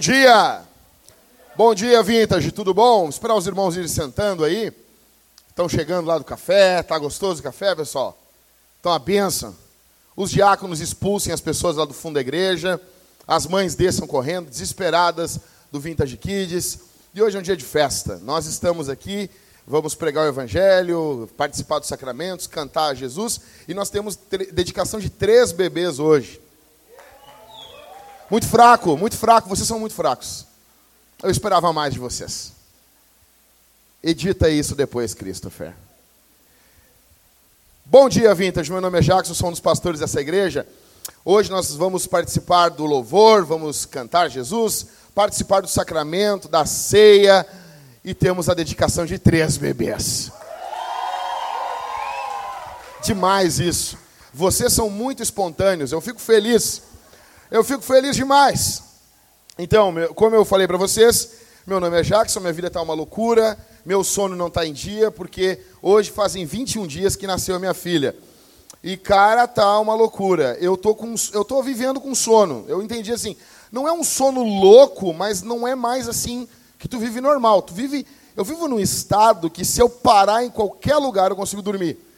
Bom 0.00 0.04
dia! 0.04 0.62
Bom 1.54 1.74
dia, 1.74 2.02
Vintage, 2.02 2.52
tudo 2.52 2.72
bom? 2.72 3.06
Esperar 3.10 3.34
os 3.34 3.46
irmãos 3.46 3.76
irem 3.76 3.86
sentando 3.86 4.44
aí. 4.44 4.72
Estão 5.46 5.68
chegando 5.68 6.06
lá 6.06 6.16
do 6.16 6.24
café, 6.24 6.82
tá 6.82 6.98
gostoso 6.98 7.40
o 7.40 7.42
café, 7.42 7.74
pessoal? 7.74 8.18
Então, 8.80 8.90
a 8.92 8.98
benção. 8.98 9.54
Os 10.16 10.30
diáconos 10.30 10.80
expulsem 10.80 11.34
as 11.34 11.40
pessoas 11.42 11.76
lá 11.76 11.84
do 11.84 11.92
fundo 11.92 12.14
da 12.14 12.22
igreja. 12.22 12.80
As 13.28 13.46
mães 13.46 13.74
desçam 13.74 14.06
correndo, 14.06 14.48
desesperadas, 14.48 15.38
do 15.70 15.78
Vintage 15.78 16.16
Kids. 16.16 16.78
E 17.14 17.22
hoje 17.22 17.36
é 17.36 17.40
um 17.40 17.42
dia 17.42 17.54
de 17.54 17.66
festa. 17.66 18.18
Nós 18.22 18.46
estamos 18.46 18.88
aqui, 18.88 19.28
vamos 19.66 19.94
pregar 19.94 20.24
o 20.24 20.28
Evangelho, 20.28 21.28
participar 21.36 21.78
dos 21.78 21.88
sacramentos, 21.88 22.46
cantar 22.46 22.86
a 22.86 22.94
Jesus. 22.94 23.38
E 23.68 23.74
nós 23.74 23.90
temos 23.90 24.18
dedicação 24.50 24.98
de 24.98 25.10
três 25.10 25.52
bebês 25.52 25.98
hoje. 25.98 26.40
Muito 28.30 28.46
fraco, 28.46 28.96
muito 28.96 29.16
fraco, 29.16 29.48
vocês 29.48 29.66
são 29.66 29.80
muito 29.80 29.94
fracos. 29.94 30.46
Eu 31.20 31.30
esperava 31.30 31.72
mais 31.72 31.92
de 31.92 31.98
vocês. 31.98 32.52
Edita 34.00 34.48
isso 34.48 34.76
depois, 34.76 35.12
Christopher. 35.14 35.74
Bom 37.84 38.08
dia, 38.08 38.32
Vintage. 38.32 38.70
Meu 38.70 38.80
nome 38.80 39.00
é 39.00 39.02
Jackson, 39.02 39.34
sou 39.34 39.48
um 39.48 39.50
dos 39.50 39.58
pastores 39.58 39.98
dessa 39.98 40.20
igreja. 40.20 40.64
Hoje 41.24 41.50
nós 41.50 41.74
vamos 41.74 42.06
participar 42.06 42.68
do 42.68 42.86
louvor, 42.86 43.44
vamos 43.44 43.84
cantar 43.84 44.30
Jesus, 44.30 44.86
participar 45.12 45.60
do 45.60 45.68
sacramento, 45.68 46.48
da 46.48 46.64
ceia 46.64 47.44
e 48.04 48.14
temos 48.14 48.48
a 48.48 48.54
dedicação 48.54 49.04
de 49.04 49.18
três 49.18 49.56
bebês. 49.56 50.30
Demais 53.02 53.58
isso. 53.58 53.98
Vocês 54.32 54.72
são 54.72 54.88
muito 54.88 55.20
espontâneos, 55.20 55.90
eu 55.90 56.00
fico 56.00 56.20
feliz 56.20 56.89
eu 57.50 57.64
fico 57.64 57.82
feliz 57.82 58.14
demais. 58.14 58.82
Então, 59.58 59.92
como 60.14 60.36
eu 60.36 60.44
falei 60.44 60.66
para 60.66 60.78
vocês, 60.78 61.30
meu 61.66 61.80
nome 61.80 61.98
é 61.98 62.02
Jackson, 62.02 62.40
minha 62.40 62.52
vida 62.52 62.68
está 62.68 62.80
uma 62.80 62.94
loucura, 62.94 63.58
meu 63.84 64.04
sono 64.04 64.36
não 64.36 64.46
está 64.46 64.64
em 64.64 64.72
dia, 64.72 65.10
porque 65.10 65.58
hoje 65.82 66.10
fazem 66.10 66.46
21 66.46 66.86
dias 66.86 67.16
que 67.16 67.26
nasceu 67.26 67.56
a 67.56 67.58
minha 67.58 67.74
filha. 67.74 68.16
E, 68.82 68.96
cara, 68.96 69.46
tá 69.46 69.78
uma 69.78 69.94
loucura. 69.94 70.56
Eu 70.60 70.76
tô, 70.76 70.94
com, 70.94 71.14
eu 71.32 71.44
tô 71.44 71.62
vivendo 71.62 72.00
com 72.00 72.14
sono. 72.14 72.64
Eu 72.68 72.82
entendi 72.82 73.12
assim, 73.12 73.36
não 73.70 73.86
é 73.86 73.92
um 73.92 74.04
sono 74.04 74.42
louco, 74.42 75.12
mas 75.12 75.42
não 75.42 75.66
é 75.66 75.74
mais 75.74 76.08
assim 76.08 76.48
que 76.78 76.88
tu 76.88 76.98
vive 76.98 77.20
normal. 77.20 77.62
Tu 77.62 77.74
vive, 77.74 78.06
eu 78.36 78.44
vivo 78.44 78.68
num 78.68 78.80
estado 78.80 79.50
que 79.50 79.64
se 79.64 79.82
eu 79.82 79.88
parar 79.88 80.44
em 80.44 80.50
qualquer 80.50 80.96
lugar 80.96 81.30
eu 81.30 81.36
consigo 81.36 81.60
dormir 81.60 82.09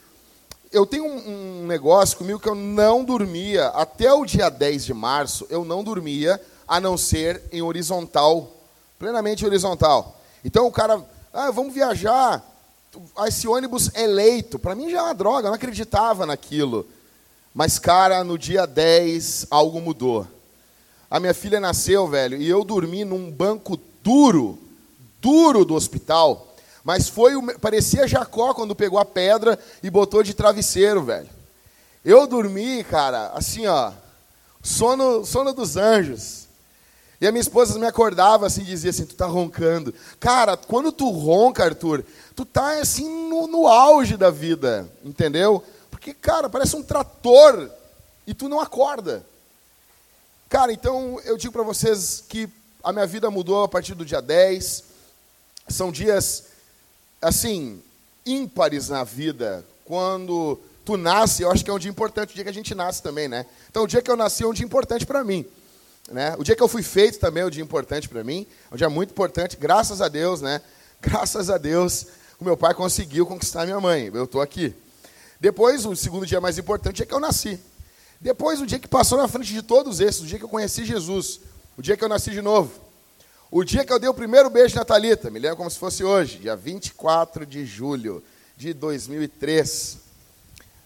eu 0.73 0.87
tenho 0.87 1.05
um, 1.05 1.61
um, 1.61 1.67
negócio 1.67 2.17
comigo 2.17 2.39
que 2.39 2.49
eu 2.49 2.55
não 2.55 3.05
dormia, 3.05 3.67
até 3.67 4.11
o 4.11 4.25
dia 4.25 4.49
10 4.49 4.85
de 4.85 4.93
março, 4.93 5.45
eu 5.49 5.63
não 5.63 5.83
dormia, 5.83 6.41
a 6.67 6.79
não 6.79 6.97
ser 6.97 7.43
em 7.51 7.61
horizontal, 7.61 8.51
plenamente 8.97 9.45
horizontal. 9.45 10.19
Então 10.43 10.65
o 10.65 10.71
cara, 10.71 10.99
ah, 11.31 11.51
vamos 11.51 11.73
viajar, 11.73 12.43
esse 13.27 13.47
ônibus 13.47 13.91
é 13.93 14.07
leito. 14.07 14.57
Para 14.57 14.73
mim 14.73 14.89
já 14.89 14.97
é 14.97 15.01
uma 15.03 15.13
droga, 15.13 15.47
eu 15.47 15.51
não 15.51 15.55
acreditava 15.55 16.25
naquilo. 16.25 16.87
Mas, 17.53 17.77
cara, 17.77 18.23
no 18.23 18.37
dia 18.37 18.65
10, 18.65 19.47
algo 19.51 19.79
mudou. 19.79 20.27
A 21.09 21.19
minha 21.19 21.35
filha 21.35 21.59
nasceu, 21.59 22.07
velho, 22.07 22.41
e 22.41 22.49
eu 22.49 22.63
dormi 22.63 23.05
num 23.05 23.29
banco 23.29 23.79
duro, 24.03 24.57
duro 25.21 25.63
do 25.63 25.75
hospital. 25.75 26.52
Mas 26.83 27.07
foi, 27.07 27.33
parecia 27.61 28.07
Jacó 28.07 28.53
quando 28.53 28.75
pegou 28.75 28.99
a 28.99 29.05
pedra 29.05 29.57
e 29.81 29.89
botou 29.89 30.21
de 30.21 30.33
travesseiro, 30.33 31.03
velho. 31.03 31.29
Eu 32.03 32.27
dormi, 32.27 32.83
cara, 32.83 33.31
assim, 33.33 33.65
ó, 33.65 33.93
sono, 34.61 35.25
sono 35.25 35.53
dos 35.53 35.77
anjos. 35.77 36.43
E 37.21 37.27
a 37.27 37.31
minha 37.31 37.41
esposa 37.41 37.79
me 37.79 37.85
acordava 37.85 38.45
assim, 38.45 38.65
dizia 38.65 38.89
assim, 38.89 39.05
tu 39.05 39.15
tá 39.15 39.25
roncando. 39.25 39.93
Cara, 40.19 40.57
quando 40.57 40.91
tu 40.91 41.09
ronca, 41.09 41.63
Arthur, 41.63 42.03
tu 42.35 42.43
tá 42.43 42.79
assim 42.81 43.29
no, 43.29 43.47
no 43.47 43.65
auge 43.65 44.17
da 44.17 44.29
vida, 44.29 44.89
entendeu? 45.05 45.63
Porque, 45.89 46.13
cara, 46.13 46.49
parece 46.49 46.75
um 46.75 46.83
trator 46.83 47.71
e 48.27 48.33
tu 48.33 48.49
não 48.49 48.59
acorda. 48.59 49.25
Cara, 50.49 50.73
então 50.73 51.17
eu 51.23 51.37
digo 51.37 51.53
para 51.53 51.63
vocês 51.63 52.25
que 52.27 52.49
a 52.83 52.91
minha 52.91 53.07
vida 53.07 53.31
mudou 53.31 53.63
a 53.63 53.69
partir 53.69 53.95
do 53.95 54.05
dia 54.05 54.21
10. 54.21 54.83
São 55.69 55.93
dias 55.93 56.43
assim, 57.23 57.81
ímpares 58.25 58.89
na 58.89 59.03
vida. 59.03 59.65
Quando 59.85 60.59
tu 60.85 60.97
nasce, 60.97 61.43
eu 61.43 61.51
acho 61.51 61.63
que 61.63 61.69
é 61.69 61.73
um 61.73 61.79
dia 61.79 61.89
importante, 61.89 62.31
o 62.31 62.35
dia 62.35 62.43
que 62.43 62.49
a 62.49 62.53
gente 62.53 62.75
nasce 62.75 63.01
também, 63.01 63.27
né? 63.27 63.45
Então, 63.69 63.83
o 63.83 63.87
dia 63.87 64.01
que 64.01 64.11
eu 64.11 64.17
nasci 64.17 64.43
é 64.43 64.47
um 64.47 64.53
dia 64.53 64.65
importante 64.65 65.05
para 65.05 65.23
mim. 65.23 65.45
Né? 66.11 66.35
O 66.37 66.43
dia 66.43 66.55
que 66.55 66.61
eu 66.61 66.67
fui 66.67 66.83
feito 66.83 67.17
também 67.19 67.43
é 67.43 67.45
um 67.45 67.49
dia 67.49 67.63
importante 67.63 68.09
para 68.09 68.23
mim, 68.23 68.45
é 68.69 68.73
um 68.73 68.77
dia 68.77 68.89
muito 68.89 69.11
importante, 69.11 69.55
graças 69.55 70.01
a 70.01 70.07
Deus, 70.07 70.41
né? 70.41 70.61
Graças 71.03 71.49
a 71.49 71.57
Deus, 71.57 72.07
o 72.39 72.45
meu 72.45 72.55
pai 72.55 72.73
conseguiu 72.73 73.25
conquistar 73.25 73.65
minha 73.65 73.79
mãe, 73.81 74.09
eu 74.13 74.23
estou 74.23 74.41
aqui. 74.41 74.73
Depois, 75.37 75.85
o 75.85 75.93
segundo 75.97 76.25
dia 76.25 76.39
mais 76.39 76.57
importante, 76.57 77.03
é 77.03 77.05
que 77.05 77.13
eu 77.13 77.19
nasci. 77.19 77.59
Depois, 78.21 78.61
o 78.61 78.65
dia 78.65 78.79
que 78.79 78.87
passou 78.87 79.17
na 79.17 79.27
frente 79.27 79.51
de 79.51 79.61
todos 79.61 79.99
esses, 79.99 80.21
o 80.21 80.25
dia 80.25 80.39
que 80.39 80.45
eu 80.45 80.49
conheci 80.49 80.85
Jesus, 80.85 81.41
o 81.77 81.81
dia 81.81 81.97
que 81.97 82.03
eu 82.05 82.07
nasci 82.07 82.31
de 82.31 82.41
novo. 82.41 82.71
O 83.55 83.63
dia 83.63 83.85
que 83.85 83.93
eu 83.93 83.99
dei 83.99 84.09
o 84.09 84.15
primeiro 84.15 84.49
beijo 84.49 84.75
na 84.75 84.83
Thalita, 84.83 85.29
me 85.29 85.37
lembro 85.37 85.57
como 85.57 85.69
se 85.69 85.77
fosse 85.77 86.03
hoje, 86.03 86.39
dia 86.39 86.55
24 86.55 87.45
de 87.45 87.67
julho 87.67 88.23
de 88.57 88.73
2003. 88.73 89.99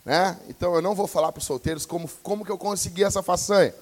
Né? 0.03 0.38
Então 0.50 0.75
eu 0.75 0.81
não 0.81 0.94
vou 0.94 1.07
falar 1.07 1.31
para 1.31 1.39
os 1.39 1.45
solteiros 1.45 1.85
como, 1.85 2.09
como 2.22 2.44
que 2.44 2.51
eu 2.51 2.57
consegui 2.57 3.06
essa 3.06 3.23
façanha. 3.23 3.73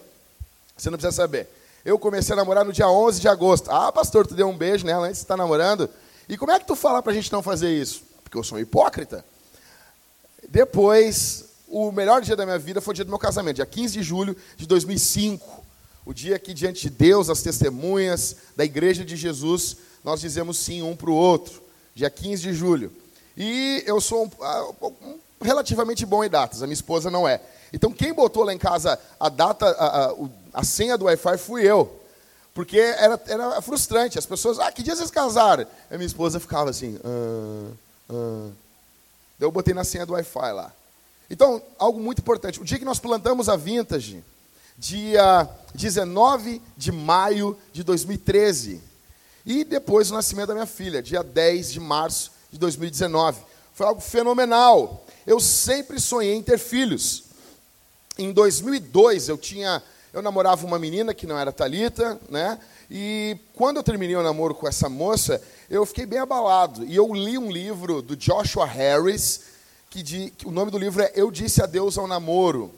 Você 0.78 0.92
não 0.92 1.00
precisa 1.00 1.16
saber. 1.16 1.50
Eu 1.84 1.98
comecei 1.98 2.34
a 2.34 2.36
namorar 2.36 2.64
no 2.64 2.72
dia 2.72 2.88
11 2.88 3.22
de 3.22 3.28
agosto. 3.28 3.72
Ah, 3.72 3.92
pastor, 3.92 4.28
tu 4.28 4.36
deu 4.36 4.48
um 4.48 4.56
beijo 4.56 4.86
nela 4.86 5.08
antes 5.08 5.18
de 5.18 5.24
estar 5.24 5.36
namorando. 5.36 5.90
E 6.30 6.38
como 6.38 6.52
é 6.52 6.60
que 6.60 6.68
tu 6.68 6.76
fala 6.76 7.02
para 7.02 7.12
a 7.12 7.16
gente 7.16 7.34
não 7.34 7.42
fazer 7.42 7.72
isso? 7.76 8.04
Porque 8.24 8.38
eu 8.38 8.44
sou 8.44 8.60
um 8.60 8.62
hipócrita. 8.62 9.26
Depois, 10.48 11.46
o 11.68 11.92
melhor 11.92 12.22
dia 12.22 12.36
da 12.36 12.46
minha 12.46 12.60
vida 12.60 12.80
foi 12.80 12.92
o 12.92 12.96
dia 12.96 13.06
do 13.06 13.10
meu 13.10 13.18
casamento, 13.18 13.56
dia 13.56 13.66
15 13.66 13.94
de 13.94 14.04
julho 14.04 14.38
de 14.56 14.68
2005 14.68 15.65
o 16.06 16.14
dia 16.14 16.38
que 16.38 16.54
diante 16.54 16.84
de 16.84 16.90
Deus, 16.90 17.30
as 17.30 17.42
testemunhas 17.42 18.36
da 18.56 18.64
igreja 18.64 19.04
de 19.04 19.16
Jesus, 19.16 19.78
nós 20.04 20.22
dizemos 20.22 20.58
sim 20.58 20.82
um 20.82 20.96
para 20.96 21.10
o 21.10 21.16
outro, 21.16 21.62
dia 21.96 22.10
15 22.10 22.44
de 22.44 22.54
julho. 22.54 22.92
E 23.36 23.84
eu 23.88 24.00
sou 24.00 24.26
um, 24.26 24.32
ah, 24.42 24.70
um, 24.84 25.20
relativamente 25.42 26.06
bom 26.06 26.24
em 26.24 26.30
datas, 26.30 26.62
a 26.62 26.68
minha 26.68 26.76
esposa 26.76 27.10
não 27.10 27.28
é. 27.28 27.42
Então 27.74 27.92
quem 27.92 28.14
botou 28.14 28.44
lá 28.44 28.54
em 28.54 28.58
casa 28.58 29.00
a 29.20 29.30
data, 29.30 29.66
a, 29.66 30.06
a, 30.06 30.16
a 30.54 30.64
senha 30.64 30.98
do 30.98 31.06
Wi-Fi 31.06 31.38
fui 31.38 31.64
eu. 31.64 32.02
Porque 32.54 32.78
era, 32.80 33.22
era 33.28 33.62
frustrante, 33.62 34.18
as 34.18 34.26
pessoas, 34.26 34.60
ah, 34.60 34.72
que 34.72 34.82
dia 34.82 34.96
vocês 34.96 35.12
casaram? 35.12 35.66
A 35.92 35.96
minha 35.96 36.08
esposa 36.08 36.40
ficava 36.40 36.70
assim, 36.70 36.98
ah, 37.04 37.72
ah. 38.12 38.50
eu 39.40 39.52
botei 39.52 39.74
na 39.74 39.84
senha 39.84 40.06
do 40.06 40.14
Wi-Fi 40.14 40.52
lá. 40.54 40.72
Então, 41.30 41.62
algo 41.80 42.00
muito 42.00 42.20
importante, 42.20 42.62
o 42.62 42.64
dia 42.64 42.78
que 42.78 42.86
nós 42.86 43.00
plantamos 43.00 43.50
a 43.50 43.58
Vintage, 43.58 44.24
dia 44.78 45.50
19 45.74 46.62
de 46.76 46.92
maio 46.92 47.58
de 47.72 47.84
2013. 47.84 48.82
E 49.46 49.64
depois 49.64 50.10
o 50.10 50.14
nascimento 50.14 50.48
da 50.48 50.54
minha 50.54 50.66
filha, 50.66 51.02
dia 51.02 51.24
10 51.24 51.74
de 51.74 51.80
março 51.80 52.32
de 52.52 52.58
2019. 52.58 53.40
Foi 53.74 53.86
algo 53.86 54.02
fenomenal. 54.02 55.06
Eu 55.28 55.40
sempre 55.40 56.00
sonhei 56.00 56.34
em 56.34 56.42
ter 56.42 56.58
filhos. 56.58 57.26
Em 58.18 58.32
2002 58.32 59.30
eu 59.30 59.38
tinha, 59.38 59.84
eu 60.14 60.22
namorava 60.22 60.66
uma 60.66 60.80
menina 60.80 61.14
que 61.14 61.28
não 61.28 61.38
era 61.38 61.52
Talita, 61.52 62.20
né? 62.30 62.58
E 62.90 63.38
quando 63.54 63.78
eu 63.78 63.84
terminei 63.84 64.16
o 64.16 64.24
namoro 64.24 64.56
com 64.56 64.68
essa 64.68 64.88
moça, 64.88 65.42
eu 65.70 65.86
fiquei 65.86 66.06
bem 66.06 66.20
abalado. 66.20 66.86
E 66.86 66.96
eu 66.96 67.14
li 67.14 67.38
um 67.38 67.52
livro 67.52 68.02
do 68.02 68.16
Joshua 68.16 68.66
Harris, 68.66 69.42
que, 69.90 70.02
de, 70.02 70.32
que 70.32 70.48
o 70.48 70.52
nome 70.52 70.72
do 70.72 70.78
livro 70.78 71.02
é 71.02 71.12
Eu 71.16 71.32
Disse 71.32 71.62
Adeus 71.62 71.98
ao 71.98 72.08
Namoro. 72.08 72.72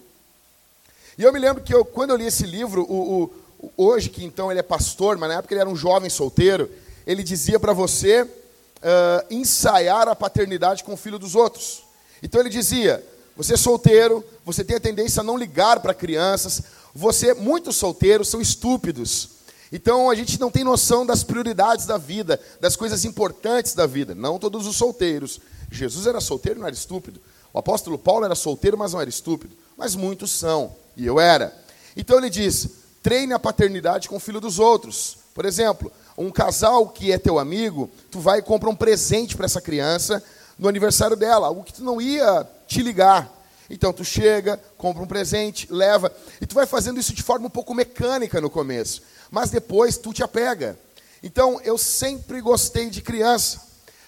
E 1.17 1.23
eu 1.23 1.33
me 1.33 1.39
lembro 1.39 1.63
que 1.63 1.73
eu, 1.73 1.83
quando 1.83 2.11
eu 2.11 2.15
li 2.15 2.27
esse 2.27 2.45
livro, 2.45 2.83
o, 2.83 3.31
o, 3.59 3.71
hoje 3.75 4.09
que 4.09 4.23
então 4.23 4.51
ele 4.51 4.59
é 4.59 4.63
pastor, 4.63 5.17
mas 5.17 5.29
na 5.29 5.35
época 5.35 5.53
ele 5.53 5.61
era 5.61 5.69
um 5.69 5.75
jovem 5.75 6.09
solteiro, 6.09 6.69
ele 7.07 7.23
dizia 7.23 7.59
para 7.59 7.73
você 7.73 8.21
uh, 8.21 9.25
ensaiar 9.31 10.07
a 10.07 10.15
paternidade 10.15 10.83
com 10.83 10.93
o 10.93 10.97
filho 10.97 11.17
dos 11.17 11.33
outros. 11.33 11.83
Então 12.21 12.39
ele 12.39 12.49
dizia: 12.49 13.03
você 13.35 13.55
é 13.55 13.57
solteiro, 13.57 14.23
você 14.45 14.63
tem 14.63 14.77
a 14.77 14.79
tendência 14.79 15.21
a 15.21 15.23
não 15.23 15.37
ligar 15.37 15.79
para 15.79 15.93
crianças, 15.93 16.61
você, 16.93 17.33
muitos 17.33 17.75
solteiros 17.77 18.27
são 18.27 18.39
estúpidos. 18.39 19.29
Então 19.71 20.09
a 20.09 20.15
gente 20.15 20.39
não 20.39 20.51
tem 20.51 20.63
noção 20.63 21.05
das 21.05 21.23
prioridades 21.23 21.85
da 21.85 21.97
vida, 21.97 22.39
das 22.59 22.75
coisas 22.75 23.05
importantes 23.05 23.73
da 23.73 23.85
vida. 23.85 24.15
Não 24.15 24.39
todos 24.39 24.65
os 24.65 24.75
solteiros. 24.75 25.39
Jesus 25.71 26.07
era 26.07 26.21
solteiro, 26.21 26.59
não 26.59 26.67
era 26.67 26.75
estúpido. 26.75 27.19
O 27.53 27.59
apóstolo 27.59 27.97
Paulo 27.97 28.23
era 28.23 28.35
solteiro, 28.35 28.77
mas 28.77 28.93
não 28.93 29.01
era 29.01 29.09
estúpido. 29.09 29.55
Mas 29.75 29.95
muitos 29.95 30.31
são. 30.31 30.75
E 30.97 31.05
eu 31.05 31.19
era. 31.19 31.55
Então 31.95 32.17
ele 32.17 32.29
diz: 32.29 32.67
treine 33.03 33.31
a 33.31 33.39
paternidade 33.39 34.09
com 34.09 34.17
o 34.17 34.19
filho 34.19 34.41
dos 34.41 34.59
outros. 34.59 35.19
Por 35.33 35.45
exemplo, 35.45 35.91
um 36.17 36.31
casal 36.31 36.89
que 36.89 37.11
é 37.11 37.17
teu 37.19 37.37
amigo, 37.37 37.89
tu 38.09 38.19
vai 38.19 38.39
e 38.39 38.41
compra 38.41 38.69
um 38.69 38.75
presente 38.75 39.37
para 39.37 39.45
essa 39.45 39.61
criança 39.61 40.21
no 40.57 40.67
aniversário 40.67 41.15
dela, 41.15 41.47
algo 41.47 41.63
que 41.63 41.73
tu 41.73 41.83
não 41.83 42.01
ia 42.01 42.45
te 42.67 42.81
ligar. 42.81 43.31
Então 43.69 43.93
tu 43.93 44.03
chega, 44.03 44.59
compra 44.77 45.03
um 45.03 45.07
presente, 45.07 45.67
leva, 45.69 46.11
e 46.41 46.47
tu 46.47 46.55
vai 46.55 46.65
fazendo 46.65 46.99
isso 46.99 47.13
de 47.13 47.21
forma 47.21 47.45
um 47.45 47.51
pouco 47.51 47.75
mecânica 47.75 48.41
no 48.41 48.49
começo, 48.49 49.03
mas 49.29 49.51
depois 49.51 49.97
tu 49.97 50.11
te 50.11 50.23
apega. 50.23 50.79
Então 51.21 51.61
eu 51.63 51.77
sempre 51.77 52.41
gostei 52.41 52.89
de 52.89 53.01
criança, 53.01 53.61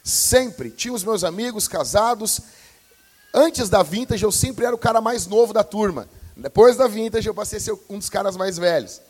sempre. 0.04 0.72
Tinha 0.72 0.94
os 0.94 1.04
meus 1.04 1.24
amigos 1.24 1.68
casados. 1.68 2.42
Antes 3.34 3.70
da 3.70 3.84
vintage 3.84 4.24
eu 4.24 4.32
sempre 4.32 4.66
era 4.66 4.76
o 4.76 4.80
cara 4.80 5.00
mais 5.00 5.28
novo 5.28 5.54
da 5.54 5.64
turma. 5.64 6.08
Depois 6.40 6.78
da 6.78 6.88
vintage 6.88 7.28
eu 7.28 7.34
passei 7.34 7.58
a 7.58 7.62
ser 7.62 7.78
um 7.90 7.98
dos 7.98 8.10
caras 8.10 8.36
mais 8.38 8.58
velhos. 8.58 9.02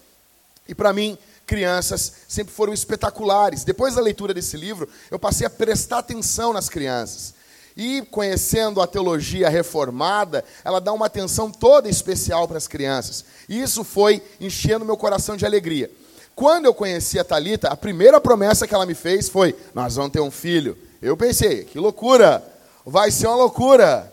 E 0.67 0.75
para 0.75 0.93
mim, 0.93 1.17
crianças 1.45 2.13
sempre 2.27 2.53
foram 2.53 2.73
espetaculares. 2.73 3.63
Depois 3.63 3.95
da 3.95 4.01
leitura 4.01 4.33
desse 4.33 4.55
livro, 4.55 4.87
eu 5.09 5.17
passei 5.17 5.47
a 5.47 5.49
prestar 5.49 5.99
atenção 5.99 6.53
nas 6.53 6.69
crianças. 6.69 7.33
E 7.75 8.01
conhecendo 8.11 8.81
a 8.81 8.87
teologia 8.87 9.49
reformada, 9.49 10.43
ela 10.63 10.81
dá 10.81 10.91
uma 10.91 11.05
atenção 11.05 11.49
toda 11.49 11.89
especial 11.89 12.47
para 12.47 12.57
as 12.57 12.67
crianças. 12.67 13.25
E 13.47 13.61
isso 13.61 13.83
foi 13.83 14.21
enchendo 14.39 14.85
meu 14.85 14.97
coração 14.97 15.37
de 15.37 15.45
alegria. 15.45 15.89
Quando 16.35 16.65
eu 16.65 16.73
conheci 16.73 17.17
a 17.17 17.23
Talita, 17.23 17.69
a 17.69 17.75
primeira 17.75 18.21
promessa 18.21 18.67
que 18.67 18.75
ela 18.75 18.85
me 18.85 18.95
fez 18.95 19.27
foi: 19.27 19.55
"Nós 19.73 19.95
vamos 19.95 20.11
ter 20.11 20.19
um 20.19 20.31
filho". 20.31 20.77
Eu 21.01 21.17
pensei: 21.17 21.63
"Que 21.63 21.79
loucura! 21.79 22.43
Vai 22.85 23.11
ser 23.11 23.27
uma 23.27 23.35
loucura". 23.35 24.11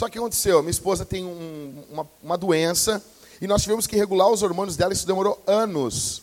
Só 0.00 0.08
que 0.08 0.16
aconteceu, 0.16 0.62
minha 0.62 0.70
esposa 0.70 1.04
tem 1.04 1.26
um, 1.26 1.84
uma, 1.90 2.08
uma 2.22 2.38
doença 2.38 3.04
e 3.38 3.46
nós 3.46 3.60
tivemos 3.60 3.86
que 3.86 3.94
regular 3.94 4.30
os 4.30 4.42
hormônios 4.42 4.74
dela, 4.74 4.94
isso 4.94 5.06
demorou 5.06 5.38
anos 5.46 6.22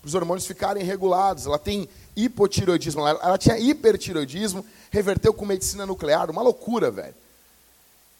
para 0.00 0.08
os 0.08 0.14
hormônios 0.14 0.46
ficarem 0.46 0.82
regulados. 0.82 1.44
Ela 1.44 1.58
tem 1.58 1.86
hipotiroidismo, 2.16 3.06
ela, 3.06 3.20
ela 3.22 3.36
tinha 3.36 3.58
hipertiroidismo, 3.58 4.64
reverteu 4.90 5.34
com 5.34 5.44
medicina 5.44 5.84
nuclear, 5.84 6.30
uma 6.30 6.40
loucura, 6.40 6.90
velho. 6.90 7.14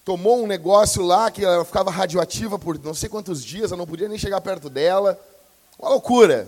Tomou 0.05 0.45
um 0.45 0.47
negócio 0.47 1.03
lá 1.03 1.31
que 1.31 1.43
ela 1.43 1.65
ficava 1.65 1.91
radioativa 1.91 2.59
por 2.59 2.79
não 2.79 2.93
sei 2.93 3.09
quantos 3.09 3.43
dias, 3.43 3.71
eu 3.71 3.79
não 3.79 3.87
podia 3.87 4.11
nem 4.11 4.19
chegar 4.19 4.43
perto 4.43 4.69
dela. 4.69 5.19
Uma 5.79 5.89
loucura. 5.89 6.47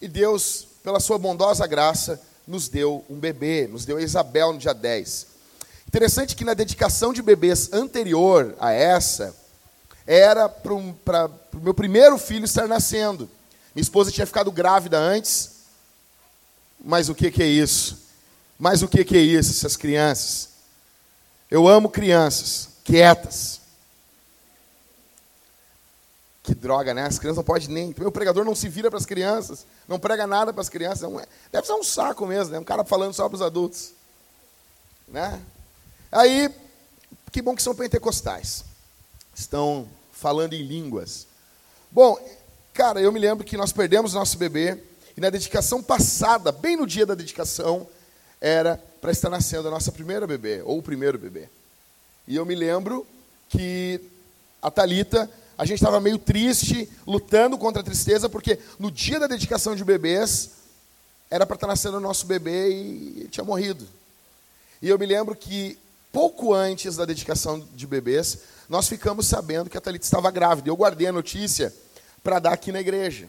E 0.00 0.08
Deus, 0.08 0.66
pela 0.82 0.98
sua 0.98 1.18
bondosa 1.18 1.66
graça, 1.66 2.18
nos 2.46 2.70
deu 2.70 3.04
um 3.10 3.18
bebê, 3.18 3.68
nos 3.70 3.84
deu 3.84 3.98
a 3.98 4.02
Isabel 4.02 4.54
no 4.54 4.58
dia 4.58 4.72
10. 4.72 5.31
Interessante 5.92 6.34
que 6.34 6.42
na 6.42 6.54
dedicação 6.54 7.12
de 7.12 7.20
bebês 7.20 7.70
anterior 7.70 8.56
a 8.58 8.72
essa, 8.72 9.36
era 10.06 10.48
para 10.48 10.72
o 10.72 10.96
meu 11.60 11.74
primeiro 11.74 12.16
filho 12.16 12.46
estar 12.46 12.66
nascendo. 12.66 13.28
Minha 13.74 13.82
esposa 13.82 14.10
tinha 14.10 14.26
ficado 14.26 14.50
grávida 14.50 14.98
antes, 14.98 15.50
mas 16.82 17.10
o 17.10 17.14
que, 17.14 17.30
que 17.30 17.42
é 17.42 17.46
isso? 17.46 17.98
Mas 18.58 18.82
o 18.82 18.88
que, 18.88 19.04
que 19.04 19.14
é 19.14 19.20
isso, 19.20 19.50
essas 19.50 19.76
crianças? 19.76 20.48
Eu 21.50 21.68
amo 21.68 21.90
crianças, 21.90 22.70
quietas. 22.84 23.60
Que 26.42 26.54
droga, 26.54 26.94
né? 26.94 27.04
As 27.04 27.18
crianças 27.18 27.36
não 27.36 27.44
podem 27.44 27.68
nem. 27.68 27.94
Meu 27.98 28.10
pregador 28.10 28.46
não 28.46 28.54
se 28.54 28.66
vira 28.66 28.88
para 28.88 28.98
as 28.98 29.04
crianças, 29.04 29.66
não 29.86 30.00
prega 30.00 30.26
nada 30.26 30.54
para 30.54 30.62
as 30.62 30.70
crianças. 30.70 31.02
É 31.02 31.26
deve 31.52 31.66
ser 31.66 31.74
um 31.74 31.84
saco 31.84 32.24
mesmo, 32.24 32.52
né? 32.52 32.58
Um 32.58 32.64
cara 32.64 32.82
falando 32.82 33.12
só 33.12 33.28
para 33.28 33.36
os 33.36 33.42
adultos. 33.42 33.92
Né? 35.06 35.38
Aí, 36.12 36.54
que 37.30 37.40
bom 37.40 37.56
que 37.56 37.62
são 37.62 37.74
pentecostais. 37.74 38.66
Estão 39.34 39.88
falando 40.12 40.52
em 40.52 40.62
línguas. 40.62 41.26
Bom, 41.90 42.18
cara, 42.74 43.00
eu 43.00 43.10
me 43.10 43.18
lembro 43.18 43.46
que 43.46 43.56
nós 43.56 43.72
perdemos 43.72 44.12
nosso 44.12 44.36
bebê, 44.36 44.78
e 45.16 45.20
na 45.22 45.30
dedicação 45.30 45.82
passada, 45.82 46.52
bem 46.52 46.76
no 46.76 46.86
dia 46.86 47.06
da 47.06 47.14
dedicação, 47.14 47.88
era 48.38 48.76
para 49.00 49.10
estar 49.10 49.30
nascendo 49.30 49.68
a 49.68 49.70
nossa 49.70 49.90
primeira 49.90 50.26
bebê, 50.26 50.60
ou 50.66 50.78
o 50.78 50.82
primeiro 50.82 51.18
bebê. 51.18 51.48
E 52.28 52.36
eu 52.36 52.44
me 52.44 52.54
lembro 52.54 53.06
que 53.48 53.98
a 54.60 54.70
Talita, 54.70 55.30
a 55.56 55.64
gente 55.64 55.78
estava 55.78 55.98
meio 55.98 56.18
triste, 56.18 56.90
lutando 57.06 57.56
contra 57.56 57.80
a 57.80 57.84
tristeza, 57.84 58.28
porque 58.28 58.58
no 58.78 58.90
dia 58.90 59.18
da 59.18 59.26
dedicação 59.26 59.74
de 59.74 59.82
bebês, 59.82 60.50
era 61.30 61.46
para 61.46 61.54
estar 61.54 61.66
nascendo 61.66 61.96
o 61.96 62.00
nosso 62.00 62.26
bebê 62.26 62.68
e 62.68 63.28
tinha 63.30 63.44
morrido. 63.44 63.88
E 64.82 64.90
eu 64.90 64.98
me 64.98 65.06
lembro 65.06 65.34
que 65.34 65.78
pouco 66.12 66.52
antes 66.52 66.96
da 66.96 67.06
dedicação 67.06 67.66
de 67.74 67.86
bebês, 67.86 68.38
nós 68.68 68.86
ficamos 68.86 69.26
sabendo 69.26 69.70
que 69.70 69.78
a 69.78 69.80
Talita 69.80 70.04
estava 70.04 70.30
grávida. 70.30 70.68
Eu 70.68 70.76
guardei 70.76 71.08
a 71.08 71.12
notícia 71.12 71.74
para 72.22 72.38
dar 72.38 72.52
aqui 72.52 72.70
na 72.70 72.80
igreja. 72.80 73.28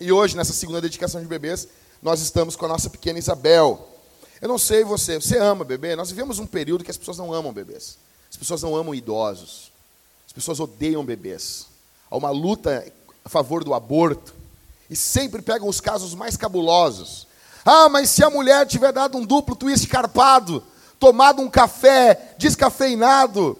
E 0.00 0.10
hoje, 0.10 0.36
nessa 0.36 0.52
segunda 0.52 0.80
dedicação 0.80 1.20
de 1.20 1.26
bebês, 1.28 1.68
nós 2.02 2.20
estamos 2.20 2.56
com 2.56 2.64
a 2.64 2.68
nossa 2.68 2.90
pequena 2.90 3.18
Isabel. 3.18 3.88
Eu 4.40 4.48
não 4.48 4.58
sei 4.58 4.82
você, 4.82 5.20
você 5.20 5.38
ama 5.38 5.64
bebê? 5.64 5.94
Nós 5.94 6.10
vivemos 6.10 6.40
um 6.40 6.46
período 6.46 6.82
que 6.82 6.90
as 6.90 6.96
pessoas 6.96 7.16
não 7.18 7.32
amam 7.32 7.52
bebês. 7.52 7.96
As 8.28 8.36
pessoas 8.36 8.62
não 8.62 8.74
amam 8.74 8.94
idosos. 8.94 9.70
As 10.26 10.32
pessoas 10.32 10.58
odeiam 10.58 11.04
bebês. 11.04 11.66
Há 12.10 12.16
uma 12.16 12.30
luta 12.30 12.84
a 13.24 13.28
favor 13.28 13.62
do 13.62 13.72
aborto. 13.72 14.34
E 14.90 14.96
sempre 14.96 15.40
pegam 15.40 15.68
os 15.68 15.80
casos 15.80 16.14
mais 16.14 16.36
cabulosos. 16.36 17.28
Ah, 17.64 17.88
mas 17.88 18.10
se 18.10 18.24
a 18.24 18.30
mulher 18.30 18.66
tiver 18.66 18.92
dado 18.92 19.16
um 19.16 19.24
duplo 19.24 19.54
twist 19.54 19.86
carpado, 19.86 20.62
tomado 21.02 21.42
um 21.42 21.50
café 21.50 22.36
descafeinado, 22.38 23.58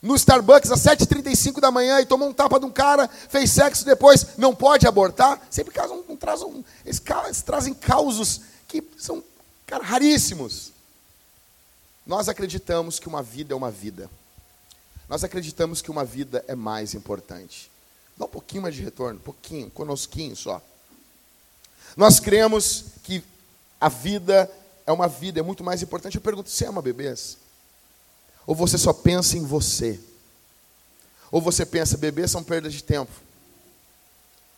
no 0.00 0.16
Starbucks 0.16 0.70
às 0.70 0.80
7h35 0.80 1.60
da 1.60 1.70
manhã 1.70 2.00
e 2.00 2.06
tomou 2.06 2.26
um 2.26 2.32
tapa 2.32 2.58
de 2.58 2.64
um 2.64 2.70
cara, 2.70 3.06
fez 3.06 3.50
sexo 3.50 3.84
depois, 3.84 4.38
não 4.38 4.54
pode 4.54 4.86
abortar? 4.86 5.38
Sempre 5.50 5.74
causam, 5.74 6.02
um, 6.08 6.16
trazem, 6.16 6.64
eles, 6.86 7.02
eles 7.26 7.42
trazem 7.42 7.74
causos 7.74 8.40
que 8.66 8.82
são 8.96 9.22
cara, 9.66 9.84
raríssimos. 9.84 10.72
Nós 12.06 12.30
acreditamos 12.30 12.98
que 12.98 13.08
uma 13.08 13.22
vida 13.22 13.52
é 13.52 13.56
uma 13.56 13.70
vida. 13.70 14.08
Nós 15.06 15.22
acreditamos 15.22 15.82
que 15.82 15.90
uma 15.90 16.04
vida 16.04 16.42
é 16.48 16.54
mais 16.54 16.94
importante. 16.94 17.70
Dá 18.16 18.24
um 18.24 18.28
pouquinho 18.28 18.62
mais 18.62 18.74
de 18.74 18.82
retorno, 18.82 19.20
um 19.20 19.22
pouquinho, 19.22 19.70
conosquinho 19.70 20.34
só. 20.34 20.62
Nós 21.94 22.18
cremos 22.18 22.86
que 23.02 23.22
a 23.78 23.90
vida 23.90 24.50
é 24.86 24.92
uma 24.92 25.08
vida, 25.08 25.40
é 25.40 25.42
muito 25.42 25.64
mais 25.64 25.82
importante. 25.82 26.16
Eu 26.16 26.20
pergunto, 26.20 26.50
você 26.50 26.66
ama 26.66 26.82
bebês? 26.82 27.38
Ou 28.46 28.54
você 28.54 28.76
só 28.76 28.92
pensa 28.92 29.36
em 29.36 29.44
você? 29.44 29.98
Ou 31.30 31.40
você 31.40 31.64
pensa, 31.64 31.96
bebês 31.96 32.30
são 32.30 32.44
perdas 32.44 32.72
de 32.72 32.82
tempo? 32.82 33.12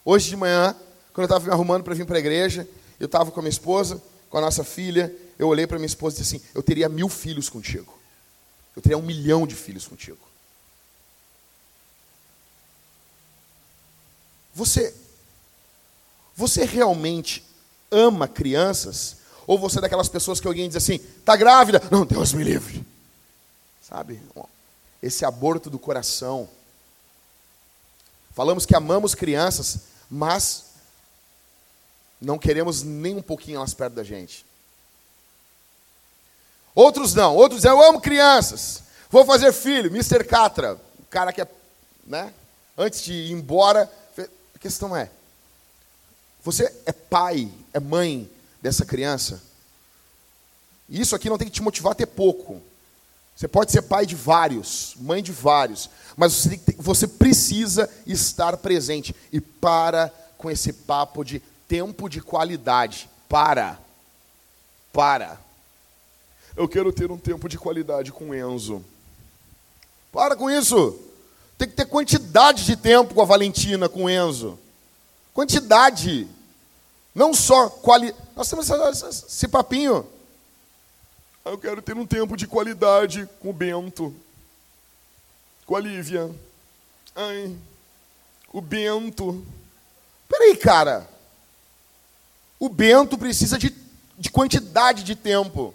Hoje 0.05 0.29
de 0.29 0.37
manhã, 0.37 0.75
quando 1.13 1.25
eu 1.25 1.37
estava 1.37 1.45
me 1.45 1.51
arrumando 1.51 1.85
para 1.85 1.95
vir 1.95 2.07
para 2.07 2.17
a 2.17 2.21
igreja, 2.21 2.69
eu 2.99 3.07
estava 3.07 3.31
com 3.31 3.41
a 3.41 3.43
minha 3.43 3.51
esposa, 3.51 4.03
com 4.29 4.39
a 4.39 4.41
nossa 4.41 4.65
filha, 4.65 5.15
eu 5.39 5.49
olhei 5.49 5.67
para 5.67 5.79
minha 5.79 5.87
esposa 5.87 6.17
e 6.17 6.23
disse 6.23 6.37
assim: 6.37 6.47
Eu 6.55 6.63
teria 6.63 6.89
mil 6.89 7.09
filhos 7.09 7.49
contigo. 7.49 7.97
Eu 8.75 8.83
teria 8.83 8.99
um 8.99 9.03
milhão 9.03 9.47
de 9.47 9.55
filhos 9.55 9.87
contigo. 9.87 10.19
Você, 14.55 14.95
você 16.35 16.65
realmente 16.65 17.45
ama 17.91 18.27
crianças? 18.27 19.17
Ou 19.47 19.59
você 19.59 19.79
é 19.79 19.83
daquelas 19.83 20.09
pessoas 20.09 20.41
que 20.41 20.47
alguém 20.47 20.69
diz 20.69 20.77
assim: 20.77 20.95
Está 20.95 21.37
grávida? 21.37 21.81
Não, 21.91 22.05
Deus 22.05 22.33
me 22.33 22.43
livre. 22.43 22.85
Sabe? 23.81 24.21
Esse 25.03 25.25
aborto 25.25 25.71
do 25.71 25.79
coração. 25.79 26.49
Falamos 28.35 28.67
que 28.67 28.75
amamos 28.75 29.15
crianças, 29.15 29.81
mas 30.11 30.67
não 32.21 32.39
queremos 32.39 32.83
nem 32.83 33.15
um 33.15 33.23
pouquinho 33.23 33.59
elas 33.59 33.73
perto 33.73 33.95
da 33.95 34.05
gente. 34.05 34.45
Outros 36.75 37.15
não. 37.15 37.35
Outros 37.35 37.63
dizem, 37.63 37.71
eu 37.71 37.83
amo 37.83 38.01
crianças. 38.01 38.83
Vou 39.09 39.25
fazer 39.25 39.53
filho. 39.53 39.89
Mr. 39.89 40.25
Catra, 40.25 40.75
o 40.99 41.05
cara 41.09 41.33
que 41.33 41.41
é, 41.41 41.49
né? 42.05 42.35
Antes 42.77 43.03
de 43.03 43.13
ir 43.13 43.33
embora, 43.33 43.91
a 44.55 44.59
questão 44.59 44.95
é, 44.95 45.09
você 46.43 46.71
é 46.85 46.93
pai, 46.93 47.51
é 47.73 47.81
mãe 47.81 48.31
dessa 48.67 48.85
criança? 48.85 49.41
Isso 50.89 51.15
aqui 51.15 51.31
não 51.31 51.39
tem 51.39 51.47
que 51.47 51.55
te 51.55 51.63
motivar 51.63 51.93
a 51.93 51.95
ter 51.95 52.07
pouco. 52.07 52.61
Você 53.37 53.47
pode 53.47 53.71
ser 53.71 53.83
pai 53.83 54.05
de 54.05 54.17
vários, 54.17 54.97
mãe 54.99 55.23
de 55.23 55.31
vários, 55.31 55.89
mas 56.17 56.49
você, 56.79 57.07
precisa 57.07 57.89
estar 58.05 58.57
presente. 58.57 59.15
E 59.33 59.41
para 59.41 60.13
com 60.37 60.51
esse 60.51 60.73
papo 60.73 61.25
de 61.25 61.41
tempo 61.69 62.09
de 62.09 62.21
qualidade. 62.21 63.09
Para. 63.29 63.79
Para. 64.93 65.39
Eu 66.57 66.69
quero 66.69 66.93
ter 66.93 67.11
um 67.13 67.19
tempo 67.19 67.49
de 67.49 67.59
qualidade 67.59 68.11
com 68.11 68.35
Enzo. 68.35 68.85
Para 70.11 70.35
com 70.35 70.51
isso. 70.51 70.99
Tem 71.57 71.69
que 71.69 71.75
ter 71.75 71.87
quantidade 71.87 72.65
de 72.65 72.77
tempo 72.77 73.15
com 73.15 73.23
a 73.23 73.27
Valentina, 73.27 73.89
com 73.89 74.11
Enzo. 74.11 74.59
Quantidade. 75.33 76.27
Não 77.17 77.33
só 77.33 77.71
qualidade. 77.71 78.23
Nós 78.37 78.47
temos 78.51 78.69
esse 78.69 79.49
papinho. 79.49 80.07
Eu 81.47 81.57
quero 81.57 81.81
ter 81.81 81.97
um 81.97 82.07
tempo 82.07 82.37
de 82.37 82.47
qualidade 82.47 83.27
com 83.41 83.49
o 83.49 83.55
Bento, 83.55 84.15
com 85.65 85.75
a 85.75 85.81
Lívia. 85.81 86.31
Ai, 87.15 87.57
o 88.53 88.61
Bento. 88.61 89.43
Peraí, 90.29 90.59
cara. 90.59 91.09
O 92.61 92.69
Bento 92.69 93.17
precisa 93.17 93.57
de, 93.57 93.75
de 94.19 94.31
quantidade 94.31 95.03
de 95.03 95.17
tempo. 95.17 95.73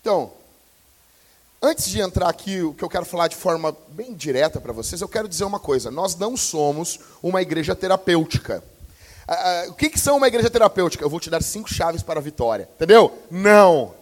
Então, 0.00 0.32
antes 1.62 1.88
de 1.88 2.00
entrar 2.00 2.28
aqui, 2.28 2.62
o 2.62 2.74
que 2.74 2.84
eu 2.84 2.88
quero 2.88 3.04
falar 3.04 3.28
de 3.28 3.36
forma 3.36 3.76
bem 3.88 4.14
direta 4.14 4.60
para 4.60 4.72
vocês, 4.72 5.00
eu 5.00 5.08
quero 5.08 5.28
dizer 5.28 5.44
uma 5.44 5.58
coisa: 5.58 5.90
nós 5.90 6.16
não 6.16 6.36
somos 6.36 7.00
uma 7.22 7.42
igreja 7.42 7.74
terapêutica. 7.74 8.62
Ah, 9.28 9.64
o 9.68 9.74
que, 9.74 9.90
que 9.90 9.98
são 9.98 10.16
uma 10.16 10.28
igreja 10.28 10.48
terapêutica? 10.48 11.04
Eu 11.04 11.10
vou 11.10 11.18
te 11.18 11.28
dar 11.28 11.42
cinco 11.42 11.72
chaves 11.72 12.02
para 12.02 12.20
a 12.20 12.22
vitória, 12.22 12.68
entendeu? 12.76 13.12
Não, 13.30 13.94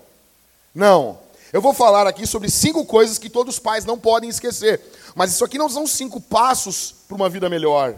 não. 0.75 1.19
Eu 1.53 1.63
vou 1.63 1.73
falar 1.73 2.07
aqui 2.07 2.27
sobre 2.27 2.51
cinco 2.51 2.85
coisas 2.85 3.17
que 3.17 3.31
todos 3.31 3.55
os 3.55 3.61
pais 3.61 3.85
não 3.85 3.99
podem 3.99 4.29
esquecer. 4.29 4.81
Mas 5.15 5.33
isso 5.33 5.45
aqui 5.45 5.57
não 5.57 5.69
são 5.69 5.87
cinco 5.87 6.21
passos 6.21 6.93
para 7.07 7.15
uma 7.15 7.29
vida 7.29 7.49
melhor. 7.49 7.95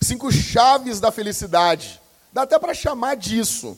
Cinco 0.00 0.30
chaves 0.30 1.00
da 1.00 1.10
felicidade. 1.10 2.00
Dá 2.32 2.42
até 2.42 2.58
para 2.58 2.72
chamar 2.72 3.16
disso. 3.16 3.76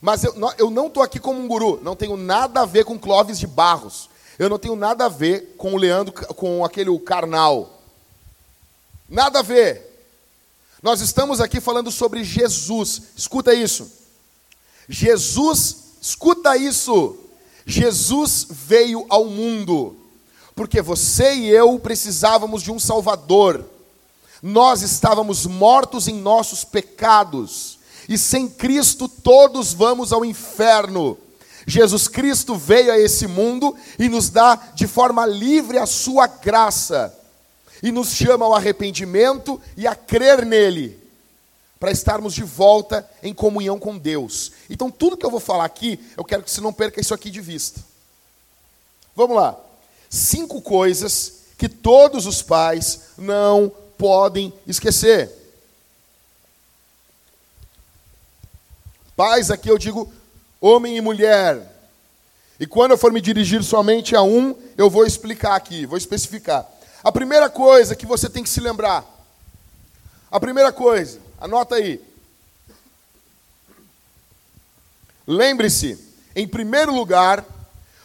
Mas 0.00 0.24
eu, 0.24 0.34
eu 0.58 0.70
não 0.70 0.88
estou 0.88 1.02
aqui 1.02 1.18
como 1.18 1.40
um 1.40 1.48
guru. 1.48 1.80
Não 1.82 1.96
tenho 1.96 2.16
nada 2.16 2.60
a 2.60 2.66
ver 2.66 2.84
com 2.84 2.98
Clóvis 2.98 3.38
de 3.38 3.46
Barros. 3.46 4.08
Eu 4.38 4.48
não 4.48 4.58
tenho 4.58 4.76
nada 4.76 5.06
a 5.06 5.08
ver 5.08 5.54
com 5.56 5.74
o 5.74 5.76
Leandro, 5.76 6.12
com 6.12 6.64
aquele 6.64 6.96
carnal. 7.00 7.80
Nada 9.08 9.38
a 9.38 9.42
ver. 9.42 9.82
Nós 10.82 11.00
estamos 11.00 11.40
aqui 11.40 11.60
falando 11.60 11.90
sobre 11.90 12.22
Jesus. 12.22 13.02
Escuta 13.16 13.54
isso. 13.54 13.90
Jesus, 14.88 15.76
escuta 16.00 16.56
isso. 16.56 17.18
Jesus 17.64 18.46
veio 18.50 19.04
ao 19.08 19.24
mundo 19.24 19.96
porque 20.56 20.80
você 20.80 21.34
e 21.34 21.50
eu 21.50 21.78
precisávamos 21.78 22.62
de 22.62 22.72
um 22.72 22.78
Salvador. 22.78 23.62
Nós 24.42 24.80
estávamos 24.80 25.44
mortos 25.44 26.08
em 26.08 26.14
nossos 26.14 26.64
pecados, 26.64 27.75
e 28.08 28.16
sem 28.16 28.48
Cristo 28.48 29.08
todos 29.08 29.72
vamos 29.72 30.12
ao 30.12 30.24
inferno. 30.24 31.18
Jesus 31.66 32.06
Cristo 32.06 32.54
veio 32.54 32.92
a 32.92 32.98
esse 32.98 33.26
mundo 33.26 33.76
e 33.98 34.08
nos 34.08 34.30
dá 34.30 34.54
de 34.74 34.86
forma 34.86 35.26
livre 35.26 35.78
a 35.78 35.86
sua 35.86 36.26
graça, 36.26 37.12
e 37.82 37.90
nos 37.90 38.10
chama 38.10 38.46
ao 38.46 38.54
arrependimento 38.54 39.60
e 39.76 39.86
a 39.86 39.94
crer 39.94 40.46
nele, 40.46 40.98
para 41.78 41.90
estarmos 41.90 42.32
de 42.32 42.42
volta 42.42 43.08
em 43.22 43.34
comunhão 43.34 43.78
com 43.78 43.98
Deus. 43.98 44.52
Então, 44.70 44.90
tudo 44.90 45.16
que 45.16 45.26
eu 45.26 45.30
vou 45.30 45.40
falar 45.40 45.64
aqui, 45.64 46.00
eu 46.16 46.24
quero 46.24 46.42
que 46.42 46.50
você 46.50 46.60
não 46.60 46.72
perca 46.72 47.00
isso 47.00 47.12
aqui 47.12 47.30
de 47.30 47.40
vista. 47.40 47.84
Vamos 49.14 49.36
lá. 49.36 49.56
Cinco 50.08 50.62
coisas 50.62 51.40
que 51.58 51.68
todos 51.68 52.26
os 52.26 52.42
pais 52.42 53.00
não 53.18 53.70
podem 53.98 54.52
esquecer. 54.66 55.45
Pais, 59.16 59.50
aqui 59.50 59.68
eu 59.68 59.78
digo 59.78 60.12
homem 60.60 60.96
e 60.96 61.00
mulher. 61.00 61.74
E 62.60 62.66
quando 62.66 62.92
eu 62.92 62.98
for 62.98 63.12
me 63.12 63.20
dirigir 63.20 63.62
somente 63.64 64.14
a 64.14 64.22
um, 64.22 64.54
eu 64.76 64.88
vou 64.88 65.04
explicar 65.06 65.56
aqui, 65.56 65.86
vou 65.86 65.98
especificar. 65.98 66.66
A 67.02 67.10
primeira 67.10 67.48
coisa 67.48 67.96
que 67.96 68.06
você 68.06 68.28
tem 68.28 68.42
que 68.42 68.48
se 68.48 68.60
lembrar, 68.60 69.04
a 70.30 70.38
primeira 70.38 70.72
coisa, 70.72 71.20
Anota 71.38 71.74
aí. 71.74 72.00
Lembre-se, 75.26 75.98
em 76.34 76.46
primeiro 76.46 76.94
lugar, 76.94 77.44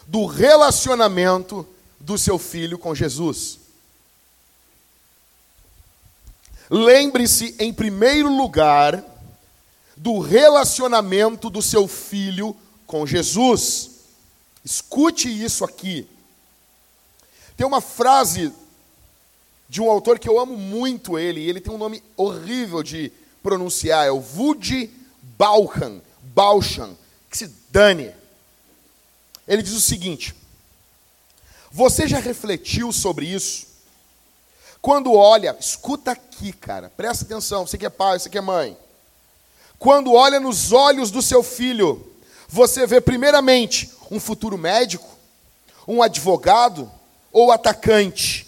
do 0.06 0.26
relacionamento 0.26 1.66
do 1.98 2.18
seu 2.18 2.38
filho 2.38 2.78
com 2.78 2.94
Jesus. 2.94 3.58
Lembre-se, 6.68 7.54
em 7.58 7.72
primeiro 7.72 8.28
lugar, 8.28 9.02
do 9.96 10.18
relacionamento 10.18 11.50
do 11.50 11.62
seu 11.62 11.86
filho 11.86 12.56
com 12.86 13.06
Jesus. 13.06 13.90
Escute 14.64 15.28
isso 15.28 15.64
aqui. 15.64 16.08
Tem 17.56 17.66
uma 17.66 17.80
frase 17.80 18.52
de 19.68 19.80
um 19.80 19.90
autor 19.90 20.18
que 20.18 20.28
eu 20.28 20.38
amo 20.38 20.56
muito 20.56 21.18
ele, 21.18 21.48
ele 21.48 21.60
tem 21.60 21.72
um 21.72 21.78
nome 21.78 22.02
horrível 22.16 22.82
de 22.82 23.10
pronunciar, 23.42 24.06
é 24.06 24.10
o 24.10 24.20
Vudi 24.20 24.90
Balkan, 25.38 26.00
Balchan, 26.22 26.96
que 27.30 27.38
se 27.38 27.46
dane. 27.70 28.12
Ele 29.48 29.62
diz 29.62 29.72
o 29.72 29.80
seguinte: 29.80 30.34
Você 31.70 32.06
já 32.06 32.18
refletiu 32.18 32.92
sobre 32.92 33.26
isso? 33.26 33.66
Quando 34.80 35.14
olha, 35.14 35.56
escuta 35.58 36.10
aqui, 36.10 36.52
cara, 36.52 36.90
presta 36.96 37.24
atenção, 37.24 37.66
você 37.66 37.78
que 37.78 37.86
é 37.86 37.90
pai, 37.90 38.18
você 38.18 38.28
que 38.28 38.38
é 38.38 38.40
mãe. 38.40 38.76
Quando 39.82 40.12
olha 40.12 40.38
nos 40.38 40.70
olhos 40.70 41.10
do 41.10 41.20
seu 41.20 41.42
filho, 41.42 42.08
você 42.46 42.86
vê 42.86 43.00
primeiramente 43.00 43.90
um 44.12 44.20
futuro 44.20 44.56
médico, 44.56 45.18
um 45.88 46.00
advogado 46.00 46.88
ou 47.32 47.50
atacante, 47.50 48.46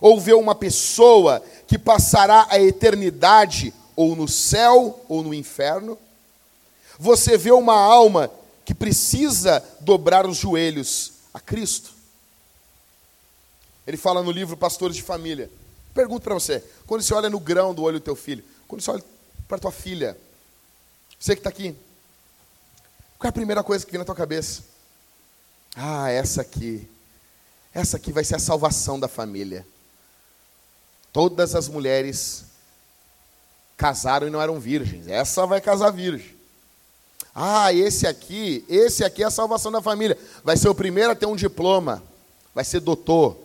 ou 0.00 0.20
vê 0.20 0.34
uma 0.34 0.56
pessoa 0.56 1.40
que 1.68 1.78
passará 1.78 2.48
a 2.50 2.58
eternidade 2.60 3.72
ou 3.94 4.16
no 4.16 4.26
céu 4.26 5.00
ou 5.08 5.22
no 5.22 5.32
inferno. 5.32 5.96
Você 6.98 7.38
vê 7.38 7.52
uma 7.52 7.76
alma 7.76 8.28
que 8.64 8.74
precisa 8.74 9.64
dobrar 9.78 10.26
os 10.26 10.36
joelhos 10.36 11.12
a 11.32 11.38
Cristo. 11.38 11.92
Ele 13.86 13.96
fala 13.96 14.20
no 14.20 14.32
livro 14.32 14.56
Pastores 14.56 14.96
de 14.96 15.02
Família. 15.04 15.48
Pergunto 15.94 16.22
para 16.22 16.34
você: 16.34 16.60
quando 16.88 17.02
você 17.02 17.14
olha 17.14 17.30
no 17.30 17.38
grão 17.38 17.72
do 17.72 17.84
olho 17.84 18.00
do 18.00 18.04
teu 18.04 18.16
filho, 18.16 18.42
quando 18.66 18.82
você 18.82 18.90
olha 18.90 19.04
para 19.46 19.56
tua 19.56 19.70
filha, 19.70 20.18
você 21.20 21.34
que 21.34 21.40
está 21.40 21.50
aqui, 21.50 21.76
qual 23.18 23.28
é 23.28 23.28
a 23.28 23.32
primeira 23.32 23.62
coisa 23.62 23.84
que 23.84 23.92
vem 23.92 23.98
na 23.98 24.06
tua 24.06 24.14
cabeça? 24.14 24.62
Ah, 25.76 26.08
essa 26.08 26.40
aqui. 26.40 26.88
Essa 27.74 27.98
aqui 27.98 28.10
vai 28.10 28.24
ser 28.24 28.36
a 28.36 28.38
salvação 28.38 28.98
da 28.98 29.06
família. 29.06 29.66
Todas 31.12 31.54
as 31.54 31.68
mulheres 31.68 32.46
casaram 33.76 34.26
e 34.26 34.30
não 34.30 34.40
eram 34.40 34.58
virgens. 34.58 35.06
Essa 35.08 35.46
vai 35.46 35.60
casar 35.60 35.90
virgem. 35.90 36.34
Ah, 37.34 37.70
esse 37.70 38.06
aqui, 38.06 38.64
esse 38.66 39.04
aqui 39.04 39.22
é 39.22 39.26
a 39.26 39.30
salvação 39.30 39.70
da 39.70 39.82
família. 39.82 40.16
Vai 40.42 40.56
ser 40.56 40.70
o 40.70 40.74
primeiro 40.74 41.12
a 41.12 41.14
ter 41.14 41.26
um 41.26 41.36
diploma. 41.36 42.02
Vai 42.54 42.64
ser 42.64 42.80
doutor, 42.80 43.36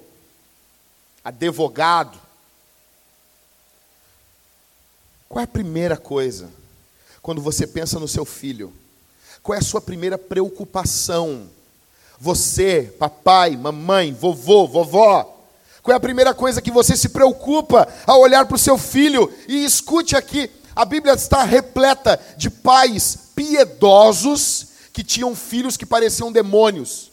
advogado. 1.25 2.17
Qual 5.27 5.41
é 5.41 5.43
a 5.43 5.47
primeira 5.47 5.97
coisa 5.97 6.49
quando 7.25 7.41
você 7.41 7.65
pensa 7.65 7.99
no 7.99 8.07
seu 8.07 8.23
filho? 8.23 8.71
Qual 9.41 9.55
é 9.55 9.59
a 9.59 9.63
sua 9.63 9.81
primeira 9.81 10.15
preocupação? 10.15 11.49
Você, 12.19 12.93
papai, 12.99 13.57
mamãe, 13.57 14.13
vovô, 14.13 14.67
vovó, 14.67 15.35
qual 15.81 15.93
é 15.93 15.97
a 15.97 15.99
primeira 15.99 16.35
coisa 16.35 16.61
que 16.61 16.69
você 16.69 16.95
se 16.95 17.09
preocupa 17.09 17.91
ao 18.05 18.19
olhar 18.21 18.45
para 18.45 18.53
o 18.53 18.59
seu 18.59 18.77
filho? 18.77 19.33
E 19.47 19.65
escute 19.65 20.15
aqui, 20.15 20.51
a 20.75 20.85
Bíblia 20.85 21.15
está 21.15 21.43
repleta 21.43 22.19
de 22.37 22.47
pais 22.47 23.17
piedosos 23.33 24.67
que 24.93 25.03
tinham 25.03 25.35
filhos 25.35 25.75
que 25.75 25.85
pareciam 25.85 26.31
demônios. 26.31 27.11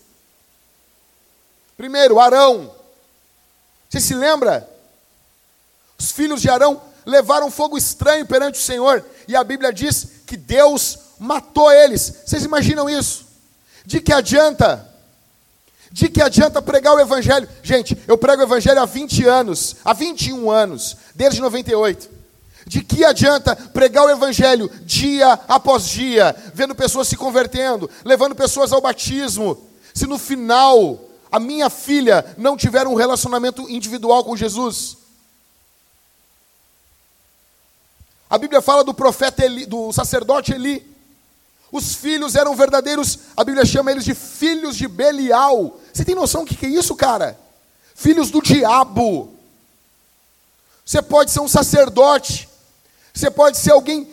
Primeiro, 1.74 2.20
Arão. 2.20 2.70
Você 3.88 3.98
se 3.98 4.14
lembra? 4.14 4.68
Os 5.98 6.12
filhos 6.12 6.42
de 6.42 6.50
Arão 6.50 6.82
levaram 7.04 7.50
fogo 7.50 7.76
estranho 7.76 8.26
perante 8.26 8.58
o 8.58 8.62
Senhor, 8.62 9.04
e 9.26 9.36
a 9.36 9.44
Bíblia 9.44 9.72
diz 9.72 10.06
que 10.26 10.36
Deus 10.36 10.98
matou 11.18 11.70
eles. 11.70 12.22
Vocês 12.24 12.44
imaginam 12.44 12.88
isso? 12.88 13.26
De 13.84 14.00
que 14.00 14.12
adianta 14.12 14.88
de 15.92 16.08
que 16.08 16.22
adianta 16.22 16.62
pregar 16.62 16.94
o 16.94 17.00
Evangelho? 17.00 17.46
Gente, 17.62 17.96
eu 18.08 18.16
prego 18.16 18.40
o 18.40 18.46
Evangelho 18.46 18.80
há 18.80 18.86
20 18.86 19.26
anos, 19.26 19.76
há 19.84 19.92
21 19.92 20.50
anos, 20.50 20.96
desde 21.14 21.38
98. 21.40 22.08
De 22.66 22.82
que 22.82 23.04
adianta 23.04 23.54
pregar 23.54 24.06
o 24.06 24.10
Evangelho 24.10 24.70
dia 24.86 25.38
após 25.46 25.84
dia, 25.84 26.34
vendo 26.54 26.74
pessoas 26.74 27.08
se 27.08 27.16
convertendo, 27.16 27.90
levando 28.04 28.34
pessoas 28.34 28.72
ao 28.72 28.80
batismo, 28.80 29.68
se 29.92 30.06
no 30.06 30.16
final 30.16 30.98
a 31.30 31.38
minha 31.38 31.68
filha 31.68 32.24
não 32.38 32.56
tiver 32.56 32.86
um 32.86 32.94
relacionamento 32.94 33.68
individual 33.68 34.24
com 34.24 34.34
Jesus? 34.34 34.96
A 38.32 38.38
Bíblia 38.38 38.62
fala 38.62 38.82
do 38.82 38.94
profeta 38.94 39.44
Eli, 39.44 39.66
do 39.66 39.92
sacerdote 39.92 40.54
Eli. 40.54 40.90
Os 41.70 41.94
filhos 41.94 42.34
eram 42.34 42.56
verdadeiros, 42.56 43.18
a 43.36 43.44
Bíblia 43.44 43.62
chama 43.66 43.90
eles 43.90 44.06
de 44.06 44.14
filhos 44.14 44.74
de 44.74 44.88
Belial. 44.88 45.78
Você 45.92 46.02
tem 46.02 46.14
noção 46.14 46.42
do 46.42 46.48
que 46.48 46.64
é 46.64 46.68
isso, 46.70 46.96
cara? 46.96 47.38
Filhos 47.94 48.30
do 48.30 48.40
diabo. 48.40 49.34
Você 50.82 51.02
pode 51.02 51.30
ser 51.30 51.40
um 51.40 51.48
sacerdote. 51.48 52.48
Você 53.12 53.30
pode 53.30 53.58
ser 53.58 53.72
alguém. 53.72 54.08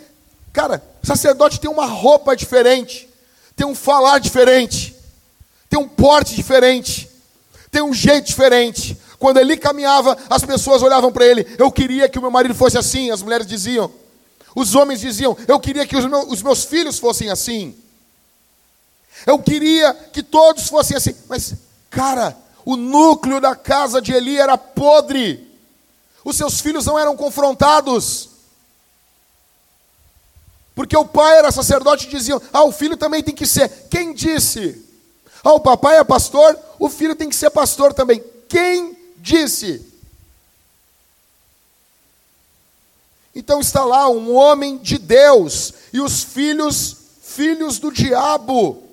Cara, 0.52 0.84
sacerdote 1.02 1.58
tem 1.58 1.72
uma 1.72 1.86
roupa 1.86 2.36
diferente, 2.36 3.08
tem 3.56 3.66
um 3.66 3.74
falar 3.74 4.20
diferente, 4.20 4.98
tem 5.70 5.80
um 5.80 5.88
porte 5.88 6.36
diferente, 6.36 7.10
tem 7.72 7.82
um 7.82 7.94
jeito 7.94 8.28
diferente. 8.28 9.00
Quando 9.18 9.38
ele 9.38 9.56
caminhava, 9.56 10.18
as 10.30 10.44
pessoas 10.44 10.82
olhavam 10.82 11.10
para 11.10 11.26
ele. 11.26 11.48
Eu 11.58 11.72
queria 11.72 12.10
que 12.10 12.20
o 12.20 12.22
meu 12.22 12.32
marido 12.32 12.54
fosse 12.54 12.78
assim, 12.78 13.12
as 13.12 13.22
mulheres 13.22 13.48
diziam. 13.48 13.90
Os 14.56 14.76
homens 14.76 15.00
diziam: 15.00 15.38
Eu 15.48 15.60
queria 15.60 15.86
que 15.86 15.96
os 15.96 16.06
meus, 16.06 16.26
os 16.28 16.42
meus 16.42 16.64
filhos 16.64 17.00
fossem 17.00 17.30
assim. 17.30 17.76
Eu 19.26 19.40
queria 19.40 19.94
que 19.94 20.24
todos 20.24 20.68
fossem 20.68 20.96
assim, 20.96 21.14
mas, 21.28 21.54
cara, 21.90 22.38
o 22.64 22.76
núcleo 22.76 23.42
da 23.42 23.56
casa 23.56 24.02
de 24.02 24.14
Eli 24.14 24.38
era 24.38 24.58
podre. 24.58 25.48
Os 26.24 26.36
seus 26.36 26.62
filhos 26.62 26.86
não 26.86 26.98
eram 26.98 27.16
confrontados. 27.16 28.30
Porque 30.76 30.96
o 30.96 31.06
pai 31.06 31.38
era 31.38 31.52
sacerdote 31.52 32.08
e 32.08 32.10
diziam: 32.10 32.42
Ah, 32.54 32.64
o 32.64 32.72
filho 32.72 32.96
também 32.96 33.24
tem 33.24 33.36
que 33.36 33.46
ser. 33.46 33.70
Quem 33.90 34.14
disse? 34.14 34.86
Ah, 35.44 35.54
o 35.54 35.60
papai 35.60 35.98
é 35.98 36.04
pastor, 36.04 36.58
o 36.78 36.90
filho 36.90 37.16
tem 37.16 37.30
que 37.30 37.36
ser 37.36 37.50
pastor 37.50 37.94
também. 37.94 38.24
Quem 38.48 38.98
disse? 39.18 39.89
Então 43.40 43.62
está 43.62 43.86
lá 43.86 44.10
um 44.10 44.36
homem 44.36 44.78
de 44.78 44.98
Deus 44.98 45.74
e 45.94 46.02
os 46.02 46.22
filhos, 46.22 46.98
filhos 47.22 47.80
do 47.80 47.90
diabo. 47.90 48.84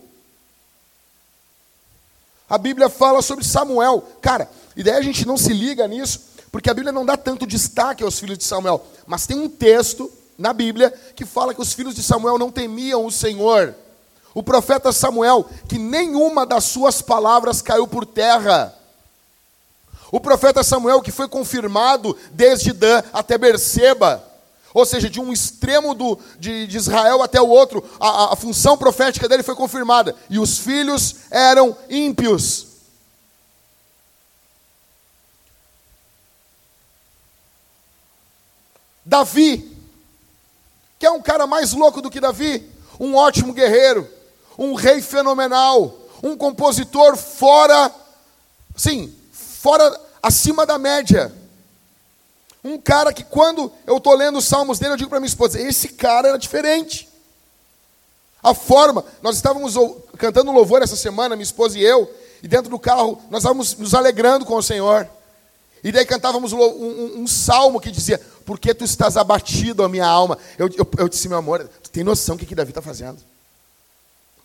A 2.48 2.56
Bíblia 2.56 2.88
fala 2.88 3.20
sobre 3.22 3.44
Samuel. 3.44 4.04
Cara, 4.22 4.48
e 4.76 4.84
daí 4.84 4.94
a 4.94 5.02
gente 5.02 5.26
não 5.26 5.36
se 5.36 5.52
liga 5.52 5.88
nisso, 5.88 6.20
porque 6.52 6.70
a 6.70 6.74
Bíblia 6.74 6.92
não 6.92 7.04
dá 7.04 7.16
tanto 7.16 7.44
destaque 7.44 8.04
aos 8.04 8.20
filhos 8.20 8.38
de 8.38 8.44
Samuel. 8.44 8.86
Mas 9.04 9.26
tem 9.26 9.36
um 9.36 9.48
texto 9.48 10.08
na 10.38 10.52
Bíblia 10.52 10.94
que 11.16 11.26
fala 11.26 11.52
que 11.52 11.60
os 11.60 11.72
filhos 11.72 11.96
de 11.96 12.04
Samuel 12.04 12.38
não 12.38 12.52
temiam 12.52 13.04
o 13.04 13.10
Senhor. 13.10 13.74
O 14.32 14.44
profeta 14.44 14.92
Samuel, 14.92 15.44
que 15.68 15.76
nenhuma 15.76 16.46
das 16.46 16.62
suas 16.62 17.02
palavras 17.02 17.60
caiu 17.60 17.88
por 17.88 18.06
terra. 18.06 18.72
O 20.12 20.20
profeta 20.20 20.62
Samuel, 20.62 21.02
que 21.02 21.10
foi 21.10 21.26
confirmado 21.26 22.16
desde 22.30 22.72
Dan 22.72 23.02
até 23.12 23.36
Berseba. 23.36 24.22
Ou 24.76 24.84
seja, 24.84 25.08
de 25.08 25.18
um 25.18 25.32
extremo 25.32 25.94
do, 25.94 26.18
de, 26.38 26.66
de 26.66 26.76
Israel 26.76 27.22
até 27.22 27.40
o 27.40 27.48
outro, 27.48 27.82
a, 27.98 28.34
a 28.34 28.36
função 28.36 28.76
profética 28.76 29.26
dele 29.26 29.42
foi 29.42 29.56
confirmada. 29.56 30.14
E 30.28 30.38
os 30.38 30.58
filhos 30.58 31.16
eram 31.30 31.74
ímpios. 31.88 32.66
Davi, 39.02 39.74
que 40.98 41.06
é 41.06 41.10
um 41.10 41.22
cara 41.22 41.46
mais 41.46 41.72
louco 41.72 42.02
do 42.02 42.10
que 42.10 42.20
Davi, 42.20 42.70
um 43.00 43.14
ótimo 43.14 43.54
guerreiro, 43.54 44.06
um 44.58 44.74
rei 44.74 45.00
fenomenal, 45.00 45.96
um 46.22 46.36
compositor 46.36 47.16
fora, 47.16 47.90
sim, 48.76 49.16
fora, 49.32 49.98
acima 50.22 50.66
da 50.66 50.76
média. 50.76 51.34
Um 52.66 52.78
cara 52.78 53.12
que 53.12 53.22
quando 53.22 53.72
eu 53.86 53.98
estou 53.98 54.14
lendo 54.14 54.38
os 54.38 54.44
salmos 54.44 54.80
dele, 54.80 54.94
eu 54.94 54.96
digo 54.96 55.08
para 55.08 55.20
minha 55.20 55.28
esposa, 55.28 55.60
esse 55.60 55.90
cara 55.90 56.28
era 56.30 56.38
diferente. 56.38 57.08
A 58.42 58.54
forma, 58.54 59.04
nós 59.22 59.36
estávamos 59.36 59.74
cantando 60.18 60.50
louvor 60.50 60.82
essa 60.82 60.96
semana, 60.96 61.36
minha 61.36 61.44
esposa 61.44 61.78
e 61.78 61.82
eu, 61.82 62.12
e 62.42 62.48
dentro 62.48 62.68
do 62.68 62.78
carro 62.78 63.22
nós 63.30 63.42
estávamos 63.42 63.76
nos 63.76 63.94
alegrando 63.94 64.44
com 64.44 64.56
o 64.56 64.62
Senhor. 64.62 65.08
E 65.84 65.92
daí 65.92 66.04
cantávamos 66.04 66.52
um, 66.52 66.58
um, 66.58 67.20
um 67.20 67.26
salmo 67.28 67.80
que 67.80 67.90
dizia: 67.90 68.20
Por 68.44 68.58
que 68.58 68.74
tu 68.74 68.84
estás 68.84 69.16
abatido, 69.16 69.84
a 69.84 69.88
minha 69.88 70.06
alma? 70.06 70.36
Eu, 70.58 70.68
eu, 70.76 70.88
eu 70.98 71.08
disse, 71.08 71.28
meu 71.28 71.38
amor, 71.38 71.70
tu 71.82 71.90
tem 71.90 72.02
noção 72.02 72.34
do 72.34 72.40
que, 72.40 72.46
que 72.46 72.54
Davi 72.54 72.72
está 72.72 72.82
fazendo? 72.82 73.18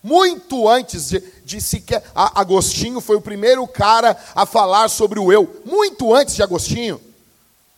Muito 0.03 0.69
antes 0.69 1.09
de, 1.09 1.23
de 1.43 1.59
sequer. 1.59 2.03
Agostinho 2.13 3.01
foi 3.01 3.15
o 3.15 3.21
primeiro 3.21 3.67
cara 3.67 4.15
a 4.35 4.45
falar 4.45 4.89
sobre 4.89 5.19
o 5.19 5.31
eu. 5.31 5.61
Muito 5.65 6.13
antes 6.13 6.35
de 6.35 6.43
Agostinho. 6.43 7.01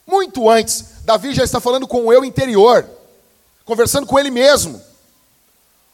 Muito 0.05 0.49
antes, 0.49 0.85
Davi 1.03 1.33
já 1.33 1.43
está 1.43 1.59
falando 1.59 1.87
com 1.87 2.05
o 2.05 2.13
eu 2.13 2.25
interior, 2.25 2.87
conversando 3.65 4.05
com 4.05 4.19
ele 4.19 4.29
mesmo. 4.29 4.81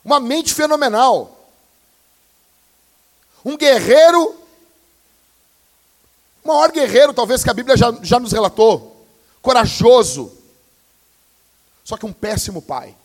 Uma 0.03 0.19
mente 0.19 0.53
fenomenal. 0.53 1.37
Um 3.45 3.55
guerreiro, 3.55 4.35
o 6.43 6.47
maior 6.47 6.71
guerreiro, 6.71 7.13
talvez, 7.13 7.43
que 7.43 7.49
a 7.49 7.53
Bíblia 7.53 7.77
já, 7.77 7.91
já 8.01 8.19
nos 8.19 8.31
relatou. 8.31 9.05
Corajoso. 9.41 10.35
Só 11.83 11.95
que 11.95 12.05
um 12.05 12.13
péssimo 12.13 12.61
pai. 12.61 12.95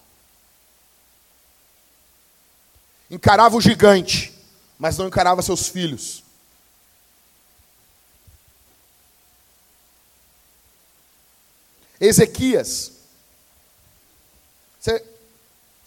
Encarava 3.11 3.57
o 3.57 3.61
gigante, 3.61 4.35
mas 4.79 4.99
não 4.99 5.07
encarava 5.07 5.43
seus 5.43 5.69
filhos. 5.69 6.24
Ezequias. 12.01 12.93
Você, 14.81 15.03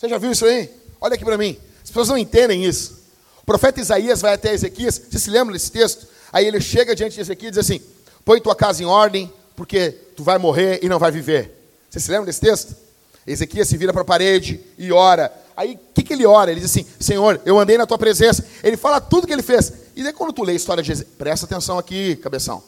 já 0.08 0.18
viu 0.18 0.32
isso 0.32 0.46
aí? 0.46 0.70
Olha 1.00 1.16
aqui 1.16 1.26
para 1.26 1.38
mim. 1.38 1.58
As 1.84 1.90
pessoas 1.90 2.10
não 2.10 2.18
entendem 2.18 2.66
isso. 2.66 2.98
O 3.42 3.46
profeta 3.46 3.80
Isaías 3.80 4.22
vai 4.22 4.34
até 4.34 4.54
Ezequias. 4.54 5.00
Você 5.10 5.20
se 5.20 5.30
lembra 5.30 5.54
desse 5.54 5.72
texto? 5.72 6.08
Aí 6.32 6.46
ele 6.46 6.60
chega 6.60 6.96
diante 6.96 7.16
de 7.16 7.22
Ezequias 7.22 7.50
e 7.50 7.52
diz 7.52 7.60
assim: 7.60 7.82
Põe 8.26 8.42
tua 8.42 8.56
casa 8.56 8.82
em 8.82 8.86
ordem, 8.86 9.32
porque 9.56 9.92
tu 10.16 10.24
vai 10.24 10.38
morrer 10.38 10.80
e 10.84 10.90
não 10.90 11.00
vai 11.00 11.12
viver. 11.12 11.52
Você 11.90 12.00
se 12.00 12.12
lembra 12.12 12.26
desse 12.26 12.42
texto? 12.42 12.76
Ezequias 13.26 13.68
se 13.68 13.78
vira 13.78 13.92
para 13.92 14.02
a 14.02 14.06
parede 14.06 14.60
e 14.78 14.92
ora. 14.92 15.32
Aí 15.56 15.74
o 15.74 15.94
que, 15.94 16.04
que 16.04 16.14
ele 16.14 16.26
ora? 16.26 16.52
Ele 16.52 16.60
diz 16.60 16.70
assim: 16.72 16.86
Senhor, 17.00 17.42
eu 17.46 17.60
andei 17.60 17.78
na 17.78 17.86
tua 17.86 17.98
presença. 17.98 18.46
Ele 18.64 18.78
fala 18.78 19.02
tudo 19.02 19.28
que 19.28 19.34
ele 19.34 19.44
fez. 19.44 19.74
E 19.96 20.04
daí 20.04 20.14
quando 20.14 20.34
tu 20.34 20.44
lê 20.44 20.54
a 20.54 20.56
história 20.56 20.84
de 20.84 20.92
Ezequias, 20.92 21.18
presta 21.18 21.46
atenção 21.46 21.78
aqui, 21.78 22.16
cabeção. 22.18 22.64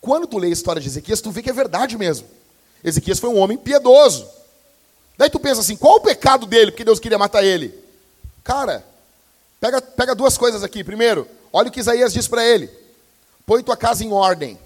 Quando 0.00 0.26
tu 0.26 0.38
lê 0.38 0.48
a 0.48 0.50
história 0.50 0.80
de 0.80 0.88
Ezequias, 0.88 1.20
tu 1.20 1.30
vê 1.30 1.42
que 1.42 1.50
é 1.50 1.52
verdade 1.52 1.98
mesmo. 1.98 2.26
Ezequias 2.82 3.18
foi 3.18 3.30
um 3.30 3.38
homem 3.38 3.58
piedoso. 3.58 4.28
Daí 5.16 5.28
tu 5.28 5.38
pensa 5.38 5.60
assim, 5.60 5.76
qual 5.76 5.96
o 5.96 6.00
pecado 6.00 6.46
dele, 6.46 6.70
porque 6.70 6.84
Deus 6.84 6.98
queria 6.98 7.18
matar 7.18 7.44
ele? 7.44 7.74
Cara, 8.42 8.84
pega, 9.60 9.82
pega 9.82 10.14
duas 10.14 10.38
coisas 10.38 10.64
aqui. 10.64 10.82
Primeiro, 10.82 11.28
olha 11.52 11.68
o 11.68 11.70
que 11.70 11.80
Isaías 11.80 12.12
diz 12.12 12.26
para 12.26 12.44
ele: 12.44 12.70
põe 13.44 13.62
tua 13.62 13.76
casa 13.76 14.02
em 14.02 14.12
ordem. 14.12 14.58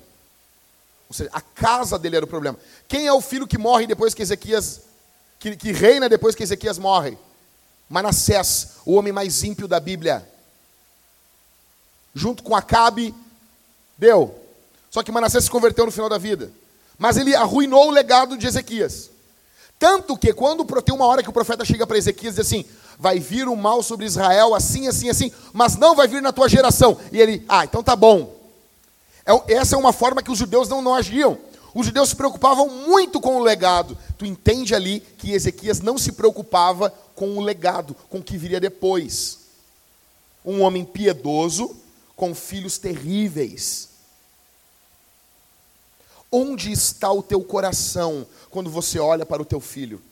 Ou 1.08 1.14
seja, 1.14 1.30
a 1.32 1.40
casa 1.40 1.98
dele 1.98 2.16
era 2.16 2.24
o 2.24 2.28
problema. 2.28 2.58
Quem 2.88 3.06
é 3.06 3.12
o 3.12 3.20
filho 3.20 3.46
que 3.46 3.58
morre 3.58 3.86
depois 3.86 4.14
que 4.14 4.22
Ezequias, 4.22 4.80
que, 5.38 5.56
que 5.56 5.72
reina 5.72 6.08
depois 6.08 6.34
que 6.34 6.42
Ezequias 6.42 6.78
morre? 6.78 7.18
Manassés, 7.88 8.74
o 8.86 8.94
homem 8.94 9.12
mais 9.12 9.42
ímpio 9.42 9.68
da 9.68 9.78
Bíblia. 9.78 10.26
Junto 12.14 12.42
com 12.42 12.54
Acabe, 12.54 13.14
deu. 13.98 14.38
Só 14.90 15.02
que 15.02 15.12
Manassés 15.12 15.44
se 15.44 15.50
converteu 15.50 15.84
no 15.84 15.92
final 15.92 16.08
da 16.08 16.18
vida. 16.18 16.50
Mas 16.98 17.16
ele 17.16 17.34
arruinou 17.34 17.88
o 17.88 17.90
legado 17.90 18.36
de 18.36 18.46
Ezequias. 18.46 19.10
Tanto 19.78 20.16
que 20.16 20.32
quando 20.32 20.64
tem 20.82 20.94
uma 20.94 21.06
hora 21.06 21.22
que 21.22 21.28
o 21.28 21.32
profeta 21.32 21.64
chega 21.64 21.86
para 21.86 21.98
Ezequias 21.98 22.34
e 22.34 22.36
diz 22.36 22.46
assim: 22.46 22.64
vai 22.98 23.18
vir 23.18 23.48
o 23.48 23.56
mal 23.56 23.82
sobre 23.82 24.06
Israel, 24.06 24.54
assim, 24.54 24.88
assim, 24.88 25.08
assim, 25.08 25.32
mas 25.52 25.76
não 25.76 25.94
vai 25.94 26.06
vir 26.06 26.22
na 26.22 26.32
tua 26.32 26.48
geração. 26.48 26.96
E 27.12 27.20
ele, 27.20 27.44
ah, 27.48 27.64
então 27.64 27.82
tá 27.82 27.96
bom. 27.96 28.34
É 29.26 29.54
essa 29.54 29.74
é 29.74 29.78
uma 29.78 29.92
forma 29.92 30.22
que 30.22 30.30
os 30.30 30.38
judeus 30.38 30.68
não, 30.68 30.82
não 30.82 30.94
agiam. 30.94 31.38
Os 31.74 31.86
judeus 31.86 32.10
se 32.10 32.16
preocupavam 32.16 32.68
muito 32.68 33.20
com 33.20 33.36
o 33.36 33.42
legado. 33.42 33.98
Tu 34.16 34.24
entende 34.24 34.74
ali 34.74 35.00
que 35.18 35.32
Ezequias 35.32 35.80
não 35.80 35.98
se 35.98 36.12
preocupava 36.12 36.90
com 37.16 37.36
o 37.36 37.40
legado, 37.40 37.96
com 38.08 38.18
o 38.18 38.22
que 38.22 38.38
viria 38.38 38.60
depois. 38.60 39.40
Um 40.44 40.62
homem 40.62 40.84
piedoso 40.84 41.74
com 42.14 42.34
filhos 42.34 42.78
terríveis. 42.78 43.88
Onde 46.36 46.72
está 46.72 47.12
o 47.12 47.22
teu 47.22 47.44
coração 47.44 48.26
quando 48.50 48.68
você 48.68 48.98
olha 48.98 49.24
para 49.24 49.40
o 49.40 49.44
teu 49.44 49.60
filho? 49.60 50.02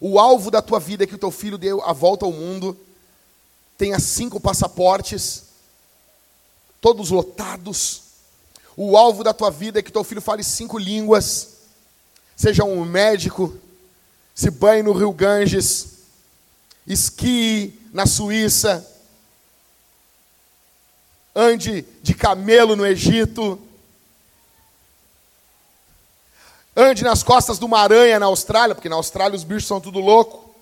O 0.00 0.20
alvo 0.20 0.52
da 0.52 0.62
tua 0.62 0.78
vida 0.78 1.02
é 1.02 1.06
que 1.08 1.16
o 1.16 1.18
teu 1.18 1.32
filho 1.32 1.58
deu 1.58 1.82
a 1.82 1.92
volta 1.92 2.24
ao 2.24 2.30
mundo, 2.30 2.78
tenha 3.76 3.98
cinco 3.98 4.38
passaportes, 4.38 5.46
todos 6.80 7.10
lotados. 7.10 8.02
O 8.76 8.96
alvo 8.96 9.24
da 9.24 9.34
tua 9.34 9.50
vida 9.50 9.80
é 9.80 9.82
que 9.82 9.90
teu 9.90 10.04
filho 10.04 10.22
fale 10.22 10.44
cinco 10.44 10.78
línguas, 10.78 11.56
seja 12.36 12.62
um 12.62 12.84
médico, 12.84 13.58
se 14.32 14.48
banhe 14.48 14.84
no 14.84 14.92
Rio 14.92 15.12
Ganges, 15.12 15.88
esquie 16.86 17.76
na 17.92 18.06
Suíça, 18.06 18.88
ande 21.34 21.84
de 22.00 22.14
camelo 22.14 22.76
no 22.76 22.86
Egito, 22.86 23.60
Ande 26.80 27.02
nas 27.02 27.24
costas 27.24 27.58
de 27.58 27.64
uma 27.64 27.80
aranha 27.80 28.20
na 28.20 28.26
Austrália, 28.26 28.72
porque 28.72 28.88
na 28.88 28.94
Austrália 28.94 29.34
os 29.34 29.42
bichos 29.42 29.66
são 29.66 29.80
tudo 29.80 29.98
louco. 29.98 30.54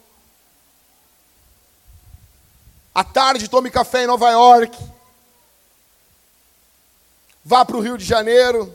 À 2.94 3.05
tarde 3.05 3.50
tome 3.50 3.70
café 3.70 4.05
em 4.05 4.07
Nova 4.07 4.31
York. 4.31 4.83
Vá 7.44 7.66
para 7.66 7.76
o 7.76 7.81
Rio 7.81 7.98
de 7.98 8.05
Janeiro. 8.07 8.74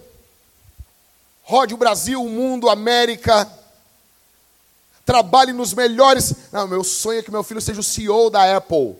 Rode 1.41 1.73
o 1.73 1.77
Brasil, 1.77 2.23
o 2.23 2.29
mundo, 2.29 2.69
a 2.69 2.73
América. 2.73 3.51
Trabalhe 5.03 5.51
nos 5.51 5.73
melhores. 5.73 6.35
Não, 6.51 6.67
meu 6.67 6.83
sonho 6.83 7.21
é 7.21 7.23
que 7.23 7.31
meu 7.31 7.41
filho 7.41 7.59
seja 7.59 7.79
o 7.79 7.83
CEO 7.83 8.29
da 8.29 8.55
Apple. 8.55 8.95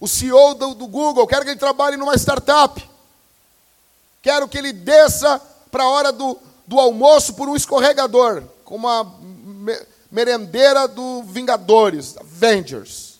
O 0.00 0.08
CEO 0.08 0.54
do, 0.54 0.74
do 0.74 0.86
Google, 0.86 1.26
quero 1.26 1.44
que 1.44 1.50
ele 1.50 1.60
trabalhe 1.60 1.98
numa 1.98 2.16
startup. 2.16 2.91
Quero 4.22 4.48
que 4.48 4.56
ele 4.56 4.72
desça 4.72 5.40
para 5.70 5.82
a 5.82 5.88
hora 5.88 6.12
do, 6.12 6.38
do 6.66 6.78
almoço 6.78 7.34
por 7.34 7.48
um 7.48 7.56
escorregador, 7.56 8.44
com 8.64 8.76
uma 8.76 9.20
merendeira 10.10 10.86
do 10.86 11.24
Vingadores, 11.24 12.16
Avengers. 12.16 13.18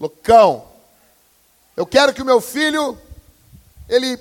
Loucão. 0.00 0.64
Eu 1.76 1.84
quero 1.84 2.14
que 2.14 2.22
o 2.22 2.24
meu 2.24 2.40
filho 2.40 2.98
ele 3.86 4.18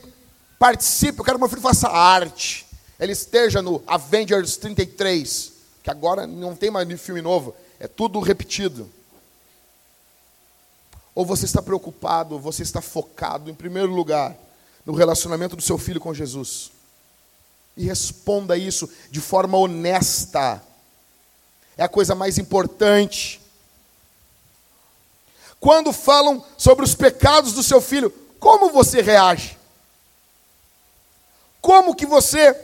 participe, 0.57 1.19
eu 1.19 1.23
quero 1.23 1.37
que 1.37 1.41
meu 1.41 1.49
filho 1.49 1.61
faça 1.61 1.87
arte. 1.87 2.67
Ele 2.99 3.13
esteja 3.13 3.61
no 3.61 3.81
Avengers 3.87 4.57
33, 4.57 5.53
que 5.81 5.89
agora 5.89 6.27
não 6.27 6.53
tem 6.53 6.69
mais 6.69 7.01
filme 7.01 7.21
novo, 7.21 7.55
é 7.79 7.87
tudo 7.87 8.19
repetido. 8.19 8.89
Ou 11.15 11.25
você 11.25 11.45
está 11.45 11.61
preocupado, 11.61 12.35
ou 12.35 12.41
você 12.41 12.61
está 12.61 12.81
focado, 12.81 13.49
em 13.49 13.53
primeiro 13.53 13.93
lugar, 13.93 14.35
no 14.89 14.95
relacionamento 14.95 15.55
do 15.55 15.61
seu 15.61 15.77
filho 15.77 16.01
com 16.01 16.15
Jesus. 16.15 16.71
E 17.77 17.85
responda 17.85 18.57
isso 18.57 18.89
de 19.11 19.21
forma 19.21 19.55
honesta. 19.55 20.63
É 21.77 21.83
a 21.83 21.87
coisa 21.87 22.15
mais 22.15 22.39
importante. 22.39 23.39
Quando 25.59 25.93
falam 25.93 26.43
sobre 26.57 26.83
os 26.83 26.95
pecados 26.95 27.53
do 27.53 27.61
seu 27.61 27.79
filho, 27.79 28.09
como 28.39 28.71
você 28.71 28.99
reage? 28.99 29.59
Como 31.61 31.93
que 31.93 32.07
você 32.07 32.59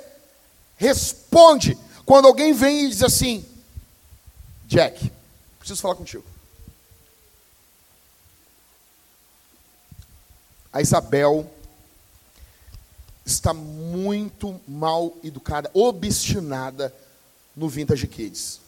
responde 0.77 1.77
quando 2.07 2.25
alguém 2.25 2.53
vem 2.53 2.85
e 2.85 2.89
diz 2.89 3.03
assim: 3.03 3.45
Jack, 4.65 5.11
preciso 5.59 5.79
falar 5.79 5.93
contigo. 5.93 6.23
A 10.73 10.81
Isabel 10.81 11.51
está 13.25 13.53
muito 13.53 14.61
mal 14.67 15.15
educada, 15.23 15.69
obstinada 15.73 16.93
no 17.55 17.67
Vintage 17.67 18.07
Kids. 18.07 18.59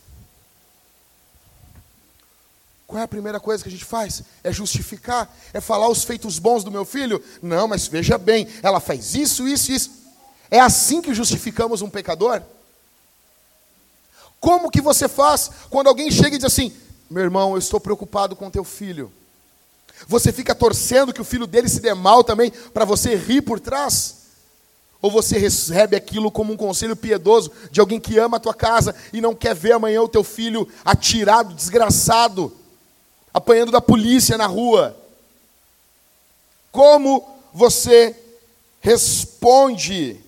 Qual 2.87 3.01
é 3.01 3.03
a 3.03 3.07
primeira 3.07 3.39
coisa 3.39 3.61
que 3.61 3.69
a 3.69 3.71
gente 3.71 3.83
faz? 3.83 4.23
É 4.43 4.51
justificar? 4.51 5.35
É 5.53 5.59
falar 5.59 5.89
os 5.89 6.05
feitos 6.05 6.39
bons 6.39 6.63
do 6.63 6.71
meu 6.71 6.85
filho? 6.85 7.21
Não, 7.41 7.67
mas 7.67 7.85
veja 7.87 8.17
bem, 8.17 8.47
ela 8.63 8.79
faz 8.79 9.13
isso, 9.13 9.47
isso, 9.47 9.71
isso. 9.71 9.91
É 10.49 10.59
assim 10.59 11.01
que 11.01 11.13
justificamos 11.13 11.81
um 11.81 11.89
pecador? 11.89 12.41
Como 14.39 14.71
que 14.71 14.79
você 14.79 15.09
faz 15.09 15.51
quando 15.69 15.87
alguém 15.87 16.09
chega 16.09 16.35
e 16.35 16.39
diz 16.39 16.45
assim: 16.45 16.71
meu 17.09 17.23
irmão, 17.23 17.51
eu 17.51 17.57
estou 17.57 17.79
preocupado 17.79 18.35
com 18.35 18.49
teu 18.49 18.63
filho? 18.63 19.11
Você 20.07 20.31
fica 20.31 20.55
torcendo 20.55 21.13
que 21.13 21.21
o 21.21 21.25
filho 21.25 21.47
dele 21.47 21.67
se 21.67 21.81
dê 21.81 21.93
mal 21.93 22.23
também 22.23 22.51
para 22.51 22.85
você 22.85 23.15
rir 23.15 23.41
por 23.41 23.59
trás? 23.59 24.16
Ou 25.01 25.11
você 25.11 25.37
recebe 25.37 25.95
aquilo 25.95 26.31
como 26.31 26.53
um 26.53 26.57
conselho 26.57 26.95
piedoso 26.95 27.51
de 27.71 27.79
alguém 27.79 27.99
que 27.99 28.17
ama 28.17 28.37
a 28.37 28.39
tua 28.39 28.53
casa 28.53 28.95
e 29.13 29.21
não 29.21 29.35
quer 29.35 29.53
ver 29.53 29.73
amanhã 29.73 30.01
o 30.01 30.09
teu 30.09 30.23
filho 30.23 30.67
atirado, 30.83 31.53
desgraçado, 31.53 32.55
apanhando 33.33 33.71
da 33.71 33.81
polícia 33.81 34.37
na 34.37 34.47
rua? 34.47 34.97
Como 36.71 37.27
você 37.53 38.15
responde? 38.81 40.19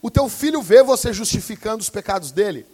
O 0.00 0.10
teu 0.10 0.28
filho 0.28 0.62
vê 0.62 0.82
você 0.84 1.12
justificando 1.12 1.82
os 1.82 1.90
pecados 1.90 2.30
dele. 2.30 2.64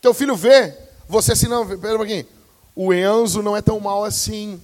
Teu 0.00 0.14
filho 0.14 0.36
vê 0.36 0.76
você 1.08 1.32
assim, 1.32 1.48
não, 1.48 1.66
pera 1.66 1.94
um 1.94 1.98
pouquinho. 1.98 2.26
O 2.74 2.94
Enzo 2.94 3.42
não 3.42 3.56
é 3.56 3.60
tão 3.60 3.80
mal 3.80 4.04
assim. 4.04 4.62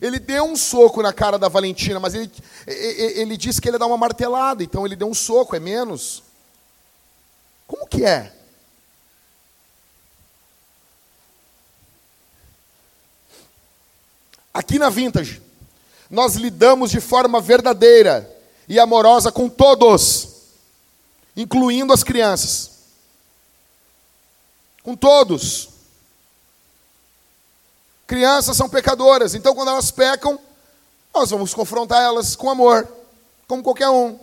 Ele 0.00 0.18
deu 0.18 0.44
um 0.44 0.56
soco 0.56 1.02
na 1.02 1.12
cara 1.12 1.38
da 1.38 1.48
Valentina, 1.48 2.00
mas 2.00 2.14
ele, 2.14 2.30
ele 2.66 3.36
disse 3.36 3.60
que 3.60 3.68
ele 3.68 3.78
dar 3.78 3.86
uma 3.86 3.98
martelada, 3.98 4.62
então 4.62 4.86
ele 4.86 4.96
deu 4.96 5.08
um 5.08 5.14
soco, 5.14 5.54
é 5.54 5.60
menos. 5.60 6.22
Como 7.66 7.86
que 7.86 8.04
é? 8.04 8.32
Aqui 14.52 14.78
na 14.78 14.90
Vintage, 14.90 15.40
nós 16.10 16.34
lidamos 16.34 16.90
de 16.90 17.00
forma 17.00 17.40
verdadeira 17.40 18.28
e 18.68 18.78
amorosa 18.80 19.30
com 19.30 19.48
todos, 19.48 20.28
incluindo 21.36 21.92
as 21.92 22.02
crianças. 22.02 22.70
Com 24.82 24.96
todos. 24.96 25.69
Crianças 28.10 28.56
são 28.56 28.68
pecadoras, 28.68 29.36
então 29.36 29.54
quando 29.54 29.68
elas 29.68 29.92
pecam, 29.92 30.36
nós 31.14 31.30
vamos 31.30 31.54
confrontar 31.54 32.02
elas 32.02 32.34
com 32.34 32.50
amor, 32.50 32.88
como 33.46 33.62
qualquer 33.62 33.88
um. 33.88 34.18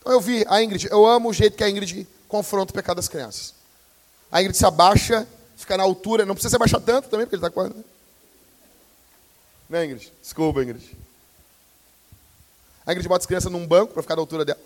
Então 0.00 0.12
eu 0.12 0.20
vi 0.20 0.44
a 0.48 0.60
Ingrid, 0.60 0.88
eu 0.90 1.06
amo 1.06 1.28
o 1.28 1.32
jeito 1.32 1.56
que 1.56 1.62
a 1.62 1.70
Ingrid 1.70 2.08
confronta 2.26 2.72
o 2.72 2.74
pecado 2.74 2.96
das 2.96 3.06
crianças. 3.06 3.54
A 4.32 4.40
Ingrid 4.40 4.58
se 4.58 4.66
abaixa, 4.66 5.28
fica 5.56 5.76
na 5.76 5.84
altura, 5.84 6.26
não 6.26 6.34
precisa 6.34 6.50
se 6.50 6.56
abaixar 6.56 6.80
tanto 6.80 7.08
também, 7.08 7.24
porque 7.24 7.36
ele 7.36 7.46
está 7.46 7.50
quase. 7.50 7.72
Né, 9.68 9.84
Ingrid? 9.84 10.12
Desculpa, 10.20 10.60
Ingrid. 10.64 10.98
A 12.84 12.90
Ingrid 12.90 13.08
bota 13.08 13.22
as 13.22 13.26
crianças 13.26 13.52
num 13.52 13.64
banco 13.64 13.92
para 13.92 14.02
ficar 14.02 14.16
na 14.16 14.22
altura 14.22 14.44
dela. 14.44 14.60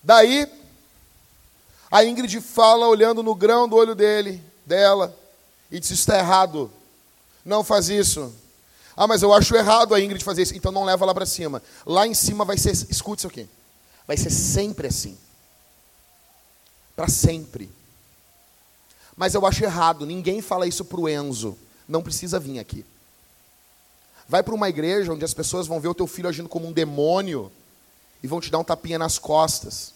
Daí, 0.00 0.48
a 1.90 2.04
Ingrid 2.04 2.40
fala 2.40 2.86
olhando 2.86 3.24
no 3.24 3.34
grão 3.34 3.68
do 3.68 3.74
olho 3.74 3.96
dele, 3.96 4.40
dela 4.64 5.23
e 5.74 5.80
disse: 5.80 5.92
Isso 5.92 6.02
está 6.02 6.18
errado. 6.18 6.70
Não 7.44 7.64
faz 7.64 7.88
isso. 7.88 8.32
Ah, 8.96 9.08
mas 9.08 9.22
eu 9.22 9.32
acho 9.32 9.56
errado 9.56 9.92
a 9.92 10.00
Ingrid 10.00 10.22
fazer 10.22 10.42
isso. 10.42 10.56
Então 10.56 10.70
não 10.70 10.84
leva 10.84 11.04
lá 11.04 11.12
para 11.12 11.26
cima. 11.26 11.60
Lá 11.84 12.06
em 12.06 12.14
cima 12.14 12.44
vai 12.44 12.56
ser, 12.56 12.70
escute 12.70 13.20
isso 13.20 13.26
aqui. 13.26 13.48
Vai 14.06 14.16
ser 14.16 14.30
sempre 14.30 14.86
assim. 14.86 15.18
Para 16.94 17.08
sempre. 17.08 17.68
Mas 19.16 19.34
eu 19.34 19.44
acho 19.44 19.64
errado. 19.64 20.06
Ninguém 20.06 20.40
fala 20.40 20.64
isso 20.64 20.84
para 20.84 21.00
o 21.00 21.08
Enzo. 21.08 21.58
Não 21.88 22.04
precisa 22.04 22.38
vir 22.38 22.60
aqui. 22.60 22.86
Vai 24.28 24.44
para 24.44 24.54
uma 24.54 24.68
igreja 24.68 25.12
onde 25.12 25.24
as 25.24 25.34
pessoas 25.34 25.66
vão 25.66 25.80
ver 25.80 25.88
o 25.88 25.94
teu 25.94 26.06
filho 26.06 26.28
agindo 26.28 26.48
como 26.48 26.68
um 26.68 26.72
demônio 26.72 27.50
e 28.22 28.28
vão 28.28 28.40
te 28.40 28.48
dar 28.48 28.60
um 28.60 28.64
tapinha 28.64 28.98
nas 28.98 29.18
costas. 29.18 29.92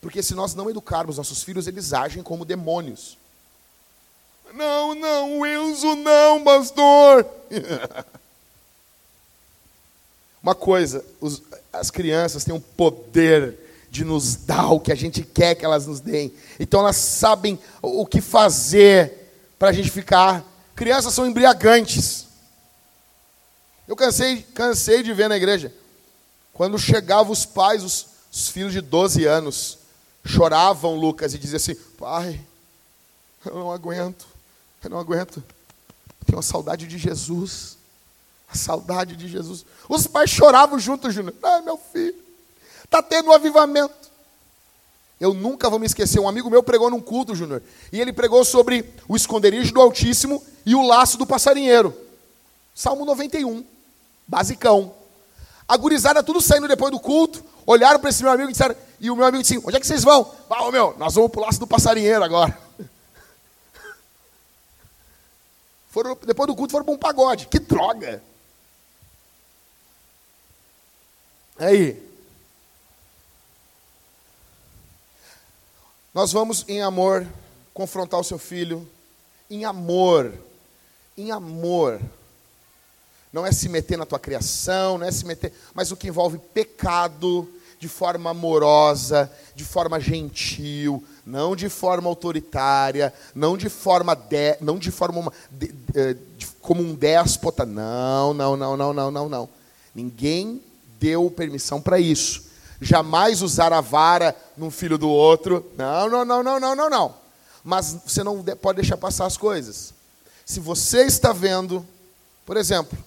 Porque 0.00 0.22
se 0.22 0.34
nós 0.34 0.54
não 0.54 0.70
educarmos 0.70 1.18
nossos 1.18 1.42
filhos, 1.42 1.66
eles 1.66 1.92
agem 1.92 2.22
como 2.22 2.44
demônios. 2.44 3.18
Não, 4.54 4.94
não, 4.94 5.40
o 5.40 5.46
Enzo 5.46 5.94
não, 5.96 6.42
pastor. 6.42 7.26
Uma 10.42 10.54
coisa, 10.54 11.04
os, 11.20 11.42
as 11.72 11.90
crianças 11.90 12.44
têm 12.44 12.54
o 12.54 12.58
um 12.58 12.60
poder 12.60 13.58
de 13.90 14.04
nos 14.04 14.36
dar 14.36 14.70
o 14.70 14.80
que 14.80 14.92
a 14.92 14.94
gente 14.94 15.22
quer 15.22 15.54
que 15.54 15.64
elas 15.64 15.86
nos 15.86 16.00
deem. 16.00 16.32
Então 16.60 16.80
elas 16.80 16.96
sabem 16.96 17.58
o 17.82 18.06
que 18.06 18.20
fazer 18.20 19.32
para 19.58 19.70
a 19.70 19.72
gente 19.72 19.90
ficar. 19.90 20.44
Crianças 20.74 21.14
são 21.14 21.26
embriagantes. 21.26 22.26
Eu 23.88 23.96
cansei, 23.96 24.42
cansei 24.54 25.02
de 25.02 25.12
ver 25.12 25.28
na 25.28 25.36
igreja. 25.36 25.72
Quando 26.52 26.78
chegavam 26.78 27.32
os 27.32 27.44
pais, 27.44 27.82
os, 27.82 28.06
os 28.32 28.48
filhos 28.48 28.72
de 28.72 28.80
12 28.80 29.24
anos, 29.24 29.78
choravam, 30.24 30.94
Lucas, 30.94 31.34
e 31.34 31.38
diziam 31.38 31.56
assim: 31.56 31.74
Pai, 31.98 32.40
eu 33.44 33.54
não 33.54 33.72
aguento. 33.72 34.35
Eu 34.86 34.90
não 34.90 34.98
aguento. 34.98 35.42
Tenho 36.24 36.36
uma 36.36 36.42
saudade 36.42 36.86
de 36.86 36.96
Jesus. 36.96 37.76
A 38.48 38.56
saudade 38.56 39.16
de 39.16 39.26
Jesus. 39.26 39.66
Os 39.88 40.06
pais 40.06 40.30
choravam 40.30 40.78
juntos, 40.78 41.12
Júnior. 41.12 41.34
Ah, 41.42 41.60
meu 41.60 41.76
filho. 41.76 42.14
Está 42.84 43.02
tendo 43.02 43.30
um 43.30 43.32
avivamento. 43.32 44.06
Eu 45.20 45.34
nunca 45.34 45.68
vou 45.68 45.80
me 45.80 45.86
esquecer. 45.86 46.20
Um 46.20 46.28
amigo 46.28 46.48
meu 46.48 46.62
pregou 46.62 46.88
num 46.88 47.00
culto, 47.00 47.34
Júnior. 47.34 47.62
E 47.92 48.00
ele 48.00 48.12
pregou 48.12 48.44
sobre 48.44 48.88
o 49.08 49.16
esconderijo 49.16 49.74
do 49.74 49.80
Altíssimo 49.80 50.40
e 50.64 50.76
o 50.76 50.82
laço 50.82 51.18
do 51.18 51.26
passarinheiro. 51.26 51.92
Salmo 52.72 53.04
91. 53.04 53.64
Basicão. 54.28 54.94
A 55.66 55.76
gurizada 55.76 56.22
tudo 56.22 56.40
saindo 56.40 56.68
depois 56.68 56.92
do 56.92 57.00
culto. 57.00 57.42
Olharam 57.66 57.98
para 57.98 58.10
esse 58.10 58.22
meu 58.22 58.30
amigo 58.30 58.50
e 58.50 58.52
disseram. 58.52 58.76
E 59.00 59.10
o 59.10 59.16
meu 59.16 59.26
amigo 59.26 59.42
disse: 59.42 59.58
Onde 59.58 59.76
é 59.76 59.80
que 59.80 59.86
vocês 59.86 60.04
vão? 60.04 60.30
Ah, 60.48 60.70
meu, 60.70 60.94
nós 60.96 61.14
vamos 61.14 61.32
para 61.32 61.40
o 61.40 61.44
laço 61.44 61.58
do 61.58 61.66
passarinheiro 61.66 62.22
agora. 62.22 62.65
Foram, 65.96 66.14
depois 66.26 66.46
do 66.46 66.54
culto 66.54 66.72
foram 66.72 66.84
para 66.84 66.92
um 66.92 66.98
pagode. 66.98 67.46
Que 67.46 67.58
droga! 67.58 68.22
Aí. 71.58 72.06
Nós 76.12 76.32
vamos 76.32 76.66
em 76.68 76.82
amor 76.82 77.26
confrontar 77.72 78.20
o 78.20 78.24
seu 78.24 78.38
filho. 78.38 78.86
Em 79.48 79.64
amor. 79.64 80.34
Em 81.16 81.30
amor. 81.30 81.98
Não 83.32 83.46
é 83.46 83.50
se 83.50 83.66
meter 83.66 83.96
na 83.96 84.04
tua 84.04 84.18
criação, 84.18 84.98
não 84.98 85.06
é 85.06 85.10
se 85.10 85.24
meter, 85.24 85.54
mas 85.72 85.90
o 85.90 85.96
que 85.96 86.08
envolve 86.08 86.36
pecado 86.36 87.50
de 87.86 87.92
forma 87.92 88.30
amorosa, 88.30 89.30
de 89.54 89.64
forma 89.64 90.00
gentil, 90.00 91.04
não 91.24 91.54
de 91.54 91.68
forma 91.68 92.08
autoritária, 92.08 93.14
não 93.32 93.56
de 93.56 93.68
forma 93.68 94.12
de, 94.12 94.56
não 94.60 94.76
de 94.76 94.90
forma 94.90 95.20
uma, 95.20 95.32
de, 95.52 95.72
de, 96.36 96.48
como 96.60 96.82
um 96.82 96.96
déspota, 96.96 97.64
não, 97.64 98.34
não, 98.34 98.56
não, 98.56 98.76
não, 98.76 98.92
não, 98.92 99.10
não, 99.12 99.28
não. 99.28 99.48
Ninguém 99.94 100.60
deu 100.98 101.30
permissão 101.30 101.80
para 101.80 102.00
isso. 102.00 102.42
jamais 102.80 103.40
usar 103.40 103.72
a 103.72 103.80
vara 103.80 104.34
num 104.56 104.70
filho 104.70 104.98
do 104.98 105.08
outro. 105.08 105.64
Não, 105.78 106.10
não, 106.10 106.24
não, 106.24 106.42
não, 106.42 106.58
não, 106.58 106.74
não, 106.74 106.90
não. 106.90 107.14
Mas 107.62 107.98
você 108.04 108.24
não 108.24 108.42
pode 108.60 108.80
deixar 108.80 108.96
passar 108.96 109.26
as 109.26 109.36
coisas. 109.36 109.94
Se 110.44 110.58
você 110.58 111.04
está 111.04 111.32
vendo, 111.32 111.86
por 112.44 112.56
exemplo, 112.56 112.98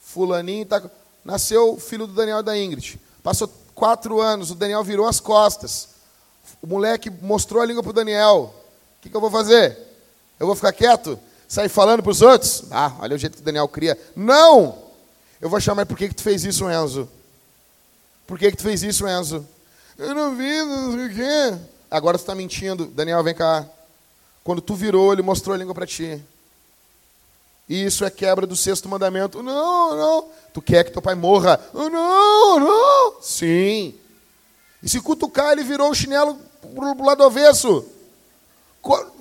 fulaninho 0.00 0.66
tá, 0.66 0.82
nasceu 1.24 1.78
filho 1.78 2.08
do 2.08 2.12
Daniel 2.12 2.40
e 2.40 2.42
da 2.42 2.58
Ingrid. 2.58 2.98
Passou 3.22 3.50
quatro 3.74 4.20
anos, 4.20 4.50
o 4.50 4.54
Daniel 4.54 4.84
virou 4.84 5.06
as 5.06 5.20
costas. 5.20 5.88
O 6.62 6.66
moleque 6.66 7.10
mostrou 7.10 7.62
a 7.62 7.66
língua 7.66 7.82
para 7.82 7.90
o 7.90 7.94
Daniel. 7.94 8.54
O 8.98 9.02
que, 9.02 9.10
que 9.10 9.16
eu 9.16 9.20
vou 9.20 9.30
fazer? 9.30 9.76
Eu 10.38 10.46
vou 10.46 10.56
ficar 10.56 10.72
quieto? 10.72 11.18
Sair 11.46 11.68
falando 11.68 12.02
para 12.02 12.12
os 12.12 12.22
outros? 12.22 12.64
Ah, 12.70 12.92
olha 13.00 13.14
o 13.14 13.18
jeito 13.18 13.36
que 13.36 13.42
o 13.42 13.44
Daniel 13.44 13.68
cria. 13.68 13.98
Não! 14.16 14.78
Eu 15.40 15.48
vou 15.48 15.60
chamar, 15.60 15.84
por 15.86 15.96
que, 15.96 16.08
que 16.08 16.14
tu 16.14 16.22
fez 16.22 16.44
isso, 16.44 16.70
Enzo? 16.70 17.08
Por 18.26 18.38
que, 18.38 18.50
que 18.50 18.56
tu 18.56 18.62
fez 18.62 18.82
isso, 18.82 19.06
Enzo? 19.06 19.46
Eu 19.98 20.14
não 20.14 20.34
vi, 20.34 20.62
não 20.62 20.92
sei 20.92 21.06
o 21.06 21.14
quê. 21.14 21.58
Agora 21.90 22.18
tu 22.18 22.22
está 22.22 22.34
mentindo. 22.34 22.86
Daniel, 22.86 23.22
vem 23.22 23.34
cá. 23.34 23.66
Quando 24.42 24.60
tu 24.60 24.74
virou, 24.74 25.12
ele 25.12 25.22
mostrou 25.22 25.54
a 25.54 25.58
língua 25.58 25.74
para 25.74 25.86
ti. 25.86 26.22
Isso 27.68 28.04
é 28.04 28.10
quebra 28.10 28.46
do 28.46 28.56
sexto 28.56 28.88
mandamento. 28.88 29.42
Não, 29.42 29.96
não. 29.96 30.28
Tu 30.52 30.60
quer 30.60 30.84
que 30.84 30.92
teu 30.92 31.00
pai 31.00 31.14
morra? 31.14 31.58
Não, 31.72 32.60
não. 32.60 33.22
Sim. 33.22 33.94
E 34.82 34.88
se 34.88 35.00
cutucar, 35.00 35.52
ele 35.52 35.64
virou 35.64 35.90
o 35.90 35.94
chinelo 35.94 36.38
pro 36.60 37.04
lado 37.04 37.24
avesso. 37.24 37.86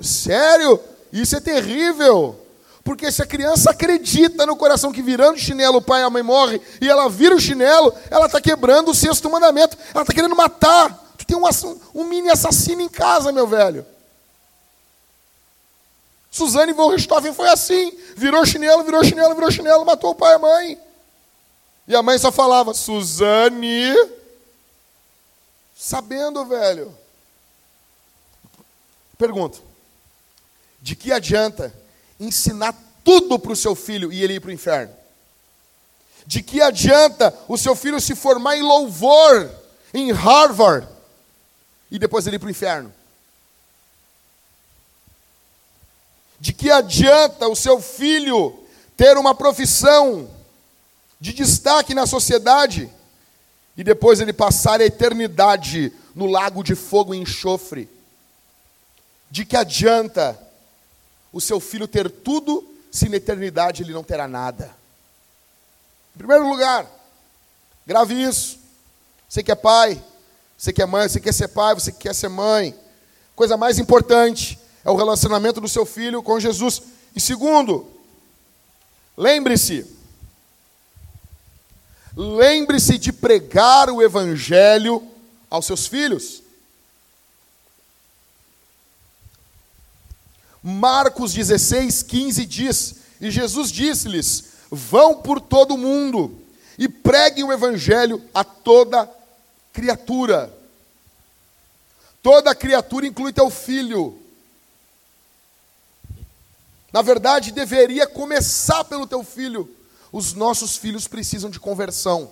Sério? 0.01 0.79
Isso 1.11 1.35
é 1.37 1.39
terrível. 1.39 2.39
Porque 2.83 3.09
se 3.09 3.21
a 3.21 3.25
criança 3.25 3.71
acredita 3.71 4.45
no 4.45 4.57
coração 4.57 4.91
que 4.91 5.01
virando 5.01 5.35
o 5.35 5.39
chinelo 5.39 5.77
o 5.77 5.81
pai 5.81 6.01
e 6.01 6.03
a 6.03 6.09
mãe 6.09 6.21
morrem, 6.21 6.59
e 6.81 6.89
ela 6.89 7.09
vira 7.09 7.33
o 7.33 7.39
chinelo, 7.39 7.93
ela 8.11 8.25
está 8.25 8.41
quebrando 8.41 8.91
o 8.91 8.95
sexto 8.95 9.29
mandamento. 9.29 9.77
Ela 9.93 10.03
está 10.03 10.13
querendo 10.13 10.35
matar. 10.35 11.13
Tu 11.17 11.25
tem 11.25 11.37
um, 11.37 11.43
um 11.95 12.03
mini 12.03 12.29
assassino 12.29 12.81
em 12.81 12.89
casa, 12.89 13.31
meu 13.31 13.47
velho. 13.47 13.85
Suzane 16.33 16.73
von 16.73 16.89
Richthofen 16.89 17.31
foi 17.31 17.47
assim. 17.47 17.95
Virou 18.17 18.43
chinelo, 18.43 18.83
virou 18.83 19.03
chinelo, 19.03 19.35
virou 19.35 19.51
chinelo, 19.51 19.85
matou 19.85 20.09
o 20.09 20.15
pai 20.15 20.31
e 20.31 20.35
a 20.35 20.39
mãe. 20.39 20.81
E 21.87 21.95
a 21.95 22.01
mãe 22.01 22.17
só 22.17 22.31
falava, 22.31 22.73
Suzane. 22.73 23.93
Sabendo, 25.77 26.43
velho. 26.43 26.97
Pergunto. 29.15 29.61
De 30.81 30.95
que 30.95 31.11
adianta 31.11 31.71
ensinar 32.19 32.75
tudo 33.03 33.37
para 33.37 33.51
o 33.51 33.55
seu 33.55 33.75
filho 33.75 34.11
e 34.11 34.23
ele 34.23 34.33
ir 34.33 34.39
para 34.39 34.49
o 34.49 34.53
inferno? 34.53 34.93
De 36.25 36.41
que 36.41 36.63
adianta 36.63 37.31
o 37.47 37.59
seu 37.59 37.75
filho 37.75 38.01
se 38.01 38.15
formar 38.15 38.57
em 38.57 38.63
louvor 38.63 39.51
em 39.93 40.11
Harvard 40.11 40.87
e 41.91 41.99
depois 41.99 42.25
ele 42.25 42.37
ir 42.37 42.39
para 42.39 42.47
o 42.47 42.51
inferno? 42.51 42.91
De 46.43 46.51
que 46.51 46.69
adianta 46.69 47.47
o 47.47 47.55
seu 47.55 47.79
filho 47.79 48.53
ter 48.97 49.15
uma 49.17 49.33
profissão 49.33 50.29
de 51.17 51.31
destaque 51.31 51.93
na 51.93 52.05
sociedade 52.05 52.91
e 53.77 53.81
depois 53.81 54.19
ele 54.19 54.33
passar 54.33 54.81
a 54.81 54.85
eternidade 54.85 55.93
no 56.13 56.25
lago 56.25 56.61
de 56.61 56.75
fogo 56.75 57.15
e 57.15 57.17
enxofre? 57.17 57.89
De 59.31 59.45
que 59.45 59.55
adianta 59.55 60.37
o 61.31 61.39
seu 61.39 61.61
filho 61.61 61.87
ter 61.87 62.11
tudo 62.11 62.69
se 62.91 63.07
na 63.07 63.15
eternidade 63.15 63.81
ele 63.81 63.93
não 63.93 64.03
terá 64.03 64.27
nada? 64.27 64.75
Em 66.13 66.17
primeiro 66.17 66.45
lugar, 66.49 66.85
grave 67.87 68.21
isso. 68.21 68.59
Você 69.29 69.41
que 69.41 69.51
é 69.53 69.55
pai, 69.55 70.03
você 70.57 70.73
que 70.73 70.81
é 70.81 70.85
mãe, 70.85 71.07
você 71.07 71.21
quer 71.21 71.33
ser 71.33 71.47
pai, 71.47 71.73
você 71.73 71.93
quer 71.93 72.13
ser 72.13 72.27
mãe. 72.27 72.77
Coisa 73.33 73.55
mais 73.55 73.79
importante, 73.79 74.59
é 74.83 74.89
o 74.89 74.95
relacionamento 74.95 75.61
do 75.61 75.67
seu 75.67 75.85
filho 75.85 76.21
com 76.21 76.39
Jesus. 76.39 76.81
E 77.15 77.19
segundo, 77.19 77.87
lembre-se, 79.17 79.85
lembre-se 82.15 82.97
de 82.97 83.13
pregar 83.13 83.89
o 83.89 84.01
evangelho 84.01 85.07
aos 85.49 85.65
seus 85.65 85.87
filhos. 85.87 86.43
Marcos 90.61 91.33
16, 91.33 92.03
15 92.03 92.45
diz: 92.45 92.95
E 93.19 93.29
Jesus 93.29 93.71
disse-lhes: 93.71 94.45
Vão 94.71 95.21
por 95.21 95.39
todo 95.41 95.75
o 95.75 95.77
mundo 95.77 96.39
e 96.77 96.87
preguem 96.87 97.43
o 97.43 97.51
evangelho 97.51 98.23
a 98.33 98.43
toda 98.43 99.09
criatura. 99.71 100.51
Toda 102.21 102.55
criatura 102.55 103.05
inclui 103.05 103.33
teu 103.33 103.49
filho. 103.49 104.22
Na 106.93 107.01
verdade, 107.01 107.51
deveria 107.51 108.05
começar 108.05 108.83
pelo 108.83 109.07
teu 109.07 109.23
filho. 109.23 109.67
Os 110.11 110.33
nossos 110.33 110.77
filhos 110.77 111.07
precisam 111.07 111.49
de 111.49 111.59
conversão. 111.59 112.31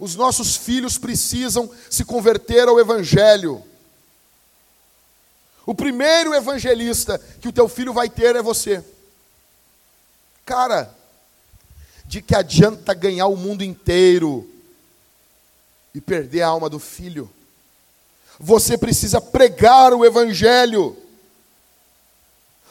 Os 0.00 0.16
nossos 0.16 0.56
filhos 0.56 0.98
precisam 0.98 1.70
se 1.88 2.04
converter 2.04 2.66
ao 2.66 2.80
Evangelho. 2.80 3.62
O 5.64 5.74
primeiro 5.74 6.34
evangelista 6.34 7.18
que 7.40 7.48
o 7.48 7.52
teu 7.52 7.68
filho 7.68 7.92
vai 7.92 8.10
ter 8.10 8.36
é 8.36 8.42
você. 8.42 8.84
Cara, 10.44 10.94
de 12.04 12.20
que 12.20 12.34
adianta 12.34 12.92
ganhar 12.92 13.28
o 13.28 13.36
mundo 13.36 13.64
inteiro 13.64 14.46
e 15.94 16.00
perder 16.00 16.42
a 16.42 16.48
alma 16.48 16.68
do 16.68 16.78
filho? 16.78 17.30
Você 18.38 18.76
precisa 18.76 19.20
pregar 19.20 19.94
o 19.94 20.04
Evangelho. 20.04 21.03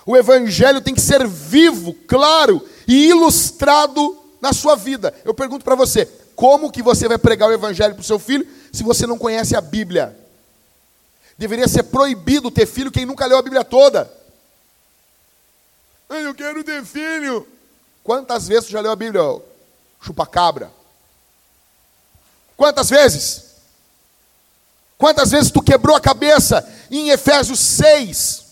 O 0.05 0.17
evangelho 0.17 0.81
tem 0.81 0.93
que 0.93 1.01
ser 1.01 1.27
vivo, 1.27 1.93
claro 2.07 2.67
e 2.87 3.07
ilustrado 3.07 4.17
na 4.41 4.51
sua 4.51 4.75
vida. 4.75 5.13
Eu 5.23 5.33
pergunto 5.33 5.63
para 5.63 5.75
você, 5.75 6.05
como 6.35 6.71
que 6.71 6.81
você 6.81 7.07
vai 7.07 7.17
pregar 7.17 7.49
o 7.49 7.53
evangelho 7.53 7.93
para 7.93 8.01
o 8.01 8.05
seu 8.05 8.19
filho 8.19 8.47
se 8.71 8.83
você 8.83 9.07
não 9.07 9.17
conhece 9.17 9.55
a 9.55 9.61
Bíblia? 9.61 10.17
Deveria 11.37 11.67
ser 11.67 11.83
proibido 11.83 12.51
ter 12.51 12.65
filho 12.65 12.91
quem 12.91 13.05
nunca 13.05 13.25
leu 13.25 13.37
a 13.37 13.41
Bíblia 13.41 13.63
toda. 13.63 14.11
Eu 16.09 16.35
quero 16.35 16.63
ter 16.63 16.83
filho. 16.85 17.47
Quantas 18.03 18.47
vezes 18.47 18.65
você 18.65 18.73
já 18.73 18.81
leu 18.81 18.91
a 18.91 18.95
Bíblia? 18.95 19.21
Chupa-cabra. 20.01 20.71
Quantas 22.57 22.89
vezes? 22.89 23.45
Quantas 24.97 25.31
vezes 25.31 25.51
tu 25.51 25.61
quebrou 25.61 25.95
a 25.95 26.01
cabeça 26.01 26.67
em 26.91 27.09
Efésios 27.09 27.59
6? 27.59 28.42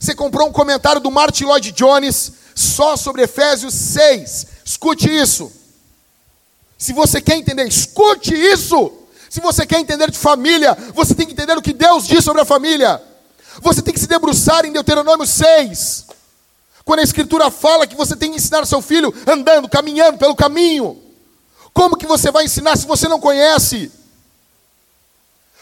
Você 0.00 0.14
comprou 0.14 0.48
um 0.48 0.52
comentário 0.52 0.98
do 0.98 1.10
Martin 1.10 1.44
Lloyd 1.44 1.72
Jones 1.72 2.32
só 2.54 2.96
sobre 2.96 3.22
Efésios 3.22 3.74
6. 3.74 4.46
Escute 4.64 5.14
isso. 5.14 5.52
Se 6.78 6.94
você 6.94 7.20
quer 7.20 7.36
entender, 7.36 7.68
escute 7.68 8.34
isso. 8.34 8.92
Se 9.28 9.40
você 9.42 9.66
quer 9.66 9.78
entender 9.78 10.10
de 10.10 10.16
família, 10.16 10.74
você 10.94 11.14
tem 11.14 11.26
que 11.26 11.34
entender 11.34 11.56
o 11.56 11.60
que 11.60 11.74
Deus 11.74 12.06
diz 12.06 12.24
sobre 12.24 12.40
a 12.40 12.46
família. 12.46 13.00
Você 13.60 13.82
tem 13.82 13.92
que 13.92 14.00
se 14.00 14.06
debruçar 14.06 14.64
em 14.64 14.72
Deuteronômio 14.72 15.26
6. 15.26 16.06
Quando 16.82 17.00
a 17.00 17.04
Escritura 17.04 17.50
fala 17.50 17.86
que 17.86 17.94
você 17.94 18.16
tem 18.16 18.30
que 18.30 18.38
ensinar 18.38 18.64
seu 18.66 18.80
filho 18.80 19.14
andando, 19.26 19.68
caminhando 19.68 20.16
pelo 20.16 20.34
caminho. 20.34 20.98
Como 21.74 21.96
que 21.96 22.06
você 22.06 22.30
vai 22.30 22.46
ensinar 22.46 22.76
se 22.78 22.86
você 22.86 23.06
não 23.06 23.20
conhece? 23.20 23.92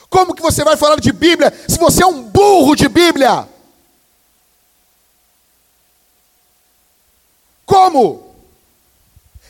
Como 0.08 0.32
que 0.32 0.40
você 0.40 0.62
vai 0.62 0.76
falar 0.76 1.00
de 1.00 1.10
Bíblia 1.10 1.52
se 1.66 1.76
você 1.76 2.04
é 2.04 2.06
um 2.06 2.22
burro 2.22 2.76
de 2.76 2.88
Bíblia? 2.88 3.57
Como? 7.68 8.34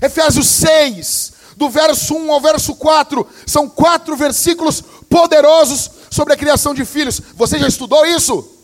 Efésios 0.02 0.48
6, 0.48 1.32
do 1.56 1.70
verso 1.70 2.16
1 2.16 2.32
ao 2.32 2.40
verso 2.40 2.74
4, 2.74 3.24
são 3.46 3.68
quatro 3.68 4.16
versículos 4.16 4.82
poderosos 5.08 5.88
sobre 6.10 6.34
a 6.34 6.36
criação 6.36 6.74
de 6.74 6.84
filhos. 6.84 7.20
Você 7.36 7.60
já 7.60 7.68
estudou 7.68 8.04
isso? 8.04 8.56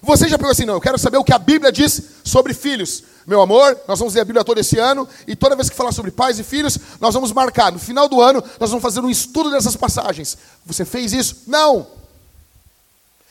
Você 0.00 0.28
já 0.28 0.38
pegou 0.38 0.52
assim, 0.52 0.64
não, 0.64 0.74
eu 0.74 0.80
quero 0.80 0.96
saber 0.98 1.18
o 1.18 1.24
que 1.24 1.34
a 1.34 1.38
Bíblia 1.38 1.72
diz 1.72 2.00
sobre 2.22 2.54
filhos. 2.54 3.02
Meu 3.26 3.40
amor, 3.40 3.76
nós 3.88 3.98
vamos 3.98 4.14
ler 4.14 4.20
a 4.20 4.24
Bíblia 4.24 4.44
todo 4.44 4.58
esse 4.58 4.78
ano, 4.78 5.08
e 5.26 5.34
toda 5.34 5.56
vez 5.56 5.68
que 5.68 5.76
falar 5.76 5.90
sobre 5.90 6.12
pais 6.12 6.38
e 6.38 6.44
filhos, 6.44 6.78
nós 7.00 7.12
vamos 7.12 7.32
marcar. 7.32 7.72
No 7.72 7.78
final 7.80 8.08
do 8.08 8.20
ano, 8.20 8.42
nós 8.60 8.70
vamos 8.70 8.82
fazer 8.82 9.00
um 9.00 9.10
estudo 9.10 9.50
dessas 9.50 9.74
passagens. 9.74 10.38
Você 10.64 10.84
fez 10.84 11.12
isso? 11.12 11.42
Não. 11.48 11.88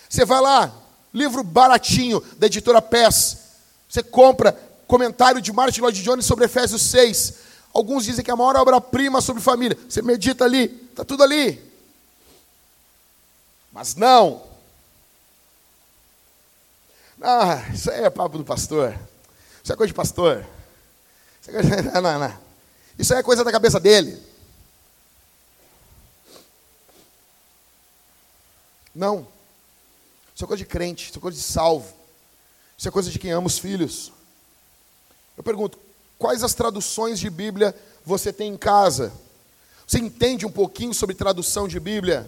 Você 0.10 0.26
vai 0.26 0.42
lá, 0.42 0.70
livro 1.14 1.44
baratinho, 1.44 2.22
da 2.38 2.48
editora 2.48 2.82
PES, 2.82 3.41
você 3.92 4.02
compra 4.02 4.54
comentário 4.88 5.42
de 5.42 5.52
Martin 5.52 5.82
Lloyd 5.82 6.02
Jones 6.02 6.26
sobre 6.26 6.46
Efésios 6.46 6.82
6. 6.84 7.34
Alguns 7.74 8.06
dizem 8.06 8.24
que 8.24 8.32
é 8.32 8.34
a 8.34 8.38
maior 8.38 8.56
obra-prima 8.56 9.20
sobre 9.20 9.44
família. 9.44 9.78
Você 9.90 10.02
medita 10.02 10.46
ali, 10.46 10.88
está 10.90 11.04
tudo 11.04 11.24
ali. 11.24 11.62
Mas 13.70 13.96
não. 13.96 14.44
Ah, 17.22 17.66
isso 17.74 17.92
aí 17.92 18.06
é 18.06 18.10
papo 18.10 18.38
do 18.38 18.46
pastor. 18.46 18.98
Isso 19.62 19.74
é 19.74 19.76
coisa 19.76 19.90
de 19.90 19.94
pastor. 19.94 20.46
Isso 21.42 21.50
é 21.50 21.54
coisa. 21.54 21.82
Não, 21.92 22.02
não, 22.02 22.20
não. 22.20 22.38
Isso 22.98 23.14
é 23.14 23.22
coisa 23.22 23.44
da 23.44 23.52
cabeça 23.52 23.78
dele. 23.78 24.18
Não. 28.96 29.28
Isso 30.34 30.46
é 30.46 30.48
coisa 30.48 30.64
de 30.64 30.70
crente, 30.70 31.10
isso 31.10 31.20
é 31.20 31.22
coisa 31.22 31.38
de 31.38 31.44
salvo. 31.44 32.01
Isso 32.82 32.88
é 32.88 32.92
coisa 32.92 33.12
de 33.12 33.20
quem 33.20 33.30
ama 33.30 33.46
os 33.46 33.60
filhos. 33.60 34.12
Eu 35.38 35.44
pergunto, 35.44 35.78
quais 36.18 36.42
as 36.42 36.56
traduções 36.56 37.20
de 37.20 37.30
Bíblia 37.30 37.76
você 38.04 38.34
tem 38.34 38.52
em 38.52 38.58
casa? 38.58 39.14
Você 39.86 40.00
entende 40.00 40.48
um 40.48 40.52
pouquinho 40.52 40.92
sobre 40.92 41.14
tradução 41.14 41.68
de 41.68 41.80
Bíblia? 41.80 42.28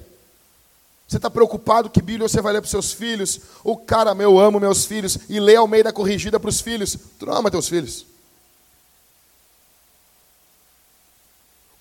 Você 1.07 1.17
está 1.17 1.27
preocupado 1.27 1.89
que 1.89 2.03
Bíblia 2.03 2.29
você 2.29 2.39
vai 2.39 2.53
ler 2.53 2.61
para 2.61 2.65
os 2.65 2.69
seus 2.69 2.93
filhos? 2.93 3.39
O 3.63 3.75
cara, 3.75 4.13
meu, 4.13 4.37
amo 4.37 4.59
meus 4.59 4.85
filhos, 4.85 5.17
e 5.27 5.39
lê 5.39 5.55
ao 5.55 5.67
meio 5.67 5.85
da 5.85 5.91
corrigida 5.91 6.39
para 6.39 6.51
os 6.51 6.61
filhos. 6.61 6.95
Tu 7.17 7.25
não 7.25 7.33
ama 7.33 7.49
teus 7.49 7.67
filhos. 7.67 8.05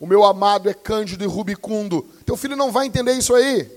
O 0.00 0.06
meu 0.06 0.24
amado 0.24 0.70
é 0.70 0.72
cândido 0.72 1.22
e 1.22 1.26
rubicundo. 1.26 2.08
Teu 2.24 2.38
filho 2.38 2.56
não 2.56 2.72
vai 2.72 2.86
entender 2.86 3.12
isso 3.12 3.34
aí. 3.34 3.70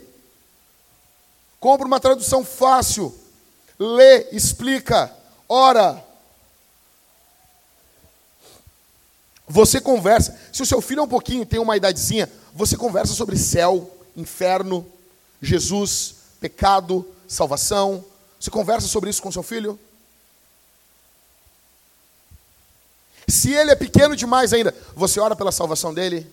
Compra 1.59 1.85
uma 1.85 1.99
tradução 1.99 2.45
fácil. 2.45 3.13
Lê, 3.77 4.29
explica, 4.31 5.13
ora. 5.47 6.03
Você 9.47 9.79
conversa. 9.79 10.37
Se 10.51 10.63
o 10.63 10.65
seu 10.65 10.81
filho 10.81 11.01
é 11.01 11.03
um 11.03 11.07
pouquinho, 11.07 11.45
tem 11.45 11.59
uma 11.59 11.77
idadezinha, 11.77 12.31
você 12.53 12.77
conversa 12.77 13.13
sobre 13.13 13.37
céu, 13.37 13.91
inferno, 14.15 14.85
Jesus, 15.41 16.15
pecado, 16.39 17.05
salvação. 17.27 18.03
Você 18.39 18.49
conversa 18.49 18.87
sobre 18.87 19.09
isso 19.09 19.21
com 19.21 19.31
seu 19.31 19.43
filho? 19.43 19.79
Se 23.27 23.51
ele 23.51 23.71
é 23.71 23.75
pequeno 23.75 24.15
demais 24.15 24.53
ainda, 24.53 24.73
você 24.95 25.19
ora 25.19 25.35
pela 25.35 25.51
salvação 25.51 25.93
dele? 25.93 26.31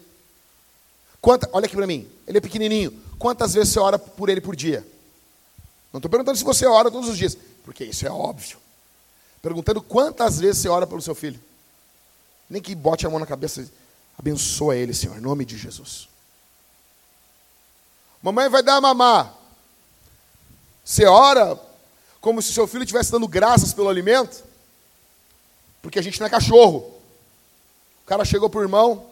Quanta, 1.21 1.49
olha 1.53 1.67
aqui 1.67 1.77
para 1.77 1.87
mim, 1.87 2.09
ele 2.27 2.39
é 2.39 2.41
pequenininho. 2.41 2.93
Quantas 3.19 3.55
vezes 3.55 3.73
você 3.73 3.79
ora 3.79 3.99
por 3.99 4.29
ele 4.29 4.41
por 4.41 4.55
dia? 4.55 4.87
Não 5.93 5.99
estou 5.99 6.11
perguntando 6.11 6.39
se 6.39 6.45
você 6.45 6.67
ora 6.67 6.91
todos 6.91 7.09
os 7.09 7.19
dias, 7.19 7.37
porque 7.65 7.85
isso 7.85 8.07
é 8.07 8.11
óbvio. 8.11 8.59
Perguntando 9.43 9.83
quantas 9.83 10.39
vezes 10.39 10.63
você 10.63 10.69
ora 10.69 10.87
pelo 10.87 11.03
seu 11.03 11.15
filho. 11.15 11.41
Nem 12.49 12.63
que 12.63 12.75
bote 12.75 13.07
a 13.07 13.11
mão 13.11 13.19
na 13.19 13.27
cabeça, 13.27 13.69
abençoa 14.19 14.77
ele, 14.77 14.95
Senhor, 14.95 15.17
em 15.17 15.21
nome 15.21 15.45
de 15.45 15.59
Jesus. 15.59 16.09
Mamãe 18.23 18.49
vai 18.49 18.63
dar 18.63 18.77
a 18.77 18.81
mamar. 18.81 19.35
Você 20.85 21.05
ora 21.05 21.59
como 22.21 22.41
se 22.41 22.53
seu 22.53 22.67
filho 22.67 22.85
estivesse 22.85 23.11
dando 23.11 23.27
graças 23.27 23.75
pelo 23.75 23.89
alimento, 23.89 24.45
porque 25.83 25.99
a 25.99 26.03
gente 26.03 26.21
não 26.21 26.27
é 26.27 26.31
cachorro. 26.31 26.79
O 28.03 28.07
cara 28.07 28.25
chegou 28.25 28.49
para 28.49 28.61
o 28.61 28.63
irmão 28.63 29.07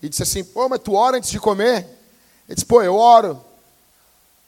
e 0.00 0.08
disse 0.08 0.22
assim: 0.22 0.44
Pô, 0.44 0.68
mas 0.68 0.80
tu 0.80 0.94
ora 0.94 1.16
antes 1.18 1.30
de 1.30 1.40
comer? 1.40 1.78
Ele 2.48 2.54
disse: 2.54 2.64
Pô, 2.64 2.82
eu 2.82 2.94
oro. 2.94 3.44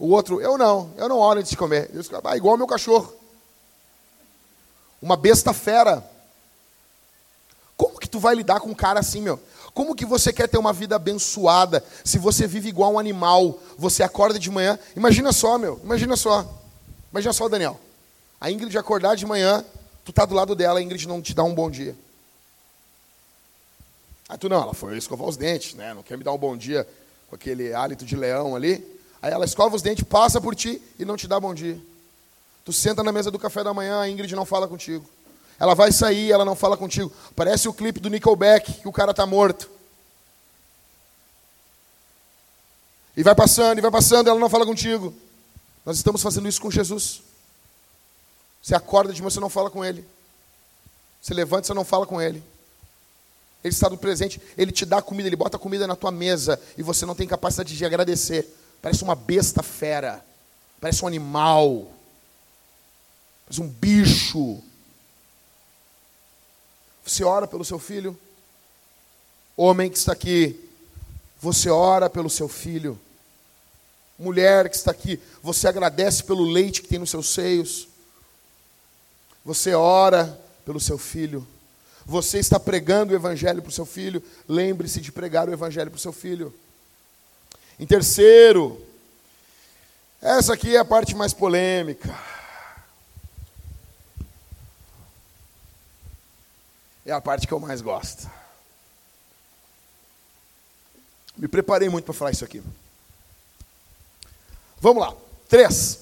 O 0.00 0.08
outro, 0.08 0.40
eu 0.40 0.56
não, 0.56 0.90
eu 0.96 1.10
não 1.10 1.18
oro 1.18 1.40
antes 1.40 1.50
de 1.50 1.58
comer. 1.58 1.90
Ele 1.90 1.98
disse: 1.98 2.10
Ah, 2.24 2.34
igual 2.34 2.56
meu 2.56 2.66
cachorro. 2.66 3.14
Uma 5.00 5.14
besta 5.14 5.52
fera. 5.52 6.02
Como 7.76 7.98
que 7.98 8.08
tu 8.08 8.18
vai 8.18 8.34
lidar 8.34 8.60
com 8.60 8.70
um 8.70 8.74
cara 8.74 8.98
assim, 8.98 9.20
meu? 9.20 9.38
Como 9.74 9.94
que 9.94 10.06
você 10.06 10.32
quer 10.32 10.48
ter 10.48 10.56
uma 10.56 10.72
vida 10.72 10.96
abençoada 10.96 11.84
se 12.02 12.18
você 12.18 12.46
vive 12.46 12.70
igual 12.70 12.94
um 12.94 12.98
animal? 12.98 13.58
Você 13.76 14.02
acorda 14.02 14.38
de 14.38 14.50
manhã. 14.50 14.78
Imagina 14.96 15.32
só, 15.32 15.58
meu. 15.58 15.78
Imagina 15.84 16.16
só. 16.16 16.48
Imagina 17.12 17.34
só, 17.34 17.46
Daniel. 17.46 17.78
A 18.40 18.50
Ingrid 18.50 18.76
acordar 18.78 19.16
de 19.16 19.26
manhã, 19.26 19.62
tu 20.02 20.14
tá 20.14 20.24
do 20.24 20.34
lado 20.34 20.54
dela, 20.54 20.78
a 20.78 20.82
Ingrid 20.82 21.06
não 21.06 21.20
te 21.20 21.34
dá 21.34 21.44
um 21.44 21.54
bom 21.54 21.70
dia. 21.70 21.94
Aí 24.30 24.38
tu 24.38 24.48
não, 24.48 24.62
ela 24.62 24.72
foi 24.72 24.96
escovar 24.96 25.28
os 25.28 25.36
dentes, 25.36 25.74
né? 25.74 25.92
Não 25.92 26.02
quer 26.02 26.16
me 26.16 26.24
dar 26.24 26.32
um 26.32 26.38
bom 26.38 26.56
dia 26.56 26.88
com 27.28 27.34
aquele 27.34 27.74
hálito 27.74 28.06
de 28.06 28.16
leão 28.16 28.56
ali. 28.56 28.98
Aí 29.22 29.32
ela 29.32 29.44
escova 29.44 29.76
os 29.76 29.82
dentes, 29.82 30.04
passa 30.04 30.40
por 30.40 30.54
ti 30.54 30.80
e 30.98 31.04
não 31.04 31.16
te 31.16 31.28
dá 31.28 31.38
bom 31.38 31.54
dia. 31.54 31.78
Tu 32.64 32.72
senta 32.72 33.02
na 33.02 33.12
mesa 33.12 33.30
do 33.30 33.38
café 33.38 33.62
da 33.62 33.74
manhã, 33.74 34.00
a 34.00 34.08
Ingrid 34.08 34.34
não 34.34 34.44
fala 34.44 34.66
contigo. 34.66 35.04
Ela 35.58 35.74
vai 35.74 35.92
sair, 35.92 36.32
ela 36.32 36.44
não 36.44 36.56
fala 36.56 36.76
contigo. 36.76 37.12
Parece 37.36 37.68
o 37.68 37.72
clipe 37.72 38.00
do 38.00 38.08
Nickelback, 38.08 38.80
que 38.80 38.88
o 38.88 38.92
cara 38.92 39.10
está 39.10 39.26
morto. 39.26 39.70
E 43.16 43.22
vai 43.22 43.34
passando, 43.34 43.78
e 43.78 43.82
vai 43.82 43.90
passando, 43.90 44.30
ela 44.30 44.38
não 44.38 44.48
fala 44.48 44.64
contigo. 44.64 45.12
Nós 45.84 45.96
estamos 45.96 46.22
fazendo 46.22 46.48
isso 46.48 46.60
com 46.60 46.70
Jesus. 46.70 47.22
Você 48.62 48.74
acorda 48.74 49.12
de 49.12 49.20
manhã, 49.20 49.30
você 49.30 49.40
não 49.40 49.50
fala 49.50 49.70
com 49.70 49.84
Ele. 49.84 50.06
Você 51.20 51.34
levanta, 51.34 51.66
você 51.66 51.74
não 51.74 51.84
fala 51.84 52.06
com 52.06 52.20
Ele. 52.20 52.42
Ele 53.62 53.74
está 53.74 53.90
no 53.90 53.98
presente, 53.98 54.40
Ele 54.56 54.72
te 54.72 54.86
dá 54.86 55.02
comida, 55.02 55.28
Ele 55.28 55.36
bota 55.36 55.58
comida 55.58 55.86
na 55.86 55.96
tua 55.96 56.10
mesa 56.10 56.58
e 56.78 56.82
você 56.82 57.04
não 57.04 57.14
tem 57.14 57.26
capacidade 57.26 57.76
de 57.76 57.84
agradecer. 57.84 58.48
Parece 58.82 59.04
uma 59.04 59.14
besta 59.14 59.62
fera, 59.62 60.24
parece 60.80 61.04
um 61.04 61.08
animal, 61.08 61.90
parece 63.44 63.60
um 63.60 63.68
bicho. 63.68 64.62
Você 67.04 67.24
ora 67.24 67.46
pelo 67.46 67.64
seu 67.64 67.78
filho? 67.78 68.18
Homem 69.56 69.90
que 69.90 69.98
está 69.98 70.12
aqui, 70.12 70.58
você 71.40 71.68
ora 71.68 72.08
pelo 72.08 72.30
seu 72.30 72.48
filho. 72.48 72.98
Mulher 74.18 74.68
que 74.68 74.76
está 74.76 74.90
aqui, 74.90 75.20
você 75.42 75.66
agradece 75.66 76.22
pelo 76.24 76.44
leite 76.44 76.82
que 76.82 76.88
tem 76.88 76.98
nos 76.98 77.10
seus 77.10 77.28
seios. 77.30 77.88
Você 79.44 79.74
ora 79.74 80.38
pelo 80.64 80.78
seu 80.78 80.98
filho. 80.98 81.46
Você 82.04 82.38
está 82.38 82.60
pregando 82.60 83.12
o 83.12 83.16
evangelho 83.16 83.62
para 83.62 83.70
o 83.70 83.72
seu 83.72 83.86
filho. 83.86 84.22
Lembre-se 84.46 85.00
de 85.00 85.10
pregar 85.10 85.48
o 85.48 85.52
evangelho 85.52 85.90
para 85.90 85.96
o 85.96 86.00
seu 86.00 86.12
filho. 86.12 86.54
Em 87.80 87.86
terceiro, 87.86 88.86
essa 90.20 90.52
aqui 90.52 90.76
é 90.76 90.78
a 90.78 90.84
parte 90.84 91.14
mais 91.14 91.32
polêmica. 91.32 92.14
é 97.06 97.10
a 97.10 97.22
parte 97.22 97.46
que 97.46 97.54
eu 97.54 97.58
mais 97.58 97.80
gosto. 97.80 98.30
Me 101.38 101.48
preparei 101.48 101.88
muito 101.88 102.04
para 102.04 102.12
falar 102.12 102.32
isso 102.32 102.44
aqui. 102.44 102.62
Vamos 104.78 105.02
lá. 105.02 105.16
Três. 105.48 106.00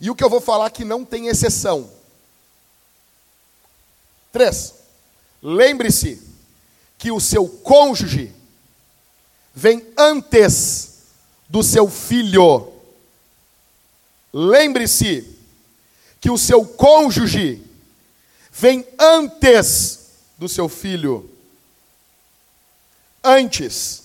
E 0.00 0.10
o 0.10 0.14
que 0.14 0.24
eu 0.24 0.30
vou 0.30 0.40
falar 0.40 0.70
que 0.70 0.82
não 0.82 1.04
tem 1.04 1.28
exceção. 1.28 1.92
Três. 4.32 4.76
Lembre-se 5.42 6.26
que 6.96 7.12
o 7.12 7.20
seu 7.20 7.46
cônjuge 7.46 8.37
vem 9.58 9.84
antes 9.98 10.98
do 11.48 11.64
seu 11.64 11.90
filho. 11.90 12.72
Lembre-se 14.32 15.36
que 16.20 16.30
o 16.30 16.38
seu 16.38 16.64
cônjuge 16.64 17.60
vem 18.52 18.86
antes 18.96 20.10
do 20.38 20.48
seu 20.48 20.68
filho. 20.68 21.28
Antes. 23.24 24.04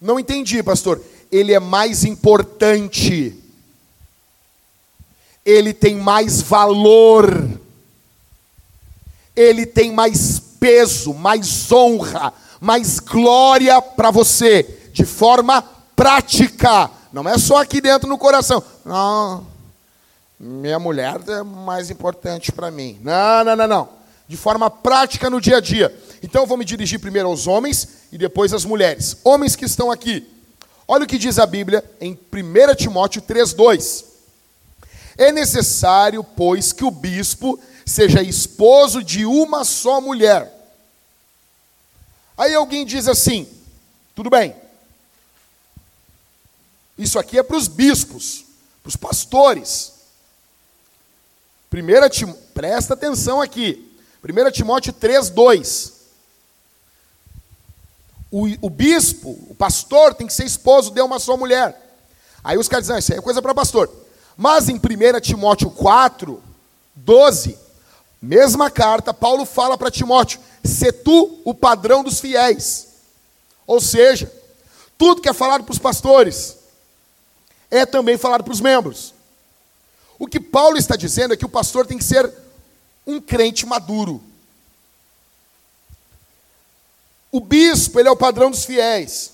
Não 0.00 0.18
entendi, 0.18 0.62
pastor. 0.62 1.02
Ele 1.30 1.52
é 1.52 1.60
mais 1.60 2.02
importante. 2.02 3.38
Ele 5.44 5.74
tem 5.74 5.96
mais 5.96 6.40
valor. 6.40 7.30
Ele 9.36 9.66
tem 9.66 9.92
mais 9.92 10.40
peso, 10.58 11.12
mais 11.12 11.70
honra, 11.70 12.32
mais 12.60 12.98
glória 12.98 13.80
para 13.80 14.10
você, 14.10 14.88
de 14.92 15.04
forma 15.04 15.62
prática. 15.94 16.90
Não 17.12 17.28
é 17.28 17.38
só 17.38 17.62
aqui 17.62 17.80
dentro 17.80 18.08
no 18.08 18.18
coração. 18.18 18.62
Não 18.84 19.56
minha 20.38 20.78
mulher 20.78 21.18
é 21.28 21.42
mais 21.42 21.90
importante 21.90 22.52
para 22.52 22.70
mim. 22.70 22.98
Não, 23.02 23.44
não, 23.44 23.56
não, 23.56 23.66
não. 23.66 23.88
De 24.28 24.36
forma 24.36 24.70
prática 24.70 25.30
no 25.30 25.40
dia 25.40 25.56
a 25.56 25.60
dia. 25.60 25.94
Então 26.22 26.42
eu 26.42 26.46
vou 26.46 26.58
me 26.58 26.64
dirigir 26.64 27.00
primeiro 27.00 27.28
aos 27.28 27.46
homens 27.46 27.88
e 28.12 28.18
depois 28.18 28.52
às 28.52 28.64
mulheres. 28.64 29.16
Homens 29.24 29.56
que 29.56 29.64
estão 29.64 29.90
aqui. 29.90 30.28
Olha 30.86 31.04
o 31.04 31.06
que 31.06 31.18
diz 31.18 31.38
a 31.38 31.46
Bíblia 31.46 31.82
em 32.00 32.12
1 32.12 32.74
Timóteo 32.74 33.22
3,2. 33.22 34.04
É 35.16 35.32
necessário, 35.32 36.22
pois, 36.22 36.72
que 36.72 36.84
o 36.84 36.90
bispo 36.90 37.58
seja 37.84 38.22
esposo 38.22 39.02
de 39.02 39.24
uma 39.24 39.64
só 39.64 40.00
mulher. 40.00 40.52
Aí 42.36 42.54
alguém 42.54 42.84
diz 42.84 43.08
assim: 43.08 43.48
tudo 44.14 44.28
bem, 44.28 44.54
isso 46.98 47.18
aqui 47.18 47.38
é 47.38 47.42
para 47.42 47.56
os 47.56 47.68
bispos, 47.68 48.44
para 48.82 48.88
os 48.88 48.96
pastores. 48.96 49.92
Primeira. 51.68 52.08
Presta 52.54 52.94
atenção 52.94 53.40
aqui. 53.40 53.92
1 54.22 54.50
Timóteo 54.50 54.92
3, 54.92 55.30
2. 55.30 55.92
O, 58.30 58.46
o 58.66 58.70
bispo, 58.70 59.30
o 59.48 59.54
pastor, 59.54 60.14
tem 60.14 60.26
que 60.26 60.32
ser 60.32 60.44
esposo 60.44 60.90
de 60.90 61.00
uma 61.00 61.18
só 61.18 61.36
mulher. 61.36 61.82
Aí 62.42 62.56
os 62.58 62.68
caras 62.68 62.84
dizem, 62.84 62.96
ah, 62.96 62.98
isso 62.98 63.12
aí 63.12 63.18
é 63.18 63.22
coisa 63.22 63.42
para 63.42 63.54
pastor. 63.54 63.90
Mas 64.36 64.68
em 64.68 64.76
1 64.76 65.20
Timóteo 65.20 65.70
4, 65.70 66.42
12, 66.94 67.58
Mesma 68.20 68.70
carta, 68.70 69.12
Paulo 69.12 69.44
fala 69.44 69.76
para 69.76 69.90
Timóteo: 69.90 70.40
se 70.66 70.92
tu 70.92 71.40
o 71.44 71.54
padrão 71.54 72.02
dos 72.02 72.20
fiéis. 72.20 72.88
Ou 73.66 73.80
seja, 73.80 74.32
tudo 74.96 75.20
que 75.20 75.28
é 75.28 75.32
falado 75.32 75.64
para 75.64 75.72
os 75.72 75.78
pastores 75.78 76.56
é 77.70 77.84
também 77.84 78.16
falado 78.16 78.44
para 78.44 78.52
os 78.52 78.60
membros. 78.60 79.12
O 80.18 80.26
que 80.26 80.40
Paulo 80.40 80.78
está 80.78 80.96
dizendo 80.96 81.34
é 81.34 81.36
que 81.36 81.44
o 81.44 81.48
pastor 81.48 81.86
tem 81.86 81.98
que 81.98 82.04
ser 82.04 82.32
um 83.06 83.20
crente 83.20 83.66
maduro. 83.66 84.22
O 87.30 87.40
bispo, 87.40 88.00
ele 88.00 88.08
é 88.08 88.12
o 88.12 88.16
padrão 88.16 88.50
dos 88.50 88.64
fiéis. 88.64 89.32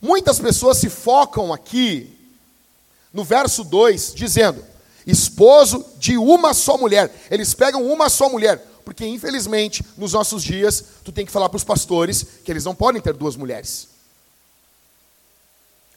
Muitas 0.00 0.38
pessoas 0.38 0.78
se 0.78 0.88
focam 0.88 1.52
aqui 1.52 2.10
no 3.12 3.22
verso 3.24 3.62
2, 3.62 4.14
dizendo: 4.14 4.64
esposo 5.06 5.84
de 5.98 6.16
uma 6.16 6.54
só 6.54 6.78
mulher. 6.78 7.14
Eles 7.30 7.52
pegam 7.52 7.84
uma 7.86 8.08
só 8.08 8.28
mulher, 8.28 8.64
porque 8.84 9.06
infelizmente, 9.06 9.84
nos 9.96 10.12
nossos 10.12 10.42
dias, 10.42 10.84
tu 11.04 11.10
tem 11.10 11.24
que 11.24 11.32
falar 11.32 11.48
para 11.48 11.56
os 11.56 11.64
pastores 11.64 12.24
que 12.44 12.50
eles 12.50 12.64
não 12.64 12.74
podem 12.74 13.00
ter 13.00 13.14
duas 13.14 13.36
mulheres. 13.36 13.88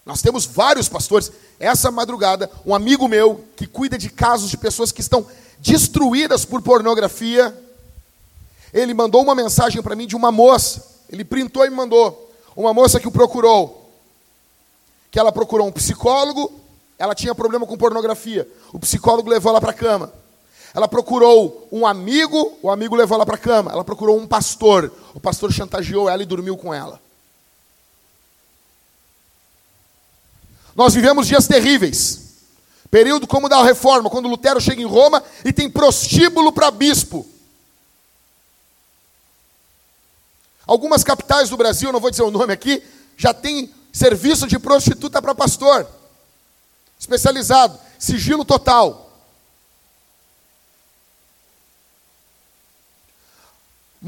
Nós 0.05 0.21
temos 0.21 0.45
vários 0.45 0.87
pastores. 0.87 1.31
Essa 1.59 1.91
madrugada, 1.91 2.49
um 2.65 2.73
amigo 2.73 3.07
meu 3.09 3.43
que 3.57 3.67
cuida 3.67 3.97
de 3.97 4.09
casos 4.09 4.49
de 4.49 4.57
pessoas 4.57 4.91
que 4.91 5.01
estão 5.01 5.27
destruídas 5.59 6.45
por 6.45 6.61
pornografia, 6.61 7.53
ele 8.73 8.93
mandou 8.93 9.21
uma 9.21 9.35
mensagem 9.35 9.81
para 9.81 9.95
mim 9.95 10.07
de 10.07 10.15
uma 10.15 10.31
moça. 10.31 10.81
Ele 11.09 11.25
printou 11.25 11.65
e 11.65 11.69
me 11.69 11.75
mandou. 11.75 12.31
Uma 12.55 12.73
moça 12.73 13.01
que 13.01 13.07
o 13.07 13.11
procurou. 13.11 13.91
Que 15.11 15.19
ela 15.19 15.31
procurou 15.31 15.67
um 15.67 15.71
psicólogo, 15.71 16.53
ela 16.97 17.13
tinha 17.13 17.35
problema 17.35 17.65
com 17.65 17.77
pornografia. 17.77 18.47
O 18.71 18.79
psicólogo 18.79 19.29
levou 19.29 19.51
ela 19.51 19.61
para 19.61 19.71
a 19.71 19.73
cama. 19.73 20.11
Ela 20.73 20.87
procurou 20.87 21.67
um 21.71 21.85
amigo, 21.85 22.57
o 22.61 22.69
amigo 22.69 22.95
levou 22.95 23.15
ela 23.15 23.25
para 23.25 23.35
a 23.35 23.39
cama. 23.39 23.71
Ela 23.71 23.83
procurou 23.83 24.17
um 24.17 24.27
pastor. 24.27 24.91
O 25.13 25.19
pastor 25.19 25.51
chantageou 25.51 26.09
ela 26.09 26.21
e 26.21 26.25
dormiu 26.25 26.57
com 26.57 26.73
ela. 26.73 27.01
Nós 30.75 30.93
vivemos 30.93 31.27
dias 31.27 31.47
terríveis. 31.47 32.27
Período 32.91 33.27
como 33.27 33.49
da 33.49 33.63
reforma, 33.63 34.09
quando 34.09 34.29
Lutero 34.29 34.61
chega 34.61 34.81
em 34.81 34.85
Roma 34.85 35.23
e 35.43 35.51
tem 35.51 35.69
prostíbulo 35.69 36.51
para 36.51 36.71
bispo. 36.71 37.25
Algumas 40.65 41.03
capitais 41.03 41.49
do 41.49 41.57
Brasil, 41.57 41.91
não 41.91 41.99
vou 41.99 42.11
dizer 42.11 42.23
o 42.23 42.31
nome 42.31 42.53
aqui, 42.53 42.83
já 43.17 43.33
tem 43.33 43.73
serviço 43.91 44.47
de 44.47 44.59
prostituta 44.59 45.21
para 45.21 45.33
pastor. 45.33 45.87
Especializado, 46.99 47.79
sigilo 47.97 48.45
total. 48.45 49.06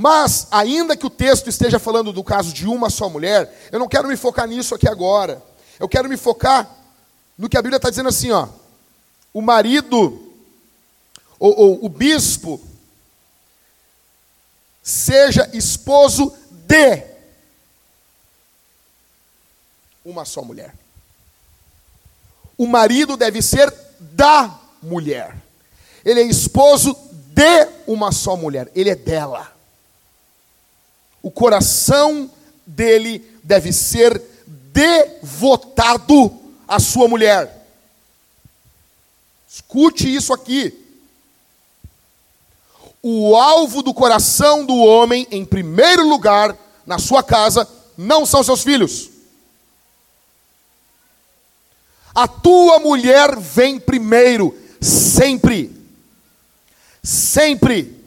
Mas, 0.02 0.47
ainda 0.50 0.95
que 0.95 1.06
o 1.06 1.10
texto 1.10 1.50
esteja 1.50 1.78
falando 1.78 2.14
do 2.14 2.24
caso 2.24 2.54
de 2.54 2.66
uma 2.66 2.89
só 2.89 3.10
mulher, 3.10 3.54
eu 3.70 3.78
não 3.78 3.89
quero 3.89 4.08
me 4.08 4.16
focar 4.16 4.47
nisso 4.47 4.74
aqui 4.74 4.88
agora. 4.88 5.43
Eu 5.78 5.89
quero 5.89 6.08
me 6.08 6.16
focar 6.16 6.74
no 7.38 7.50
que 7.50 7.58
a 7.58 7.62
Bíblia 7.62 7.76
está 7.76 7.89
dizendo 7.89 8.08
assim, 8.08 8.32
ó. 8.32 8.47
O 9.34 9.41
marido, 9.41 10.34
ou, 11.38 11.60
ou 11.60 11.86
o 11.86 11.89
bispo, 11.89 12.62
seja 14.82 15.50
esposo 15.52 16.34
de 16.50 17.04
uma 20.06 20.24
só 20.24 20.41
mulher. 20.41 20.74
O 22.58 22.68
marido 22.68 23.18
deve 23.18 23.41
ser 23.41 23.70
da 24.00 24.58
mulher. 24.82 25.36
Ele 26.06 26.22
é 26.22 26.24
esposo 26.24 26.95
de 27.12 27.68
uma 27.86 28.14
só 28.14 28.38
mulher. 28.38 28.72
Ele 28.74 28.89
é 28.89 28.95
dela. 28.95 29.59
O 31.22 31.30
coração 31.30 32.30
dele 32.66 33.26
deve 33.44 33.74
ser 33.74 34.22
devotado 34.74 36.40
à 36.68 36.80
sua 36.80 37.08
mulher. 37.08 37.68
Escute 39.50 40.14
isso 40.14 40.34
aqui. 40.34 40.74
O 43.02 43.36
alvo 43.36 43.82
do 43.82 43.94
coração 43.94 44.66
do 44.66 44.76
homem, 44.76 45.28
em 45.32 45.46
primeiro 45.46 46.08
lugar, 46.08 46.56
na 46.86 47.00
sua 47.00 47.24
casa, 47.24 47.68
não 47.98 48.26
são 48.26 48.44
seus 48.44 48.64
filhos. 48.64 49.10
A 52.14 52.28
tua 52.28 52.80
mulher 52.80 53.38
vem 53.38 53.80
primeiro, 53.80 54.58
sempre. 54.82 55.72
Sempre. 57.04 57.99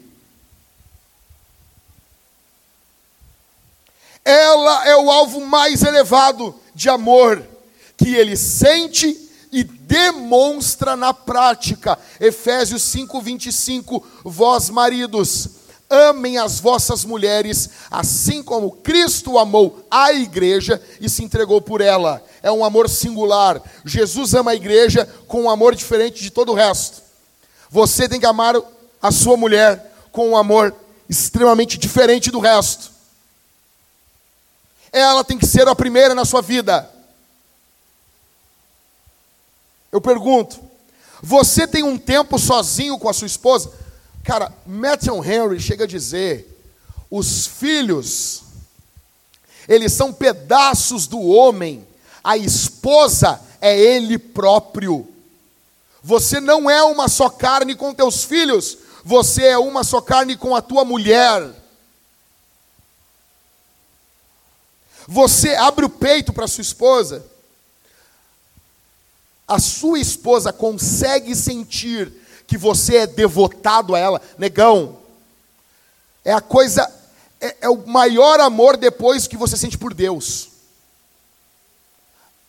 Ela 4.25 4.87
é 4.87 4.95
o 4.95 5.11
alvo 5.11 5.41
mais 5.45 5.83
elevado 5.83 6.55
de 6.73 6.89
amor 6.89 7.43
que 7.97 8.15
ele 8.15 8.35
sente 8.35 9.17
e 9.51 9.63
demonstra 9.63 10.95
na 10.95 11.13
prática. 11.13 11.97
Efésios 12.19 12.81
5:25, 12.83 14.03
vós 14.23 14.69
maridos, 14.69 15.49
amem 15.89 16.37
as 16.37 16.59
vossas 16.59 17.05
mulheres, 17.05 17.69
assim 17.91 18.41
como 18.41 18.71
Cristo 18.71 19.37
amou 19.37 19.85
a 19.91 20.11
igreja 20.11 20.81
e 20.99 21.07
se 21.07 21.23
entregou 21.23 21.61
por 21.61 21.81
ela. 21.81 22.23
É 22.41 22.51
um 22.51 22.65
amor 22.65 22.89
singular. 22.89 23.61
Jesus 23.85 24.33
ama 24.33 24.51
a 24.51 24.55
igreja 24.55 25.07
com 25.27 25.43
um 25.43 25.49
amor 25.49 25.75
diferente 25.75 26.21
de 26.21 26.31
todo 26.31 26.51
o 26.51 26.55
resto. 26.55 27.03
Você 27.69 28.07
tem 28.09 28.19
que 28.19 28.25
amar 28.25 28.55
a 29.01 29.11
sua 29.11 29.37
mulher 29.37 29.93
com 30.11 30.29
um 30.29 30.37
amor 30.37 30.73
extremamente 31.07 31.77
diferente 31.77 32.31
do 32.31 32.39
resto. 32.39 32.92
Ela 34.93 35.23
tem 35.23 35.39
que 35.39 35.47
ser 35.47 35.67
a 35.67 35.75
primeira 35.75 36.13
na 36.13 36.23
sua 36.23 36.41
vida. 36.41 36.87
Eu 39.91 39.99
pergunto, 39.99 40.59
você 41.21 41.67
tem 41.67 41.83
um 41.83 41.97
tempo 41.97 42.37
sozinho 42.37 42.99
com 42.99 43.09
a 43.09 43.13
sua 43.13 43.25
esposa? 43.25 43.71
Cara, 44.23 44.53
Matthew 44.65 45.23
Henry 45.25 45.59
chega 45.59 45.85
a 45.85 45.87
dizer: 45.87 46.47
os 47.09 47.47
filhos, 47.47 48.43
eles 49.67 49.91
são 49.93 50.13
pedaços 50.13 51.07
do 51.07 51.19
homem, 51.19 51.87
a 52.23 52.37
esposa 52.37 53.41
é 53.59 53.77
ele 53.79 54.17
próprio. 54.17 55.07
Você 56.03 56.39
não 56.39 56.69
é 56.69 56.83
uma 56.83 57.07
só 57.07 57.29
carne 57.29 57.75
com 57.75 57.93
teus 57.93 58.23
filhos, 58.23 58.77
você 59.03 59.45
é 59.45 59.57
uma 59.57 59.83
só 59.83 60.01
carne 60.01 60.35
com 60.35 60.55
a 60.55 60.61
tua 60.61 60.85
mulher. 60.85 61.62
Você 65.07 65.55
abre 65.55 65.85
o 65.85 65.89
peito 65.89 66.31
para 66.31 66.47
sua 66.47 66.61
esposa 66.61 67.33
a 69.47 69.59
sua 69.59 69.99
esposa 69.99 70.53
consegue 70.53 71.35
sentir 71.35 72.11
que 72.47 72.57
você 72.57 72.97
é 72.97 73.07
devotado 73.07 73.95
a 73.95 73.99
ela, 73.99 74.21
negão, 74.37 74.97
é 76.23 76.33
a 76.33 76.41
coisa, 76.41 76.91
é, 77.39 77.57
é 77.61 77.69
o 77.69 77.85
maior 77.87 78.39
amor 78.39 78.77
depois 78.77 79.27
que 79.27 79.37
você 79.37 79.57
sente 79.57 79.77
por 79.77 79.93
Deus. 79.93 80.49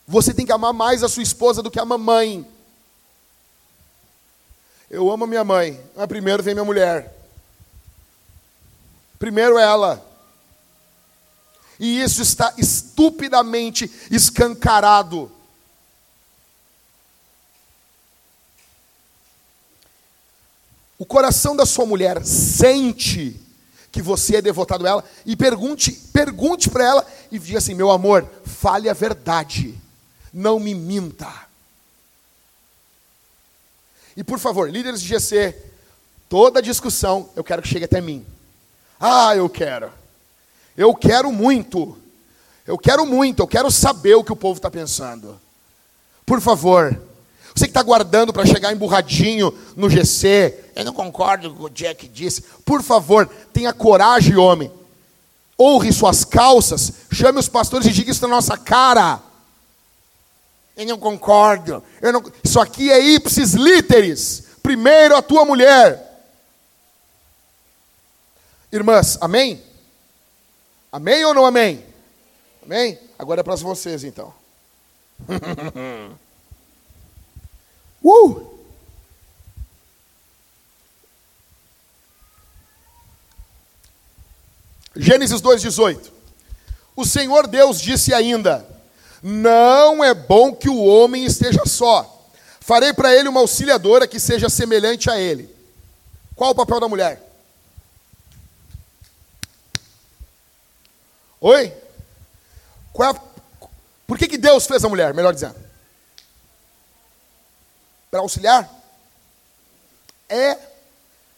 Você 0.07 0.33
tem 0.33 0.47
que 0.47 0.53
amar 0.53 0.73
mais 0.73 1.03
a 1.03 1.09
sua 1.09 1.23
esposa 1.23 1.63
do 1.63 1.71
que 1.71 1.81
a 1.81 1.85
mamãe. 1.85 2.47
Eu 4.91 5.11
amo 5.11 5.25
a 5.25 5.27
minha 5.27 5.45
mãe, 5.45 5.81
mas 5.97 6.07
primeiro 6.07 6.43
vem 6.43 6.55
minha 6.55 6.65
mulher. 6.65 7.13
Primeiro 9.19 9.59
ela. 9.59 10.05
E 11.79 12.01
isso 12.01 12.23
está 12.23 12.55
estupidamente 12.57 13.91
escancarado 14.11 15.31
o 21.05 21.07
coração 21.07 21.55
da 21.55 21.67
sua 21.67 21.85
mulher 21.85 22.25
sente 22.25 23.39
que 23.93 24.01
você 24.01 24.37
é 24.37 24.43
devotado 24.43 24.87
a 24.87 24.89
ela 24.89 25.05
e 25.27 25.37
pergunte, 25.37 25.93
pergunte 25.93 26.71
para 26.71 26.83
ela 26.83 27.07
e 27.31 27.39
diga 27.39 27.59
assim: 27.59 27.75
"Meu 27.75 27.91
amor, 27.91 28.27
fale 28.45 28.89
a 28.89 28.95
verdade. 28.95 29.79
Não 30.33 30.59
me 30.59 30.75
minta." 30.75 31.31
E 34.17 34.25
por 34.25 34.39
favor, 34.39 34.71
líderes 34.71 35.03
de 35.03 35.09
GC, 35.09 35.55
toda 36.29 36.63
discussão 36.63 37.29
eu 37.37 37.45
quero 37.45 37.61
que 37.61 37.69
chegue 37.69 37.85
até 37.85 38.01
mim. 38.01 38.25
Ah, 38.99 39.37
eu 39.37 39.49
quero. 39.49 39.93
Eu 40.77 40.95
quero 40.95 41.31
muito. 41.31 41.97
Eu 42.67 42.79
quero 42.79 43.05
muito, 43.05 43.43
eu 43.43 43.47
quero 43.47 43.71
saber 43.71 44.15
o 44.15 44.25
que 44.25 44.33
o 44.33 44.37
povo 44.37 44.57
está 44.57 44.71
pensando. 44.71 45.39
Por 46.25 46.41
favor, 46.41 46.99
você 47.55 47.67
que 47.67 47.71
está 47.71 47.83
guardando 47.83 48.33
para 48.33 48.47
chegar 48.47 48.73
emburradinho 48.73 49.57
no 49.77 49.91
GC, 49.91 50.73
eu 50.75 50.85
não 50.85 50.93
concordo 50.93 51.55
com 51.55 51.65
o 51.65 51.71
Jack 51.71 52.09
disse. 52.09 52.43
Por 52.65 52.83
favor, 52.83 53.29
tenha 53.53 53.73
coragem, 53.73 54.37
homem. 54.37 54.73
Honre 55.61 55.93
suas 55.93 56.25
calças, 56.25 56.93
chame 57.13 57.39
os 57.39 57.49
pastores 57.49 57.87
e 57.87 57.93
diga 57.93 58.11
isso 58.11 58.23
na 58.23 58.35
nossa 58.35 58.57
cara. 58.57 59.21
Eu 60.77 60.87
não 60.87 60.99
concordo. 60.99 61.83
Eu 62.03 62.13
não... 62.13 62.25
Isso 62.43 62.59
aqui 62.59 62.91
é 62.91 62.99
ipsis 63.01 63.53
literis. 63.53 64.45
Primeiro 64.63 65.15
a 65.17 65.23
tua 65.23 65.45
mulher. 65.45 66.27
Irmãs, 68.73 69.17
amém? 69.21 69.63
Amém 70.95 71.25
ou 71.25 71.35
não 71.35 71.45
amém? 71.45 71.85
Amém? 72.63 72.97
Agora 73.19 73.41
é 73.41 73.43
para 73.43 73.57
vocês 73.57 74.05
então. 74.05 74.33
uh! 78.01 78.47
Gênesis 84.95 85.43
2,18. 85.43 86.13
O 86.95 87.05
Senhor 87.05 87.49
Deus 87.49 87.81
disse 87.81 88.15
ainda: 88.15 88.65
Não 89.21 90.05
é 90.05 90.15
bom 90.15 90.55
que 90.55 90.69
o 90.69 90.85
homem 90.85 91.25
esteja 91.25 91.67
só. 91.67 92.25
Farei 92.61 92.93
para 92.93 93.13
ele 93.13 93.29
uma 93.29 93.41
auxiliadora 93.41 94.07
que 94.07 94.21
seja 94.21 94.49
semelhante 94.49 95.11
a 95.11 95.19
ele. 95.19 95.53
Qual 96.37 96.53
o 96.53 96.55
papel 96.55 96.79
da 96.79 96.87
mulher? 96.87 97.24
Oi? 101.45 101.67
É 101.67 103.21
Por 104.07 104.17
que, 104.17 104.27
que 104.27 104.39
Deus 104.39 104.67
fez 104.67 104.83
a 104.83 104.89
mulher, 104.89 105.13
melhor 105.13 105.35
dizendo? 105.35 105.57
Para 108.11 108.21
auxiliar? 108.21 108.67
É, 110.27 110.57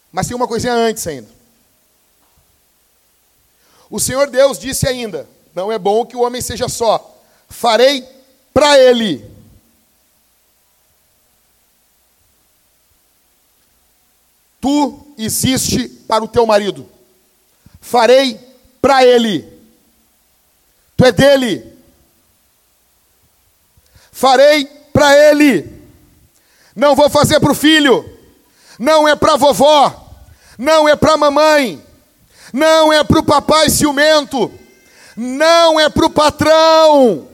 mas 0.09 0.25
tem 0.25 0.35
uma 0.35 0.47
coisinha 0.47 0.71
antes 0.71 1.05
ainda. 1.05 1.27
O 3.89 3.99
Senhor 3.99 4.29
Deus 4.29 4.57
disse 4.57 4.87
ainda: 4.87 5.27
Não 5.53 5.69
é 5.69 5.77
bom 5.77 6.05
que 6.05 6.15
o 6.15 6.21
homem 6.21 6.41
seja 6.41 6.69
só, 6.69 7.21
farei 7.49 8.07
para 8.53 8.79
ele. 8.79 9.29
Tu 14.61 15.05
existe 15.17 15.89
para 16.07 16.23
o 16.23 16.29
teu 16.29 16.45
marido, 16.45 16.89
farei 17.81 18.39
para 18.79 19.05
ele. 19.05 19.56
Tu 20.97 21.05
é 21.05 21.11
dele. 21.11 21.77
Farei 24.11 24.65
para 24.91 25.15
ele. 25.29 25.71
Não 26.75 26.95
vou 26.95 27.07
fazer 27.07 27.39
para 27.39 27.51
o 27.51 27.55
filho. 27.55 28.03
Não 28.79 29.07
é 29.07 29.15
para 29.15 29.35
vovó. 29.35 30.11
Não 30.57 30.89
é 30.89 30.95
para 30.95 31.15
mamãe. 31.15 31.83
Não 32.51 32.91
é 32.91 33.03
para 33.03 33.19
o 33.19 33.23
papai 33.23 33.69
ciumento. 33.69 34.51
Não 35.15 35.79
é 35.79 35.87
para 35.87 36.05
o 36.07 36.09
patrão. 36.09 37.27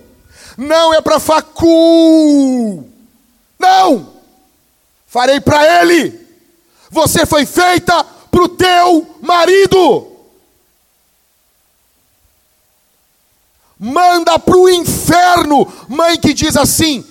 Não 0.58 0.94
é 0.94 1.02
para 1.02 1.20
facu. 1.20 2.84
Não. 3.58 4.14
Farei 5.08 5.40
para 5.40 5.82
ele. 5.82 6.20
Você 6.92 7.26
foi 7.26 7.46
feita 7.46 8.04
para 8.30 8.44
o 8.44 8.50
teu 8.50 9.18
marido. 9.22 10.13
Manda 13.84 14.40
para 14.40 14.58
o 14.58 14.70
inferno. 14.70 15.72
Mãe 15.90 16.18
que 16.18 16.34
diz 16.34 16.56
assim: 16.56 17.04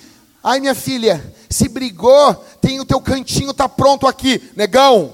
ai 0.42 0.58
minha 0.58 0.74
filha, 0.74 1.22
se 1.50 1.68
brigou, 1.68 2.34
tem 2.62 2.80
o 2.80 2.84
teu 2.84 3.00
cantinho, 3.00 3.52
tá 3.52 3.68
pronto 3.68 4.06
aqui, 4.06 4.50
negão. 4.56 5.12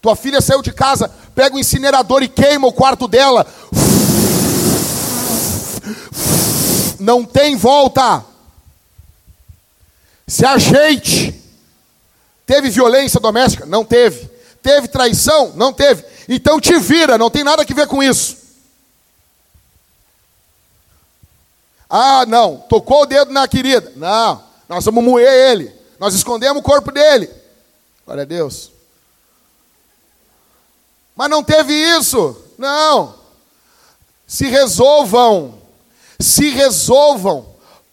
Tua 0.00 0.16
filha 0.16 0.40
saiu 0.40 0.62
de 0.62 0.72
casa, 0.72 1.12
pega 1.34 1.54
o 1.54 1.58
incinerador 1.58 2.22
e 2.22 2.28
queima 2.28 2.66
o 2.66 2.72
quarto 2.72 3.06
dela. 3.06 3.46
Não 6.98 7.24
tem 7.24 7.54
volta. 7.56 8.24
Se 10.26 10.46
ajeite. 10.46 11.34
Teve 12.46 12.70
violência 12.70 13.20
doméstica? 13.20 13.66
Não 13.66 13.84
teve. 13.84 14.30
Teve 14.62 14.88
traição? 14.88 15.52
Não 15.54 15.72
teve. 15.72 16.04
Então 16.28 16.60
te 16.60 16.78
vira, 16.78 17.18
não 17.18 17.30
tem 17.30 17.44
nada 17.44 17.62
a 17.62 17.74
ver 17.74 17.86
com 17.86 18.02
isso. 18.02 18.47
Ah, 21.88 22.26
não, 22.26 22.58
tocou 22.68 23.02
o 23.02 23.06
dedo 23.06 23.32
na 23.32 23.48
querida. 23.48 23.92
Não, 23.96 24.42
nós 24.68 24.84
vamos 24.84 25.02
moer 25.02 25.50
ele. 25.50 25.72
Nós 25.98 26.14
escondemos 26.14 26.60
o 26.60 26.64
corpo 26.64 26.92
dele. 26.92 27.30
Glória 28.04 28.22
a 28.22 28.26
Deus. 28.26 28.70
Mas 31.16 31.30
não 31.30 31.42
teve 31.42 31.74
isso. 31.74 32.36
Não. 32.56 33.14
Se 34.26 34.46
resolvam. 34.46 35.58
Se 36.20 36.50
resolvam. 36.50 37.46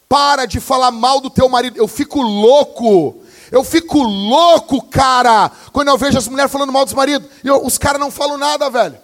Para 0.08 0.46
de 0.46 0.60
falar 0.60 0.92
mal 0.92 1.20
do 1.20 1.28
teu 1.28 1.48
marido. 1.48 1.76
Eu 1.76 1.88
fico 1.88 2.22
louco. 2.22 3.22
Eu 3.50 3.62
fico 3.64 4.02
louco, 4.02 4.82
cara, 4.86 5.50
quando 5.72 5.86
eu 5.86 5.96
vejo 5.96 6.18
as 6.18 6.26
mulheres 6.26 6.50
falando 6.50 6.72
mal 6.72 6.84
dos 6.84 6.94
maridos. 6.94 7.28
E 7.44 7.50
os 7.50 7.78
caras 7.78 8.00
não 8.00 8.10
falam 8.10 8.36
nada, 8.36 8.68
velho. 8.68 8.98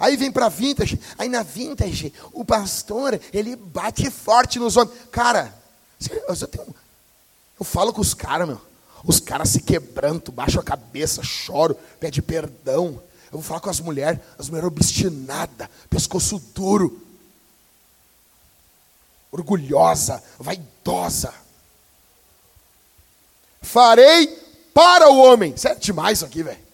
Aí 0.00 0.16
vem 0.16 0.32
para 0.32 0.48
vintage, 0.48 0.98
aí 1.18 1.28
na 1.28 1.42
vintage, 1.42 2.10
o 2.32 2.42
pastor, 2.42 3.20
ele 3.34 3.54
bate 3.54 4.10
forte 4.10 4.58
nos 4.58 4.74
homens. 4.74 4.96
Cara, 5.12 5.54
eu, 6.26 6.48
tenho, 6.48 6.74
eu 7.60 7.64
falo 7.66 7.92
com 7.92 8.00
os 8.00 8.14
caras, 8.14 8.48
meu. 8.48 8.60
Os 9.04 9.20
caras 9.20 9.50
se 9.50 9.60
quebrantam, 9.60 10.32
baixam 10.34 10.62
a 10.62 10.64
cabeça, 10.64 11.22
choram, 11.22 11.76
pede 12.00 12.22
perdão. 12.22 13.00
Eu 13.26 13.38
vou 13.38 13.42
falar 13.42 13.60
com 13.60 13.68
as 13.68 13.78
mulheres, 13.78 14.18
as 14.38 14.48
mulheres 14.48 14.68
obstinadas, 14.68 15.68
pescoço 15.90 16.38
duro, 16.54 16.98
orgulhosa, 19.30 20.22
vaidosa. 20.38 21.34
Farei 23.60 24.26
para 24.72 25.10
o 25.10 25.18
homem. 25.18 25.52
Isso 25.54 25.68
é 25.68 25.74
demais 25.74 26.18
isso 26.18 26.24
aqui, 26.24 26.42
velho. 26.42 26.69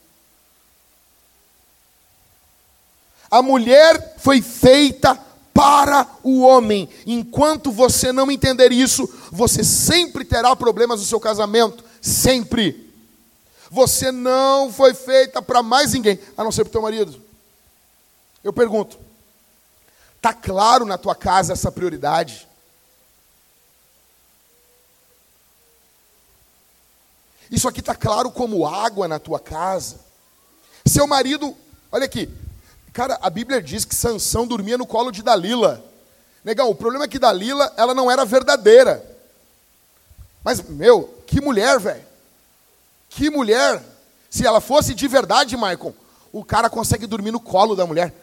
A 3.30 3.42
mulher 3.42 4.16
foi 4.18 4.40
feita 4.40 5.14
para 5.52 6.06
o 6.22 6.42
homem. 6.42 6.88
Enquanto 7.06 7.72
você 7.72 8.12
não 8.12 8.30
entender 8.30 8.72
isso, 8.72 9.08
você 9.32 9.64
sempre 9.64 10.24
terá 10.24 10.54
problemas 10.54 11.00
no 11.00 11.06
seu 11.06 11.18
casamento. 11.18 11.82
Sempre. 12.00 12.92
Você 13.70 14.12
não 14.12 14.72
foi 14.72 14.94
feita 14.94 15.42
para 15.42 15.62
mais 15.62 15.92
ninguém, 15.92 16.20
a 16.36 16.44
não 16.44 16.52
ser 16.52 16.64
para 16.64 16.68
o 16.68 16.72
teu 16.72 16.82
marido. 16.82 17.20
Eu 18.44 18.52
pergunto: 18.52 18.98
está 20.16 20.32
claro 20.32 20.84
na 20.84 20.96
tua 20.96 21.14
casa 21.14 21.52
essa 21.52 21.72
prioridade? 21.72 22.46
Isso 27.50 27.68
aqui 27.68 27.80
está 27.80 27.94
claro 27.94 28.30
como 28.30 28.66
água 28.66 29.08
na 29.08 29.18
tua 29.18 29.40
casa? 29.40 30.00
Seu 30.84 31.06
marido, 31.06 31.56
olha 31.90 32.04
aqui, 32.04 32.28
Cara, 32.97 33.18
a 33.20 33.28
Bíblia 33.28 33.61
diz 33.61 33.84
que 33.84 33.94
Sansão 33.94 34.47
dormia 34.47 34.78
no 34.78 34.86
colo 34.86 35.12
de 35.12 35.22
Dalila. 35.22 35.84
Negão, 36.42 36.70
o 36.70 36.74
problema 36.74 37.05
é 37.05 37.09
que 37.09 37.18
Dalila, 37.18 37.70
ela 37.76 37.92
não 37.92 38.11
era 38.11 38.24
verdadeira. 38.24 39.05
Mas, 40.42 40.62
meu, 40.62 41.22
que 41.26 41.38
mulher, 41.38 41.78
velho. 41.78 42.03
Que 43.11 43.28
mulher. 43.28 43.84
Se 44.30 44.47
ela 44.47 44.62
fosse 44.62 44.94
de 44.94 45.07
verdade, 45.07 45.59
Michael, 45.59 45.94
o 46.32 46.42
cara 46.42 46.70
consegue 46.70 47.07
dormir 47.07 47.32
no 47.32 47.38
colo 47.38 47.76
da 47.76 47.84
mulher. 47.84 48.14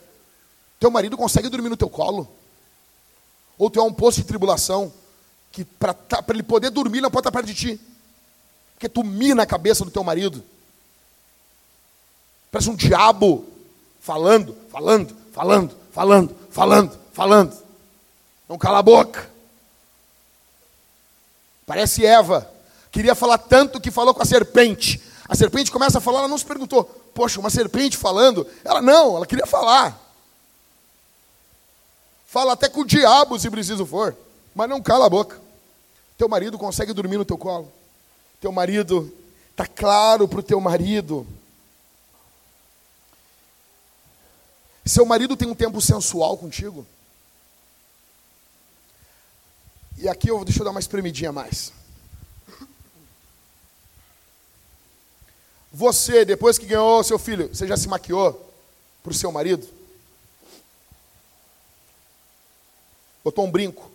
Teu 0.80 0.90
marido 0.90 1.16
consegue 1.16 1.50
dormir 1.50 1.70
no 1.70 1.78
teu 1.78 1.88
colo. 1.88 2.28
Ou 3.60 3.70
tu 3.70 3.80
é 3.80 3.84
um 3.84 3.94
poço 3.94 4.22
de 4.22 4.26
tribulação, 4.26 4.92
que 5.52 5.64
para 5.64 5.94
tá, 5.94 6.24
ele 6.30 6.42
poder 6.42 6.72
dormir 6.72 7.00
não 7.00 7.12
pode 7.12 7.28
estar 7.28 7.32
perto 7.32 7.46
de 7.46 7.54
ti. 7.54 7.80
Porque 8.74 8.90
tu 8.90 9.04
mina 9.04 9.44
a 9.44 9.46
cabeça 9.46 9.86
do 9.86 9.92
teu 9.92 10.04
marido. 10.04 10.44
Parece 12.52 12.72
um 12.72 12.76
diabo 12.76 13.54
falando, 14.04 14.63
falando, 14.74 15.16
falando, 15.32 15.76
falando, 15.92 16.36
falando, 16.50 17.00
falando. 17.14 17.58
Não 18.50 18.58
cala 18.58 18.80
a 18.80 18.82
boca. 18.82 19.30
Parece 21.64 22.04
Eva. 22.04 22.50
Queria 22.92 23.14
falar 23.14 23.38
tanto 23.38 23.80
que 23.80 23.92
falou 23.92 24.16
com 24.16 24.24
a 24.24 24.26
serpente. 24.26 25.00
A 25.30 25.36
serpente 25.36 25.72
começa 25.72 26.00
a 26.00 26.02
falar, 26.02 26.20
ela 26.20 26.28
não 26.28 26.38
se 26.40 26.46
perguntou, 26.46 26.86
poxa, 27.14 27.40
uma 27.40 27.52
serpente 27.52 27.96
falando? 27.96 28.48
Ela 28.66 28.82
não, 28.82 29.16
ela 29.16 29.28
queria 29.28 29.46
falar. 29.46 29.96
Fala 32.26 32.54
até 32.54 32.68
com 32.68 32.82
o 32.82 32.86
diabo 32.86 33.38
se 33.38 33.52
preciso 33.52 33.86
for, 33.86 34.16
mas 34.56 34.68
não 34.68 34.82
cala 34.82 35.06
a 35.06 35.10
boca. 35.10 35.40
Teu 36.18 36.28
marido 36.28 36.58
consegue 36.58 36.94
dormir 36.94 37.18
no 37.18 37.26
teu 37.26 37.38
colo. 37.38 37.72
Teu 38.42 38.52
marido, 38.52 39.14
está 39.52 39.68
claro 39.68 40.28
para 40.28 40.40
o 40.40 40.44
teu 40.44 40.60
marido 40.60 41.28
Seu 44.86 45.06
marido 45.06 45.38
tem 45.38 45.48
um 45.48 45.56
tempo 45.56 45.82
sensual 45.82 46.38
contigo? 46.38 46.86
E 49.98 50.10
aqui 50.10 50.30
eu 50.30 50.44
deixa 50.44 50.62
eu 50.62 50.66
dar 50.66 50.72
uma 50.72 50.80
espremidinha 50.80 51.32
mais. 51.32 51.72
Você, 55.72 56.24
depois 56.24 56.58
que 56.58 56.66
ganhou 56.66 57.04
seu 57.04 57.18
filho, 57.18 57.48
você 57.48 57.68
já 57.68 57.78
se 57.78 57.88
maquiou 57.88 58.34
para 59.02 59.12
o 59.12 59.16
seu 59.16 59.32
marido? 59.32 59.68
Botou 63.24 63.46
um 63.46 63.52
brinco? 63.52 63.90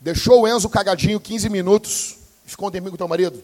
Deixou 0.00 0.42
o 0.42 0.48
Enzo 0.48 0.68
cagadinho 0.68 1.20
15 1.20 1.48
minutos, 1.48 2.20
Ficou 2.50 2.66
um 2.66 2.70
tempinho 2.70 2.90
com 2.90 2.96
teu 2.96 3.06
marido? 3.06 3.42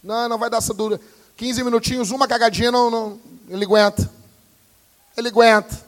Não, 0.00 0.28
não 0.28 0.38
vai 0.38 0.48
dar 0.48 0.58
essa 0.58 0.72
dura. 0.72 1.00
15 1.36 1.62
minutinhos, 1.62 2.10
uma 2.10 2.26
cagadinha, 2.26 2.70
não, 2.70 2.90
não, 2.90 3.20
ele 3.48 3.64
aguenta. 3.64 4.10
Ele 5.16 5.28
aguenta. 5.28 5.84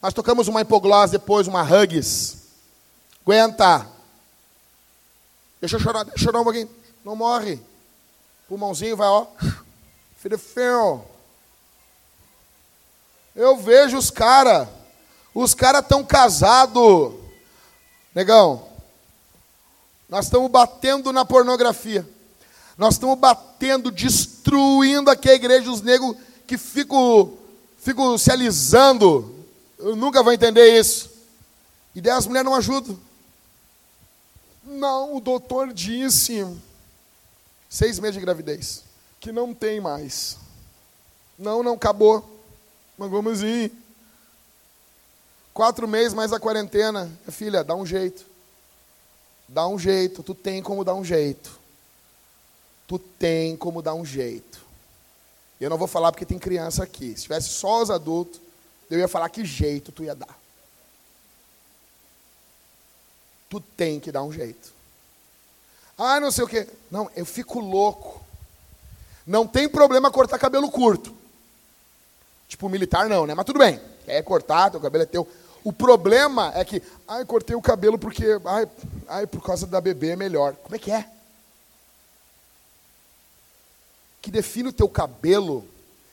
Nós 0.00 0.12
tocamos 0.12 0.48
uma 0.48 0.60
hipoglose 0.60 1.12
depois, 1.12 1.46
uma 1.46 1.62
hugs. 1.62 2.38
Aguenta. 3.24 3.86
Deixa 5.60 5.76
eu 5.76 5.80
chorar, 5.80 6.04
deixa 6.04 6.18
eu 6.18 6.24
chorar 6.24 6.40
um 6.40 6.44
pouquinho. 6.44 6.68
Não 7.04 7.14
morre. 7.14 7.60
Pulmãozinho 8.48 8.96
vai, 8.96 9.06
ó. 9.08 9.26
Filho. 10.16 10.40
Eu 13.34 13.56
vejo 13.56 13.96
os 13.96 14.10
caras. 14.10 14.68
Os 15.34 15.54
caras 15.54 15.82
estão 15.82 16.04
casados. 16.04 17.14
Negão, 18.14 18.68
nós 20.08 20.26
estamos 20.26 20.50
batendo 20.50 21.12
na 21.12 21.24
pornografia. 21.24 22.06
Nós 22.82 22.94
estamos 22.94 23.16
batendo, 23.16 23.92
destruindo 23.92 25.08
aqui 25.08 25.30
a 25.30 25.34
igreja, 25.34 25.70
os 25.70 25.82
negros 25.82 26.16
que 26.44 26.58
ficam, 26.58 27.32
ficam 27.78 28.18
se 28.18 28.28
alisando. 28.28 29.36
Eu 29.78 29.94
nunca 29.94 30.20
vou 30.20 30.32
entender 30.32 30.80
isso. 30.80 31.08
E 31.94 32.00
daí 32.00 32.12
as 32.12 32.26
mulheres 32.26 32.44
não 32.44 32.56
ajudam. 32.56 32.98
Não, 34.64 35.14
o 35.14 35.20
doutor 35.20 35.72
disse, 35.72 36.44
seis 37.70 38.00
meses 38.00 38.16
de 38.16 38.20
gravidez, 38.20 38.82
que 39.20 39.30
não 39.30 39.54
tem 39.54 39.80
mais. 39.80 40.36
Não, 41.38 41.62
não, 41.62 41.74
acabou. 41.74 42.42
Mas 42.98 43.08
vamos 43.08 43.44
ir. 43.44 43.70
Quatro 45.54 45.86
meses 45.86 46.14
mais 46.14 46.32
a 46.32 46.40
quarentena. 46.40 47.08
Filha, 47.30 47.62
dá 47.62 47.76
um 47.76 47.86
jeito. 47.86 48.26
Dá 49.46 49.68
um 49.68 49.78
jeito. 49.78 50.20
Tu 50.24 50.34
tem 50.34 50.60
como 50.60 50.82
dar 50.82 50.96
um 50.96 51.04
jeito. 51.04 51.61
Tu 52.92 52.98
tem 52.98 53.56
como 53.56 53.80
dar 53.80 53.94
um 53.94 54.04
jeito. 54.04 54.60
Eu 55.58 55.70
não 55.70 55.78
vou 55.78 55.88
falar 55.88 56.12
porque 56.12 56.26
tem 56.26 56.38
criança 56.38 56.84
aqui. 56.84 57.16
Se 57.16 57.22
tivesse 57.22 57.48
só 57.48 57.80
os 57.80 57.90
adultos, 57.90 58.38
eu 58.90 58.98
ia 58.98 59.08
falar 59.08 59.30
que 59.30 59.46
jeito 59.46 59.90
tu 59.90 60.04
ia 60.04 60.14
dar. 60.14 60.38
Tu 63.48 63.60
tem 63.78 63.98
que 63.98 64.12
dar 64.12 64.22
um 64.22 64.30
jeito. 64.30 64.74
Ah, 65.96 66.20
não 66.20 66.30
sei 66.30 66.44
o 66.44 66.46
quê. 66.46 66.68
Não, 66.90 67.10
eu 67.16 67.24
fico 67.24 67.60
louco. 67.60 68.22
Não 69.26 69.46
tem 69.46 69.66
problema 69.70 70.10
cortar 70.10 70.38
cabelo 70.38 70.70
curto. 70.70 71.16
Tipo, 72.46 72.68
militar 72.68 73.08
não, 73.08 73.26
né? 73.26 73.34
Mas 73.34 73.46
tudo 73.46 73.58
bem. 73.58 73.80
Quer 74.04 74.22
cortar, 74.22 74.70
teu 74.70 74.80
cabelo 74.80 75.04
é 75.04 75.06
teu. 75.06 75.26
O 75.64 75.72
problema 75.72 76.52
é 76.54 76.62
que, 76.62 76.82
ai, 77.08 77.24
cortei 77.24 77.56
o 77.56 77.62
cabelo 77.62 77.98
porque, 77.98 78.38
ai, 78.44 78.68
ai, 79.08 79.26
por 79.26 79.42
causa 79.42 79.66
da 79.66 79.80
bebê 79.80 80.10
é 80.10 80.16
melhor. 80.16 80.54
Como 80.56 80.76
é 80.76 80.78
que 80.78 80.90
é? 80.92 81.08
Que 84.22 84.30
define 84.30 84.68
o 84.68 84.72
teu 84.72 84.88
cabelo 84.88 85.68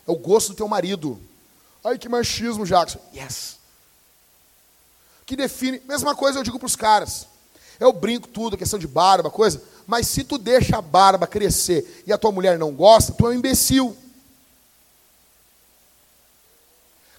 é 0.07 0.11
o 0.11 0.15
gosto 0.15 0.49
do 0.49 0.55
teu 0.55 0.67
marido. 0.67 1.19
Ai, 1.83 1.97
que 1.97 2.09
machismo, 2.09 2.65
Jackson. 2.65 2.99
Yes. 3.13 3.57
Que 5.25 5.35
define, 5.35 5.79
mesma 5.87 6.15
coisa 6.15 6.39
eu 6.39 6.43
digo 6.43 6.57
para 6.57 6.65
os 6.65 6.75
caras. 6.75 7.27
Eu 7.79 7.93
brinco 7.93 8.27
tudo, 8.27 8.57
questão 8.57 8.79
de 8.79 8.87
barba, 8.87 9.29
coisa, 9.29 9.61
mas 9.85 10.07
se 10.07 10.23
tu 10.23 10.37
deixa 10.37 10.77
a 10.77 10.81
barba 10.81 11.27
crescer 11.27 12.03
e 12.05 12.11
a 12.11 12.17
tua 12.17 12.31
mulher 12.31 12.57
não 12.57 12.73
gosta, 12.73 13.13
tu 13.13 13.27
é 13.27 13.29
um 13.29 13.33
imbecil. 13.33 13.95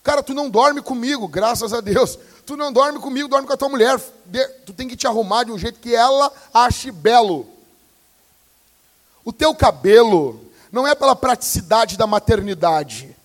Cara, 0.02 0.22
tu 0.22 0.34
não 0.34 0.50
dorme 0.50 0.82
comigo, 0.82 1.28
graças 1.28 1.72
a 1.72 1.80
Deus. 1.80 2.18
Tu 2.44 2.56
não 2.56 2.72
dorme 2.72 2.98
comigo, 2.98 3.28
dorme 3.28 3.46
com 3.46 3.52
a 3.52 3.56
tua 3.56 3.68
mulher. 3.68 3.98
Tu 4.66 4.72
tem 4.72 4.88
que 4.88 4.96
te 4.96 5.06
arrumar 5.06 5.44
de 5.44 5.52
um 5.52 5.58
jeito 5.58 5.78
que 5.78 5.94
ela 5.94 6.32
ache 6.52 6.90
belo. 6.90 7.46
O 9.24 9.32
teu 9.32 9.54
cabelo 9.54 10.49
não 10.70 10.86
é 10.86 10.94
pela 10.94 11.16
praticidade 11.16 11.96
da 11.96 12.06
maternidade. 12.06 13.16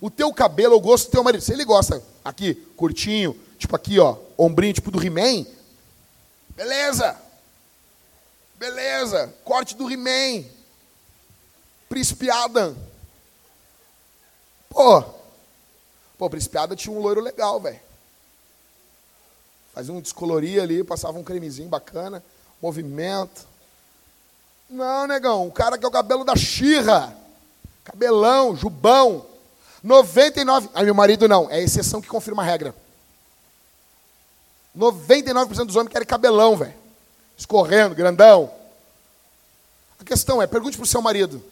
O 0.00 0.10
teu 0.10 0.32
cabelo, 0.32 0.74
eu 0.74 0.80
gosto 0.80 1.06
do 1.06 1.12
teu 1.12 1.24
marido. 1.24 1.42
Se 1.42 1.52
ele 1.52 1.64
gosta 1.64 2.02
aqui, 2.24 2.54
curtinho, 2.76 3.38
tipo 3.58 3.74
aqui, 3.74 3.98
ó, 3.98 4.16
ombrinho, 4.36 4.74
tipo 4.74 4.90
do 4.90 5.02
He-Man, 5.02 5.46
beleza. 6.50 7.18
Beleza. 8.56 9.34
Corte 9.44 9.76
do 9.76 9.90
He-Man. 9.90 10.44
Príncipe 11.88 12.30
Adam. 12.30 12.76
Pô, 14.70 15.04
Pô, 16.16 16.30
Principiada 16.30 16.76
tinha 16.76 16.94
um 16.94 17.00
loiro 17.00 17.20
legal, 17.20 17.60
velho. 17.60 17.80
Fazia 19.72 19.92
um 19.92 20.00
descoloria 20.00 20.62
ali, 20.62 20.84
passava 20.84 21.18
um 21.18 21.24
cremezinho 21.24 21.68
bacana, 21.68 22.24
movimento. 22.62 23.46
Não, 24.74 25.06
negão, 25.06 25.46
o 25.46 25.52
cara 25.52 25.78
que 25.78 25.84
é 25.84 25.88
o 25.88 25.92
cabelo 25.92 26.24
da 26.24 26.36
xirra. 26.36 27.16
Cabelão, 27.84 28.56
jubão. 28.56 29.26
99. 29.82 30.70
Aí 30.74 30.84
meu 30.84 30.94
marido 30.94 31.28
não, 31.28 31.50
é 31.50 31.56
a 31.56 31.60
exceção 31.60 32.00
que 32.00 32.08
confirma 32.08 32.42
a 32.42 32.46
regra. 32.46 32.74
99% 34.76 35.64
dos 35.66 35.76
homens 35.76 35.92
querem 35.92 36.06
cabelão, 36.06 36.56
velho. 36.56 36.74
Escorrendo, 37.36 37.94
grandão. 37.94 38.50
A 40.00 40.04
questão 40.04 40.42
é, 40.42 40.46
pergunte 40.46 40.76
para 40.76 40.84
o 40.84 40.88
seu 40.88 41.00
marido. 41.00 41.42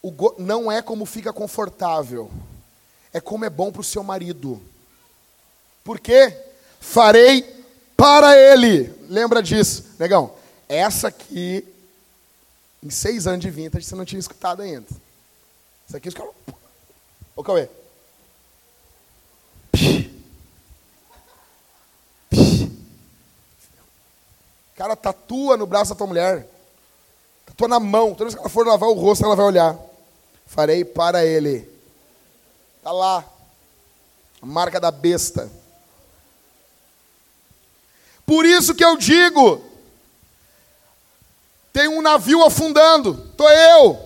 O 0.00 0.10
go... 0.10 0.34
Não 0.38 0.70
é 0.70 0.80
como 0.80 1.04
fica 1.04 1.32
confortável 1.32 2.30
é 3.16 3.20
como 3.20 3.46
é 3.46 3.50
bom 3.50 3.72
para 3.72 3.80
o 3.80 3.84
seu 3.84 4.02
marido. 4.02 4.60
Por 5.82 5.98
quê? 5.98 6.36
Farei 6.78 7.42
para 7.96 8.36
ele. 8.36 8.92
Lembra 9.08 9.42
disso, 9.42 9.86
negão? 9.98 10.34
Essa 10.68 11.08
aqui, 11.08 11.64
em 12.86 12.90
seis 12.90 13.26
anos 13.26 13.40
de 13.40 13.50
vintage, 13.50 13.84
você 13.84 13.96
não 13.96 14.04
tinha 14.04 14.20
escutado 14.20 14.62
ainda. 14.62 14.86
Isso 15.86 15.96
aqui 15.96 16.08
os 16.08 16.14
caras. 16.14 16.32
Ô, 17.34 17.42
Cauê. 17.42 17.68
Cara, 24.76 24.94
tatua 24.94 25.56
no 25.56 25.66
braço 25.66 25.90
da 25.90 25.96
tua 25.96 26.06
mulher. 26.06 26.48
Tatua 27.44 27.66
na 27.66 27.80
mão. 27.80 28.12
Toda 28.12 28.26
vez 28.26 28.34
que 28.34 28.40
ela 28.40 28.48
for 28.48 28.64
lavar 28.64 28.88
o 28.88 28.92
rosto, 28.94 29.24
ela 29.24 29.34
vai 29.34 29.46
olhar. 29.46 29.76
Farei 30.46 30.84
para 30.84 31.26
ele 31.26 31.68
Está 32.76 32.92
lá. 32.92 33.24
A 34.40 34.46
marca 34.46 34.78
da 34.78 34.92
besta. 34.92 35.50
Por 38.24 38.46
isso 38.46 38.76
que 38.76 38.84
eu 38.84 38.96
digo: 38.96 39.60
tem 41.76 41.88
um 41.88 42.00
navio 42.00 42.42
afundando, 42.42 43.22
estou 43.30 43.50
eu, 43.50 44.00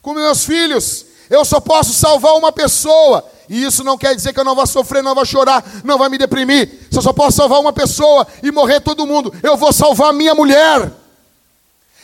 com 0.00 0.14
meus 0.14 0.42
filhos. 0.42 1.04
Eu 1.28 1.44
só 1.44 1.60
posso 1.60 1.92
salvar 1.92 2.32
uma 2.34 2.50
pessoa. 2.50 3.30
E 3.46 3.62
isso 3.62 3.84
não 3.84 3.98
quer 3.98 4.16
dizer 4.16 4.32
que 4.32 4.40
eu 4.40 4.44
não 4.44 4.54
vou 4.54 4.66
sofrer, 4.66 5.02
não 5.02 5.14
vou 5.14 5.26
chorar, 5.26 5.62
não 5.84 5.98
vai 5.98 6.08
me 6.08 6.16
deprimir. 6.16 6.88
Se 6.90 6.96
eu 6.96 7.02
só 7.02 7.12
posso 7.12 7.36
salvar 7.36 7.60
uma 7.60 7.74
pessoa 7.74 8.26
e 8.42 8.50
morrer 8.50 8.80
todo 8.80 9.06
mundo, 9.06 9.34
eu 9.42 9.54
vou 9.54 9.70
salvar 9.70 10.08
a 10.08 10.12
minha 10.14 10.34
mulher. 10.34 10.90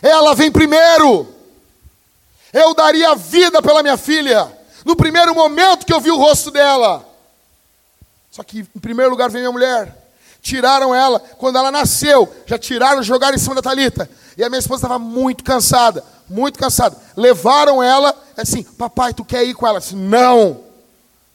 Ela 0.02 0.34
vem 0.34 0.52
primeiro. 0.52 1.26
Eu 2.52 2.74
daria 2.74 3.14
vida 3.14 3.62
pela 3.62 3.82
minha 3.82 3.96
filha 3.96 4.52
no 4.84 4.94
primeiro 4.94 5.34
momento 5.34 5.86
que 5.86 5.94
eu 5.94 6.00
vi 6.00 6.10
o 6.10 6.18
rosto 6.18 6.50
dela. 6.50 7.08
Só 8.30 8.42
que, 8.42 8.66
em 8.76 8.80
primeiro 8.80 9.10
lugar, 9.10 9.30
vem 9.30 9.40
minha 9.40 9.52
mulher. 9.52 10.07
Tiraram 10.41 10.95
ela, 10.95 11.20
quando 11.36 11.59
ela 11.59 11.70
nasceu, 11.70 12.32
já 12.47 12.59
tiraram, 12.59 13.03
jogaram 13.03 13.34
em 13.34 13.39
cima 13.39 13.55
da 13.55 13.62
Talita. 13.62 14.09
E 14.36 14.45
a 14.45 14.49
minha 14.49 14.61
esposa 14.61 14.86
estava 14.86 14.99
muito 14.99 15.43
cansada, 15.43 16.05
muito 16.28 16.59
cansada. 16.59 16.97
Levaram 17.16 17.82
ela, 17.82 18.14
assim, 18.36 18.62
papai, 18.62 19.12
tu 19.12 19.24
quer 19.24 19.45
ir 19.45 19.55
com 19.55 19.66
ela? 19.66 19.78
Eu 19.78 19.80
disse, 19.80 19.97
não, 19.97 20.61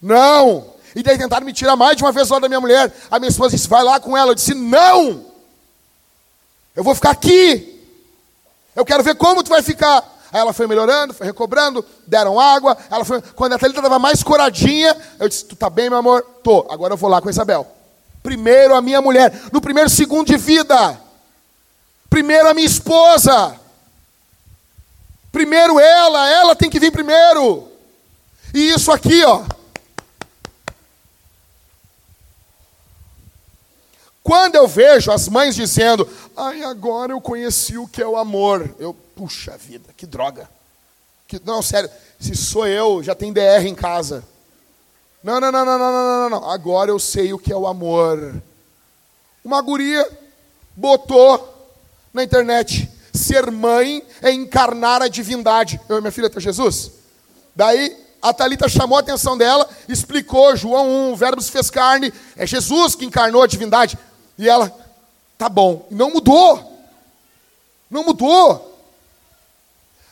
não. 0.02 0.74
E 0.96 1.04
daí 1.04 1.18
tentaram 1.18 1.46
me 1.46 1.54
tirar 1.54 1.76
mais 1.76 1.98
de 1.98 2.04
uma 2.04 2.12
vez 2.12 2.30
lá 2.30 2.40
da 2.40 2.48
minha 2.48 2.62
mulher. 2.62 2.94
A 3.12 3.20
minha 3.20 3.30
esposa 3.30 3.56
disse, 3.56 3.68
vai 3.68 3.84
lá 3.84 4.00
com 4.00 4.16
ela. 4.16 4.32
Eu 4.32 4.36
disse, 4.36 4.54
não. 4.54 5.26
Eu 6.76 6.84
vou 6.84 6.96
ficar 6.96 7.12
aqui. 7.12 7.82
Eu 8.76 8.86
quero 8.86 9.04
ver 9.04 9.16
como 9.16 9.44
tu 9.44 9.50
vai 9.50 9.62
ficar. 9.62 10.02
Aí 10.32 10.40
ela 10.40 10.54
foi 10.54 10.66
melhorando, 10.66 11.14
foi 11.14 11.28
recobrando, 11.28 11.86
deram 12.08 12.40
água. 12.40 12.76
Ela 12.90 13.06
foi, 13.06 13.22
quando 13.22 13.54
a 13.54 13.60
Thalita 13.60 13.80
estava 13.80 14.00
mais 14.00 14.24
coradinha, 14.24 14.96
eu 15.20 15.30
disse: 15.30 15.46
Tu 15.46 15.56
tá 15.56 15.70
bem, 15.70 15.90
meu 15.90 16.00
amor? 16.00 16.24
Tô. 16.44 16.66
Agora 16.70 16.94
eu 16.94 16.98
vou 16.98 17.10
lá 17.10 17.22
com 17.22 17.28
a 17.28 17.32
Isabel. 17.32 17.68
Primeiro 18.24 18.74
a 18.74 18.82
minha 18.82 19.02
mulher, 19.02 19.32
no 19.52 19.60
primeiro 19.60 19.90
segundo 19.90 20.28
de 20.28 20.38
vida. 20.38 21.00
Primeiro 22.10 22.48
a 22.48 22.54
minha 22.54 22.66
esposa. 22.66 23.60
Primeiro 25.32 25.80
ela, 25.80 26.30
ela 26.30 26.56
tem 26.56 26.70
que 26.70 26.80
vir 26.80 26.92
primeiro. 26.92 27.70
E 28.54 28.70
isso 28.70 28.92
aqui, 28.92 29.24
ó. 29.26 29.44
Quando 34.24 34.56
eu 34.56 34.68
vejo 34.68 35.12
as 35.12 35.28
mães 35.28 35.54
dizendo, 35.54 36.08
ai, 36.38 36.64
agora 36.64 37.12
eu 37.12 37.20
conheci 37.20 37.78
o 37.78 37.88
que 37.88 38.02
é 38.02 38.08
o 38.08 38.16
amor, 38.16 38.74
eu, 38.80 38.94
puxa 38.94 39.58
vida, 39.58 39.90
que 39.98 40.06
droga. 40.06 40.50
Que, 41.28 41.42
não, 41.44 41.62
sério, 41.62 41.90
se 42.20 42.34
sou 42.36 42.66
eu, 42.66 43.04
já 43.04 43.14
tem 43.14 43.34
DR 43.34 43.66
em 43.68 43.76
casa. 43.76 44.24
Não, 45.24 45.40
não, 45.40 45.52
não, 45.52 45.66
não, 45.66 45.80
não, 45.80 45.92
não, 45.92 46.30
não, 46.30 46.42
não. 46.42 46.52
Agora 46.52 46.92
eu 46.92 47.00
sei 47.00 47.32
o 47.32 47.40
que 47.40 47.54
é 47.54 47.56
o 47.56 47.66
amor. 47.66 48.42
Uma 49.44 49.62
guria 49.62 50.06
botou 50.76 51.50
na 52.14 52.24
internet 52.24 52.90
ser 53.14 53.50
mãe 53.52 54.04
é 54.22 54.32
encarnar 54.32 55.02
a 55.02 55.08
divindade. 55.08 55.80
Eu 55.88 55.98
e 55.98 56.02
minha 56.02 56.12
filha 56.12 56.30
tem 56.30 56.42
Jesus. 56.42 56.92
Daí 57.56 57.96
a 58.22 58.34
Talita 58.34 58.68
chamou 58.68 58.98
a 58.98 59.02
atenção 59.02 59.38
dela, 59.38 59.70
explicou 59.88 60.56
João 60.56 61.10
1, 61.10 61.12
o 61.12 61.16
verbo 61.16 61.42
se 61.42 61.52
fez 61.52 61.70
carne, 61.70 62.14
é 62.38 62.48
Jesus 62.48 62.96
que 62.96 63.06
encarnou 63.06 63.44
a 63.44 63.48
divindade. 63.48 63.98
E 64.38 64.50
ela, 64.50 64.74
tá 65.38 65.48
bom, 65.48 65.86
não 65.92 66.10
mudou. 66.10 66.72
Não 67.90 68.04
mudou. 68.04 68.72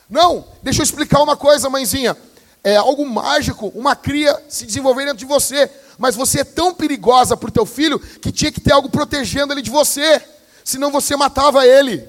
Não, 0.08 0.44
deixa 0.62 0.80
eu 0.80 0.84
explicar 0.84 1.22
uma 1.22 1.36
coisa, 1.36 1.70
mãezinha. 1.70 2.16
É 2.64 2.76
algo 2.76 3.04
mágico, 3.04 3.72
uma 3.74 3.96
cria 3.96 4.40
se 4.48 4.64
desenvolver 4.64 5.04
dentro 5.04 5.18
de 5.18 5.24
você. 5.24 5.70
Mas 5.98 6.14
você 6.14 6.40
é 6.40 6.44
tão 6.44 6.72
perigosa 6.74 7.36
para 7.36 7.48
o 7.48 7.52
teu 7.52 7.66
filho 7.66 7.98
que 7.98 8.32
tinha 8.32 8.52
que 8.52 8.60
ter 8.60 8.72
algo 8.72 8.88
protegendo 8.88 9.52
ele 9.52 9.62
de 9.62 9.70
você. 9.70 10.22
Senão 10.64 10.90
você 10.90 11.16
matava 11.16 11.66
ele. 11.66 12.08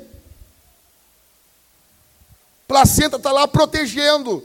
Placenta 2.67 3.17
está 3.17 3.31
lá 3.31 3.47
protegendo. 3.47 4.43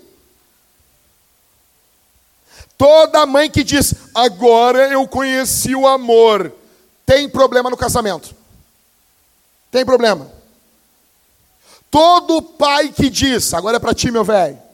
Toda 2.76 3.26
mãe 3.26 3.50
que 3.50 3.64
diz, 3.64 3.92
agora 4.14 4.88
eu 4.88 5.06
conheci 5.08 5.74
o 5.74 5.86
amor, 5.86 6.52
tem 7.04 7.28
problema 7.28 7.68
no 7.68 7.76
casamento. 7.76 8.34
Tem 9.70 9.84
problema. 9.84 10.30
Todo 11.90 12.40
pai 12.40 12.90
que 12.90 13.10
diz, 13.10 13.52
agora 13.52 13.78
é 13.78 13.80
para 13.80 13.94
ti, 13.94 14.10
meu 14.10 14.24
velho. 14.24 14.67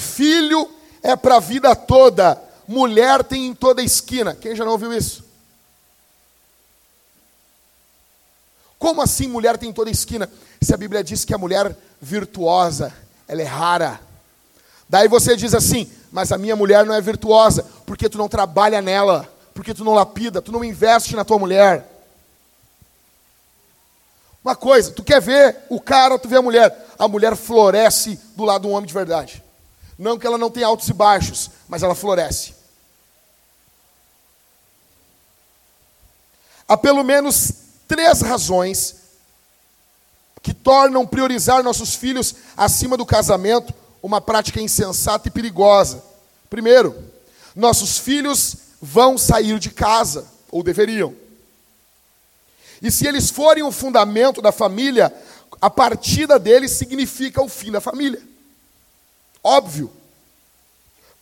Filho 0.00 0.68
é 1.02 1.14
para 1.14 1.36
a 1.36 1.40
vida 1.40 1.76
toda, 1.76 2.40
mulher 2.66 3.22
tem 3.22 3.46
em 3.46 3.54
toda 3.54 3.82
esquina. 3.82 4.34
Quem 4.34 4.56
já 4.56 4.64
não 4.64 4.72
ouviu 4.72 4.92
isso? 4.92 5.24
Como 8.78 9.02
assim 9.02 9.28
mulher 9.28 9.58
tem 9.58 9.68
em 9.68 9.72
toda 9.72 9.90
esquina? 9.90 10.28
Se 10.60 10.72
a 10.72 10.76
Bíblia 10.76 11.04
diz 11.04 11.24
que 11.24 11.34
a 11.34 11.38
mulher 11.38 11.76
virtuosa, 12.00 12.92
ela 13.28 13.42
é 13.42 13.44
rara. 13.44 14.00
Daí 14.88 15.06
você 15.06 15.36
diz 15.36 15.54
assim, 15.54 15.90
mas 16.10 16.32
a 16.32 16.38
minha 16.38 16.56
mulher 16.56 16.84
não 16.86 16.94
é 16.94 17.00
virtuosa, 17.00 17.64
porque 17.84 18.08
tu 18.08 18.16
não 18.16 18.28
trabalha 18.28 18.80
nela, 18.80 19.30
porque 19.54 19.74
tu 19.74 19.84
não 19.84 19.92
lapida, 19.92 20.40
tu 20.40 20.50
não 20.50 20.64
investe 20.64 21.14
na 21.14 21.24
tua 21.24 21.38
mulher. 21.38 21.86
Uma 24.42 24.56
coisa, 24.56 24.90
tu 24.90 25.04
quer 25.04 25.20
ver 25.20 25.58
o 25.68 25.78
cara, 25.78 26.18
tu 26.18 26.26
vê 26.26 26.36
a 26.36 26.42
mulher. 26.42 26.88
A 26.98 27.06
mulher 27.06 27.36
floresce 27.36 28.18
do 28.34 28.44
lado 28.44 28.62
do 28.62 28.70
homem 28.70 28.86
de 28.86 28.94
verdade. 28.94 29.42
Não 30.00 30.18
que 30.18 30.26
ela 30.26 30.38
não 30.38 30.50
tenha 30.50 30.66
altos 30.66 30.88
e 30.88 30.94
baixos, 30.94 31.50
mas 31.68 31.82
ela 31.82 31.94
floresce. 31.94 32.54
Há 36.66 36.74
pelo 36.74 37.04
menos 37.04 37.52
três 37.86 38.22
razões 38.22 38.96
que 40.40 40.54
tornam 40.54 41.06
priorizar 41.06 41.62
nossos 41.62 41.94
filhos 41.94 42.34
acima 42.56 42.96
do 42.96 43.04
casamento 43.04 43.74
uma 44.02 44.22
prática 44.22 44.58
insensata 44.58 45.28
e 45.28 45.30
perigosa. 45.30 46.02
Primeiro, 46.48 46.96
nossos 47.54 47.98
filhos 47.98 48.56
vão 48.80 49.18
sair 49.18 49.58
de 49.58 49.68
casa, 49.68 50.26
ou 50.50 50.62
deveriam. 50.62 51.14
E 52.80 52.90
se 52.90 53.06
eles 53.06 53.28
forem 53.28 53.62
o 53.64 53.70
fundamento 53.70 54.40
da 54.40 54.50
família, 54.50 55.14
a 55.60 55.68
partida 55.68 56.38
deles 56.38 56.70
significa 56.70 57.42
o 57.42 57.50
fim 57.50 57.70
da 57.70 57.82
família. 57.82 58.29
Óbvio. 59.42 59.92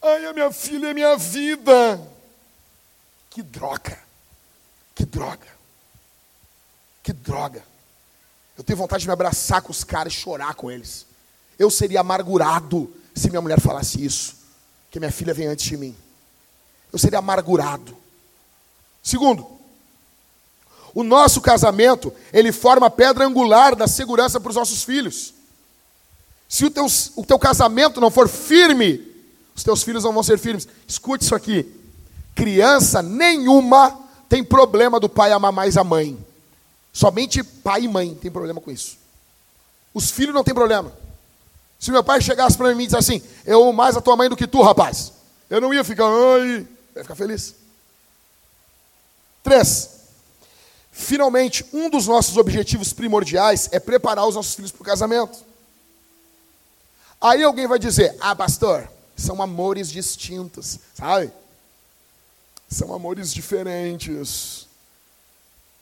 Ai, 0.02 0.26
a 0.26 0.32
minha 0.32 0.52
filha 0.52 0.88
é 0.88 0.94
minha 0.94 1.16
vida. 1.16 2.00
Que 3.30 3.42
droga. 3.42 3.98
Que 4.94 5.04
droga. 5.04 5.46
Que 7.02 7.12
droga. 7.12 7.62
Eu 8.56 8.64
tenho 8.64 8.76
vontade 8.76 9.02
de 9.02 9.06
me 9.06 9.12
abraçar 9.12 9.62
com 9.62 9.70
os 9.70 9.84
caras 9.84 10.12
e 10.12 10.16
chorar 10.16 10.54
com 10.54 10.70
eles. 10.70 11.06
Eu 11.58 11.70
seria 11.70 12.00
amargurado 12.00 12.92
se 13.14 13.28
minha 13.30 13.40
mulher 13.40 13.60
falasse 13.60 14.04
isso. 14.04 14.36
Que 14.90 14.98
minha 14.98 15.12
filha 15.12 15.34
vem 15.34 15.46
antes 15.46 15.64
de 15.64 15.76
mim. 15.76 15.96
Eu 16.92 16.98
seria 16.98 17.18
amargurado. 17.18 17.96
Segundo, 19.02 19.46
o 20.94 21.02
nosso 21.02 21.40
casamento, 21.40 22.12
ele 22.32 22.50
forma 22.50 22.86
a 22.86 22.90
pedra 22.90 23.24
angular 23.24 23.76
da 23.76 23.86
segurança 23.86 24.40
para 24.40 24.50
os 24.50 24.56
nossos 24.56 24.82
filhos. 24.82 25.34
Se 26.48 26.64
o 26.64 26.70
teu, 26.70 26.86
o 27.16 27.24
teu 27.24 27.38
casamento 27.38 28.00
não 28.00 28.10
for 28.10 28.28
firme, 28.28 29.06
os 29.54 29.62
teus 29.62 29.82
filhos 29.82 30.04
não 30.04 30.12
vão 30.12 30.22
ser 30.22 30.38
firmes. 30.38 30.66
Escute 30.86 31.24
isso 31.24 31.34
aqui. 31.34 31.66
Criança 32.34 33.02
nenhuma 33.02 33.98
tem 34.28 34.42
problema 34.42 34.98
do 34.98 35.08
pai 35.08 35.32
amar 35.32 35.52
mais 35.52 35.76
a 35.76 35.84
mãe. 35.84 36.18
Somente 36.92 37.42
pai 37.42 37.82
e 37.82 37.88
mãe 37.88 38.14
tem 38.14 38.30
problema 38.30 38.60
com 38.60 38.70
isso. 38.70 38.96
Os 39.92 40.10
filhos 40.10 40.34
não 40.34 40.44
têm 40.44 40.54
problema. 40.54 40.92
Se 41.78 41.90
meu 41.90 42.02
pai 42.02 42.20
chegasse 42.20 42.56
para 42.56 42.74
mim 42.74 42.84
e 42.84 42.86
dissesse 42.86 43.12
assim, 43.12 43.22
eu 43.44 43.62
amo 43.62 43.72
mais 43.72 43.96
a 43.96 44.00
tua 44.00 44.16
mãe 44.16 44.28
do 44.28 44.36
que 44.36 44.46
tu, 44.46 44.62
rapaz, 44.62 45.12
eu 45.48 45.60
não 45.60 45.72
ia 45.72 45.84
ficar, 45.84 46.06
ai, 46.06 46.66
ficar 46.94 47.14
feliz. 47.14 47.54
Três, 49.42 49.98
Finalmente, 50.98 51.64
um 51.72 51.88
dos 51.88 52.08
nossos 52.08 52.36
objetivos 52.36 52.92
primordiais 52.92 53.68
é 53.70 53.78
preparar 53.78 54.26
os 54.26 54.34
nossos 54.34 54.56
filhos 54.56 54.72
para 54.72 54.82
o 54.82 54.84
casamento. 54.84 55.38
Aí 57.20 57.42
alguém 57.42 57.66
vai 57.66 57.78
dizer: 57.78 58.16
Ah, 58.20 58.34
pastor, 58.34 58.88
são 59.16 59.42
amores 59.42 59.90
distintos, 59.90 60.78
sabe? 60.94 61.32
São 62.68 62.94
amores 62.94 63.32
diferentes. 63.32 64.66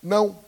Não. 0.02 0.38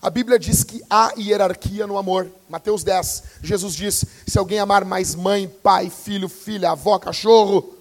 A 0.00 0.10
Bíblia 0.10 0.38
diz 0.38 0.64
que 0.64 0.82
há 0.90 1.12
hierarquia 1.16 1.86
no 1.86 1.96
amor. 1.96 2.30
Mateus 2.48 2.84
10, 2.84 3.22
Jesus 3.42 3.74
diz: 3.74 4.04
se 4.26 4.38
alguém 4.38 4.58
amar 4.58 4.84
mais 4.84 5.14
mãe, 5.14 5.48
pai, 5.48 5.90
filho, 5.90 6.28
filha, 6.28 6.72
avó, 6.72 6.98
cachorro, 6.98 7.74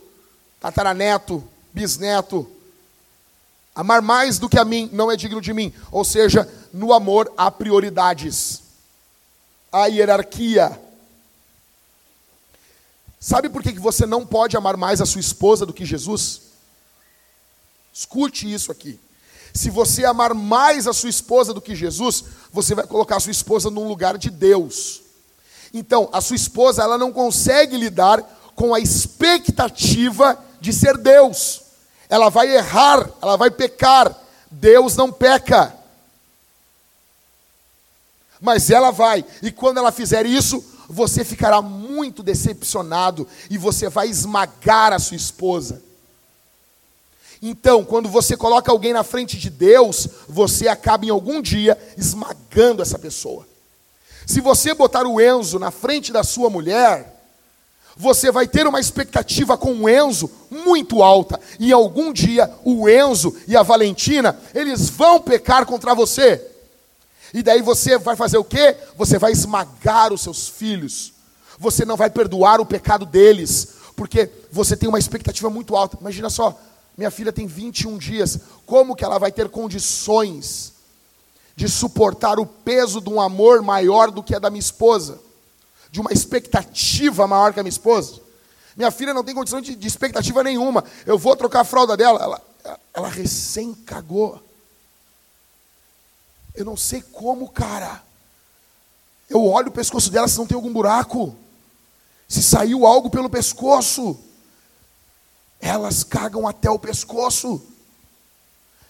tataraneto, 0.60 1.44
bisneto, 1.74 2.50
Amar 3.76 4.04
mais 4.04 4.38
do 4.38 4.48
que 4.48 4.60
a 4.60 4.66
mim 4.66 4.90
não 4.94 5.12
é 5.12 5.16
digno 5.16 5.42
de 5.42 5.52
mim. 5.52 5.74
Ou 5.92 6.06
seja, 6.06 6.48
no 6.72 6.94
amor 6.94 7.32
há 7.36 7.50
prioridades, 7.50 8.62
há 9.72 9.88
hierarquia. 9.88 10.80
Sabe 13.24 13.48
por 13.48 13.64
que 13.64 13.72
você 13.80 14.06
não 14.06 14.26
pode 14.26 14.58
amar 14.58 14.76
mais 14.76 15.00
a 15.00 15.06
sua 15.06 15.22
esposa 15.22 15.66
do 15.66 15.72
que 15.72 15.86
Jesus? 15.86 16.42
Escute 17.94 18.52
isso 18.52 18.72
aqui. 18.72 19.00
Se 19.54 19.70
você 19.70 20.04
amar 20.04 20.34
mais 20.34 20.88
a 20.88 20.94
sua 20.94 21.10
esposa 21.10 21.54
do 21.54 21.62
que 21.62 21.76
Jesus, 21.76 22.26
você 22.52 22.76
vai 22.76 22.86
colocar 22.86 23.18
a 23.18 23.20
sua 23.20 23.32
esposa 23.32 23.70
num 23.70 23.88
lugar 23.88 24.18
de 24.18 24.30
Deus. 24.30 25.02
Então, 25.74 26.10
a 26.12 26.20
sua 26.20 26.36
esposa, 26.36 26.84
ela 26.84 26.98
não 26.98 27.14
consegue 27.14 27.78
lidar 27.78 28.22
com 28.56 28.74
a 28.74 28.80
expectativa 28.80 30.38
de 30.60 30.74
ser 30.74 30.98
Deus 30.98 31.64
ela 32.14 32.30
vai 32.30 32.56
errar, 32.56 33.10
ela 33.20 33.36
vai 33.36 33.50
pecar. 33.50 34.16
Deus 34.52 34.96
não 34.96 35.12
peca. 35.12 35.76
Mas 38.40 38.70
ela 38.70 38.92
vai, 38.92 39.26
e 39.42 39.52
quando 39.52 39.80
ela 39.80 39.92
fizer 39.92 40.24
isso, 40.24 40.64
você 40.88 41.26
ficará 41.26 41.60
muito 41.94 42.24
decepcionado 42.24 43.28
e 43.50 43.58
você 43.58 43.90
vai 43.90 44.10
esmagar 44.10 44.92
a 44.92 45.00
sua 45.00 45.16
esposa. 45.16 45.82
Então, 47.42 47.84
quando 47.84 48.08
você 48.08 48.38
coloca 48.38 48.72
alguém 48.72 48.94
na 48.94 49.04
frente 49.04 49.38
de 49.38 49.50
Deus, 49.50 50.08
você 50.30 50.68
acaba 50.68 51.06
em 51.06 51.10
algum 51.10 51.42
dia 51.42 51.78
esmagando 51.98 52.82
essa 52.82 52.98
pessoa. 52.98 53.46
Se 54.26 54.40
você 54.40 54.74
botar 54.74 55.06
o 55.06 55.20
Enzo 55.20 55.60
na 55.60 55.70
frente 55.70 56.12
da 56.12 56.24
sua 56.24 56.50
mulher, 56.50 57.14
você 57.96 58.32
vai 58.32 58.48
ter 58.48 58.66
uma 58.66 58.80
expectativa 58.80 59.58
com 59.58 59.74
o 59.74 59.90
Enzo 59.90 60.32
muito 60.50 61.04
alta. 61.04 61.40
E 61.60 61.72
algum 61.72 62.14
dia 62.14 62.50
o 62.64 62.88
Enzo 62.90 63.36
e 63.48 63.56
a 63.56 63.62
Valentina, 63.64 64.40
eles 64.56 64.90
vão 64.90 65.20
pecar 65.20 65.66
contra 65.66 65.94
você. 65.94 66.42
E 67.34 67.42
daí 67.42 67.62
você 67.62 67.98
vai 67.98 68.16
fazer 68.16 68.38
o 68.38 68.44
quê? 68.44 68.76
Você 68.96 69.18
vai 69.18 69.32
esmagar 69.32 70.14
os 70.14 70.22
seus 70.22 70.48
filhos. 70.48 71.12
Você 71.60 71.86
não 71.86 71.96
vai 71.96 72.10
perdoar 72.10 72.60
o 72.60 72.66
pecado 72.66 73.06
deles, 73.06 73.76
porque 73.96 74.30
você 74.52 74.76
tem 74.76 74.90
uma 74.90 75.00
expectativa 75.00 75.50
muito 75.50 75.76
alta. 75.76 75.98
Imagina 76.00 76.30
só, 76.30 76.60
minha 76.98 77.12
filha 77.12 77.32
tem 77.32 77.48
21 77.48 77.98
dias, 77.98 78.40
como 78.66 78.96
que 78.96 79.04
ela 79.04 79.18
vai 79.18 79.32
ter 79.32 79.50
condições 79.50 80.74
de 81.56 81.70
suportar 81.70 82.40
o 82.40 82.46
peso 82.46 83.00
de 83.00 83.10
um 83.10 83.22
amor 83.22 83.62
maior 83.62 84.10
do 84.10 84.24
que 84.24 84.36
a 84.36 84.40
da 84.40 84.50
minha 84.50 84.60
esposa? 84.60 85.20
de 85.94 86.02
uma 86.02 86.12
expectativa 86.12 87.28
maior 87.28 87.54
que 87.54 87.60
a 87.60 87.64
minha 87.64 87.70
esposa. 87.70 88.20
Minha 88.76 88.90
filha 88.90 89.14
não 89.14 89.24
tem 89.24 89.36
condição 89.36 89.62
de, 89.62 89.76
de 89.76 89.88
expectativa 89.88 90.44
nenhuma. 90.44 90.84
Eu 91.06 91.20
vou 91.20 91.36
trocar 91.36 91.62
a 91.62 91.64
fralda 91.64 91.96
dela. 91.96 92.20
Ela, 92.20 92.42
ela 92.92 93.08
recém 93.08 93.76
cagou. 93.76 94.42
Eu 96.56 96.66
não 96.66 96.76
sei 96.76 97.00
como, 97.00 97.48
cara. 97.48 98.02
Eu 99.30 99.46
olho 99.46 99.68
o 99.68 99.72
pescoço 99.72 100.10
dela 100.10 100.28
se 100.28 100.36
não 100.40 100.48
tem 100.48 100.56
algum 100.56 100.74
buraco. 100.74 101.36
Se 102.34 102.42
saiu 102.42 102.84
algo 102.84 103.12
pelo 103.12 103.30
pescoço. 103.30 104.20
Elas 105.62 106.04
cagam 106.04 106.48
até 106.48 106.68
o 106.68 106.80
pescoço. 106.80 107.64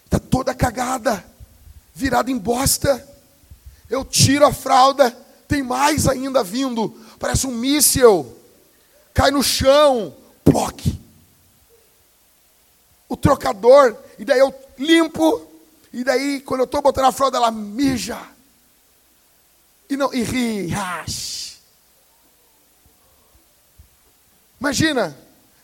Está 0.06 0.18
toda 0.18 0.54
cagada. 0.54 1.22
Virada 1.94 2.30
em 2.30 2.38
bosta. 2.38 3.06
Eu 3.90 4.02
tiro 4.02 4.46
a 4.46 4.52
fralda, 4.52 5.10
tem 5.46 5.62
mais 5.62 6.08
ainda 6.08 6.42
vindo, 6.42 6.88
parece 7.18 7.46
um 7.46 7.50
míssil. 7.50 8.34
Cai 9.12 9.30
no 9.30 9.42
chão, 9.42 10.16
ploque. 10.42 10.98
O 13.06 13.14
trocador, 13.14 13.94
e 14.18 14.24
daí 14.24 14.38
eu 14.38 14.54
limpo, 14.78 15.46
e 15.92 16.02
daí 16.02 16.40
quando 16.40 16.60
eu 16.60 16.64
estou 16.64 16.80
botando 16.80 17.04
a 17.04 17.12
fralda, 17.12 17.36
ela 17.36 17.50
mija. 17.50 18.18
E 19.90 19.98
não, 19.98 20.14
e 20.14 20.22
ri, 20.22 20.66
rash. 20.68 21.53
Imagina, 24.64 25.14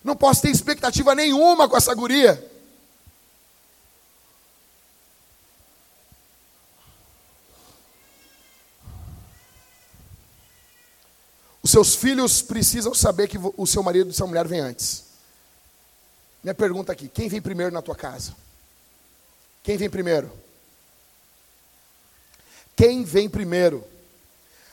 não 0.05 0.15
posso 0.15 0.43
ter 0.43 0.51
expectativa 0.51 1.15
nenhuma 1.15 1.67
com 1.67 1.75
essa 1.75 1.95
guria. 1.95 2.39
Os 11.63 11.71
seus 11.71 11.95
filhos 11.95 12.43
precisam 12.43 12.93
saber 12.93 13.27
que 13.27 13.39
o 13.57 13.67
seu 13.67 13.83
marido 13.83 14.11
e 14.11 14.13
sua 14.13 14.27
mulher 14.27 14.47
vêm 14.47 14.61
antes. 14.61 15.05
Minha 16.45 16.55
pergunta 16.55 16.93
aqui: 16.93 17.09
quem 17.09 17.27
vem 17.27 17.41
primeiro 17.41 17.73
na 17.73 17.81
tua 17.81 17.97
casa? 17.97 18.37
Quem 19.63 19.79
vem 19.79 19.89
primeiro? 19.89 20.31
Quem 22.77 23.03
vem 23.03 23.31
primeiro? 23.31 23.83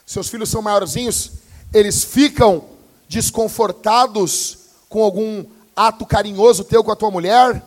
Seus 0.05 0.27
filhos 0.27 0.49
são 0.49 0.61
maiorzinhos, 0.61 1.31
eles 1.73 2.03
ficam 2.03 2.76
desconfortados 3.07 4.57
com 4.89 5.03
algum 5.03 5.45
ato 5.75 6.05
carinhoso 6.05 6.63
teu 6.63 6.83
com 6.83 6.91
a 6.91 6.95
tua 6.95 7.11
mulher? 7.11 7.63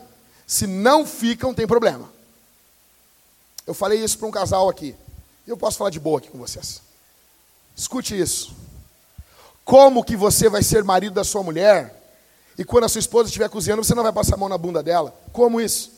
Se 0.46 0.66
não 0.66 1.06
ficam, 1.06 1.54
tem 1.54 1.66
problema. 1.66 2.10
Eu 3.66 3.74
falei 3.74 4.02
isso 4.02 4.18
para 4.18 4.28
um 4.28 4.32
casal 4.32 4.68
aqui. 4.68 4.96
E 5.46 5.50
eu 5.50 5.56
posso 5.56 5.78
falar 5.78 5.90
de 5.90 6.00
boa 6.00 6.18
aqui 6.18 6.28
com 6.28 6.38
vocês. 6.38 6.82
Escute 7.76 8.18
isso. 8.18 8.54
Como 9.64 10.04
que 10.04 10.16
você 10.16 10.48
vai 10.48 10.62
ser 10.62 10.82
marido 10.82 11.14
da 11.14 11.24
sua 11.24 11.42
mulher 11.42 11.96
e 12.58 12.64
quando 12.64 12.84
a 12.84 12.88
sua 12.88 12.98
esposa 12.98 13.28
estiver 13.28 13.48
cozinhando, 13.48 13.84
você 13.84 13.94
não 13.94 14.02
vai 14.02 14.12
passar 14.12 14.34
a 14.34 14.38
mão 14.38 14.48
na 14.48 14.58
bunda 14.58 14.82
dela? 14.82 15.14
Como 15.32 15.60
isso? 15.60 15.92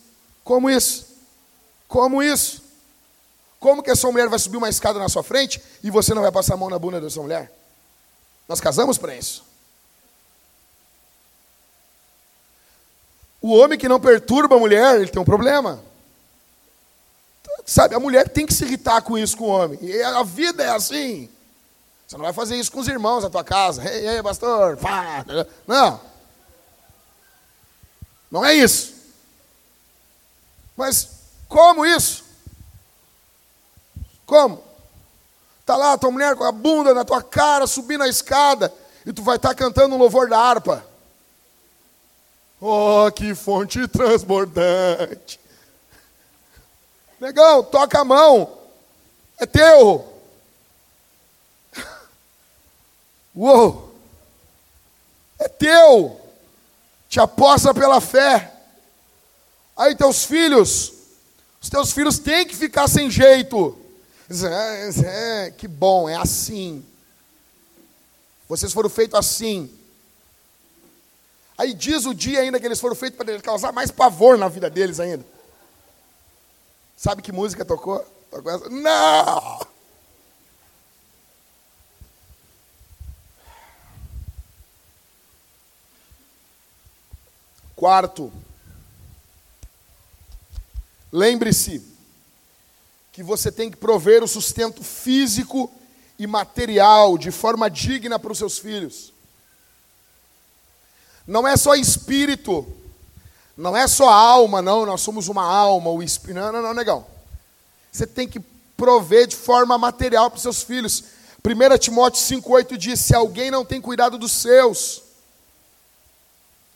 Como 0.45 0.69
isso? 0.71 1.07
Como 1.89 2.23
isso? 2.23 2.63
Como 3.59 3.83
que 3.83 3.91
a 3.91 3.97
sua 3.97 4.13
mulher 4.13 4.29
vai 4.29 4.39
subir 4.39 4.59
uma 4.59 4.69
escada 4.69 4.99
na 4.99 5.09
sua 5.09 5.23
frente 5.23 5.63
e 5.83 5.91
você 5.91 6.15
não 6.15 6.23
vai 6.23 6.31
passar 6.31 6.55
a 6.55 6.57
mão 6.57 6.69
na 6.69 6.79
bunda 6.79 7.01
da 7.01 7.09
sua 7.09 7.23
mulher? 7.23 7.51
Nós 8.53 8.61
casamos 8.61 8.99
para 8.99 9.17
isso. 9.17 9.43
O 13.41 13.57
homem 13.57 13.79
que 13.79 13.89
não 13.89 13.99
perturba 13.99 14.57
a 14.57 14.59
mulher, 14.59 15.01
ele 15.01 15.11
tem 15.11 15.23
um 15.23 15.25
problema. 15.25 15.83
Sabe, 17.65 17.95
a 17.95 17.99
mulher 17.99 18.29
tem 18.29 18.45
que 18.45 18.53
se 18.53 18.67
irritar 18.67 19.01
com 19.01 19.17
isso 19.17 19.39
com 19.39 19.45
o 19.45 19.49
homem. 19.49 19.79
E 19.81 20.03
a 20.03 20.23
vida 20.23 20.63
é 20.63 20.69
assim. 20.69 21.31
Você 22.07 22.19
não 22.19 22.25
vai 22.25 22.35
fazer 22.35 22.57
isso 22.57 22.71
com 22.71 22.81
os 22.81 22.89
irmãos 22.89 23.23
da 23.23 23.31
tua 23.31 23.43
casa. 23.43 23.91
Ei, 23.91 24.07
ei, 24.07 24.23
pastor, 24.23 24.77
pá. 24.77 25.25
Não. 25.67 25.99
Não 28.31 28.45
é 28.45 28.53
isso. 28.53 28.93
Mas 30.77 31.09
como 31.49 31.87
isso? 31.87 32.23
Como? 34.27 34.63
Tá 35.65 35.77
lá 35.77 35.97
tua 35.97 36.11
mulher 36.11 36.35
com 36.35 36.45
a 36.45 36.53
bunda 36.53 36.93
na 36.93 37.05
tua 37.05 37.23
cara, 37.23 37.67
subindo 37.67 38.03
a 38.03 38.09
escada, 38.09 38.73
e 39.07 39.13
tu 39.13 39.23
vai 39.23 39.37
estar 39.37 39.51
tá 39.51 39.55
cantando 39.55 39.95
um 39.95 39.99
louvor 39.99 40.29
da 40.29 40.39
harpa. 40.39 40.85
Oh, 42.61 43.11
que 43.11 43.35
fonte 43.35 43.89
transbordante. 43.89 45.41
Negão, 47.21 47.63
toca 47.63 48.01
a 48.01 48.05
mão. 48.05 48.59
É 49.39 49.47
teu. 49.47 50.13
Uou! 53.35 53.93
É 55.39 55.49
teu. 55.49 56.21
Te 57.09 57.19
aposta 57.19 57.75
pela 57.75 58.01
fé. 58.01 58.53
Aí 59.77 59.97
teus 59.97 60.25
filhos, 60.25 60.93
os 61.61 61.69
teus 61.69 61.93
filhos 61.93 62.19
têm 62.19 62.47
que 62.47 62.55
ficar 62.55 62.89
sem 62.89 63.11
jeito. 63.11 63.77
Que 65.59 65.69
bom, 65.69 66.09
é 66.09 66.17
assim. 66.17 66.85
Vocês 68.49 68.73
foram 68.73 68.89
feitos 68.91 69.19
assim. 69.19 69.71
Aí 71.57 71.75
diz 71.75 72.07
o 72.07 72.15
dia 72.15 72.41
ainda 72.41 72.59
que 72.59 72.67
eles 72.67 72.81
foram 72.81 72.97
feitos 72.97 73.17
para 73.17 73.41
causar 73.41 73.73
mais 73.73 73.91
pavor 73.91 74.37
na 74.37 74.49
vida 74.49 74.69
deles 74.69 74.99
ainda. 74.99 75.25
Sabe 76.97 77.23
que 77.23 77.33
música 77.33 77.65
tocou? 77.65 77.99
tocou 78.31 78.53
essa? 78.53 78.69
Não! 78.69 79.73
Quarto, 87.75 88.33
lembre-se 91.11 91.92
que 93.23 93.29
você 93.29 93.53
tem 93.53 93.71
que 93.71 93.77
prover 93.77 94.23
o 94.23 94.29
sustento 94.29 94.83
físico 94.83 95.73
e 96.19 96.27
material 96.27 97.17
de 97.17 97.31
forma 97.31 97.71
digna 97.71 98.19
para 98.19 98.33
os 98.33 98.39
seus 98.39 98.59
filhos. 98.59 99.13
Não 101.25 101.47
é 101.47 101.57
só 101.57 101.75
espírito, 101.77 102.67
não 103.57 103.77
é 103.77 103.87
só 103.87 104.09
alma, 104.09 104.61
não, 104.61 104.85
nós 104.85 105.01
somos 105.01 105.29
uma 105.29 105.45
alma, 105.45 105.91
o 105.91 106.03
espírito. 106.03 106.41
Não, 106.41 106.53
não, 106.53 106.63
não, 106.63 106.75
negão. 106.75 107.07
Você 107.93 108.07
tem 108.07 108.27
que 108.27 108.41
prover 108.77 109.29
de 109.29 109.37
forma 109.37 109.79
material 109.79 110.29
para 110.29 110.37
os 110.37 110.43
seus 110.43 110.63
filhos. 110.63 111.05
1 111.45 111.79
Timóteo 111.79 112.21
5,8 112.21 112.77
diz: 112.77 113.01
Se 113.01 113.15
alguém 113.15 113.53
não 113.53 113.65
tem 113.65 113.81
cuidado 113.81 114.19
dos 114.19 114.33
seus, 114.33 115.03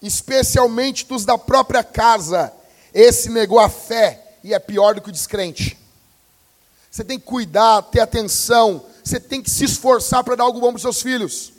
especialmente 0.01 1.07
dos 1.07 1.25
da 1.25 1.37
própria 1.37 1.83
casa. 1.83 2.53
Esse 2.95 3.31
negou 3.31 3.59
a 3.59 3.69
fé 3.69 4.37
e 4.45 4.55
é 4.55 4.59
pior 4.61 4.95
do 4.95 5.03
que 5.03 5.09
o 5.09 5.13
descrente. 5.13 5.86
Você 6.91 7.05
tem 7.05 7.19
que 7.19 7.27
cuidar, 7.27 7.83
ter 7.83 8.01
atenção, 8.01 8.85
você 9.05 9.21
tem 9.21 9.43
que 9.43 9.51
se 9.51 9.65
esforçar 9.65 10.25
para 10.25 10.35
dar 10.35 10.45
algo 10.45 10.61
bom 10.61 10.69
para 10.69 10.77
os 10.77 10.83
seus 10.83 11.03
filhos. 11.03 11.53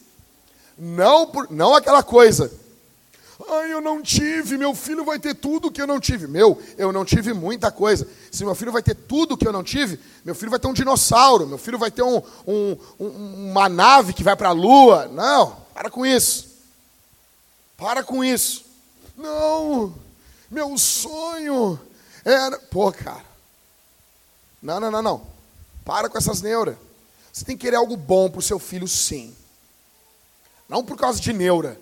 Não, 0.78 1.28
por, 1.28 1.50
não 1.50 1.74
aquela 1.74 2.04
coisa. 2.04 2.52
Ai, 3.50 3.72
eu 3.72 3.80
não 3.80 4.02
tive, 4.02 4.58
meu 4.58 4.74
filho 4.74 5.06
vai 5.06 5.20
ter 5.20 5.36
tudo 5.36 5.72
que 5.72 5.82
eu 5.82 5.88
não 5.88 6.00
tive. 6.00 6.28
Meu, 6.28 6.62
eu 6.78 6.92
não 6.92 7.06
tive 7.06 7.34
muita 7.34 7.72
coisa. 7.72 8.08
Se 8.32 8.44
meu 8.44 8.56
filho 8.56 8.72
vai 8.72 8.82
ter 8.82 8.96
tudo 8.96 9.38
que 9.38 9.48
eu 9.48 9.54
não 9.54 9.64
tive, 9.64 10.00
meu 10.26 10.34
filho 10.34 10.50
vai 10.50 10.60
ter 10.60 10.68
um 10.68 10.74
dinossauro, 10.74 11.48
meu 11.48 11.58
filho 11.58 11.78
vai 11.78 11.92
ter 11.92 12.02
um, 12.02 12.22
um, 12.48 12.78
um, 13.00 13.50
uma 13.52 13.70
nave 13.70 14.14
que 14.14 14.24
vai 14.24 14.36
para 14.36 14.50
a 14.50 14.54
lua. 14.54 15.08
Não, 15.08 15.56
para 15.74 15.90
com 15.90 16.06
isso. 16.06 16.48
Para 17.78 18.04
com 18.04 18.24
isso. 18.24 18.66
Não, 19.16 19.94
meu 20.50 20.78
sonho 20.78 21.80
era. 22.26 22.58
Pô, 22.58 22.92
cara. 22.92 23.27
Não, 24.62 24.80
não, 24.80 24.92
não, 24.92 25.02
não. 25.02 25.28
Para 25.86 26.10
com 26.10 26.18
essas 26.18 26.42
neuras. 26.42 26.76
Você 27.32 27.46
tem 27.46 27.56
que 27.56 27.66
querer 27.66 27.78
algo 27.78 27.96
bom 27.96 28.30
para 28.30 28.40
o 28.40 28.44
seu 28.44 28.60
filho, 28.60 28.88
sim. 28.88 29.36
Não 30.68 30.84
por 30.84 30.98
causa 30.98 31.20
de 31.20 31.32
neura. 31.32 31.80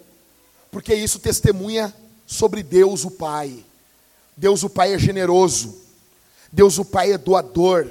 Porque 0.70 0.94
isso 0.94 1.20
testemunha 1.20 1.94
sobre 2.28 2.62
Deus 2.62 3.06
o 3.06 3.12
Pai. 3.12 3.64
Deus 4.36 4.64
o 4.64 4.70
Pai 4.70 4.94
é 4.94 5.00
generoso. 5.00 5.82
Deus 6.52 6.78
o 6.78 6.86
Pai 6.86 7.14
é 7.14 7.18
doador. 7.18 7.90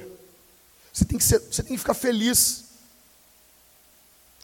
Você 0.92 1.04
tem 1.04 1.18
que, 1.18 1.24
ser, 1.24 1.38
você 1.38 1.62
tem 1.62 1.72
que 1.72 1.78
ficar 1.78 1.94
feliz. 1.94 2.64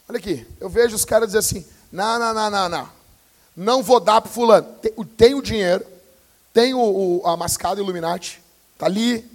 Olha 0.09 0.17
aqui, 0.17 0.45
eu 0.59 0.69
vejo 0.69 0.95
os 0.95 1.05
caras 1.05 1.29
dizer 1.29 1.39
assim: 1.39 1.65
não, 1.91 2.19
não, 2.19 2.33
não, 2.33 2.49
não, 2.49 2.69
não 2.69 3.01
não 3.55 3.83
vou 3.83 3.99
dar 3.99 4.21
para 4.21 4.31
fulano. 4.31 4.67
Tem 5.17 5.33
o 5.33 5.41
dinheiro, 5.41 5.85
tem 6.53 6.73
o, 6.73 6.79
o, 6.79 7.27
a 7.27 7.35
mascada 7.35 7.81
Illuminati, 7.81 8.41
está 8.73 8.85
ali, 8.85 9.29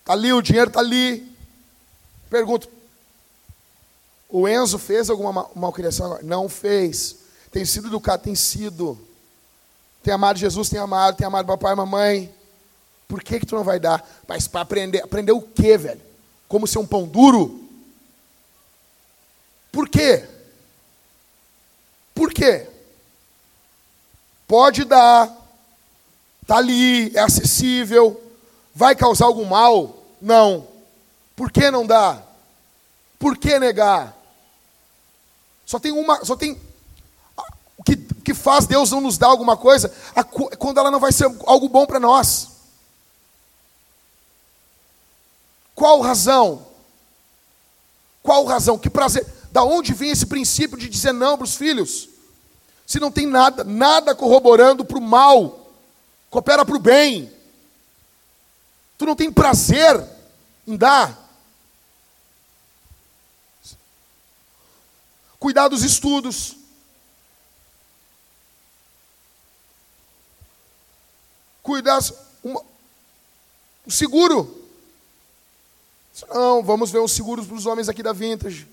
está 0.00 0.12
ali, 0.12 0.32
o 0.32 0.42
dinheiro 0.42 0.68
está 0.68 0.80
ali. 0.80 1.30
Pergunto, 2.28 2.68
o 4.28 4.48
Enzo 4.48 4.78
fez 4.78 5.10
alguma 5.10 5.48
malcriação 5.54 6.06
agora? 6.06 6.22
Não 6.22 6.48
fez. 6.48 7.16
Tem 7.50 7.64
sido 7.64 7.88
educado? 7.88 8.22
Tem 8.22 8.34
sido. 8.34 8.98
Tem 10.02 10.14
amado 10.14 10.38
Jesus? 10.38 10.68
Tem 10.68 10.78
amado. 10.78 11.16
Tem 11.16 11.26
amado 11.26 11.46
papai 11.46 11.72
e 11.72 11.76
mamãe? 11.76 12.34
Por 13.08 13.22
que 13.22 13.40
que 13.40 13.46
tu 13.46 13.56
não 13.56 13.64
vai 13.64 13.80
dar? 13.80 14.08
Mas 14.28 14.46
para 14.46 14.60
aprender. 14.60 15.02
Aprender 15.02 15.32
o 15.32 15.42
quê, 15.42 15.76
velho? 15.76 16.00
Como 16.46 16.66
ser 16.66 16.78
um 16.78 16.86
pão 16.86 17.06
duro? 17.06 17.60
Por 19.72 19.88
quê? 19.88 20.24
Por 22.14 22.32
quê? 22.32 22.68
Pode 24.46 24.84
dar, 24.84 25.32
está 26.42 26.56
ali, 26.56 27.16
é 27.16 27.20
acessível, 27.20 28.20
vai 28.74 28.94
causar 28.94 29.26
algum 29.26 29.44
mal? 29.44 29.96
Não. 30.20 30.66
Por 31.36 31.50
que 31.50 31.70
não 31.70 31.86
dá? 31.86 32.22
Por 33.18 33.36
que 33.36 33.58
negar? 33.58 34.16
Só 35.64 35.78
tem 35.78 35.92
uma, 35.92 36.24
só 36.24 36.36
tem 36.36 36.60
o 37.76 37.82
que, 37.84 37.96
que 37.96 38.34
faz 38.34 38.66
Deus 38.66 38.90
não 38.90 39.00
nos 39.00 39.16
dar 39.16 39.28
alguma 39.28 39.56
coisa 39.56 39.94
a, 40.14 40.22
quando 40.22 40.78
ela 40.78 40.90
não 40.90 41.00
vai 41.00 41.12
ser 41.12 41.24
algo 41.46 41.68
bom 41.68 41.86
para 41.86 42.00
nós. 42.00 42.48
Qual 45.74 46.00
razão? 46.00 46.66
Qual 48.22 48.44
razão? 48.44 48.78
Que 48.78 48.90
prazer? 48.90 49.26
Da 49.50 49.64
onde 49.64 49.94
vem 49.94 50.10
esse 50.10 50.26
princípio 50.26 50.76
de 50.76 50.88
dizer 50.88 51.12
não 51.12 51.38
para 51.38 51.44
os 51.44 51.54
filhos? 51.54 52.08
Se 52.86 53.00
não 53.00 53.10
tem 53.10 53.26
nada, 53.26 53.64
nada 53.64 54.14
corroborando 54.14 54.84
para 54.84 54.98
o 54.98 55.00
mal, 55.00 55.70
coopera 56.28 56.64
para 56.66 56.76
o 56.76 56.80
bem. 56.80 57.32
Tu 59.00 59.06
não 59.06 59.16
tem 59.16 59.32
prazer 59.32 59.98
em 60.66 60.76
dar. 60.76 61.18
Cuidar 65.38 65.68
dos 65.68 65.82
estudos. 65.82 66.54
Cuidar. 71.62 71.98
Um 72.44 72.60
seguro. 73.88 74.68
Não, 76.28 76.62
vamos 76.62 76.90
ver 76.90 76.98
os 76.98 77.12
seguros 77.12 77.46
para 77.46 77.56
os 77.56 77.64
homens 77.64 77.88
aqui 77.88 78.02
da 78.02 78.12
Vintage. 78.12 78.68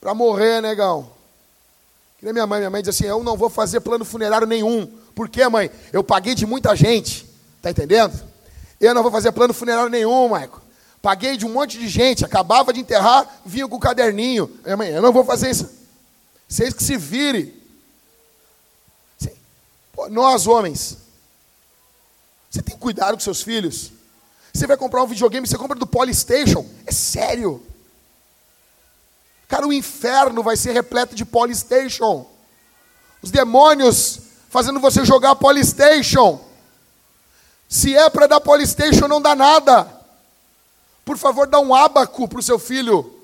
Para 0.00 0.14
morrer, 0.14 0.62
negão. 0.62 1.12
Que 2.18 2.24
nem 2.24 2.32
minha 2.32 2.46
mãe. 2.46 2.60
Minha 2.60 2.70
mãe 2.70 2.80
diz 2.80 2.96
assim: 2.96 3.04
Eu 3.04 3.22
não 3.22 3.36
vou 3.36 3.50
fazer 3.50 3.80
plano 3.80 4.06
funerário 4.06 4.46
nenhum. 4.46 4.86
Por 5.14 5.28
quê, 5.28 5.46
mãe? 5.46 5.70
Eu 5.92 6.02
paguei 6.02 6.34
de 6.34 6.46
muita 6.46 6.74
gente. 6.74 7.28
Tá 7.60 7.70
entendendo? 7.70 8.37
Eu 8.80 8.94
não 8.94 9.02
vou 9.02 9.10
fazer 9.10 9.32
plano 9.32 9.52
funerário 9.52 9.90
nenhum, 9.90 10.28
Maico. 10.28 10.62
Paguei 11.02 11.36
de 11.36 11.46
um 11.46 11.52
monte 11.52 11.78
de 11.78 11.88
gente. 11.88 12.24
Acabava 12.24 12.72
de 12.72 12.80
enterrar, 12.80 13.40
vinha 13.44 13.66
com 13.66 13.76
o 13.76 13.80
caderninho. 13.80 14.50
Eu 14.64 15.02
não 15.02 15.12
vou 15.12 15.24
fazer 15.24 15.50
isso. 15.50 15.68
Vocês 16.48 16.72
que 16.72 16.82
se 16.82 16.96
vire. 16.96 17.58
Pô, 19.92 20.08
nós, 20.08 20.46
homens. 20.46 20.98
Você 22.50 22.62
tem 22.62 22.76
cuidado 22.76 23.14
com 23.14 23.20
seus 23.20 23.42
filhos? 23.42 23.92
Você 24.52 24.66
vai 24.66 24.76
comprar 24.76 25.02
um 25.02 25.06
videogame, 25.06 25.46
você 25.46 25.58
compra 25.58 25.78
do 25.78 25.86
Polystation. 25.86 26.64
É 26.86 26.92
sério. 26.92 27.62
Cara, 29.46 29.66
o 29.66 29.72
inferno 29.72 30.42
vai 30.42 30.56
ser 30.56 30.72
repleto 30.72 31.14
de 31.14 31.24
Polystation. 31.24 32.26
Os 33.22 33.30
demônios 33.30 34.20
fazendo 34.48 34.80
você 34.80 35.04
jogar 35.04 35.34
Polystation. 35.36 36.40
Se 37.68 37.94
é 37.94 38.08
para 38.08 38.26
dar 38.26 38.40
Polystation, 38.40 39.06
não 39.06 39.20
dá 39.20 39.36
nada. 39.36 39.86
Por 41.04 41.18
favor, 41.18 41.46
dá 41.46 41.60
um 41.60 41.74
abaco 41.74 42.26
para 42.26 42.38
o 42.38 42.42
seu 42.42 42.58
filho. 42.58 43.14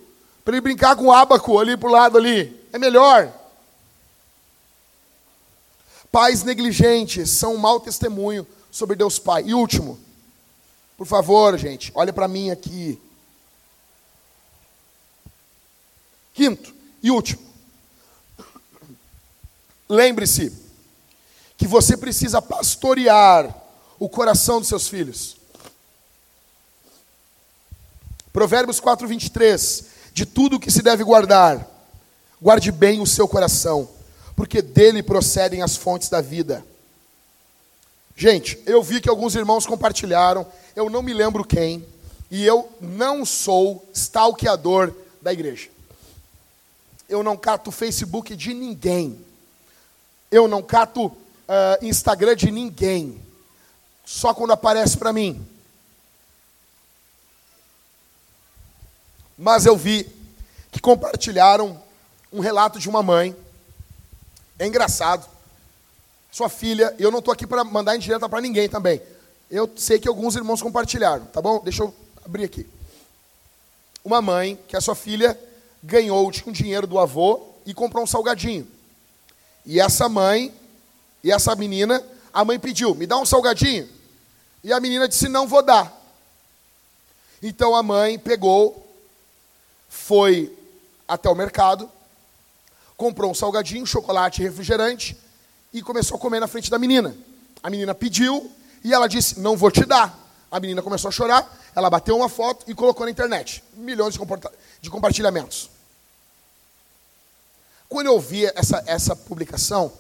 Para 0.45 0.55
ele 0.55 0.61
brincar 0.61 0.95
com 0.97 1.05
o 1.05 1.13
abaco 1.13 1.59
ali 1.59 1.77
para 1.77 1.89
o 1.89 1.93
lado 1.93 2.19
ali. 2.19 2.69
É 2.73 2.79
melhor. 2.79 3.33
Pais 6.13 6.43
negligentes 6.43 7.31
são 7.31 7.55
um 7.55 7.59
mau 7.59 7.81
testemunho 7.81 8.47
sobre 8.71 8.95
Deus 8.95 9.19
Pai. 9.19 9.45
E 9.47 9.55
último, 9.55 9.99
por 10.97 11.07
favor, 11.07 11.59
gente, 11.59 11.91
olha 11.95 12.13
para 12.13 12.29
mim 12.29 12.51
aqui. 12.51 13.01
Quinto 16.35 16.75
e 17.03 17.11
último. 17.11 17.43
Lembre-se 19.89 20.53
que 21.57 21.67
você 21.67 21.97
precisa 21.97 22.43
pastorear 22.43 23.64
o 23.99 24.09
coração 24.09 24.61
dos 24.61 24.69
seus 24.69 24.89
filhos. 24.89 25.37
Provérbios 28.33 28.81
4, 28.81 29.07
23. 29.07 29.85
De 30.13 30.27
tudo 30.27 30.61
que 30.61 30.71
se 30.71 30.83
deve 30.83 31.03
guardar, 31.03 31.69
guarde 32.41 32.71
bem 32.71 33.01
o 33.01 33.07
seu 33.07 33.27
coração, 33.27 33.89
porque 34.37 34.63
dele 34.63 35.03
procedem 35.03 35.63
as 35.63 35.77
fontes 35.77 36.09
da 36.09 36.21
vida. 36.21 36.65
Gente, 38.17 38.61
eu 38.67 38.83
vi 38.83 39.01
que 39.01 39.09
alguns 39.09 39.35
irmãos 39.35 39.67
compartilharam, 39.67 40.47
eu 40.77 40.89
não 40.89 41.03
me 41.03 41.13
lembro 41.13 41.45
quem, 41.45 41.85
e 42.31 42.45
eu 42.45 42.71
não 42.81 43.25
sou 43.25 43.89
stalkeador 43.93 44.93
da 45.21 45.33
igreja 45.33 45.75
eu 47.09 47.23
não 47.23 47.37
cato 47.37 47.71
Facebook 47.71 48.35
de 48.35 48.55
ninguém. 48.55 49.19
Eu 50.31 50.49
não 50.49 50.63
cato 50.63 51.07
uh, 51.07 51.15
Instagram 51.83 52.35
de 52.35 52.51
ninguém. 52.51 53.21
Só 54.05 54.35
quando 54.35 54.53
aparece 54.53 54.97
para 54.97 55.13
mim. 55.13 55.47
Mas 59.37 59.67
eu 59.67 59.77
vi 59.77 60.09
que 60.71 60.81
compartilharam 60.81 61.83
um 62.33 62.41
relato 62.41 62.79
de 62.79 62.89
uma 62.89 63.03
mãe. 63.03 63.35
É 64.59 64.67
engraçado. 64.67 65.29
Sua 66.31 66.49
filha, 66.49 66.95
eu 66.99 67.11
não 67.11 67.21
estou 67.21 67.33
aqui 67.33 67.47
para 67.47 67.63
mandar 67.65 67.97
indireta 67.97 68.29
para 68.29 68.41
ninguém 68.41 68.69
também. 68.69 69.01
Eu 69.51 69.71
sei 69.77 69.99
que 69.99 70.09
alguns 70.09 70.35
irmãos 70.35 70.61
compartilharam, 70.61 71.27
tá 71.27 71.41
bom? 71.41 71.61
Deixa 71.63 71.83
eu 71.83 71.95
abrir 72.25 72.45
aqui. 72.45 72.67
Uma 74.05 74.21
mãe 74.21 74.59
que 74.67 74.77
a 74.77 74.81
sua 74.81 74.95
filha 74.95 75.39
ganhou 75.83 76.31
um 76.47 76.53
dinheiro 76.53 76.87
do 76.87 76.99
avô 76.99 77.41
e 77.65 77.73
comprou 77.73 78.03
um 78.03 78.07
salgadinho. 78.07 78.67
E 79.65 79.81
essa 79.81 80.09
mãe, 80.09 80.53
e 81.23 81.31
essa 81.31 81.55
menina, 81.55 82.05
a 82.33 82.45
mãe 82.45 82.59
pediu: 82.59 82.95
me 82.95 83.07
dá 83.07 83.17
um 83.17 83.25
salgadinho. 83.25 83.89
E 84.65 84.73
a 84.73 84.81
menina 84.81 85.07
disse: 85.07 85.29
não 85.29 85.47
vou 85.47 85.63
dar. 85.63 85.93
Então 87.43 87.77
a 87.77 87.83
mãe 87.83 88.19
pegou, 88.19 88.91
foi 89.89 90.51
até 91.07 91.29
o 91.29 91.35
mercado, 91.35 91.91
comprou 92.97 93.31
um 93.31 93.35
salgadinho, 93.35 93.87
chocolate 93.87 94.41
e 94.41 94.45
refrigerante 94.45 95.17
e 95.71 95.83
começou 95.83 96.17
a 96.17 96.21
comer 96.21 96.41
na 96.41 96.49
frente 96.49 96.71
da 96.71 96.79
menina. 96.79 97.15
A 97.63 97.69
menina 97.69 97.95
pediu 97.95 98.51
e 98.83 98.95
ela 98.95 99.07
disse: 99.07 99.39
Não 99.39 99.57
vou 99.57 99.71
te 99.71 99.85
dar. 99.85 100.19
A 100.51 100.59
menina 100.59 100.81
começou 100.81 101.09
a 101.09 101.13
chorar, 101.13 101.47
ela 101.75 101.91
bateu 101.91 102.17
uma 102.17 102.29
foto 102.29 102.65
e 102.67 102.75
colocou 102.75 103.05
na 103.05 103.11
internet. 103.11 103.63
Milhões 103.75 104.15
de, 104.15 104.21
de 104.81 104.89
compartilhamentos. 104.89 105.69
Quando 107.89 108.07
eu 108.07 108.19
vi 108.21 108.47
essa, 108.47 108.83
essa 108.87 109.17
publicação, 109.17 109.93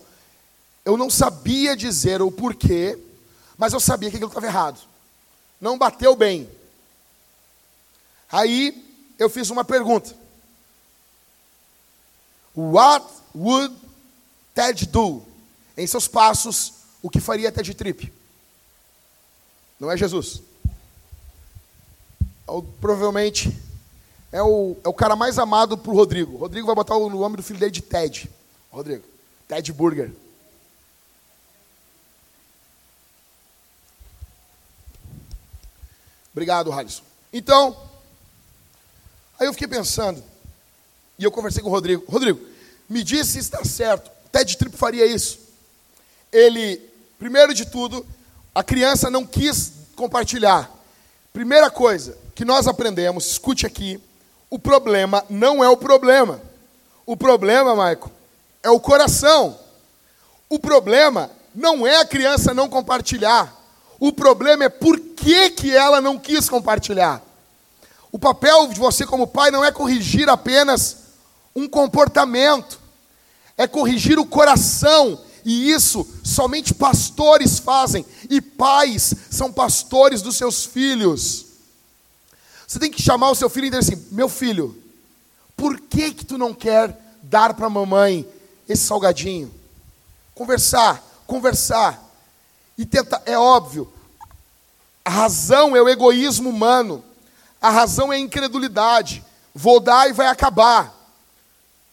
eu 0.84 0.96
não 0.96 1.10
sabia 1.10 1.76
dizer 1.76 2.22
o 2.22 2.30
porquê, 2.30 2.98
mas 3.56 3.72
eu 3.72 3.80
sabia 3.80 4.10
que 4.10 4.16
aquilo 4.16 4.30
estava 4.30 4.46
errado. 4.46 4.80
Não 5.60 5.78
bateu 5.78 6.14
bem. 6.16 6.48
Aí 8.30 8.84
eu 9.18 9.30
fiz 9.30 9.50
uma 9.50 9.64
pergunta. 9.64 10.14
What 12.56 13.06
would 13.34 13.74
Ted 14.54 14.86
do? 14.86 15.22
Em 15.76 15.86
seus 15.86 16.06
passos, 16.06 16.74
o 17.02 17.10
que 17.10 17.20
faria 17.20 17.50
Ted 17.50 17.74
Trip? 17.74 18.12
Não 19.78 19.90
é 19.90 19.96
Jesus. 19.96 20.40
Ou, 22.46 22.62
provavelmente 22.62 23.56
é 24.30 24.42
o, 24.42 24.76
é 24.84 24.88
o 24.88 24.94
cara 24.94 25.14
mais 25.14 25.38
amado 25.38 25.78
pro 25.78 25.94
Rodrigo. 25.94 26.36
Rodrigo 26.36 26.66
vai 26.66 26.74
botar 26.74 26.96
o 26.96 27.08
nome 27.08 27.36
do 27.36 27.42
filho 27.42 27.58
dele 27.58 27.70
de 27.70 27.82
Ted. 27.82 28.30
Rodrigo. 28.70 29.04
Ted 29.46 29.72
Burger. 29.72 30.12
Obrigado, 36.34 36.72
Halisson. 36.72 37.04
Então, 37.32 37.76
aí 39.38 39.46
eu 39.46 39.52
fiquei 39.52 39.68
pensando, 39.68 40.22
e 41.16 41.22
eu 41.22 41.30
conversei 41.30 41.62
com 41.62 41.68
o 41.68 41.72
Rodrigo. 41.72 42.04
Rodrigo, 42.10 42.40
me 42.88 43.04
disse 43.04 43.32
se 43.32 43.38
está 43.38 43.64
certo. 43.64 44.10
Ted 44.32 44.56
Tripp 44.56 44.76
faria 44.76 45.06
isso. 45.06 45.38
Ele, 46.32 46.80
primeiro 47.20 47.54
de 47.54 47.64
tudo, 47.64 48.04
a 48.52 48.64
criança 48.64 49.08
não 49.08 49.24
quis 49.24 49.72
compartilhar. 49.94 50.68
Primeira 51.32 51.70
coisa 51.70 52.18
que 52.34 52.44
nós 52.44 52.66
aprendemos, 52.66 53.26
escute 53.26 53.64
aqui, 53.64 54.00
o 54.50 54.58
problema 54.58 55.24
não 55.30 55.62
é 55.62 55.68
o 55.68 55.76
problema. 55.76 56.42
O 57.06 57.16
problema, 57.16 57.76
Maico, 57.76 58.10
é 58.60 58.70
o 58.70 58.80
coração. 58.80 59.56
O 60.48 60.58
problema 60.58 61.30
não 61.54 61.86
é 61.86 62.00
a 62.00 62.04
criança 62.04 62.52
não 62.52 62.68
compartilhar. 62.68 63.54
O 64.04 64.12
problema 64.12 64.64
é 64.64 64.68
por 64.68 65.00
que, 65.00 65.48
que 65.48 65.74
ela 65.74 65.98
não 65.98 66.18
quis 66.18 66.46
compartilhar. 66.46 67.22
O 68.12 68.18
papel 68.18 68.68
de 68.68 68.78
você 68.78 69.06
como 69.06 69.26
pai 69.26 69.50
não 69.50 69.64
é 69.64 69.72
corrigir 69.72 70.28
apenas 70.28 70.98
um 71.56 71.66
comportamento, 71.66 72.78
é 73.56 73.66
corrigir 73.66 74.18
o 74.18 74.26
coração. 74.26 75.18
E 75.42 75.70
isso 75.70 76.06
somente 76.22 76.74
pastores 76.74 77.58
fazem. 77.58 78.04
E 78.28 78.42
pais 78.42 79.14
são 79.30 79.50
pastores 79.50 80.20
dos 80.20 80.36
seus 80.36 80.66
filhos. 80.66 81.46
Você 82.68 82.78
tem 82.78 82.90
que 82.90 83.00
chamar 83.00 83.30
o 83.30 83.34
seu 83.34 83.48
filho 83.48 83.68
e 83.68 83.70
dizer 83.70 83.94
assim: 83.94 84.06
meu 84.10 84.28
filho, 84.28 84.76
por 85.56 85.80
que 85.80 86.12
que 86.12 86.26
tu 86.26 86.36
não 86.36 86.52
quer 86.52 86.94
dar 87.22 87.54
para 87.54 87.68
a 87.68 87.70
mamãe 87.70 88.28
esse 88.68 88.84
salgadinho? 88.84 89.50
Conversar, 90.34 91.02
conversar. 91.26 92.04
E 92.76 92.84
tentar, 92.84 93.22
é 93.24 93.38
óbvio, 93.38 93.93
a 95.04 95.10
razão 95.10 95.76
é 95.76 95.82
o 95.82 95.88
egoísmo 95.88 96.48
humano, 96.48 97.04
a 97.60 97.70
razão 97.70 98.12
é 98.12 98.16
a 98.16 98.20
incredulidade. 98.20 99.22
Vou 99.54 99.78
dar 99.78 100.08
e 100.08 100.12
vai 100.12 100.26
acabar. 100.26 100.92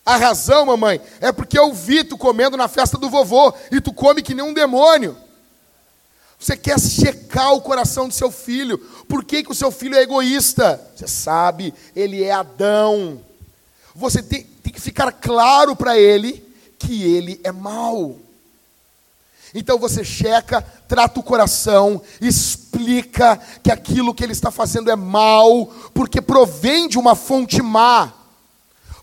A 0.06 0.16
razão, 0.16 0.66
mamãe, 0.66 1.00
é 1.20 1.32
porque 1.32 1.60
eu 1.60 1.72
vi 1.74 2.04
tu 2.04 2.18
comendo 2.18 2.58
na 2.58 2.68
festa 2.68 2.98
do 2.98 3.10
vovô 3.10 3.54
e 3.72 3.80
tu 3.80 3.94
come 3.94 4.22
que 4.22 4.34
nem 4.34 4.44
um 4.44 4.54
demônio. 4.54 5.16
Você 6.40 6.58
quer 6.58 6.80
checar 6.80 7.54
o 7.54 7.62
coração 7.62 8.08
do 8.08 8.14
seu 8.14 8.32
filho. 8.32 8.80
Por 9.08 9.24
que, 9.24 9.44
que 9.44 9.52
o 9.52 9.56
seu 9.56 9.72
filho 9.72 9.96
é 9.96 10.02
egoísta? 10.02 10.82
Você 10.96 11.08
sabe, 11.08 11.72
ele 11.96 12.24
é 12.24 12.32
Adão. 12.32 13.24
Você 13.94 14.24
tem, 14.24 14.44
tem 14.44 14.74
que 14.74 14.82
ficar 14.82 15.12
claro 15.12 15.76
para 15.76 16.00
ele 16.00 16.44
que 16.80 17.04
ele 17.04 17.40
é 17.44 17.52
mau. 17.52 18.18
Então 19.54 19.78
você 19.78 20.04
checa, 20.04 20.62
trata 20.88 21.20
o 21.20 21.24
coração, 21.24 22.02
explica 22.22 23.38
que 23.62 23.72
aquilo 23.72 24.14
que 24.14 24.24
ele 24.24 24.32
está 24.32 24.50
fazendo 24.50 24.90
é 24.90 24.96
mal, 24.96 25.66
porque 25.94 26.22
provém 26.22 26.88
de 26.88 26.98
uma 26.98 27.16
fonte 27.16 27.62
má. 27.62 28.14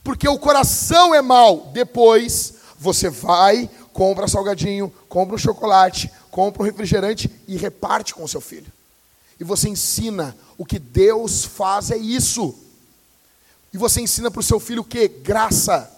Porque 0.03 0.27
o 0.27 0.39
coração 0.39 1.15
é 1.15 1.21
mal. 1.21 1.71
Depois 1.73 2.55
você 2.79 3.11
vai, 3.11 3.69
compra 3.93 4.27
salgadinho, 4.27 4.93
compra 5.09 5.35
um 5.35 5.39
chocolate, 5.39 6.11
compra 6.31 6.63
um 6.63 6.65
refrigerante 6.65 7.31
e 7.47 7.57
reparte 7.57 8.15
com 8.15 8.25
o 8.25 8.29
seu 8.29 8.41
filho. 8.41 8.73
E 9.39 9.45
você 9.45 9.69
ensina 9.69 10.35
o 10.57 10.65
que 10.65 10.79
Deus 10.79 11.45
faz 11.45 11.91
é 11.91 11.97
isso. 11.97 12.55
E 13.73 13.77
você 13.77 14.01
ensina 14.01 14.31
para 14.31 14.41
o 14.41 14.43
seu 14.43 14.59
filho 14.59 14.81
o 14.81 14.85
que? 14.85 15.07
Graça. 15.09 15.91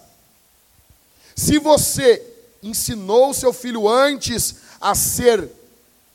Se 1.35 1.57
você 1.57 2.30
ensinou 2.61 3.29
o 3.29 3.33
seu 3.33 3.51
filho 3.51 3.87
antes 3.87 4.55
a 4.79 4.93
ser 4.95 5.49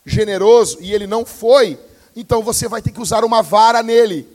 generoso 0.05 0.79
e 0.81 0.93
ele 0.93 1.07
não 1.07 1.25
foi, 1.25 1.79
então 2.15 2.43
você 2.43 2.69
vai 2.69 2.81
ter 2.81 2.93
que 2.93 3.01
usar 3.01 3.25
uma 3.25 3.43
vara 3.43 3.83
nele 3.83 4.27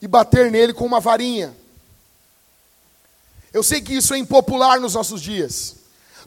e 0.00 0.08
bater 0.08 0.50
nele 0.50 0.72
com 0.72 0.84
uma 0.84 1.00
varinha. 1.00 1.54
Eu 3.52 3.62
sei 3.62 3.80
que 3.80 3.94
isso 3.94 4.12
é 4.14 4.18
impopular 4.18 4.80
nos 4.80 4.94
nossos 4.94 5.22
dias. 5.22 5.76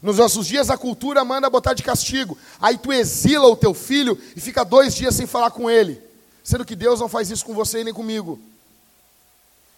Nos 0.02 0.16
nossos 0.16 0.46
dias 0.46 0.70
a 0.70 0.78
cultura 0.78 1.24
manda 1.24 1.50
botar 1.50 1.74
de 1.74 1.82
castigo. 1.82 2.38
Aí 2.60 2.78
tu 2.78 2.92
exila 2.92 3.48
o 3.48 3.56
teu 3.56 3.74
filho 3.74 4.18
e 4.34 4.40
fica 4.40 4.64
dois 4.64 4.94
dias 4.94 5.14
sem 5.14 5.26
falar 5.26 5.50
com 5.50 5.68
ele. 5.68 6.00
Sendo 6.42 6.64
que 6.64 6.74
Deus 6.74 7.00
não 7.00 7.08
faz 7.08 7.30
isso 7.30 7.44
com 7.44 7.52
você 7.52 7.84
nem 7.84 7.92
comigo. 7.92 8.40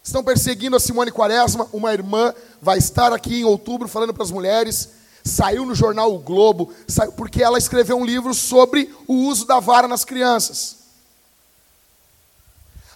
Estão 0.03 0.23
perseguindo 0.23 0.77
a 0.77 0.81
Simone 0.81 1.11
Quaresma, 1.11 1.69
uma 1.73 1.93
irmã 1.93 2.35
vai 2.63 2.79
estar 2.79 3.13
aqui 3.13 3.41
em 3.41 3.45
outubro 3.45 3.89
falando 3.89 4.15
para 4.15 4.23
as 4.23 4.31
mulheres. 4.31 4.91
Saiu 5.25 5.67
no 5.67 5.75
jornal 5.75 6.15
O 6.15 6.19
Globo, 6.19 6.73
saiu, 6.89 7.13
porque 7.13 7.43
ela 7.43 7.59
escreveu 7.59 7.97
um 7.97 8.05
livro 8.05 8.33
sobre 8.35 8.95
o 9.07 9.15
uso 9.15 9.47
da 9.47 9.61
vara 9.61 9.87
nas 9.87 10.05
crianças. 10.05 10.77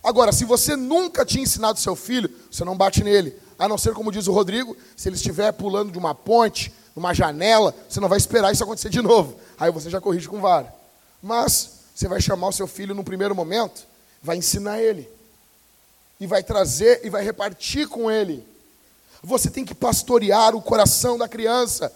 Agora, 0.02 0.32
se 0.32 0.44
você 0.44 0.76
nunca 0.76 1.24
tinha 1.24 1.42
ensinado 1.42 1.80
seu 1.80 1.96
filho, 1.96 2.30
você 2.50 2.64
não 2.64 2.76
bate 2.76 3.02
nele. 3.02 3.34
A 3.58 3.66
não 3.66 3.78
ser, 3.78 3.94
como 3.94 4.12
diz 4.12 4.26
o 4.26 4.32
Rodrigo, 4.32 4.76
se 4.96 5.08
ele 5.08 5.16
estiver 5.16 5.52
pulando 5.52 5.92
de 5.92 5.98
uma 5.98 6.14
ponte, 6.14 6.72
numa 6.94 7.14
janela, 7.14 7.74
você 7.88 8.00
não 8.00 8.08
vai 8.08 8.18
esperar 8.18 8.52
isso 8.52 8.62
acontecer 8.62 8.90
de 8.90 9.00
novo. 9.00 9.38
Aí 9.58 9.70
você 9.70 9.90
já 9.90 10.00
corrige 10.00 10.28
com 10.28 10.40
vara. 10.40 10.72
Mas 11.22 11.70
você 11.94 12.06
vai 12.06 12.20
chamar 12.20 12.48
o 12.48 12.52
seu 12.52 12.66
filho 12.66 12.94
no 12.94 13.04
primeiro 13.04 13.34
momento, 13.34 13.86
vai 14.22 14.36
ensinar 14.36 14.80
ele 14.80 15.08
e 16.20 16.26
vai 16.26 16.42
trazer 16.42 17.00
e 17.04 17.10
vai 17.10 17.24
repartir 17.24 17.88
com 17.88 18.10
ele. 18.10 18.46
Você 19.22 19.50
tem 19.50 19.64
que 19.64 19.74
pastorear 19.74 20.54
o 20.54 20.62
coração 20.62 21.16
da 21.16 21.26
criança, 21.26 21.92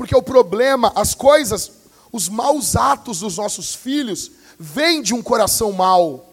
porque 0.00 0.16
o 0.16 0.22
problema, 0.22 0.90
as 0.96 1.14
coisas, 1.14 1.72
os 2.10 2.26
maus 2.26 2.74
atos 2.74 3.20
dos 3.20 3.36
nossos 3.36 3.74
filhos 3.74 4.30
vêm 4.58 5.02
de 5.02 5.12
um 5.12 5.22
coração 5.22 5.72
mau. 5.72 6.26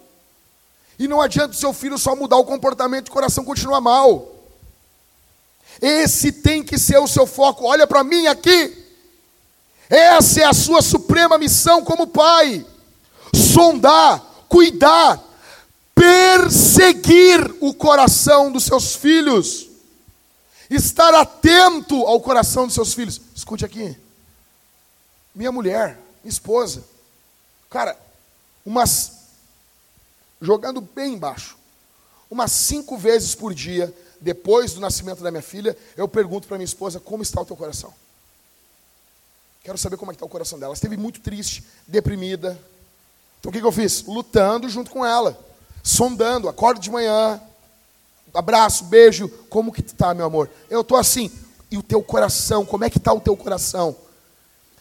E 0.98 1.06
não 1.06 1.22
adianta 1.22 1.52
o 1.52 1.58
seu 1.58 1.74
filho 1.74 1.98
só 1.98 2.16
mudar 2.16 2.38
o 2.38 2.46
comportamento 2.46 3.08
e 3.08 3.10
o 3.10 3.14
coração 3.14 3.44
continua 3.44 3.82
mal. 3.82 4.34
Esse 5.82 6.32
tem 6.32 6.64
que 6.64 6.80
ser 6.80 6.98
o 7.00 7.10
seu 7.10 7.28
foco. 7.28 7.66
Olha 7.66 7.86
para 7.86 8.06
mim 8.06 8.28
aqui. 8.28 8.86
Essa 9.90 10.40
é 10.40 10.46
a 10.46 10.54
sua 10.54 10.82
suprema 10.82 11.38
missão 11.38 11.84
como 11.84 12.08
pai. 12.08 12.66
Sondar, 13.36 14.24
cuidar, 14.48 15.22
perseguir 15.94 17.54
o 17.60 17.74
coração 17.74 18.50
dos 18.50 18.64
seus 18.64 18.96
filhos, 18.96 19.67
estar 20.70 21.14
atento 21.14 22.06
ao 22.06 22.20
coração 22.22 22.66
dos 22.66 22.74
seus 22.74 22.94
filhos. 22.94 23.22
Escute 23.36 23.66
aqui, 23.66 23.98
minha 25.34 25.52
mulher, 25.52 26.00
minha 26.24 26.32
esposa, 26.32 26.84
cara, 27.70 27.98
umas, 28.66 29.12
jogando 30.42 30.82
bem 30.82 31.14
embaixo, 31.14 31.58
umas 32.30 32.52
cinco 32.52 32.98
vezes 32.98 33.36
por 33.36 33.54
dia, 33.54 33.94
depois 34.20 34.74
do 34.74 34.82
nascimento 34.82 35.22
da 35.22 35.32
minha 35.32 35.44
filha, 35.44 35.78
eu 35.96 36.08
pergunto 36.08 36.48
para 36.48 36.58
minha 36.58 36.66
esposa 36.66 37.00
como 37.00 37.24
está 37.24 37.42
o 37.42 37.46
teu 37.46 37.56
coração. 37.56 37.94
Quero 39.64 39.78
saber 39.78 39.98
como 39.98 40.12
é 40.12 40.14
está 40.14 40.26
o 40.26 40.30
coração 40.30 40.58
dela. 40.58 40.70
Ela 40.70 40.76
esteve 40.76 40.96
muito 40.96 41.20
triste, 41.20 41.64
deprimida. 41.86 42.58
Então 43.40 43.50
o 43.50 43.54
que, 43.54 43.60
que 43.60 43.66
eu 43.66 43.72
fiz? 43.72 44.04
Lutando 44.06 44.70
junto 44.70 44.90
com 44.90 45.06
ela 45.06 45.38
sondando, 45.88 46.50
acordo 46.50 46.82
de 46.82 46.92
manhã, 46.92 47.42
abraço, 48.34 48.86
beijo, 48.86 49.30
como 49.50 49.72
que 49.72 49.82
tá, 49.82 50.14
meu 50.14 50.26
amor? 50.26 50.50
Eu 50.70 50.84
tô 50.84 50.96
assim. 50.96 51.32
E 51.70 51.78
o 51.78 51.84
teu 51.84 52.02
coração, 52.02 52.66
como 52.66 52.86
é 52.86 52.90
que 52.90 53.00
tá 53.00 53.12
o 53.14 53.20
teu 53.20 53.36
coração? 53.36 53.96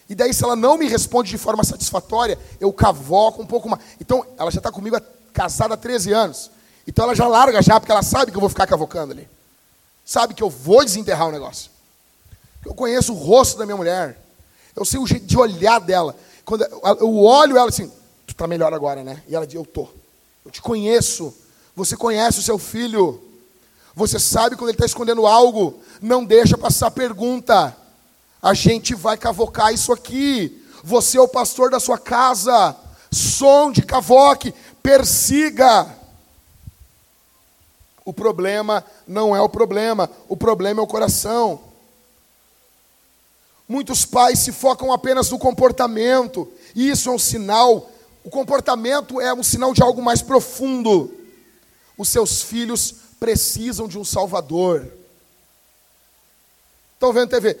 E 0.09 0.15
daí, 0.15 0.33
se 0.33 0.43
ela 0.43 0.55
não 0.55 0.77
me 0.77 0.87
responde 0.87 1.29
de 1.29 1.37
forma 1.37 1.63
satisfatória, 1.63 2.39
eu 2.61 2.71
cavoco 2.71 3.41
um 3.41 3.45
pouco 3.45 3.67
mais. 3.67 3.81
Então, 3.99 4.25
ela 4.37 4.49
já 4.49 4.59
está 4.59 4.71
comigo 4.71 4.97
casada 5.33 5.73
há 5.73 5.77
13 5.77 6.13
anos. 6.13 6.49
Então 6.87 7.03
ela 7.03 7.13
já 7.13 7.27
larga 7.27 7.61
já, 7.61 7.79
porque 7.79 7.91
ela 7.91 8.01
sabe 8.01 8.31
que 8.31 8.37
eu 8.37 8.41
vou 8.41 8.49
ficar 8.49 8.65
cavocando 8.65 9.11
ali. 9.11 9.27
Sabe 10.05 10.33
que 10.33 10.41
eu 10.41 10.49
vou 10.49 10.85
desenterrar 10.85 11.27
o 11.27 11.31
negócio. 11.31 11.69
Eu 12.65 12.73
conheço 12.73 13.11
o 13.11 13.15
rosto 13.15 13.57
da 13.57 13.65
minha 13.65 13.75
mulher. 13.75 14.19
Eu 14.73 14.85
sei 14.85 14.99
o 14.99 15.05
jeito 15.05 15.25
de 15.25 15.37
olhar 15.37 15.79
dela. 15.79 16.15
Quando 16.45 16.63
eu 16.63 17.17
olho 17.17 17.57
ela 17.57 17.67
assim, 17.67 17.91
tu 18.25 18.33
tá 18.33 18.47
melhor 18.47 18.73
agora, 18.73 19.03
né? 19.03 19.21
E 19.27 19.35
ela 19.35 19.45
diz, 19.45 19.55
eu 19.55 19.65
tô. 19.65 19.89
Eu 20.45 20.49
te 20.49 20.61
conheço. 20.61 21.35
Você 21.75 21.97
conhece 21.97 22.39
o 22.39 22.43
seu 22.43 22.57
filho. 22.57 23.21
Você 23.97 24.19
sabe 24.19 24.55
quando 24.55 24.69
ele 24.69 24.75
está 24.75 24.85
escondendo 24.85 25.25
algo. 25.25 25.81
Não 25.99 26.23
deixa 26.23 26.55
passar 26.55 26.91
pergunta. 26.91 27.75
A 28.39 28.53
gente 28.53 28.93
vai 28.93 29.17
cavocar 29.17 29.73
isso 29.73 29.91
aqui. 29.91 30.63
Você 30.83 31.17
é 31.17 31.21
o 31.21 31.27
pastor 31.27 31.71
da 31.71 31.79
sua 31.79 31.97
casa. 31.97 32.75
Som 33.11 33.71
de 33.71 33.81
cavoque. 33.81 34.53
Persiga. 34.83 35.97
O 38.05 38.13
problema 38.13 38.85
não 39.07 39.35
é 39.35 39.41
o 39.41 39.49
problema. 39.49 40.07
O 40.29 40.37
problema 40.37 40.79
é 40.79 40.83
o 40.83 40.87
coração. 40.87 41.59
Muitos 43.67 44.05
pais 44.05 44.37
se 44.37 44.51
focam 44.51 44.93
apenas 44.93 45.31
no 45.31 45.39
comportamento. 45.39 46.47
E 46.75 46.87
isso 46.87 47.09
é 47.09 47.11
um 47.11 47.17
sinal 47.17 47.89
o 48.23 48.29
comportamento 48.29 49.21
é 49.21 49.33
um 49.33 49.41
sinal 49.41 49.73
de 49.73 49.81
algo 49.81 50.03
mais 50.03 50.21
profundo. 50.21 51.15
Os 51.97 52.09
seus 52.09 52.41
filhos 52.41 53.06
precisam 53.19 53.87
de 53.87 53.97
um 53.97 54.05
Salvador. 54.05 54.87
Estão 56.93 57.13
vendo 57.13 57.29
TV? 57.29 57.59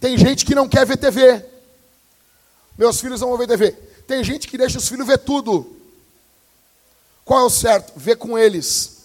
Tem 0.00 0.16
gente 0.16 0.44
que 0.44 0.54
não 0.54 0.68
quer 0.68 0.86
ver 0.86 0.96
TV. 0.96 1.44
Meus 2.76 3.00
filhos 3.00 3.20
não 3.20 3.28
vão 3.28 3.38
ver 3.38 3.46
TV. 3.46 3.72
Tem 4.06 4.24
gente 4.24 4.48
que 4.48 4.58
deixa 4.58 4.78
os 4.78 4.88
filhos 4.88 5.06
ver 5.06 5.18
tudo. 5.18 5.76
Qual 7.24 7.40
é 7.40 7.44
o 7.44 7.50
certo? 7.50 7.92
Ver 7.96 8.16
com 8.16 8.38
eles. 8.38 9.02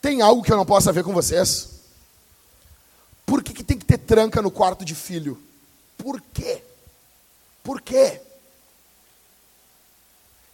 Tem 0.00 0.20
algo 0.20 0.42
que 0.42 0.52
eu 0.52 0.56
não 0.56 0.66
possa 0.66 0.92
ver 0.92 1.04
com 1.04 1.12
vocês? 1.12 1.70
Por 3.24 3.42
que, 3.42 3.54
que 3.54 3.64
tem 3.64 3.78
que 3.78 3.84
ter 3.84 3.98
tranca 3.98 4.42
no 4.42 4.50
quarto 4.50 4.84
de 4.84 4.94
filho? 4.94 5.40
Por 5.96 6.20
quê? 6.20 6.62
Por 7.62 7.80
quê? 7.80 8.20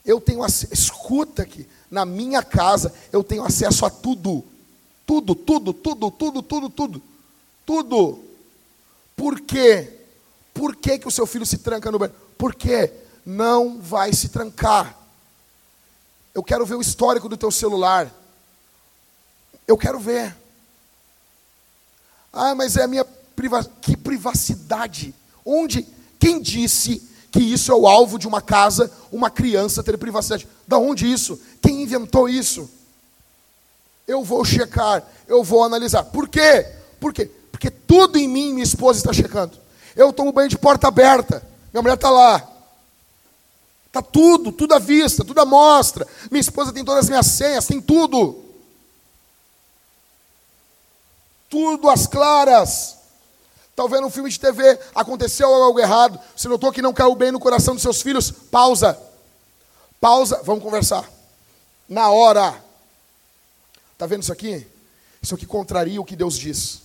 Eu 0.09 0.23
tenho 0.23 0.43
escuta 0.47 1.43
aqui, 1.43 1.69
na 1.91 2.07
minha 2.07 2.43
casa 2.43 2.95
eu 3.13 3.23
tenho 3.23 3.45
acesso 3.45 3.85
a 3.85 3.91
tudo. 3.91 4.43
Tudo, 5.05 5.35
tudo, 5.35 5.75
tudo, 5.75 6.11
tudo, 6.11 6.43
tudo, 6.43 6.71
tudo. 6.71 7.03
Tudo. 7.67 8.25
Por 9.15 9.39
quê? 9.43 9.99
Por 10.55 10.75
que, 10.77 10.99
que 10.99 11.07
o 11.07 11.11
seu 11.11 11.27
filho 11.27 11.45
se 11.45 11.59
tranca 11.59 11.93
no 11.93 11.99
banheiro? 11.99 12.19
Porque 12.39 12.91
não 13.25 13.79
vai 13.83 14.11
se 14.15 14.31
trancar. 14.31 14.99
Eu 16.35 16.43
quero 16.43 16.65
ver 16.65 16.77
o 16.77 16.81
histórico 16.81 17.29
do 17.29 17.37
teu 17.37 17.51
celular. 17.51 18.11
Eu 19.67 19.77
quero 19.77 20.01
ver. 20.01 20.35
Ah, 22.33 22.55
mas 22.55 22.79
é 22.79 22.85
a 22.85 22.89
minha 22.89 23.05
privacidade. 23.05 23.77
Que 23.83 23.95
privacidade? 23.95 25.15
Onde? 25.45 25.87
Quem 26.19 26.41
disse 26.41 27.07
que 27.31 27.41
isso 27.41 27.71
é 27.71 27.75
o 27.75 27.87
alvo 27.87 28.19
de 28.19 28.27
uma 28.27 28.41
casa, 28.41 28.91
uma 29.13 29.31
criança 29.31 29.83
ter 29.83 29.97
privacidade. 29.99 30.49
Da 30.67 30.79
onde 30.79 31.11
isso? 31.11 31.41
Quem 31.61 31.83
inventou 31.83 32.29
isso? 32.29 32.71
Eu 34.07 34.25
vou 34.25 34.45
checar, 34.45 35.03
eu 35.27 35.45
vou 35.45 35.63
analisar. 35.63 36.05
Por 36.05 36.29
quê? 36.29 36.67
Por 36.99 37.13
quê? 37.13 37.31
Porque 37.53 37.71
tudo 37.71 38.19
em 38.19 38.27
mim 38.27 38.53
minha 38.53 38.65
esposa 38.65 38.99
está 38.99 39.13
checando. 39.13 39.59
Eu 39.95 40.13
tomo 40.13 40.33
banho 40.33 40.49
de 40.49 40.57
porta 40.57 40.89
aberta, 40.89 41.47
minha 41.73 41.83
mulher 41.83 41.95
está 41.95 42.11
lá. 42.11 42.49
Está 43.87 44.03
tudo, 44.03 44.53
tudo 44.53 44.75
à 44.75 44.79
vista, 44.79 45.25
tudo 45.25 45.41
à 45.41 45.47
mostra. 45.47 46.07
Minha 46.31 46.41
esposa 46.41 46.73
tem 46.73 46.85
todas 46.85 47.05
as 47.05 47.09
minhas 47.09 47.27
senhas, 47.27 47.67
tem 47.67 47.81
tudo. 47.81 48.45
Tudo 51.49 51.89
às 51.89 52.07
claras. 52.07 52.98
Está 53.79 53.87
vendo 53.87 54.09
um 54.09 54.11
filme 54.11 54.29
de 54.29 54.41
TV, 54.41 54.77
aconteceu 54.93 55.47
algo 55.55 55.79
errado, 55.79 56.19
você 56.35 56.49
notou 56.49 56.73
que 56.73 56.83
não 56.83 56.93
caiu 56.93 57.15
bem 57.15 57.31
no 57.31 57.39
coração 57.39 57.75
dos 57.75 57.83
seus 57.83 58.03
filhos? 58.03 58.29
Pausa. 58.29 59.01
Pausa, 60.01 60.43
vamos 60.43 60.65
conversar. 60.65 61.09
Na 61.89 62.11
hora. 62.11 62.61
Está 63.93 64.05
vendo 64.05 64.25
isso 64.25 64.33
aqui? 64.33 64.67
Isso 65.23 65.33
aqui 65.37 65.47
contraria 65.47 66.01
o 66.01 66.05
que 66.05 66.17
Deus 66.17 66.37
diz. 66.37 66.83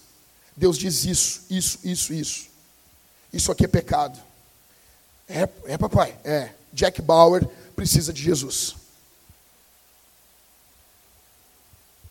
Deus 0.56 0.78
diz 0.78 1.03
isso, 1.03 1.41
isso, 1.49 1.80
isso, 1.84 2.14
isso. 2.14 2.45
Isso 3.34 3.52
aqui 3.52 3.65
é 3.65 3.68
pecado. 3.68 4.20
É, 5.28 5.49
é 5.65 5.78
papai, 5.80 6.15
é. 6.24 6.52
Jack 6.72 7.02
Bauer 7.02 7.44
precisa 7.76 8.14
de 8.14 8.22
Jesus. 8.22 8.76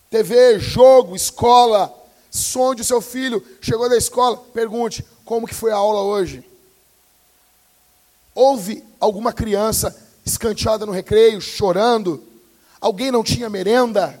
TV, 0.09 0.59
jogo, 0.59 1.15
escola, 1.15 2.02
sonde 2.33 2.81
o 2.81 2.85
seu 2.85 2.99
filho, 2.99 3.45
chegou 3.61 3.87
da 3.87 3.95
escola, 3.95 4.37
pergunte, 4.37 5.05
como 5.23 5.47
que 5.47 5.53
foi 5.53 5.71
a 5.71 5.75
aula 5.75 6.01
hoje? 6.01 6.43
Houve 8.33 8.83
alguma 8.99 9.31
criança 9.31 9.95
escanteada 10.25 10.83
no 10.83 10.91
recreio, 10.91 11.39
chorando? 11.39 12.23
Alguém 12.81 13.11
não 13.11 13.23
tinha 13.23 13.51
merenda? 13.51 14.19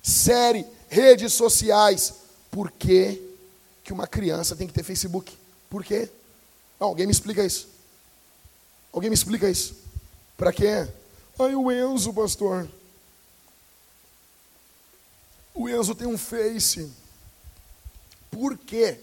Série, 0.00 0.64
redes 0.88 1.32
sociais. 1.32 2.14
Por 2.48 2.70
que, 2.70 3.20
que 3.82 3.92
uma 3.92 4.06
criança 4.06 4.54
tem 4.54 4.68
que 4.68 4.72
ter 4.72 4.84
Facebook? 4.84 5.36
Por 5.68 5.82
quê? 5.82 6.08
Não, 6.78 6.88
alguém 6.88 7.06
me 7.06 7.12
explica 7.12 7.44
isso. 7.44 7.68
Alguém 8.92 9.10
me 9.10 9.14
explica 9.14 9.50
isso. 9.50 9.74
Para 10.36 10.52
quê? 10.52 10.86
Ai, 11.40 11.56
o 11.56 11.72
Enzo, 11.72 12.12
pastor. 12.12 12.68
O 15.54 15.68
Enzo 15.68 15.94
tem 15.94 16.06
um 16.06 16.18
Face. 16.18 16.90
Por 18.30 18.56
quê? 18.56 18.98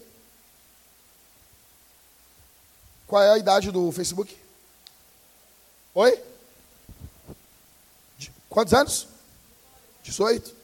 Qual 3.06 3.22
é 3.22 3.30
a 3.30 3.38
idade 3.38 3.70
do 3.70 3.90
Facebook? 3.92 4.36
Oi? 5.94 6.22
Quantos 8.48 8.74
anos? 8.74 9.08
18. 10.02 10.54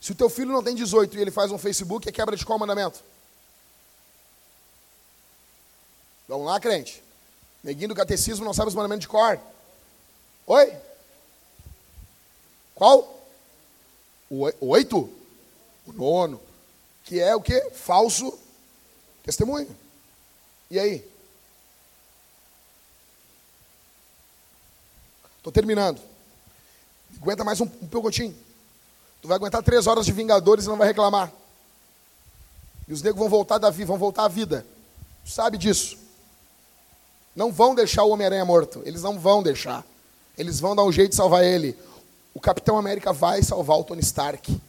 Se 0.00 0.12
o 0.12 0.14
teu 0.14 0.28
filho 0.28 0.52
não 0.52 0.62
tem 0.62 0.74
18 0.74 1.16
e 1.16 1.20
ele 1.20 1.30
faz 1.30 1.50
um 1.50 1.58
Facebook, 1.58 2.08
é 2.08 2.12
quebra 2.12 2.36
de 2.36 2.44
qual 2.44 2.58
mandamento? 2.58 3.00
Vamos 6.28 6.46
lá, 6.46 6.58
crente. 6.58 7.02
Neguinho 7.62 7.88
do 7.88 7.94
catecismo 7.94 8.44
não 8.44 8.54
sabe 8.54 8.68
os 8.68 8.74
mandamentos 8.74 9.02
de 9.02 9.08
cor. 9.08 9.40
Oi? 10.46 10.76
Qual? 12.74 13.15
O 14.30 14.50
oito? 14.60 15.10
O 15.86 15.92
nono. 15.92 16.40
Que 17.04 17.20
é 17.20 17.34
o 17.34 17.40
que? 17.40 17.70
Falso 17.70 18.36
testemunho. 19.22 19.68
E 20.70 20.78
aí? 20.78 21.04
Estou 25.38 25.52
terminando. 25.52 26.00
Aguenta 27.20 27.44
mais 27.44 27.60
um, 27.60 27.64
um 27.64 27.86
pegotinho. 27.86 28.36
Tu 29.22 29.28
vai 29.28 29.36
aguentar 29.36 29.62
três 29.62 29.86
horas 29.86 30.04
de 30.04 30.12
Vingadores 30.12 30.64
e 30.64 30.68
não 30.68 30.76
vai 30.76 30.88
reclamar. 30.88 31.32
E 32.88 32.92
os 32.92 33.02
negros 33.02 33.20
vão 33.20 33.28
voltar 33.28 33.58
da 33.58 33.70
vida, 33.70 33.86
vão 33.86 33.98
voltar 33.98 34.24
à 34.24 34.28
vida. 34.28 34.66
Tu 35.24 35.30
sabe 35.30 35.58
disso. 35.58 35.98
Não 37.34 37.52
vão 37.52 37.74
deixar 37.74 38.04
o 38.04 38.10
Homem-Aranha 38.10 38.44
morto. 38.44 38.82
Eles 38.84 39.02
não 39.02 39.18
vão 39.18 39.42
deixar. 39.42 39.84
Eles 40.38 40.60
vão 40.60 40.76
dar 40.76 40.84
um 40.84 40.92
jeito 40.92 41.10
de 41.10 41.16
salvar 41.16 41.44
ele. 41.44 41.76
O 42.36 42.38
Capitão 42.38 42.76
América 42.76 43.14
vai 43.14 43.42
salvar 43.42 43.78
o 43.78 43.84
Tony 43.84 44.02
Stark. 44.02 44.60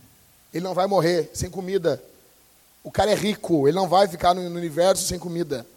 Ele 0.54 0.64
não 0.64 0.74
vai 0.74 0.88
morrer 0.88 1.30
sem 1.34 1.50
comida. 1.50 2.02
O 2.82 2.90
cara 2.90 3.12
é 3.12 3.14
rico, 3.14 3.68
ele 3.68 3.76
não 3.76 3.90
vai 3.90 4.08
ficar 4.08 4.34
no 4.34 4.40
universo 4.40 5.06
sem 5.06 5.20
comida. 5.20 5.68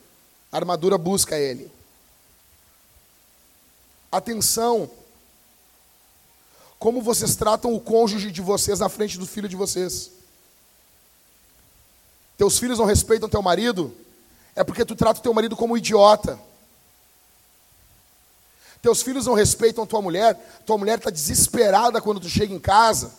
A 0.52 0.56
armadura 0.58 0.96
busca 0.96 1.36
ele. 1.36 1.68
Atenção. 4.12 4.88
Como 6.78 7.02
vocês 7.02 7.34
tratam 7.34 7.74
o 7.74 7.80
cônjuge 7.80 8.30
de 8.30 8.40
vocês 8.40 8.78
na 8.78 8.88
frente 8.88 9.18
do 9.18 9.26
filho 9.26 9.48
de 9.48 9.56
vocês. 9.56 10.12
Teus 12.38 12.56
filhos 12.56 12.78
não 12.78 12.86
respeitam 12.86 13.28
teu 13.28 13.42
marido, 13.42 13.92
é 14.54 14.62
porque 14.62 14.84
tu 14.84 14.94
trata 14.94 15.18
o 15.18 15.22
teu 15.24 15.34
marido 15.34 15.56
como 15.56 15.74
um 15.74 15.76
idiota. 15.76 16.38
Teus 18.82 19.02
filhos 19.02 19.26
não 19.26 19.34
respeitam 19.34 19.86
tua 19.86 20.00
mulher, 20.00 20.34
tua 20.64 20.78
mulher 20.78 20.98
está 20.98 21.10
desesperada 21.10 22.00
quando 22.00 22.20
tu 22.20 22.28
chega 22.28 22.54
em 22.54 22.58
casa. 22.58 23.12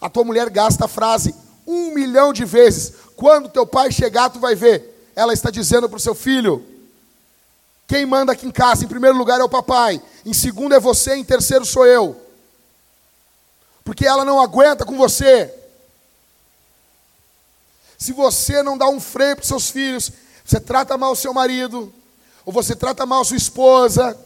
A 0.00 0.10
tua 0.10 0.24
mulher 0.24 0.50
gasta 0.50 0.86
a 0.86 0.88
frase 0.88 1.34
um 1.66 1.92
milhão 1.92 2.32
de 2.32 2.44
vezes. 2.44 2.94
Quando 3.16 3.48
teu 3.48 3.66
pai 3.66 3.92
chegar, 3.92 4.28
tu 4.30 4.38
vai 4.38 4.54
ver. 4.54 5.12
Ela 5.14 5.32
está 5.32 5.50
dizendo 5.50 5.88
para 5.88 5.96
o 5.96 6.00
seu 6.00 6.14
filho: 6.14 6.64
quem 7.86 8.04
manda 8.04 8.32
aqui 8.32 8.46
em 8.46 8.50
casa, 8.50 8.84
em 8.84 8.88
primeiro 8.88 9.16
lugar, 9.16 9.40
é 9.40 9.44
o 9.44 9.48
papai, 9.48 10.02
em 10.26 10.32
segundo 10.32 10.74
é 10.74 10.80
você, 10.80 11.14
em 11.14 11.24
terceiro 11.24 11.64
sou 11.64 11.86
eu. 11.86 12.20
Porque 13.84 14.06
ela 14.06 14.24
não 14.24 14.40
aguenta 14.40 14.84
com 14.84 14.96
você. 14.96 15.52
Se 17.96 18.12
você 18.12 18.62
não 18.62 18.76
dá 18.76 18.88
um 18.88 18.98
freio 18.98 19.36
para 19.36 19.44
seus 19.44 19.70
filhos, 19.70 20.10
você 20.44 20.58
trata 20.58 20.98
mal 20.98 21.12
o 21.12 21.16
seu 21.16 21.32
marido, 21.32 21.92
ou 22.44 22.52
você 22.52 22.74
trata 22.74 23.06
mal 23.06 23.24
sua 23.24 23.36
esposa, 23.36 24.18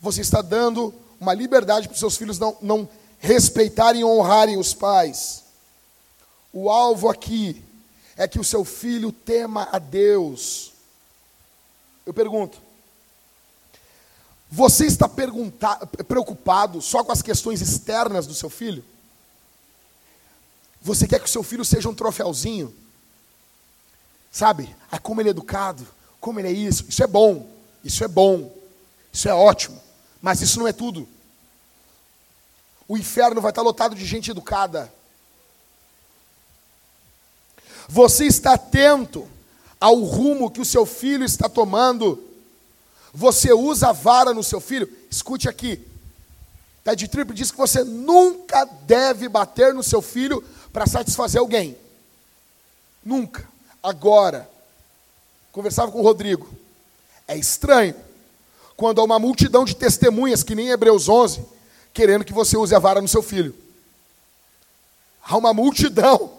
você 0.00 0.20
está 0.20 0.42
dando 0.42 0.94
uma 1.20 1.34
liberdade 1.34 1.88
para 1.88 1.94
os 1.94 2.00
seus 2.00 2.16
filhos 2.16 2.38
não, 2.38 2.56
não 2.60 2.88
respeitarem 3.18 4.02
e 4.02 4.04
honrarem 4.04 4.58
os 4.58 4.74
pais. 4.74 5.44
O 6.52 6.70
alvo 6.70 7.08
aqui 7.08 7.62
é 8.16 8.26
que 8.26 8.38
o 8.38 8.44
seu 8.44 8.64
filho 8.64 9.12
tema 9.12 9.68
a 9.72 9.78
Deus. 9.78 10.72
Eu 12.04 12.14
pergunto, 12.14 12.58
você 14.50 14.86
está 14.86 15.08
preocupado 15.08 16.80
só 16.80 17.02
com 17.02 17.12
as 17.12 17.20
questões 17.20 17.60
externas 17.60 18.26
do 18.26 18.34
seu 18.34 18.48
filho? 18.48 18.84
Você 20.80 21.08
quer 21.08 21.18
que 21.18 21.26
o 21.26 21.28
seu 21.28 21.42
filho 21.42 21.64
seja 21.64 21.88
um 21.88 21.94
troféuzinho? 21.94 22.72
Sabe? 24.30 24.74
Ah, 24.90 24.98
como 24.98 25.20
ele 25.20 25.30
é 25.30 25.32
educado, 25.32 25.86
como 26.20 26.38
ele 26.38 26.48
é 26.48 26.52
isso. 26.52 26.84
Isso 26.88 27.02
é 27.02 27.06
bom, 27.06 27.50
isso 27.82 28.04
é 28.04 28.08
bom, 28.08 28.54
isso 29.12 29.28
é 29.28 29.34
ótimo. 29.34 29.82
Mas 30.20 30.40
isso 30.40 30.58
não 30.58 30.66
é 30.66 30.72
tudo. 30.72 31.08
O 32.88 32.96
inferno 32.96 33.40
vai 33.40 33.50
estar 33.50 33.62
lotado 33.62 33.94
de 33.94 34.04
gente 34.04 34.30
educada. 34.30 34.92
Você 37.88 38.26
está 38.26 38.54
atento 38.54 39.28
ao 39.80 40.00
rumo 40.02 40.50
que 40.50 40.60
o 40.60 40.64
seu 40.64 40.86
filho 40.86 41.24
está 41.24 41.48
tomando. 41.48 42.22
Você 43.12 43.52
usa 43.52 43.88
a 43.88 43.92
vara 43.92 44.32
no 44.32 44.42
seu 44.42 44.60
filho. 44.60 44.88
Escute 45.10 45.48
aqui. 45.48 45.84
Ted 46.84 47.08
Tripp 47.08 47.34
diz 47.34 47.50
que 47.50 47.56
você 47.56 47.82
nunca 47.82 48.64
deve 48.64 49.28
bater 49.28 49.74
no 49.74 49.82
seu 49.82 50.00
filho 50.00 50.42
para 50.72 50.86
satisfazer 50.86 51.40
alguém. 51.40 51.76
Nunca. 53.04 53.48
Agora, 53.82 54.48
conversava 55.50 55.90
com 55.90 55.98
o 55.98 56.02
Rodrigo. 56.02 56.48
É 57.26 57.36
estranho 57.36 57.94
quando 58.76 59.00
há 59.00 59.04
uma 59.04 59.18
multidão 59.18 59.64
de 59.64 59.74
testemunhas, 59.74 60.42
que 60.42 60.54
nem 60.54 60.68
Hebreus 60.68 61.08
11, 61.08 61.42
querendo 61.94 62.24
que 62.24 62.32
você 62.32 62.56
use 62.56 62.74
a 62.74 62.78
vara 62.78 63.00
no 63.00 63.08
seu 63.08 63.22
filho. 63.22 63.54
Há 65.22 65.36
uma 65.36 65.54
multidão. 65.54 66.30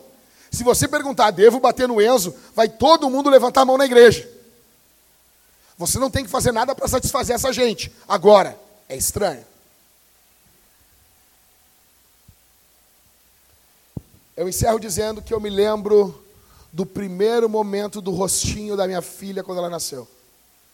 Se 0.51 0.64
você 0.64 0.88
perguntar, 0.88 1.31
devo 1.31 1.59
bater 1.59 1.88
no 1.88 2.01
Enzo, 2.01 2.34
vai 2.55 2.69
todo 2.69 3.09
mundo 3.09 3.30
levantar 3.30 3.61
a 3.61 3.65
mão 3.65 3.77
na 3.77 3.85
igreja. 3.85 4.30
Você 5.77 5.97
não 5.99 6.09
tem 6.09 6.23
que 6.23 6.30
fazer 6.30 6.51
nada 6.51 6.76
para 6.76 6.88
satisfazer 6.88 7.35
essa 7.35 7.51
gente. 7.51 7.91
Agora, 8.07 8.57
é 8.88 8.95
estranho. 8.95 9.45
Eu 14.35 14.47
encerro 14.47 14.80
dizendo 14.80 15.22
que 15.22 15.34
eu 15.34 15.39
me 15.39 15.49
lembro 15.49 16.23
do 16.72 16.85
primeiro 16.85 17.49
momento 17.49 17.99
do 17.99 18.11
rostinho 18.11 18.77
da 18.77 18.85
minha 18.85 19.01
filha 19.01 19.43
quando 19.43 19.57
ela 19.57 19.69
nasceu. 19.69 20.07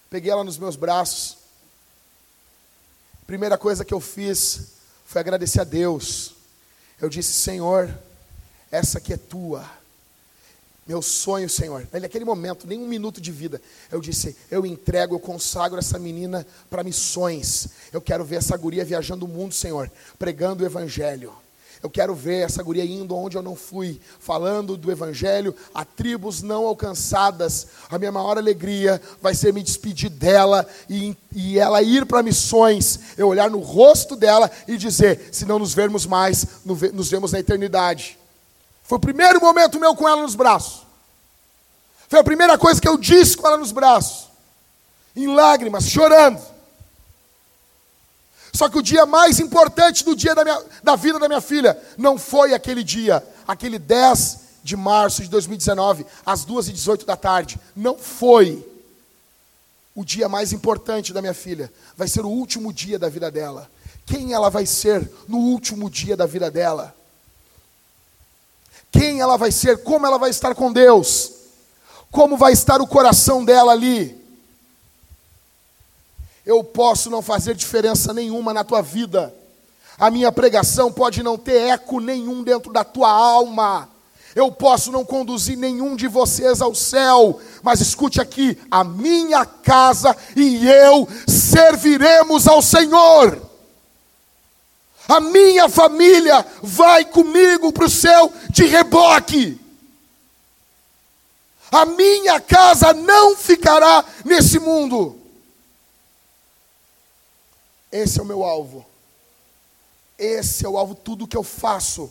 Peguei 0.10 0.32
ela 0.32 0.44
nos 0.44 0.58
meus 0.58 0.76
braços 0.76 1.43
Primeira 3.26 3.58
coisa 3.58 3.86
que 3.86 3.94
eu 3.94 4.00
fiz 4.00 4.74
foi 5.06 5.22
agradecer 5.22 5.62
a 5.62 5.64
Deus. 5.64 6.36
Eu 7.02 7.10
disse: 7.10 7.34
Senhor, 7.34 7.94
essa 8.72 8.98
aqui 8.98 9.14
é 9.14 9.18
tua. 9.18 9.64
Meu 10.86 11.02
sonho, 11.02 11.50
Senhor. 11.50 11.88
Naquele 11.94 12.26
momento, 12.26 12.68
nem 12.68 12.78
um 12.78 12.88
minuto 12.88 13.22
de 13.22 13.32
vida, 13.32 13.62
eu 13.90 14.02
disse: 14.02 14.36
Eu 14.52 14.66
entrego, 14.66 15.16
eu 15.16 15.20
consagro 15.20 15.80
essa 15.80 15.98
menina 15.98 16.46
para 16.70 16.84
missões. 16.84 17.70
Eu 17.92 18.02
quero 18.02 18.26
ver 18.26 18.38
essa 18.38 18.58
guria 18.58 18.84
viajando 18.84 19.26
o 19.26 19.30
mundo, 19.30 19.54
Senhor, 19.54 19.90
pregando 20.20 20.64
o 20.64 20.66
Evangelho. 20.66 21.34
Eu 21.84 21.90
quero 21.90 22.16
ver 22.16 22.46
essa 22.46 22.64
guria 22.64 22.86
indo 22.86 23.14
onde 23.14 23.36
eu 23.36 23.42
não 23.44 23.58
fui, 23.58 24.00
falando 24.18 24.78
do 24.78 24.90
Evangelho 24.90 25.54
a 25.76 25.84
tribos 25.84 26.42
não 26.42 26.66
alcançadas. 26.66 27.68
A 27.90 28.00
minha 28.00 28.12
maior 28.12 28.38
alegria 28.38 29.02
vai 29.22 29.36
ser 29.36 29.52
me 29.52 29.62
despedir 29.62 30.10
dela 30.10 30.66
e, 30.90 31.14
e 31.36 31.60
ela 31.60 31.82
ir 31.82 32.06
para 32.06 32.24
missões. 32.24 33.18
Eu 33.18 33.28
olhar 33.28 33.50
no 33.50 33.60
rosto 33.60 34.16
dela 34.16 34.50
e 34.66 34.78
dizer: 34.78 35.28
se 35.30 35.44
não 35.44 35.60
nos 35.60 35.74
vermos 35.74 36.06
mais, 36.06 36.48
nos 36.64 37.10
vemos 37.10 37.34
na 37.34 37.40
eternidade. 37.42 38.18
Foi 38.84 38.98
o 38.98 39.02
primeiro 39.02 39.42
momento 39.42 39.78
meu 39.78 39.94
com 39.94 40.08
ela 40.08 40.22
nos 40.22 40.36
braços. 40.36 40.84
Foi 42.08 42.22
a 42.22 42.24
primeira 42.24 42.58
coisa 42.58 42.80
que 42.80 42.88
eu 42.88 42.98
disse 42.98 43.36
com 43.36 43.46
ela 43.46 43.58
nos 43.58 43.74
braços, 43.74 44.30
em 45.14 45.28
lágrimas, 45.28 45.90
chorando. 45.90 46.53
Só 48.54 48.70
que 48.70 48.78
o 48.78 48.84
dia 48.84 49.06
mais 49.06 49.40
importante 49.40 50.06
do 50.06 50.16
dia 50.16 50.36
da, 50.36 50.44
minha, 50.44 50.64
da 50.84 50.96
vida 50.96 51.18
da 51.18 51.28
minha 51.28 51.42
filha 51.42 51.76
não 51.98 52.20
foi 52.20 52.54
aquele 52.54 52.84
dia, 52.84 53.26
aquele 53.48 53.80
10 53.80 54.40
de 54.64 54.78
março 54.78 55.24
de 55.24 55.30
2019, 55.30 56.06
às 56.24 56.46
2h18 56.46 57.04
da 57.04 57.18
tarde. 57.18 57.60
Não 57.76 57.98
foi 57.98 58.64
o 59.96 60.06
dia 60.06 60.30
mais 60.30 60.54
importante 60.54 61.12
da 61.12 61.22
minha 61.22 61.34
filha. 61.34 61.72
Vai 61.98 62.08
ser 62.08 62.22
o 62.22 62.30
último 62.30 62.72
dia 62.72 63.00
da 63.00 63.10
vida 63.10 63.32
dela. 63.32 63.70
Quem 64.06 64.34
ela 64.34 64.50
vai 64.50 64.68
ser 64.68 65.10
no 65.28 65.38
último 65.38 65.90
dia 65.90 66.16
da 66.16 66.28
vida 66.28 66.52
dela? 66.52 66.96
Quem 68.92 69.20
ela 69.20 69.38
vai 69.38 69.52
ser? 69.52 69.84
Como 69.84 70.06
ela 70.06 70.20
vai 70.20 70.30
estar 70.30 70.54
com 70.54 70.72
Deus? 70.72 71.32
Como 72.12 72.38
vai 72.38 72.54
estar 72.54 72.80
o 72.80 72.88
coração 72.88 73.44
dela 73.44 73.72
ali? 73.72 74.23
Eu 76.46 76.64
posso 76.64 77.10
não 77.10 77.22
fazer 77.22 77.56
diferença 77.56 78.14
nenhuma 78.14 78.54
na 78.54 78.64
tua 78.64 78.82
vida. 78.82 79.34
A 79.98 80.12
minha 80.12 80.32
pregação 80.32 80.92
pode 80.92 81.24
não 81.24 81.38
ter 81.38 81.70
eco 81.70 82.00
nenhum 82.00 82.44
dentro 82.44 82.72
da 82.74 82.84
tua 82.84 83.10
alma. 83.10 83.90
Eu 84.36 84.52
posso 84.52 84.92
não 84.92 85.06
conduzir 85.06 85.58
nenhum 85.58 85.96
de 85.96 86.08
vocês 86.08 86.62
ao 86.62 86.74
céu, 86.74 87.40
mas 87.62 87.80
escute 87.82 88.20
aqui: 88.20 88.58
a 88.70 88.84
minha 88.84 89.46
casa 89.46 90.16
e 90.36 90.68
eu 90.68 91.08
serviremos 91.28 92.48
ao 92.48 92.62
Senhor. 92.62 93.40
A 95.08 95.20
minha 95.20 95.70
família 95.70 96.46
vai 96.62 97.06
comigo 97.06 97.72
para 97.72 97.86
o 97.86 97.90
céu 97.90 98.32
de 98.50 98.66
reboque. 98.66 99.60
A 101.72 101.86
minha 101.86 102.40
casa 102.40 102.94
não 102.94 103.36
ficará 103.36 104.04
nesse 104.26 104.60
mundo. 104.60 105.23
Esse 107.94 108.20
é 108.20 108.24
o 108.24 108.26
meu 108.26 108.44
alvo. 108.44 108.84
Esse 110.18 110.66
é 110.66 110.70
o 110.70 110.80
alvo, 110.80 110.96
tudo 110.96 111.28
que 111.28 111.38
eu 111.38 111.44
faço. 111.44 112.10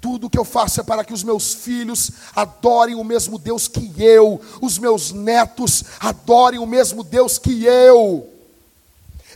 Tudo 0.00 0.28
que 0.28 0.36
eu 0.36 0.44
faço 0.44 0.80
é 0.80 0.82
para 0.82 1.04
que 1.04 1.12
os 1.12 1.22
meus 1.22 1.54
filhos 1.54 2.10
adorem 2.34 2.96
o 2.96 3.04
mesmo 3.04 3.38
Deus 3.38 3.68
que 3.68 3.94
eu, 4.02 4.40
os 4.60 4.76
meus 4.76 5.12
netos 5.12 5.84
adorem 6.00 6.58
o 6.58 6.66
mesmo 6.66 7.04
Deus 7.04 7.38
que 7.38 7.64
eu. 7.64 8.28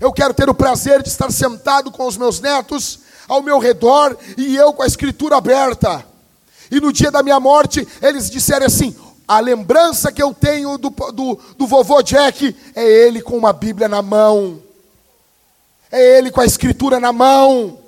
Eu 0.00 0.12
quero 0.12 0.34
ter 0.34 0.50
o 0.50 0.54
prazer 0.54 1.02
de 1.04 1.08
estar 1.08 1.30
sentado 1.30 1.92
com 1.92 2.04
os 2.04 2.16
meus 2.16 2.40
netos 2.40 2.98
ao 3.28 3.40
meu 3.40 3.60
redor 3.60 4.18
e 4.36 4.56
eu 4.56 4.72
com 4.72 4.82
a 4.82 4.86
escritura 4.86 5.36
aberta. 5.36 6.04
E 6.68 6.80
no 6.80 6.92
dia 6.92 7.12
da 7.12 7.22
minha 7.22 7.38
morte, 7.38 7.86
eles 8.02 8.28
disseram 8.28 8.66
assim: 8.66 8.94
a 9.26 9.38
lembrança 9.38 10.10
que 10.10 10.22
eu 10.22 10.34
tenho 10.34 10.76
do, 10.76 10.90
do, 10.90 11.38
do 11.56 11.66
vovô 11.66 12.02
Jack 12.02 12.54
é 12.74 12.84
ele 12.84 13.22
com 13.22 13.38
uma 13.38 13.52
Bíblia 13.52 13.88
na 13.88 14.02
mão. 14.02 14.67
É 15.90 16.18
ele 16.18 16.30
com 16.30 16.40
a 16.40 16.46
escritura 16.46 17.00
na 17.00 17.12
mão. 17.12 17.82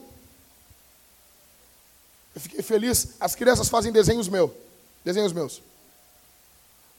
Eu 2.34 2.40
fiquei 2.40 2.62
feliz. 2.62 3.08
As 3.20 3.34
crianças 3.34 3.68
fazem 3.68 3.92
desenhos 3.92 4.28
meus. 4.28 4.50
Desenhos 5.04 5.32
meus. 5.32 5.62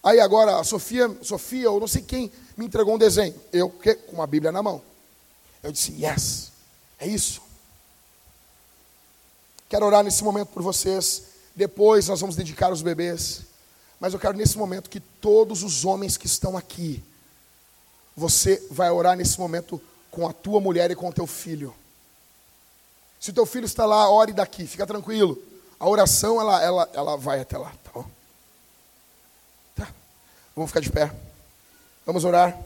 Aí 0.03 0.19
agora 0.19 0.59
a 0.59 0.63
Sofia, 0.63 1.09
Sofia, 1.21 1.69
ou 1.69 1.79
não 1.79 1.87
sei 1.87 2.01
quem, 2.01 2.31
me 2.57 2.65
entregou 2.65 2.95
um 2.95 2.97
desenho. 2.97 3.35
Eu 3.53 3.69
com 3.69 4.15
uma 4.15 4.27
Bíblia 4.27 4.51
na 4.51 4.63
mão. 4.63 4.81
Eu 5.61 5.71
disse, 5.71 5.91
yes, 6.03 6.51
é 6.99 7.07
isso. 7.07 7.41
Quero 9.69 9.85
orar 9.85 10.03
nesse 10.03 10.23
momento 10.23 10.49
por 10.49 10.63
vocês. 10.63 11.23
Depois 11.55 12.07
nós 12.07 12.19
vamos 12.19 12.35
dedicar 12.35 12.71
os 12.71 12.81
bebês. 12.81 13.41
Mas 13.99 14.13
eu 14.13 14.19
quero 14.19 14.35
nesse 14.35 14.57
momento 14.57 14.89
que 14.89 14.99
todos 14.99 15.63
os 15.63 15.85
homens 15.85 16.17
que 16.17 16.25
estão 16.25 16.57
aqui, 16.57 17.03
você 18.17 18.65
vai 18.71 18.89
orar 18.89 19.15
nesse 19.15 19.39
momento 19.39 19.79
com 20.11 20.27
a 20.27 20.33
tua 20.33 20.59
mulher 20.59 20.91
e 20.91 20.95
com 20.95 21.07
o 21.07 21.13
teu 21.13 21.25
filho. 21.25 21.73
Se 23.19 23.29
o 23.29 23.33
teu 23.33 23.45
filho 23.45 23.65
está 23.65 23.85
lá, 23.85 24.09
ore 24.09 24.33
daqui, 24.33 24.67
fica 24.67 24.85
tranquilo. 24.85 25.41
A 25.79 25.87
oração, 25.87 26.39
ela, 26.39 26.61
ela, 26.61 26.89
ela 26.93 27.17
vai 27.17 27.39
até 27.39 27.57
lá, 27.57 27.71
tá 27.83 27.91
bom? 27.93 28.05
Tá. 29.75 29.87
Vamos 30.55 30.69
ficar 30.69 30.81
de 30.81 30.91
pé. 30.91 31.11
Vamos 32.05 32.25
orar. 32.25 32.59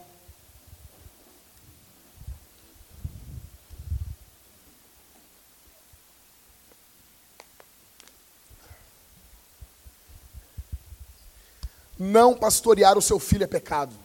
Não 11.97 12.35
pastorear 12.35 12.97
o 12.97 13.01
seu 13.01 13.19
filho 13.19 13.43
é 13.43 13.47
pecado. 13.47 14.05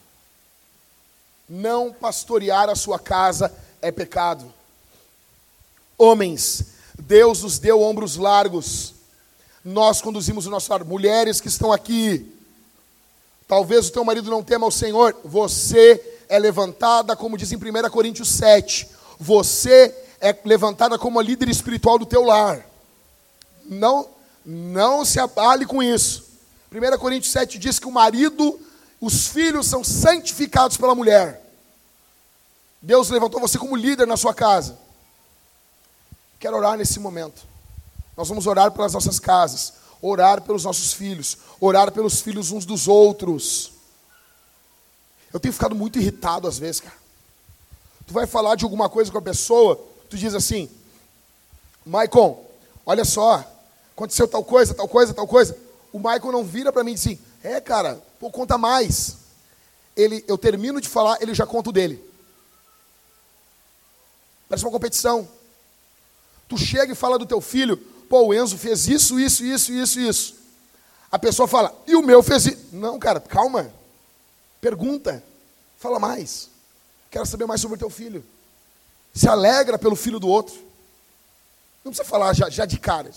Não 1.53 1.93
pastorear 1.93 2.69
a 2.69 2.77
sua 2.77 2.97
casa 2.97 3.53
é 3.83 3.91
pecado. 3.91 4.55
Homens, 5.99 6.67
Deus 6.97 7.43
nos 7.43 7.59
deu 7.59 7.83
ombros 7.83 8.15
largos. 8.15 8.95
Nós 9.65 10.01
conduzimos 10.01 10.47
o 10.47 10.51
nosso 10.51 10.71
lar. 10.71 10.85
Mulheres 10.85 11.41
que 11.41 11.49
estão 11.49 11.73
aqui, 11.73 12.33
talvez 13.49 13.89
o 13.89 13.93
teu 13.93 14.05
marido 14.05 14.31
não 14.31 14.45
tema 14.45 14.65
o 14.65 14.71
Senhor, 14.71 15.19
você 15.25 16.19
é 16.29 16.39
levantada, 16.39 17.17
como 17.17 17.37
diz 17.37 17.51
em 17.51 17.57
1 17.57 17.91
Coríntios 17.91 18.29
7. 18.29 18.89
Você 19.19 19.93
é 20.21 20.33
levantada 20.45 20.97
como 21.01 21.19
a 21.19 21.23
líder 21.23 21.49
espiritual 21.49 21.99
do 21.99 22.07
teu 22.07 22.23
lar. 22.23 22.65
Não, 23.65 24.07
não 24.47 25.05
se 25.05 25.19
abale 25.19 25.67
com 25.67 25.83
isso. 25.83 26.31
1 26.73 26.97
Coríntios 26.99 27.33
7 27.33 27.59
diz 27.59 27.81
que 27.81 27.89
o 27.89 27.93
marido 27.93 28.57
os 29.01 29.29
filhos 29.29 29.67
são 29.67 29.83
santificados 29.83 30.77
pela 30.77 30.95
mulher. 30.95 31.43
Deus 32.83 33.09
levantou 33.09 33.41
você 33.41 33.59
como 33.59 33.77
líder 33.77 34.07
na 34.07 34.17
sua 34.17 34.35
casa. 34.35 34.79
Quero 36.39 36.57
orar 36.57 36.77
nesse 36.77 37.01
momento. 37.01 37.43
Nós 38.17 38.29
vamos 38.29 38.47
orar 38.47 38.71
pelas 38.73 38.93
nossas 38.93 39.19
casas, 39.19 39.75
orar 40.03 40.43
pelos 40.43 40.65
nossos 40.65 40.93
filhos, 40.93 41.39
orar 41.59 41.93
pelos 41.93 42.21
filhos 42.21 42.51
uns 42.51 42.65
dos 42.67 42.89
outros. 42.89 43.73
Eu 45.33 45.41
tenho 45.41 45.53
ficado 45.53 45.75
muito 45.75 45.99
irritado 45.99 46.47
às 46.47 46.59
vezes, 46.59 46.81
cara. 46.81 46.97
Tu 48.07 48.13
vai 48.13 48.27
falar 48.27 48.57
de 48.57 48.65
alguma 48.65 48.89
coisa 48.89 49.11
com 49.11 49.19
a 49.19 49.23
pessoa, 49.23 49.81
tu 50.09 50.17
diz 50.17 50.35
assim: 50.35 50.69
Maicon, 51.87 52.45
olha 52.85 53.05
só, 53.05 53.45
aconteceu 53.93 54.27
tal 54.27 54.43
coisa, 54.43 54.75
tal 54.75 54.89
coisa, 54.89 55.15
tal 55.15 55.27
coisa. 55.27 55.57
O 55.93 55.99
Maicon 55.99 56.33
não 56.33 56.45
vira 56.45 56.73
para 56.73 56.83
mim 56.83 56.93
e 56.93 56.95
diz 56.95 57.07
assim: 57.07 57.19
É, 57.43 57.61
cara, 57.61 58.03
Pô, 58.21 58.31
conta 58.31 58.59
mais. 58.59 59.17
Ele, 59.97 60.23
eu 60.29 60.37
termino 60.37 60.79
de 60.79 60.89
falar, 60.89 61.21
ele 61.23 61.35
já 61.35 61.47
conta 61.47 61.71
o 61.71 61.73
dele. 61.73 62.05
Parece 64.47 64.65
uma 64.65 64.71
competição. 64.71 65.27
Tu 66.47 66.59
chega 66.59 66.93
e 66.93 66.97
fala 66.97 67.19
do 67.19 67.25
teu 67.25 67.41
filho, 67.41 67.79
pô, 68.09 68.27
o 68.27 68.35
Enzo 68.35 68.59
fez 68.59 68.87
isso, 68.87 69.19
isso, 69.19 69.43
isso, 69.43 69.73
isso, 69.73 70.01
isso. 70.01 70.35
A 71.11 71.19
pessoa 71.19 71.49
fala, 71.49 71.75
e 71.87 71.97
o 71.97 72.03
meu 72.03 72.23
fez 72.23 72.45
isso. 72.45 72.69
Não, 72.73 72.99
cara, 72.99 73.19
calma. 73.21 73.73
Pergunta. 74.61 75.25
Fala 75.79 75.99
mais. 75.99 76.51
Quero 77.11 77.25
saber 77.25 77.47
mais 77.47 77.61
sobre 77.63 77.77
o 77.77 77.79
teu 77.79 77.89
filho. 77.89 78.23
Se 79.15 79.27
alegra 79.29 79.79
pelo 79.79 79.97
filho 79.97 80.21
do 80.21 80.29
outro. 80.29 80.55
Não 81.83 81.91
precisa 81.91 82.09
falar 82.09 82.35
já, 82.35 82.51
já 82.51 82.67
de 82.67 82.79
cara. 82.79 83.11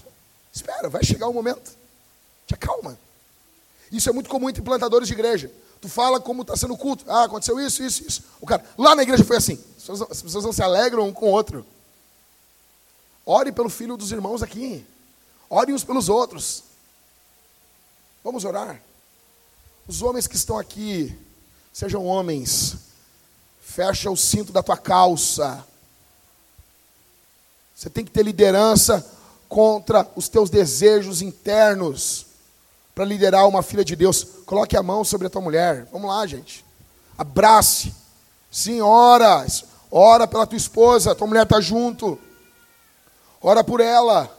Espera, 0.51 0.87
vai 0.87 1.03
chegar 1.03 1.27
o 1.27 1.33
momento. 1.33 1.75
Te 2.47 2.53
acalma. 2.53 2.97
Isso 3.93 4.09
é 4.09 4.11
muito 4.11 4.27
comum 4.27 4.49
entre 4.49 4.63
plantadores 4.63 5.07
de 5.07 5.13
igreja. 5.13 5.51
Tu 5.79 5.87
fala 5.87 6.19
como 6.19 6.41
está 6.41 6.57
sendo 6.57 6.73
o 6.73 6.77
culto. 6.77 7.05
Ah, 7.07 7.25
aconteceu 7.25 7.59
isso, 7.59 7.83
isso, 7.83 8.03
isso. 8.07 8.23
O 8.41 8.47
cara, 8.47 8.65
lá 8.75 8.95
na 8.95 9.03
igreja 9.03 9.23
foi 9.23 9.37
assim. 9.37 9.63
As 10.09 10.19
pessoas 10.19 10.43
não 10.43 10.51
se 10.51 10.63
alegram 10.63 11.07
um 11.07 11.13
com 11.13 11.27
o 11.27 11.31
outro. 11.31 11.63
Ore 13.23 13.51
pelo 13.51 13.69
filho 13.69 13.95
dos 13.95 14.11
irmãos 14.11 14.41
aqui. 14.41 14.83
Ore 15.47 15.71
uns 15.71 15.83
pelos 15.83 16.09
outros. 16.09 16.63
Vamos 18.23 18.43
orar. 18.45 18.81
Os 19.87 20.01
homens 20.01 20.25
que 20.25 20.35
estão 20.35 20.57
aqui, 20.57 21.15
sejam 21.71 22.03
homens. 22.03 22.75
Fecha 23.61 24.09
o 24.09 24.17
cinto 24.17 24.51
da 24.51 24.63
tua 24.63 24.77
calça. 24.77 25.63
Você 27.75 27.91
tem 27.91 28.03
que 28.03 28.11
ter 28.11 28.23
liderança 28.23 29.05
contra 29.47 30.09
os 30.15 30.27
teus 30.27 30.49
desejos 30.49 31.21
internos 31.21 32.32
para 32.93 33.05
liderar 33.05 33.47
uma 33.47 33.63
filha 33.63 33.83
de 33.83 33.95
Deus. 33.95 34.23
Coloque 34.45 34.77
a 34.77 34.83
mão 34.83 35.03
sobre 35.03 35.27
a 35.27 35.29
tua 35.29 35.41
mulher. 35.41 35.87
Vamos 35.91 36.09
lá, 36.09 36.25
gente. 36.27 36.63
Abrace. 37.17 37.93
Sim, 38.51 38.81
ora. 38.81 39.45
Ora 39.91 40.27
pela 40.27 40.45
tua 40.45 40.57
esposa. 40.57 41.15
Tua 41.15 41.27
mulher 41.27 41.43
está 41.43 41.59
junto. 41.59 42.19
Ora 43.41 43.63
por 43.63 43.79
ela. 43.81 44.35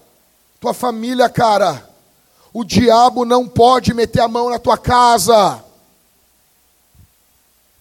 Tua 0.60 0.72
família, 0.72 1.28
cara. 1.28 1.90
O 2.52 2.64
diabo 2.64 3.24
não 3.24 3.48
pode 3.48 3.92
meter 3.92 4.20
a 4.20 4.28
mão 4.28 4.48
na 4.48 4.58
tua 4.58 4.78
casa. 4.78 5.64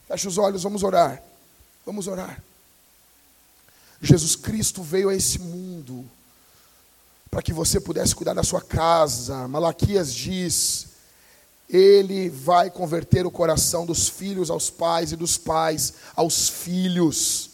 Feche 0.07 0.27
os 0.27 0.37
olhos, 0.37 0.63
vamos 0.63 0.83
orar. 0.83 1.21
Vamos 1.85 2.07
orar. 2.07 2.41
Jesus 4.01 4.35
Cristo 4.35 4.81
veio 4.81 5.09
a 5.09 5.15
esse 5.15 5.39
mundo 5.39 6.09
para 7.34 7.41
que 7.41 7.51
você 7.51 7.80
pudesse 7.80 8.14
cuidar 8.14 8.35
da 8.35 8.43
sua 8.43 8.61
casa. 8.61 9.47
Malaquias 9.47 10.14
diz: 10.14 10.89
Ele 11.68 12.30
vai 12.30 12.69
converter 12.69 13.26
o 13.26 13.31
coração 13.31 13.88
dos 13.88 14.07
filhos 14.07 14.51
aos 14.51 14.69
pais 14.69 15.11
e 15.11 15.15
dos 15.15 15.35
pais 15.35 15.95
aos 16.15 16.47
filhos. 16.47 17.49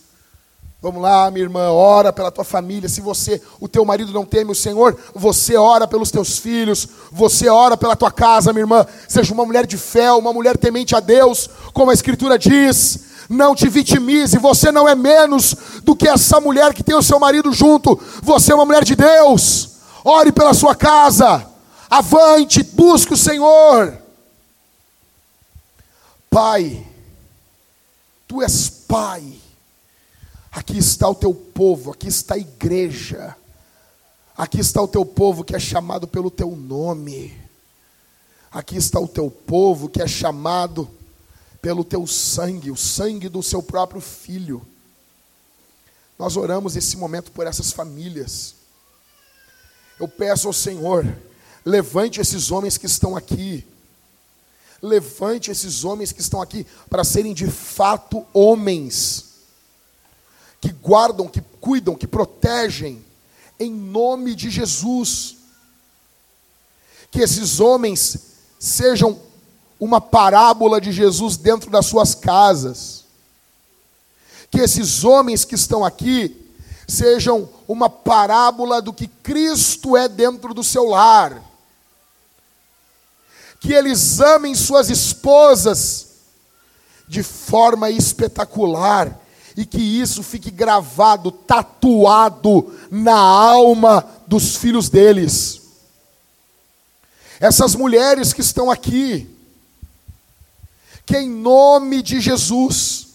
Vamos 0.82 1.02
lá, 1.02 1.32
minha 1.32 1.46
irmã, 1.46 1.72
ora 1.72 2.12
pela 2.12 2.30
tua 2.30 2.44
família. 2.44 2.90
Se 2.90 3.00
você, 3.00 3.42
o 3.58 3.70
teu 3.70 3.86
marido 3.86 4.12
não 4.12 4.26
teme 4.26 4.52
o 4.52 4.56
Senhor, 4.56 5.00
você 5.16 5.56
ora 5.56 5.88
pelos 5.88 6.12
teus 6.12 6.38
filhos, 6.38 6.86
você 7.10 7.48
ora 7.48 7.78
pela 7.78 7.96
tua 7.96 8.12
casa, 8.12 8.52
minha 8.52 8.64
irmã. 8.64 8.86
Seja 9.08 9.34
uma 9.34 9.46
mulher 9.46 9.66
de 9.66 9.78
fé, 9.78 10.12
uma 10.12 10.34
mulher 10.34 10.58
temente 10.58 10.94
a 10.94 11.00
Deus, 11.00 11.50
como 11.72 11.90
a 11.90 11.94
escritura 11.94 12.38
diz. 12.38 13.09
Não 13.30 13.54
te 13.54 13.70
vitimize, 13.70 14.40
você 14.40 14.72
não 14.72 14.88
é 14.88 14.96
menos 14.96 15.56
do 15.84 15.96
que 15.96 16.08
essa 16.08 16.42
mulher 16.42 16.74
que 16.74 16.84
tem 16.84 16.96
o 16.96 17.04
seu 17.04 17.20
marido 17.20 17.54
junto. 17.54 17.96
Você 18.24 18.52
é 18.52 18.56
uma 18.56 18.66
mulher 18.66 18.84
de 18.84 18.96
Deus. 18.96 19.78
Ore 20.04 20.32
pela 20.32 20.54
sua 20.54 20.76
casa. 20.76 21.48
Avante, 21.88 22.64
busque 22.64 23.14
o 23.14 23.18
Senhor. 23.18 23.96
Pai, 26.30 26.86
tu 28.28 28.42
és 28.42 28.70
pai 28.70 29.40
Aqui 30.52 30.78
está 30.78 31.08
o 31.08 31.16
teu 31.16 31.34
povo, 31.34 31.92
aqui 31.92 32.08
está 32.08 32.36
a 32.36 32.38
igreja. 32.38 33.36
Aqui 34.36 34.60
está 34.60 34.82
o 34.82 34.88
teu 34.88 35.06
povo 35.06 35.44
que 35.44 35.56
é 35.56 35.60
chamado 35.60 36.08
pelo 36.08 36.32
teu 36.32 36.56
nome. 36.56 37.38
Aqui 38.52 38.78
está 38.78 39.00
o 39.00 39.08
teu 39.08 39.30
povo 39.30 39.90
que 39.90 40.02
é 40.02 40.08
chamado 40.08 40.90
pelo 41.62 41.84
teu 41.84 42.08
sangue, 42.08 42.72
o 42.72 42.78
sangue 42.78 43.30
do 43.30 43.44
seu 43.44 43.62
próprio 43.62 44.02
filho. 44.02 44.66
Nós 46.18 46.36
oramos 46.36 46.76
esse 46.76 46.98
momento 46.98 47.32
por 47.32 47.48
essas 47.48 47.72
famílias. 47.72 48.56
Eu 50.00 50.08
peço 50.08 50.48
ao 50.48 50.54
Senhor, 50.54 51.06
levante 51.66 52.22
esses 52.22 52.52
homens 52.52 52.78
que 52.78 52.86
estão 52.86 53.16
aqui. 53.16 53.66
Levante 54.82 55.52
esses 55.52 55.84
homens 55.84 56.12
que 56.12 56.22
estão 56.22 56.42
aqui 56.42 56.66
para 56.90 57.04
serem 57.04 57.34
de 57.34 57.48
fato 57.48 58.26
homens 58.34 59.30
que 60.62 60.72
guardam, 60.72 61.28
que 61.28 61.42
cuidam, 61.62 61.96
que 61.96 62.08
protegem, 62.08 63.04
em 63.60 63.72
nome 63.72 64.36
de 64.36 64.50
Jesus. 64.50 65.38
Que 67.12 67.22
esses 67.22 67.60
homens 67.60 68.18
sejam 68.60 69.20
uma 69.80 70.02
parábola 70.02 70.82
de 70.82 70.92
Jesus 70.92 71.38
dentro 71.38 71.72
das 71.72 71.86
suas 71.86 72.14
casas. 72.14 73.06
Que 74.52 74.60
esses 74.60 75.04
homens 75.04 75.46
que 75.46 75.56
estão 75.56 75.86
aqui 75.86 76.36
sejam 76.88 77.48
uma 77.68 77.90
parábola 77.90 78.82
do 78.82 78.92
que 78.92 79.08
Cristo 79.08 79.96
é 79.96 80.08
dentro 80.08 80.54
do 80.54 80.64
seu 80.64 80.86
lar. 80.86 81.42
Que 83.60 83.74
eles 83.74 84.20
amem 84.20 84.56
suas 84.56 84.90
esposas 84.90 86.08
de 87.08 87.24
forma 87.24 87.90
espetacular 87.90 89.20
e 89.56 89.66
que 89.66 89.82
isso 89.82 90.24
fique 90.24 90.50
gravado, 90.52 91.32
tatuado 91.32 92.74
na 92.90 93.18
alma 93.18 94.06
dos 94.26 94.56
filhos 94.56 94.90
deles. 94.90 95.62
Essas 97.40 97.76
mulheres 97.76 98.32
que 98.32 98.42
estão 98.42 98.70
aqui, 98.70 99.30
que 101.10 101.18
em 101.18 101.28
nome 101.28 102.04
de 102.04 102.22
Jesus 102.22 103.08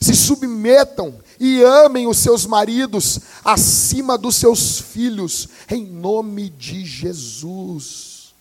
se 0.00 0.14
submetam 0.14 1.20
e 1.40 1.60
amem 1.64 2.06
os 2.06 2.16
seus 2.18 2.46
maridos 2.46 3.18
acima 3.44 4.16
dos 4.16 4.36
seus 4.36 4.78
filhos, 4.78 5.48
em 5.68 5.84
nome 5.84 6.48
de 6.48 6.86
Jesus. 6.86 8.32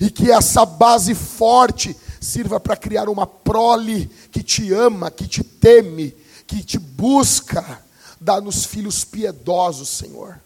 E 0.00 0.10
que 0.10 0.32
essa 0.32 0.66
base 0.66 1.14
forte 1.14 1.96
sirva 2.20 2.58
para 2.58 2.76
criar 2.76 3.08
uma 3.08 3.28
prole 3.28 4.10
que 4.32 4.42
te 4.42 4.72
ama, 4.72 5.08
que 5.08 5.28
te 5.28 5.44
teme, 5.44 6.12
que 6.48 6.64
te 6.64 6.80
busca. 6.80 7.80
Dá-nos 8.20 8.64
filhos 8.64 9.04
piedosos, 9.04 9.88
Senhor. 9.88 10.40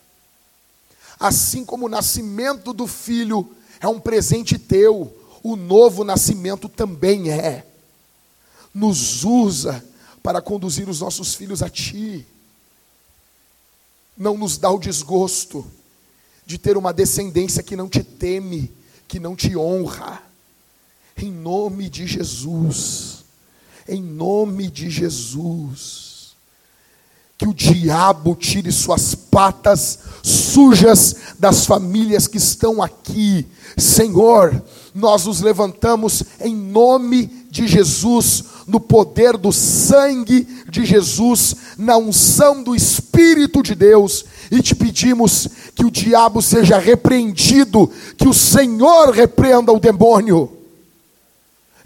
Assim 1.18 1.64
como 1.64 1.86
o 1.86 1.90
nascimento 1.90 2.74
do 2.74 2.86
filho 2.86 3.50
é 3.80 3.88
um 3.88 3.98
presente 3.98 4.58
teu, 4.58 5.16
o 5.52 5.54
novo 5.54 6.02
nascimento 6.02 6.68
também 6.68 7.30
é. 7.30 7.64
Nos 8.74 9.22
usa 9.22 9.84
para 10.20 10.42
conduzir 10.42 10.88
os 10.88 11.00
nossos 11.00 11.36
filhos 11.36 11.62
a 11.62 11.70
Ti. 11.70 12.26
Não 14.16 14.36
nos 14.36 14.58
dá 14.58 14.68
o 14.70 14.78
desgosto 14.80 15.64
de 16.44 16.58
ter 16.58 16.76
uma 16.76 16.92
descendência 16.92 17.62
que 17.62 17.76
não 17.76 17.88
te 17.88 18.02
teme, 18.02 18.72
que 19.06 19.20
não 19.20 19.36
te 19.36 19.56
honra. 19.56 20.20
Em 21.16 21.30
nome 21.30 21.88
de 21.88 22.08
Jesus. 22.08 23.24
Em 23.86 24.02
nome 24.02 24.68
de 24.68 24.90
Jesus. 24.90 26.05
Que 27.38 27.46
o 27.46 27.54
diabo 27.54 28.34
tire 28.34 28.72
suas 28.72 29.14
patas 29.14 29.98
sujas 30.22 31.16
das 31.38 31.66
famílias 31.66 32.26
que 32.26 32.38
estão 32.38 32.82
aqui. 32.82 33.46
Senhor, 33.76 34.62
nós 34.94 35.26
nos 35.26 35.40
levantamos 35.40 36.22
em 36.40 36.54
nome 36.54 37.46
de 37.50 37.66
Jesus, 37.66 38.44
no 38.66 38.80
poder 38.80 39.36
do 39.36 39.52
sangue 39.52 40.46
de 40.68 40.84
Jesus, 40.84 41.54
na 41.76 41.96
unção 41.96 42.62
do 42.62 42.74
Espírito 42.74 43.62
de 43.62 43.74
Deus, 43.74 44.24
e 44.50 44.62
te 44.62 44.74
pedimos 44.74 45.48
que 45.74 45.84
o 45.84 45.90
diabo 45.90 46.40
seja 46.40 46.78
repreendido, 46.78 47.90
que 48.16 48.28
o 48.28 48.34
Senhor 48.34 49.10
repreenda 49.10 49.72
o 49.72 49.80
demônio 49.80 50.56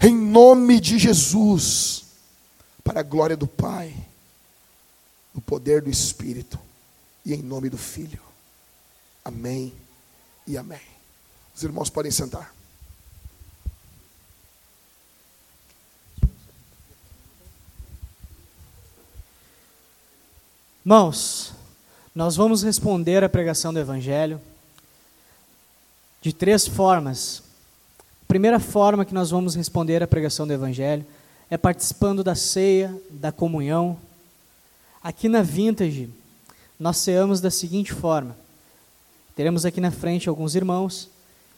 em 0.01 0.15
nome 0.15 0.79
de 0.79 0.97
Jesus, 0.97 2.03
para 2.83 3.01
a 3.01 3.03
glória 3.03 3.37
do 3.37 3.45
Pai, 3.45 3.93
no 5.33 5.41
poder 5.41 5.81
do 5.81 5.89
Espírito 5.89 6.59
e 7.25 7.33
em 7.33 7.41
nome 7.41 7.69
do 7.69 7.77
Filho. 7.77 8.21
Amém 9.23 9.73
e 10.47 10.57
amém. 10.57 10.81
Os 11.55 11.63
irmãos 11.63 11.89
podem 11.89 12.11
sentar. 12.11 12.53
Irmãos, 20.83 21.53
nós 22.15 22.35
vamos 22.35 22.63
responder 22.63 23.23
à 23.23 23.29
pregação 23.29 23.71
do 23.71 23.79
Evangelho 23.79 24.41
de 26.21 26.33
três 26.33 26.67
formas 26.67 27.43
primeira 28.31 28.61
forma 28.61 29.03
que 29.03 29.13
nós 29.13 29.29
vamos 29.29 29.55
responder 29.55 30.01
à 30.01 30.07
pregação 30.07 30.47
do 30.47 30.53
Evangelho 30.53 31.05
é 31.49 31.57
participando 31.57 32.23
da 32.23 32.33
ceia, 32.33 32.97
da 33.09 33.29
comunhão. 33.29 33.97
Aqui 35.03 35.27
na 35.27 35.41
Vintage, 35.41 36.09
nós 36.79 36.97
ceamos 36.97 37.41
da 37.41 37.49
seguinte 37.49 37.91
forma: 37.91 38.37
teremos 39.35 39.65
aqui 39.65 39.81
na 39.81 39.89
frente 39.89 40.29
alguns 40.29 40.53
irmãos, 40.53 41.09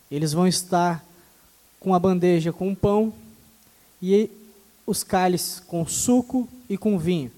eles 0.09 0.31
vão 0.31 0.47
estar 0.47 1.03
com 1.77 1.93
a 1.93 1.99
bandeja 1.99 2.53
com 2.53 2.73
pão 2.73 3.13
e 4.01 4.29
os 4.87 5.03
cálices 5.03 5.59
com 5.59 5.85
suco 5.85 6.47
e 6.69 6.77
com 6.77 6.97
vinho. 6.97 7.31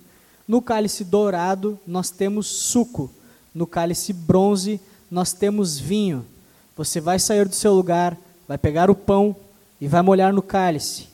No 0.47 0.61
cálice 0.61 1.03
dourado, 1.03 1.79
nós 1.87 2.11
temos 2.11 2.45
suco, 2.45 3.09
no 3.53 3.65
cálice 3.65 4.13
bronze, 4.13 4.79
nós 5.09 5.33
temos 5.33 5.79
vinho. 5.79 6.23
Você 6.77 7.01
vai 7.01 7.17
sair 7.17 7.47
do 7.47 7.55
seu 7.55 7.73
lugar, 7.73 8.15
vai 8.47 8.59
pegar 8.59 8.91
o 8.91 8.95
pão 8.95 9.35
e 9.81 9.87
vai 9.87 10.03
molhar 10.03 10.31
no 10.31 10.43
cálice. 10.43 11.07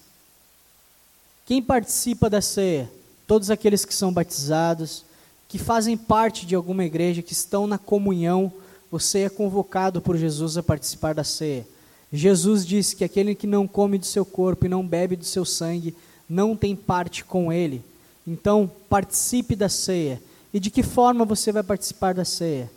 Quem 1.45 1.61
participa 1.61 2.29
da 2.29 2.41
ceia? 2.41 2.91
Todos 3.31 3.49
aqueles 3.49 3.85
que 3.85 3.95
são 3.95 4.11
batizados, 4.11 5.05
que 5.47 5.57
fazem 5.57 5.95
parte 5.95 6.45
de 6.45 6.53
alguma 6.53 6.83
igreja, 6.83 7.21
que 7.21 7.31
estão 7.31 7.65
na 7.65 7.77
comunhão, 7.77 8.51
você 8.91 9.19
é 9.19 9.29
convocado 9.29 10.01
por 10.01 10.17
Jesus 10.17 10.57
a 10.57 10.61
participar 10.61 11.15
da 11.15 11.23
ceia. 11.23 11.65
Jesus 12.11 12.65
disse 12.65 12.93
que 12.93 13.05
aquele 13.05 13.33
que 13.33 13.47
não 13.47 13.69
come 13.69 13.97
do 13.97 14.05
seu 14.05 14.25
corpo 14.25 14.65
e 14.65 14.67
não 14.67 14.85
bebe 14.85 15.15
do 15.15 15.23
seu 15.23 15.45
sangue 15.45 15.95
não 16.29 16.57
tem 16.57 16.75
parte 16.75 17.23
com 17.23 17.53
ele. 17.53 17.81
Então, 18.27 18.69
participe 18.89 19.55
da 19.55 19.69
ceia. 19.69 20.21
E 20.53 20.59
de 20.59 20.69
que 20.69 20.83
forma 20.83 21.23
você 21.23 21.53
vai 21.53 21.63
participar 21.63 22.13
da 22.13 22.25
ceia? 22.25 22.69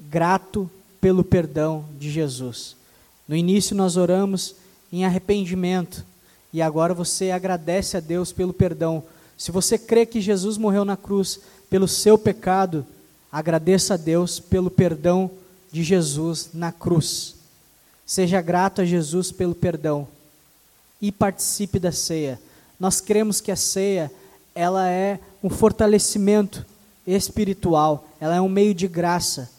Grato 0.00 0.70
pelo 1.00 1.24
perdão 1.24 1.84
de 1.98 2.12
Jesus. 2.12 2.76
No 3.26 3.34
início 3.34 3.74
nós 3.74 3.96
oramos 3.96 4.54
em 4.92 5.04
arrependimento 5.04 6.06
e 6.52 6.62
agora 6.62 6.94
você 6.94 7.32
agradece 7.32 7.96
a 7.96 8.00
Deus 8.00 8.30
pelo 8.30 8.52
perdão. 8.52 9.02
Se 9.42 9.50
você 9.50 9.76
crê 9.76 10.06
que 10.06 10.20
Jesus 10.20 10.56
morreu 10.56 10.84
na 10.84 10.96
cruz 10.96 11.40
pelo 11.68 11.88
seu 11.88 12.16
pecado, 12.16 12.86
agradeça 13.30 13.94
a 13.94 13.96
Deus 13.96 14.38
pelo 14.38 14.70
perdão 14.70 15.28
de 15.72 15.82
Jesus 15.82 16.50
na 16.54 16.70
cruz. 16.70 17.34
Seja 18.06 18.40
grato 18.40 18.82
a 18.82 18.84
Jesus 18.84 19.32
pelo 19.32 19.54
perdão 19.54 20.06
e 21.00 21.10
participe 21.10 21.80
da 21.80 21.90
ceia. 21.90 22.40
Nós 22.78 23.00
cremos 23.00 23.40
que 23.40 23.50
a 23.50 23.56
ceia, 23.56 24.12
ela 24.54 24.88
é 24.88 25.18
um 25.42 25.50
fortalecimento 25.50 26.64
espiritual, 27.04 28.06
ela 28.20 28.36
é 28.36 28.40
um 28.40 28.48
meio 28.48 28.74
de 28.74 28.86
graça 28.86 29.50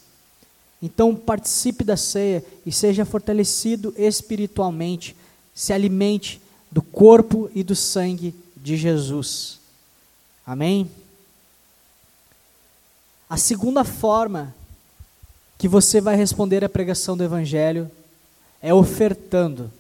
então, 0.84 1.16
participe 1.16 1.82
da 1.82 1.96
ceia 1.96 2.44
e 2.66 2.72
seja 2.72 3.06
fortalecido 3.06 3.94
espiritualmente. 3.98 5.16
Se 5.56 5.72
alimente 5.72 6.42
do 6.70 6.82
corpo 6.82 7.50
e 7.56 7.64
do 7.64 7.74
sangue 7.74 8.36
de 8.58 8.76
Jesus. 8.76 9.63
Amém? 10.46 10.90
A 13.30 13.38
segunda 13.38 13.84
forma 13.84 14.54
que 15.58 15.68
você 15.68 16.02
vai 16.02 16.16
responder 16.16 16.64
à 16.64 16.70
pregação 16.70 17.16
do 17.16 17.24
Evangelho 17.24 17.90
é 18.62 18.74
ofertando. 18.74 19.72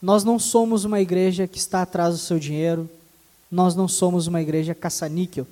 Nós 0.00 0.24
não 0.24 0.38
somos 0.38 0.84
uma 0.84 1.00
igreja 1.00 1.46
que 1.46 1.58
está 1.58 1.82
atrás 1.82 2.14
do 2.14 2.18
seu 2.18 2.38
dinheiro, 2.38 2.88
nós 3.50 3.76
não 3.76 3.86
somos 3.86 4.26
uma 4.26 4.40
igreja 4.40 4.74
caça-níquel, 4.74 5.46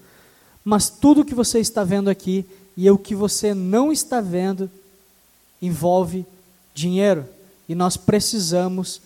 mas 0.64 0.88
tudo 0.88 1.24
que 1.24 1.34
você 1.34 1.60
está 1.60 1.84
vendo 1.84 2.08
aqui 2.08 2.46
e 2.76 2.90
o 2.90 2.98
que 2.98 3.14
você 3.14 3.52
não 3.52 3.92
está 3.92 4.20
vendo 4.20 4.70
envolve 5.60 6.26
dinheiro. 6.74 7.26
E 7.68 7.74
nós 7.74 7.96
precisamos, 7.96 9.00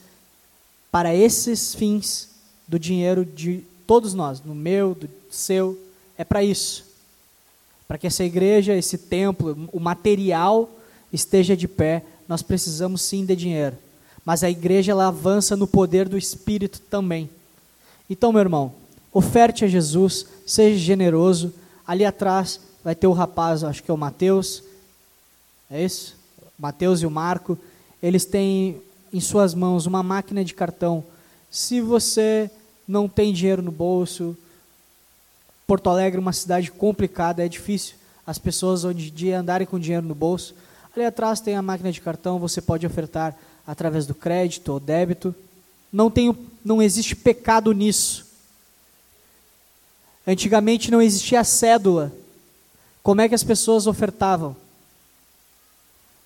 para 0.91 1.15
esses 1.15 1.75
fins, 1.75 2.31
do 2.67 2.79
dinheiro 2.79 3.25
de 3.25 3.65
todos 3.87 4.15
nós, 4.15 4.43
no 4.43 4.55
meu, 4.55 4.95
do 4.95 5.09
seu, 5.31 5.79
é 6.17 6.25
para 6.25 6.43
isso. 6.43 6.85
Para 7.87 7.99
que 7.99 8.07
essa 8.07 8.25
igreja, 8.25 8.75
esse 8.75 8.97
templo, 8.97 9.69
o 9.73 9.81
material 9.81 10.71
esteja 11.13 11.57
de 11.57 11.69
pé, 11.69 12.03
nós 12.29 12.43
precisamos 12.43 13.03
sim 13.03 13.25
de 13.25 13.37
dinheiro. 13.37 13.77
Mas 14.25 14.43
a 14.43 14.51
igreja 14.51 14.93
ela 14.93 15.09
avança 15.09 15.57
no 15.57 15.67
poder 15.67 16.09
do 16.09 16.17
Espírito 16.17 16.81
também. 16.81 17.29
Então, 18.09 18.33
meu 18.33 18.41
irmão, 18.41 18.73
oferte 19.13 19.65
a 19.65 19.69
Jesus, 19.69 20.27
seja 20.47 20.79
generoso. 20.79 21.53
Ali 21.87 22.05
atrás 22.05 22.59
vai 22.83 22.95
ter 22.95 23.07
o 23.07 23.13
rapaz, 23.13 23.63
acho 23.63 23.83
que 23.83 23.91
é 23.91 23.95
o 23.95 23.99
Mateus. 23.99 24.63
É 25.71 25.85
isso? 25.85 26.17
Mateus 26.59 27.03
e 27.03 27.07
o 27.07 27.11
Marco. 27.11 27.59
Eles 28.03 28.25
têm 28.25 28.81
em 29.13 29.21
suas 29.21 29.55
mãos 29.55 29.87
uma 29.87 30.03
máquina 30.03 30.45
de 30.45 30.55
cartão. 30.55 31.05
Se 31.51 31.81
você 31.81 32.51
não 32.87 33.09
tem 33.09 33.33
dinheiro 33.33 33.63
no 33.63 33.73
bolso, 33.73 34.37
Porto 35.67 35.89
Alegre 35.89 36.19
é 36.19 36.21
uma 36.21 36.33
cidade 36.33 36.71
complicada, 36.71 37.45
é 37.45 37.49
difícil 37.49 37.97
as 38.27 38.39
pessoas 38.39 38.85
hoje 38.85 39.09
em 39.09 39.15
dia 39.15 39.41
andarem 39.41 39.67
com 39.67 39.79
dinheiro 39.79 40.07
no 40.07 40.15
bolso. 40.15 40.55
Ali 40.95 41.05
atrás 41.05 41.41
tem 41.41 41.57
a 41.57 41.63
máquina 41.63 41.93
de 41.93 42.01
cartão, 42.01 42.39
você 42.39 42.61
pode 42.61 42.87
ofertar 42.87 43.37
através 43.67 44.07
do 44.07 44.15
crédito 44.15 44.73
ou 44.73 44.81
débito. 44.81 45.35
Não, 45.93 46.11
tem, 46.11 46.37
não 46.65 46.83
existe 46.83 47.15
pecado 47.15 47.73
nisso. 47.73 48.27
Antigamente 50.27 50.91
não 50.91 51.03
existia 51.03 51.45
cédula. 51.45 52.13
Como 53.03 53.21
é 53.21 53.29
que 53.29 53.35
as 53.35 53.45
pessoas 53.45 53.87
ofertavam? 53.87 54.57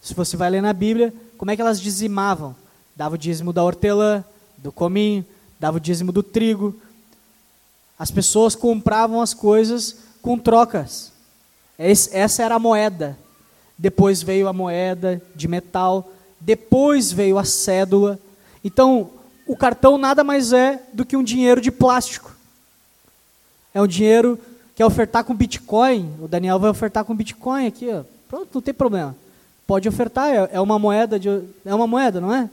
Se 0.01 0.14
você 0.14 0.36
vai 0.36 0.51
ler 0.51 0.62
na 0.62 0.72
Bíblia, 0.72 1.12
como 1.36 1.51
é 1.51 1.56
que 1.56 1.62
elas 1.62 1.80
dizimavam? 1.80 2.55
Dava 2.94 3.16
o 3.16 3.18
dízimo 3.18 3.52
da 3.52 3.64
hortelã, 3.64 4.24
do 4.56 4.70
cominho, 4.70 5.24
dava 5.59 5.76
o 5.76 5.80
dízimo 5.80 6.12
do 6.12 6.22
trigo. 6.22 6.74
As 7.98 8.10
pessoas 8.10 8.55
compravam 8.55 9.20
as 9.20 9.35
coisas 9.35 9.97
com 10.22 10.39
trocas. 10.39 11.12
essa 11.78 12.43
era 12.43 12.55
a 12.55 12.59
moeda. 12.59 13.18
Depois 13.76 14.22
veio 14.22 14.48
a 14.48 14.52
moeda 14.52 15.22
de 15.35 15.47
metal, 15.47 16.10
depois 16.40 17.12
veio 17.12 17.39
a 17.39 17.44
cédula. 17.44 18.18
Então, 18.64 19.10
o 19.47 19.56
cartão 19.56 19.97
nada 19.97 20.24
mais 20.24 20.52
é 20.52 20.82
do 20.93 21.06
que 21.06 21.16
um 21.16 21.22
dinheiro 21.22 21.60
de 21.60 21.70
plástico. 21.70 22.35
É 23.72 23.80
um 23.80 23.86
dinheiro 23.86 24.39
que 24.74 24.82
é 24.82 24.86
ofertar 24.86 25.24
com 25.24 25.35
Bitcoin. 25.35 26.12
O 26.20 26.28
Daniel 26.28 26.59
vai 26.59 26.70
ofertar 26.70 27.05
com 27.05 27.14
Bitcoin 27.14 27.66
aqui, 27.66 27.89
ó. 27.90 28.02
Pronto, 28.28 28.48
não 28.52 28.60
tem 28.60 28.74
problema. 28.74 29.16
Pode 29.66 29.89
ofertar, 29.89 30.28
é, 30.28 30.51
é 30.52 30.60
uma 30.60 30.78
moeda 30.78 31.18
de, 31.18 31.28
é 31.64 31.74
uma 31.74 31.86
moeda, 31.86 32.20
não 32.20 32.35
é? 32.35 32.48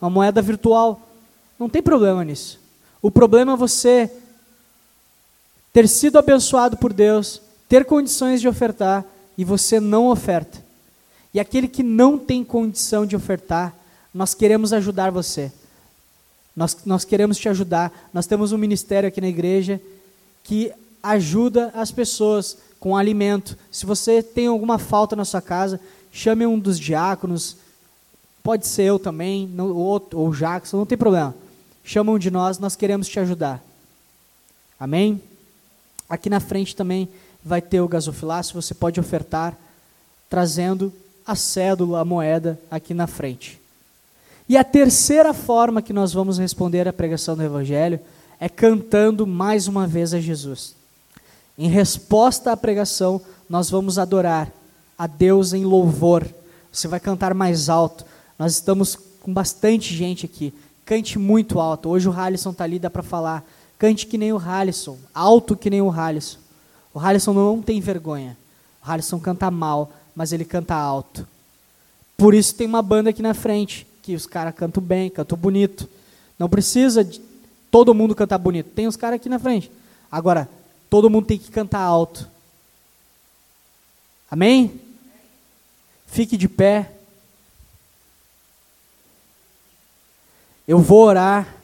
Uma 0.00 0.10
moeda 0.10 0.42
virtual. 0.42 1.00
Não 1.64 1.70
tem 1.70 1.80
problema 1.80 2.22
nisso. 2.22 2.60
O 3.00 3.10
problema 3.10 3.54
é 3.54 3.56
você 3.56 4.10
ter 5.72 5.88
sido 5.88 6.18
abençoado 6.18 6.76
por 6.76 6.92
Deus, 6.92 7.40
ter 7.66 7.86
condições 7.86 8.42
de 8.42 8.46
ofertar 8.46 9.02
e 9.36 9.46
você 9.46 9.80
não 9.80 10.08
oferta. 10.08 10.62
E 11.32 11.40
aquele 11.40 11.66
que 11.66 11.82
não 11.82 12.18
tem 12.18 12.44
condição 12.44 13.06
de 13.06 13.16
ofertar, 13.16 13.74
nós 14.12 14.34
queremos 14.34 14.74
ajudar 14.74 15.10
você. 15.10 15.50
Nós, 16.54 16.76
nós 16.84 17.02
queremos 17.02 17.38
te 17.38 17.48
ajudar. 17.48 18.10
Nós 18.12 18.26
temos 18.26 18.52
um 18.52 18.58
ministério 18.58 19.08
aqui 19.08 19.22
na 19.22 19.28
igreja 19.28 19.80
que 20.42 20.70
ajuda 21.02 21.72
as 21.74 21.90
pessoas 21.90 22.58
com 22.78 22.94
alimento. 22.94 23.56
Se 23.70 23.86
você 23.86 24.22
tem 24.22 24.48
alguma 24.48 24.78
falta 24.78 25.16
na 25.16 25.24
sua 25.24 25.40
casa, 25.40 25.80
chame 26.12 26.46
um 26.46 26.58
dos 26.58 26.78
diáconos. 26.78 27.56
Pode 28.42 28.66
ser 28.66 28.82
eu 28.82 28.98
também, 28.98 29.50
ou, 29.58 30.06
ou 30.12 30.34
Jackson, 30.34 30.76
não 30.76 30.84
tem 30.84 30.98
problema. 30.98 31.34
Chama 31.84 32.12
um 32.12 32.18
de 32.18 32.30
nós, 32.30 32.58
nós 32.58 32.74
queremos 32.74 33.06
te 33.06 33.20
ajudar. 33.20 33.62
Amém? 34.80 35.22
Aqui 36.08 36.30
na 36.30 36.40
frente 36.40 36.74
também 36.74 37.08
vai 37.44 37.60
ter 37.60 37.80
o 37.80 37.88
gasofilácio, 37.88 38.60
você 38.60 38.74
pode 38.74 38.98
ofertar 38.98 39.56
trazendo 40.28 40.92
a 41.26 41.36
cédula, 41.36 42.00
a 42.00 42.04
moeda 42.04 42.58
aqui 42.70 42.94
na 42.94 43.06
frente. 43.06 43.60
E 44.48 44.56
a 44.56 44.64
terceira 44.64 45.32
forma 45.32 45.82
que 45.82 45.92
nós 45.92 46.12
vamos 46.12 46.38
responder 46.38 46.88
à 46.88 46.92
pregação 46.92 47.36
do 47.36 47.42
Evangelho 47.42 48.00
é 48.40 48.48
cantando 48.48 49.26
mais 49.26 49.68
uma 49.68 49.86
vez 49.86 50.12
a 50.12 50.20
Jesus. 50.20 50.74
Em 51.56 51.68
resposta 51.68 52.50
à 52.50 52.56
pregação, 52.56 53.20
nós 53.48 53.70
vamos 53.70 53.98
adorar 53.98 54.50
a 54.98 55.06
Deus 55.06 55.52
em 55.52 55.64
louvor. 55.64 56.26
Você 56.72 56.88
vai 56.88 57.00
cantar 57.00 57.32
mais 57.32 57.68
alto. 57.68 58.04
Nós 58.38 58.52
estamos 58.52 58.96
com 59.22 59.32
bastante 59.32 59.94
gente 59.94 60.26
aqui. 60.26 60.52
Cante 60.84 61.18
muito 61.18 61.60
alto. 61.60 61.88
Hoje 61.88 62.08
o 62.08 62.12
Halisson 62.12 62.50
está 62.50 62.64
ali, 62.64 62.78
dá 62.78 62.90
para 62.90 63.02
falar. 63.02 63.44
Cante 63.78 64.06
que 64.06 64.18
nem 64.18 64.32
o 64.32 64.38
Halisson, 64.38 64.98
alto 65.14 65.56
que 65.56 65.70
nem 65.70 65.80
o 65.80 65.90
Halisson. 65.90 66.38
O 66.92 67.00
Halisson 67.00 67.32
não 67.32 67.60
tem 67.60 67.80
vergonha. 67.80 68.36
O 68.84 68.90
Halisson 68.90 69.18
canta 69.18 69.50
mal, 69.50 69.90
mas 70.14 70.32
ele 70.32 70.44
canta 70.44 70.74
alto. 70.74 71.26
Por 72.16 72.34
isso 72.34 72.54
tem 72.54 72.66
uma 72.66 72.82
banda 72.82 73.10
aqui 73.10 73.22
na 73.22 73.34
frente, 73.34 73.86
que 74.02 74.14
os 74.14 74.26
caras 74.26 74.54
cantam 74.54 74.82
bem, 74.82 75.10
cantam 75.10 75.36
bonito. 75.36 75.88
Não 76.38 76.48
precisa 76.48 77.02
de 77.02 77.20
todo 77.70 77.94
mundo 77.94 78.14
cantar 78.14 78.38
bonito. 78.38 78.70
Tem 78.70 78.86
os 78.86 78.96
caras 78.96 79.16
aqui 79.16 79.28
na 79.28 79.38
frente. 79.38 79.70
Agora, 80.10 80.48
todo 80.88 81.10
mundo 81.10 81.26
tem 81.26 81.38
que 81.38 81.50
cantar 81.50 81.80
alto. 81.80 82.28
Amém? 84.30 84.80
Fique 86.06 86.36
de 86.36 86.48
pé. 86.48 86.92
Eu 90.66 90.78
vou 90.78 91.04
orar. 91.04 91.56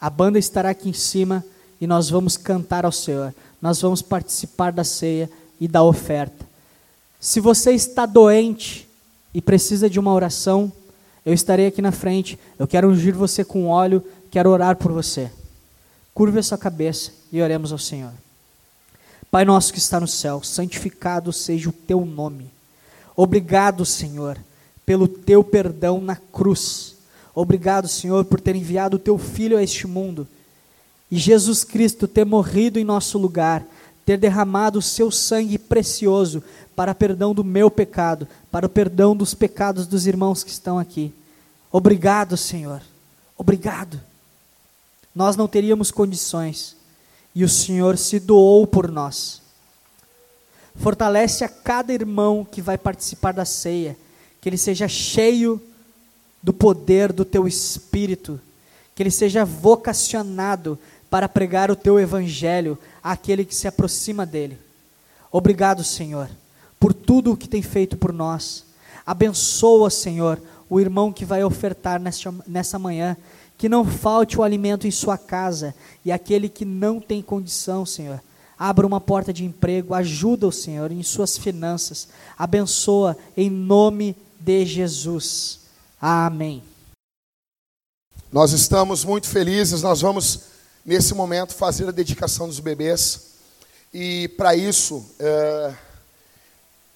A 0.00 0.10
banda 0.10 0.38
estará 0.38 0.70
aqui 0.70 0.88
em 0.88 0.92
cima 0.92 1.44
e 1.80 1.86
nós 1.86 2.10
vamos 2.10 2.36
cantar 2.36 2.84
ao 2.84 2.92
Senhor. 2.92 3.34
Nós 3.60 3.80
vamos 3.80 4.02
participar 4.02 4.72
da 4.72 4.84
ceia 4.84 5.30
e 5.60 5.68
da 5.68 5.82
oferta. 5.82 6.46
Se 7.20 7.38
você 7.38 7.72
está 7.72 8.04
doente 8.04 8.88
e 9.32 9.40
precisa 9.40 9.88
de 9.88 10.00
uma 10.00 10.12
oração, 10.12 10.72
eu 11.24 11.32
estarei 11.32 11.66
aqui 11.66 11.80
na 11.80 11.92
frente. 11.92 12.38
Eu 12.58 12.66
quero 12.66 12.88
ungir 12.88 13.14
você 13.14 13.44
com 13.44 13.68
óleo, 13.68 14.04
quero 14.30 14.50
orar 14.50 14.76
por 14.76 14.90
você. 14.90 15.30
Curve 16.14 16.40
a 16.40 16.42
sua 16.42 16.58
cabeça 16.58 17.12
e 17.30 17.40
oremos 17.40 17.72
ao 17.72 17.78
Senhor. 17.78 18.12
Pai 19.30 19.44
nosso 19.44 19.72
que 19.72 19.78
está 19.78 19.98
no 19.98 20.08
céu, 20.08 20.42
santificado 20.42 21.32
seja 21.32 21.70
o 21.70 21.72
teu 21.72 22.04
nome. 22.04 22.50
Obrigado, 23.16 23.86
Senhor, 23.86 24.36
pelo 24.84 25.08
teu 25.08 25.42
perdão 25.42 26.00
na 26.00 26.16
cruz. 26.16 26.91
Obrigado, 27.34 27.88
Senhor, 27.88 28.24
por 28.24 28.40
ter 28.40 28.54
enviado 28.56 28.96
o 28.96 29.00
teu 29.00 29.16
filho 29.16 29.56
a 29.56 29.62
este 29.62 29.86
mundo 29.86 30.28
e 31.12 31.18
Jesus 31.18 31.62
Cristo 31.62 32.08
ter 32.08 32.24
morrido 32.24 32.78
em 32.78 32.84
nosso 32.84 33.18
lugar, 33.18 33.62
ter 34.02 34.16
derramado 34.16 34.78
o 34.78 34.82
seu 34.82 35.10
sangue 35.10 35.58
precioso 35.58 36.42
para 36.74 36.94
perdão 36.94 37.34
do 37.34 37.44
meu 37.44 37.70
pecado, 37.70 38.26
para 38.50 38.64
o 38.64 38.68
perdão 38.70 39.14
dos 39.14 39.34
pecados 39.34 39.86
dos 39.86 40.06
irmãos 40.06 40.42
que 40.42 40.50
estão 40.50 40.78
aqui. 40.78 41.12
Obrigado, 41.70 42.34
Senhor. 42.34 42.80
Obrigado. 43.36 44.00
Nós 45.14 45.36
não 45.36 45.46
teríamos 45.46 45.90
condições 45.90 46.74
e 47.34 47.44
o 47.44 47.48
Senhor 47.48 47.98
se 47.98 48.18
doou 48.18 48.66
por 48.66 48.90
nós. 48.90 49.42
Fortalece 50.76 51.44
a 51.44 51.48
cada 51.50 51.92
irmão 51.92 52.42
que 52.42 52.62
vai 52.62 52.78
participar 52.78 53.32
da 53.32 53.44
ceia, 53.44 53.98
que 54.40 54.48
ele 54.48 54.56
seja 54.56 54.88
cheio 54.88 55.60
do 56.42 56.52
poder 56.52 57.12
do 57.12 57.24
teu 57.24 57.46
espírito, 57.46 58.40
que 58.94 59.02
ele 59.02 59.10
seja 59.10 59.44
vocacionado 59.44 60.78
para 61.08 61.28
pregar 61.28 61.70
o 61.70 61.76
teu 61.76 62.00
evangelho 62.00 62.78
àquele 63.02 63.44
que 63.44 63.54
se 63.54 63.68
aproxima 63.68 64.26
dele. 64.26 64.58
Obrigado, 65.30 65.84
Senhor, 65.84 66.28
por 66.80 66.92
tudo 66.92 67.32
o 67.32 67.36
que 67.36 67.48
tem 67.48 67.62
feito 67.62 67.96
por 67.96 68.12
nós. 68.12 68.64
Abençoa, 69.06 69.90
Senhor, 69.90 70.40
o 70.68 70.80
irmão 70.80 71.12
que 71.12 71.24
vai 71.24 71.44
ofertar 71.44 72.00
nessa, 72.00 72.78
manhã, 72.78 73.16
que 73.56 73.68
não 73.68 73.84
falte 73.84 74.38
o 74.38 74.42
alimento 74.42 74.86
em 74.86 74.90
sua 74.90 75.18
casa, 75.18 75.74
e 76.04 76.10
aquele 76.10 76.48
que 76.48 76.64
não 76.64 77.00
tem 77.00 77.22
condição, 77.22 77.84
Senhor, 77.84 78.22
abra 78.58 78.86
uma 78.86 79.00
porta 79.00 79.32
de 79.32 79.44
emprego, 79.44 79.94
ajuda 79.94 80.46
o 80.46 80.52
Senhor 80.52 80.90
em 80.92 81.02
suas 81.02 81.36
finanças, 81.36 82.08
abençoa 82.38 83.16
em 83.36 83.50
nome 83.50 84.16
de 84.40 84.64
Jesus. 84.64 85.61
Amém. 86.04 86.64
Nós 88.32 88.50
estamos 88.50 89.04
muito 89.04 89.28
felizes, 89.28 89.82
nós 89.82 90.00
vamos 90.00 90.40
nesse 90.84 91.14
momento, 91.14 91.54
fazer 91.54 91.86
a 91.86 91.92
dedicação 91.92 92.48
dos 92.48 92.58
bebês. 92.58 93.34
E 93.94 94.26
para 94.36 94.56
isso, 94.56 95.08
é, 95.20 95.74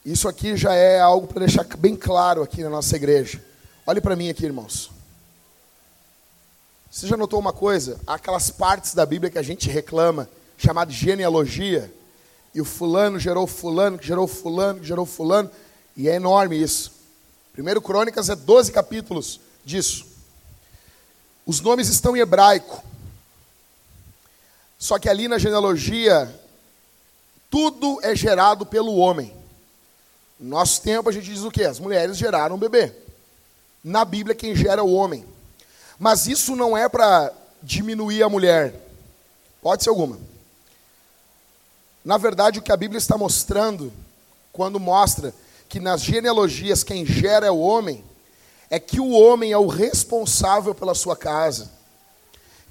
isso 0.04 0.26
aqui 0.26 0.56
já 0.56 0.74
é 0.74 0.98
algo 0.98 1.28
para 1.28 1.46
deixar 1.46 1.64
bem 1.78 1.94
claro 1.94 2.42
aqui 2.42 2.64
na 2.64 2.68
nossa 2.68 2.96
igreja. 2.96 3.40
Olhe 3.86 4.00
para 4.00 4.16
mim 4.16 4.28
aqui, 4.28 4.44
irmãos. 4.44 4.90
Você 6.90 7.06
já 7.06 7.16
notou 7.16 7.38
uma 7.38 7.52
coisa? 7.52 8.00
Aquelas 8.08 8.50
partes 8.50 8.92
da 8.92 9.06
Bíblia 9.06 9.30
que 9.30 9.38
a 9.38 9.42
gente 9.42 9.70
reclama, 9.70 10.28
chamada 10.58 10.90
genealogia, 10.90 11.94
e 12.52 12.60
o 12.60 12.64
fulano 12.64 13.20
gerou 13.20 13.46
fulano, 13.46 14.00
que 14.00 14.06
gerou 14.08 14.26
fulano, 14.26 14.80
que 14.80 14.86
gerou 14.86 15.06
fulano, 15.06 15.48
e 15.96 16.08
é 16.08 16.16
enorme 16.16 16.60
isso. 16.60 16.95
Primeiro 17.56 17.80
Crônicas 17.80 18.28
é 18.28 18.36
12 18.36 18.70
capítulos 18.70 19.40
disso. 19.64 20.04
Os 21.46 21.58
nomes 21.62 21.88
estão 21.88 22.14
em 22.14 22.20
hebraico. 22.20 22.84
Só 24.78 24.98
que 24.98 25.08
ali 25.08 25.26
na 25.26 25.38
genealogia, 25.38 26.38
tudo 27.50 27.98
é 28.02 28.14
gerado 28.14 28.66
pelo 28.66 28.96
homem. 28.96 29.34
No 30.38 30.50
nosso 30.50 30.82
tempo 30.82 31.08
a 31.08 31.12
gente 31.12 31.24
diz 31.24 31.44
o 31.44 31.50
quê? 31.50 31.64
As 31.64 31.80
mulheres 31.80 32.18
geraram 32.18 32.56
um 32.56 32.58
bebê. 32.58 32.92
Na 33.82 34.04
Bíblia 34.04 34.36
quem 34.36 34.54
gera 34.54 34.82
é 34.82 34.84
o 34.84 34.92
homem. 34.92 35.24
Mas 35.98 36.26
isso 36.26 36.54
não 36.54 36.76
é 36.76 36.90
para 36.90 37.32
diminuir 37.62 38.22
a 38.22 38.28
mulher. 38.28 38.74
Pode 39.62 39.82
ser 39.82 39.88
alguma. 39.88 40.18
Na 42.04 42.18
verdade, 42.18 42.58
o 42.58 42.62
que 42.62 42.70
a 42.70 42.76
Bíblia 42.76 42.98
está 42.98 43.16
mostrando, 43.16 43.90
quando 44.52 44.78
mostra 44.78 45.32
que 45.68 45.80
nas 45.80 46.02
genealogias 46.02 46.82
quem 46.84 47.04
gera 47.04 47.46
é 47.46 47.50
o 47.50 47.58
homem, 47.58 48.04
é 48.70 48.78
que 48.78 49.00
o 49.00 49.10
homem 49.10 49.52
é 49.52 49.58
o 49.58 49.66
responsável 49.66 50.74
pela 50.74 50.94
sua 50.94 51.16
casa. 51.16 51.70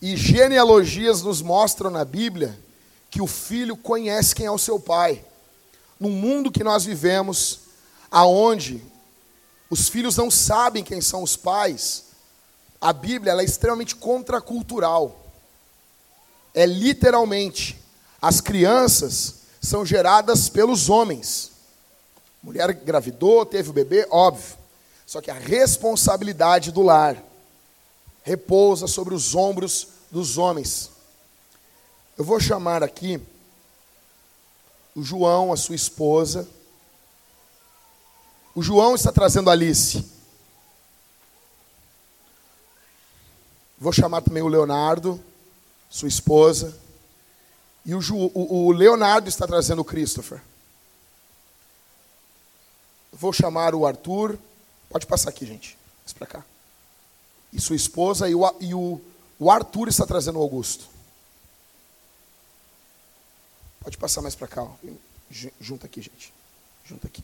E 0.02 0.16
genealogias 0.16 1.22
nos 1.22 1.42
mostram 1.42 1.90
na 1.90 2.04
Bíblia 2.04 2.60
que 3.10 3.22
o 3.22 3.28
filho 3.28 3.78
conhece 3.78 4.36
quem 4.36 4.46
é 4.46 4.52
o 4.52 4.58
seu 4.58 4.80
pai. 4.80 5.24
No 6.00 6.10
mundo 6.10 6.52
que 6.52 6.64
nós 6.64 6.84
vivemos, 6.84 7.62
aonde 8.12 8.84
os 9.70 9.88
filhos 9.88 10.18
não 10.18 10.30
sabem 10.30 10.84
quem 10.84 11.02
são 11.02 11.24
os 11.24 11.36
pais, 11.36 12.06
a 12.80 12.92
Bíblia 12.94 13.34
é 13.34 13.44
extremamente 13.44 13.96
contracultural. 13.96 15.26
É 16.54 16.66
literalmente, 16.66 17.80
as 18.22 18.42
crianças 18.42 19.36
são 19.62 19.86
geradas 19.86 20.50
pelos 20.50 20.90
homens. 20.90 21.52
Mulher 22.46 22.72
gravidou, 22.74 23.44
teve 23.44 23.72
o 23.72 23.74
bebê, 23.74 24.08
óbvio. 24.12 24.56
Só 25.04 25.20
que 25.20 25.32
a 25.32 25.34
responsabilidade 25.34 26.72
do 26.72 26.84
lar 26.84 27.18
repousa 28.22 28.86
sobre 28.86 29.16
os 29.16 29.34
ombros 29.34 29.88
dos 30.12 30.38
homens. 30.38 30.92
Eu 32.16 32.24
vou 32.24 32.40
chamar 32.40 32.84
aqui 32.84 33.20
o 34.94 35.02
João, 35.02 35.52
a 35.52 35.58
sua 35.58 35.74
esposa. 35.74 36.48
O 38.54 38.62
João 38.62 38.94
está 38.94 39.12
trazendo 39.12 39.50
Alice. 39.50 40.06
Vou 43.76 43.92
chamar 43.92 44.22
também 44.22 44.44
o 44.44 44.48
Leonardo, 44.48 45.20
sua 45.90 46.08
esposa. 46.08 46.78
E 47.84 47.96
o, 47.96 48.02
Ju, 48.02 48.16
o, 48.16 48.68
o 48.68 48.72
Leonardo 48.72 49.28
está 49.30 49.48
trazendo 49.48 49.82
o 49.82 49.86
Christopher. 49.86 50.44
Vou 53.16 53.32
chamar 53.32 53.74
o 53.74 53.86
Arthur. 53.86 54.38
Pode 54.90 55.06
passar 55.06 55.30
aqui, 55.30 55.46
gente. 55.46 55.78
Mais 56.04 56.14
para 56.14 56.28
cá. 56.28 56.46
E 57.52 57.62
sua 57.62 57.76
esposa. 57.76 58.30
E, 58.30 58.36
o, 58.36 58.56
e 58.60 58.74
o, 58.74 59.02
o 59.40 59.50
Arthur 59.50 59.88
está 59.88 60.06
trazendo 60.06 60.38
o 60.38 60.42
Augusto. 60.42 60.86
Pode 63.80 63.98
passar 63.98 64.22
mais 64.22 64.36
para 64.36 64.48
cá. 64.48 64.64
Ó. 64.64 64.72
Junta 65.62 65.86
aqui, 65.86 66.02
gente. 66.02 66.34
Junta 66.84 67.08
aqui. 67.08 67.24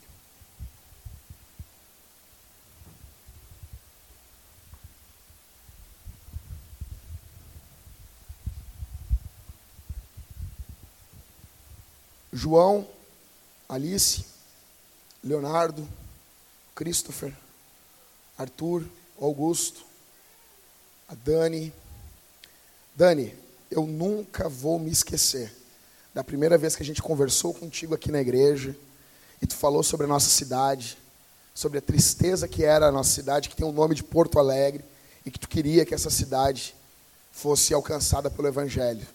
João, 12.32 12.88
Alice, 13.68 14.24
Leonardo, 15.22 15.88
Christopher, 16.74 17.32
Arthur, 18.36 18.84
Augusto, 19.20 19.84
a 21.08 21.14
Dani. 21.14 21.72
Dani, 22.94 23.34
eu 23.70 23.86
nunca 23.86 24.48
vou 24.48 24.78
me 24.78 24.90
esquecer 24.90 25.52
da 26.12 26.22
primeira 26.22 26.58
vez 26.58 26.76
que 26.76 26.82
a 26.82 26.86
gente 26.86 27.02
conversou 27.02 27.54
contigo 27.54 27.94
aqui 27.94 28.10
na 28.10 28.20
igreja 28.20 28.76
e 29.40 29.46
tu 29.46 29.54
falou 29.54 29.82
sobre 29.82 30.04
a 30.04 30.08
nossa 30.08 30.28
cidade, 30.28 30.98
sobre 31.54 31.78
a 31.78 31.82
tristeza 31.82 32.46
que 32.46 32.64
era 32.64 32.88
a 32.88 32.92
nossa 32.92 33.10
cidade, 33.10 33.48
que 33.48 33.56
tem 33.56 33.66
o 33.66 33.72
nome 33.72 33.94
de 33.94 34.02
Porto 34.02 34.38
Alegre, 34.38 34.84
e 35.24 35.30
que 35.30 35.38
tu 35.38 35.48
queria 35.48 35.84
que 35.84 35.94
essa 35.94 36.10
cidade 36.10 36.74
fosse 37.30 37.72
alcançada 37.72 38.30
pelo 38.30 38.48
Evangelho 38.48 39.06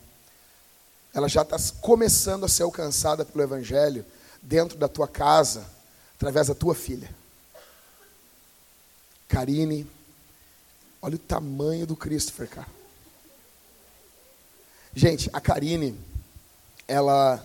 ela 1.17 1.27
já 1.27 1.41
está 1.41 1.57
começando 1.81 2.45
a 2.45 2.47
ser 2.47 2.61
alcançada 2.61 3.25
pelo 3.25 3.43
Evangelho 3.43 4.05
dentro 4.39 4.77
da 4.77 4.87
tua 4.87 5.07
casa, 5.07 5.65
através 6.17 6.47
da 6.47 6.55
tua 6.55 6.75
filha. 6.75 7.09
Karine, 9.29 9.87
olha 11.01 11.15
o 11.15 11.19
tamanho 11.19 11.85
do 11.85 11.95
Christopher, 11.95 12.49
cara. 12.49 12.67
Gente, 14.93 15.29
a 15.31 15.39
Karine, 15.39 15.97
ela, 16.87 17.43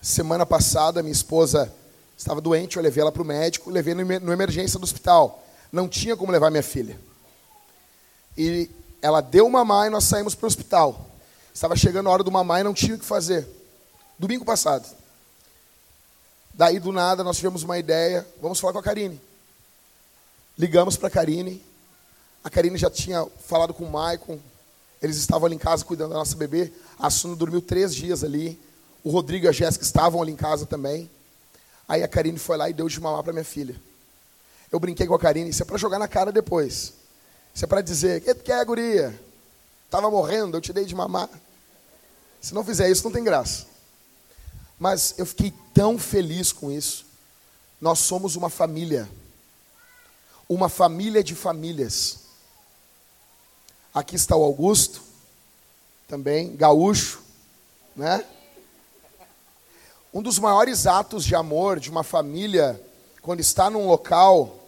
semana 0.00 0.46
passada, 0.46 1.02
minha 1.02 1.12
esposa 1.12 1.72
estava 2.16 2.40
doente, 2.40 2.76
eu 2.76 2.82
levei 2.82 3.02
ela 3.02 3.10
para 3.10 3.22
o 3.22 3.24
médico, 3.24 3.70
levei 3.70 3.92
no, 3.92 4.32
emergência 4.32 4.78
do 4.78 4.84
hospital. 4.84 5.44
Não 5.72 5.88
tinha 5.88 6.16
como 6.16 6.30
levar 6.30 6.50
minha 6.50 6.62
filha. 6.62 6.98
E 8.38 8.70
ela 9.02 9.20
deu 9.20 9.48
má 9.48 9.86
e 9.86 9.90
nós 9.90 10.04
saímos 10.04 10.34
para 10.34 10.44
o 10.44 10.48
hospital. 10.48 11.10
Estava 11.52 11.74
chegando 11.74 12.08
a 12.08 12.12
hora 12.12 12.22
do 12.22 12.30
mamar 12.30 12.60
e 12.60 12.64
não 12.64 12.74
tinha 12.74 12.94
o 12.94 12.98
que 12.98 13.04
fazer. 13.04 13.48
Domingo 14.18 14.44
passado. 14.44 14.99
Daí, 16.52 16.78
do 16.78 16.92
nada, 16.92 17.24
nós 17.24 17.36
tivemos 17.36 17.62
uma 17.62 17.78
ideia. 17.78 18.26
Vamos 18.40 18.60
falar 18.60 18.72
com 18.72 18.78
a 18.78 18.82
Karine. 18.82 19.20
Ligamos 20.58 20.96
para 20.96 21.08
a 21.08 21.10
Karine. 21.10 21.64
A 22.44 22.50
Karine 22.50 22.76
já 22.76 22.90
tinha 22.90 23.26
falado 23.46 23.72
com 23.72 23.84
o 23.84 23.90
Maicon. 23.90 24.38
Eles 25.00 25.16
estavam 25.16 25.46
ali 25.46 25.54
em 25.54 25.58
casa 25.58 25.84
cuidando 25.84 26.10
da 26.10 26.16
nossa 26.16 26.36
bebê. 26.36 26.72
A 26.98 27.08
Suna 27.08 27.34
dormiu 27.34 27.62
três 27.62 27.94
dias 27.94 28.22
ali. 28.22 28.60
O 29.02 29.10
Rodrigo 29.10 29.46
e 29.46 29.48
a 29.48 29.52
Jéssica 29.52 29.84
estavam 29.84 30.20
ali 30.20 30.32
em 30.32 30.36
casa 30.36 30.66
também. 30.66 31.10
Aí 31.88 32.02
a 32.02 32.08
Karine 32.08 32.38
foi 32.38 32.56
lá 32.56 32.68
e 32.68 32.72
deu 32.72 32.88
de 32.88 33.00
mamar 33.00 33.22
para 33.22 33.32
minha 33.32 33.44
filha. 33.44 33.74
Eu 34.70 34.78
brinquei 34.78 35.06
com 35.06 35.14
a 35.14 35.18
Karine. 35.18 35.50
Isso 35.50 35.62
é 35.62 35.64
para 35.64 35.78
jogar 35.78 35.98
na 35.98 36.06
cara 36.06 36.30
depois. 36.30 36.92
Isso 37.54 37.64
é 37.64 37.66
para 37.66 37.80
dizer: 37.80 38.20
que 38.20 38.34
tu 38.34 38.44
quer, 38.44 38.64
guria? 38.64 39.18
Estava 39.86 40.10
morrendo, 40.10 40.56
eu 40.56 40.60
te 40.60 40.72
dei 40.72 40.84
de 40.84 40.94
mamar. 40.94 41.28
Se 42.40 42.54
não 42.54 42.64
fizer 42.64 42.88
isso, 42.88 43.02
não 43.04 43.10
tem 43.10 43.24
graça. 43.24 43.66
Mas 44.80 45.14
eu 45.18 45.26
fiquei 45.26 45.52
tão 45.74 45.98
feliz 45.98 46.52
com 46.52 46.72
isso. 46.72 47.04
Nós 47.78 47.98
somos 47.98 48.34
uma 48.34 48.48
família. 48.48 49.06
Uma 50.48 50.70
família 50.70 51.22
de 51.22 51.34
famílias. 51.34 52.20
Aqui 53.92 54.16
está 54.16 54.34
o 54.34 54.42
Augusto, 54.42 55.02
também, 56.08 56.56
gaúcho, 56.56 57.20
né? 57.94 58.24
Um 60.14 60.22
dos 60.22 60.38
maiores 60.38 60.86
atos 60.86 61.24
de 61.24 61.34
amor 61.34 61.78
de 61.78 61.90
uma 61.90 62.02
família, 62.02 62.80
quando 63.20 63.40
está 63.40 63.68
num 63.68 63.86
local, 63.86 64.66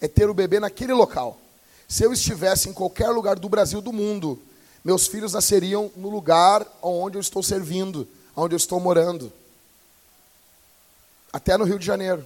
é 0.00 0.08
ter 0.08 0.28
o 0.28 0.34
bebê 0.34 0.58
naquele 0.58 0.92
local. 0.92 1.38
Se 1.88 2.02
eu 2.02 2.12
estivesse 2.12 2.68
em 2.68 2.72
qualquer 2.72 3.10
lugar 3.10 3.38
do 3.38 3.48
Brasil, 3.48 3.80
do 3.80 3.92
mundo, 3.92 4.42
meus 4.84 5.06
filhos 5.06 5.32
nasceriam 5.32 5.92
no 5.96 6.10
lugar 6.10 6.66
onde 6.82 7.16
eu 7.16 7.20
estou 7.20 7.42
servindo, 7.42 8.08
onde 8.36 8.54
eu 8.54 8.58
estou 8.58 8.80
morando. 8.80 9.32
Até 11.34 11.58
no 11.58 11.64
Rio 11.64 11.80
de 11.80 11.84
Janeiro. 11.84 12.24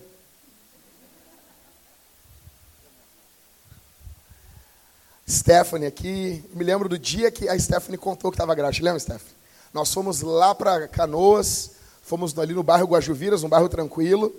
Stephanie 5.26 5.86
aqui, 5.86 6.44
me 6.52 6.62
lembro 6.62 6.90
do 6.90 6.98
dia 6.98 7.30
que 7.30 7.48
a 7.48 7.58
Stephanie 7.58 7.96
contou 7.96 8.30
que 8.30 8.34
estava 8.34 8.54
grávida. 8.54 8.84
Lembra, 8.84 9.00
Stephanie? 9.00 9.34
Nós 9.72 9.92
fomos 9.92 10.20
lá 10.20 10.54
para 10.54 10.86
Canoas, 10.88 11.70
fomos 12.02 12.38
ali 12.38 12.52
no 12.52 12.62
bairro 12.62 12.86
Guajuviras, 12.86 13.42
um 13.42 13.48
bairro 13.48 13.70
tranquilo, 13.70 14.30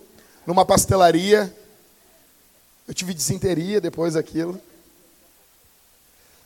numa 0.46 0.64
pastelaria. 0.64 1.52
Eu 2.88 2.94
tive 2.94 3.16
desinteria 3.16 3.82
depois 3.82 4.14
daquilo 4.14 4.62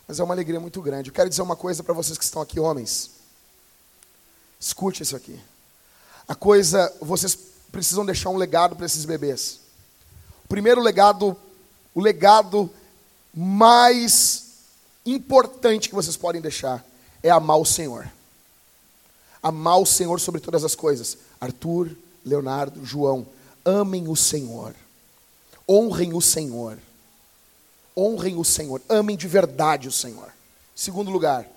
mas 0.08 0.20
é 0.20 0.24
uma 0.24 0.34
alegria 0.34 0.60
muito 0.60 0.82
grande. 0.82 1.10
Eu 1.10 1.14
quero 1.14 1.30
dizer 1.30 1.41
uma 1.41 1.56
coisa 1.56 1.84
para 1.84 1.94
vocês 1.94 2.18
que 2.18 2.24
estão 2.24 2.41
aqui, 2.41 2.60
homens. 2.60 3.10
Escute 4.60 5.02
isso 5.02 5.16
aqui. 5.16 5.40
A 6.28 6.36
coisa, 6.36 6.94
vocês 7.02 7.38
precisam 7.74 8.06
deixar 8.06 8.30
um 8.30 8.38
legado 8.38 8.76
para 8.76 8.86
esses 8.86 9.04
bebês. 9.04 9.60
O 10.45 10.48
primeiro 10.48 10.80
legado, 10.80 11.36
o 11.94 12.00
legado 12.00 12.70
mais 13.34 14.52
importante 15.04 15.90
que 15.90 15.95
vocês 15.95 16.16
podem 16.16 16.40
deixar 16.40 16.86
é 17.24 17.32
amar 17.32 17.58
o 17.58 17.66
Senhor. 17.66 18.08
Amar 19.41 19.80
o 19.80 19.88
Senhor 19.88 20.20
sobre 20.20 20.40
todas 20.40 20.64
as 20.64 20.76
coisas. 20.76 21.18
Arthur, 21.41 21.90
Leonardo, 22.24 22.86
João, 22.86 23.26
amem 23.66 24.08
o 24.08 24.16
Senhor. 24.16 24.76
Honrem 25.68 26.14
o 26.14 26.22
Senhor. 26.22 26.78
Honrem 27.98 28.38
o 28.38 28.45
Senhor. 28.45 28.82
Amem 28.88 29.18
de 29.18 29.28
verdade 29.28 29.88
o 29.88 29.91
Senhor. 29.91 30.32
Segundo 30.76 31.10
lugar, 31.10 31.50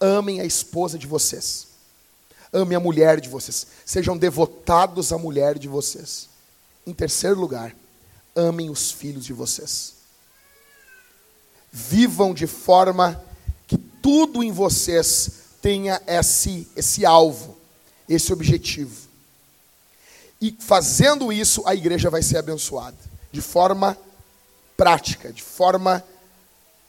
amem 0.00 0.40
a 0.40 0.44
esposa 0.44 0.98
de 0.98 1.06
vocês. 1.06 1.68
Amem 2.56 2.74
a 2.74 2.80
mulher 2.80 3.20
de 3.20 3.28
vocês. 3.28 3.66
Sejam 3.84 4.16
devotados 4.16 5.12
à 5.12 5.18
mulher 5.18 5.58
de 5.58 5.68
vocês. 5.68 6.30
Em 6.86 6.94
terceiro 6.94 7.38
lugar, 7.38 7.76
amem 8.34 8.70
os 8.70 8.90
filhos 8.90 9.26
de 9.26 9.34
vocês. 9.34 9.92
Vivam 11.70 12.32
de 12.32 12.46
forma 12.46 13.22
que 13.66 13.76
tudo 13.76 14.42
em 14.42 14.50
vocês 14.50 15.30
tenha 15.60 16.00
esse, 16.06 16.66
esse 16.74 17.04
alvo, 17.04 17.58
esse 18.08 18.32
objetivo. 18.32 19.06
E 20.40 20.56
fazendo 20.58 21.30
isso, 21.30 21.62
a 21.66 21.74
igreja 21.74 22.08
vai 22.08 22.22
ser 22.22 22.38
abençoada 22.38 22.96
de 23.30 23.42
forma 23.42 23.98
prática, 24.78 25.30
de 25.30 25.42
forma 25.42 26.02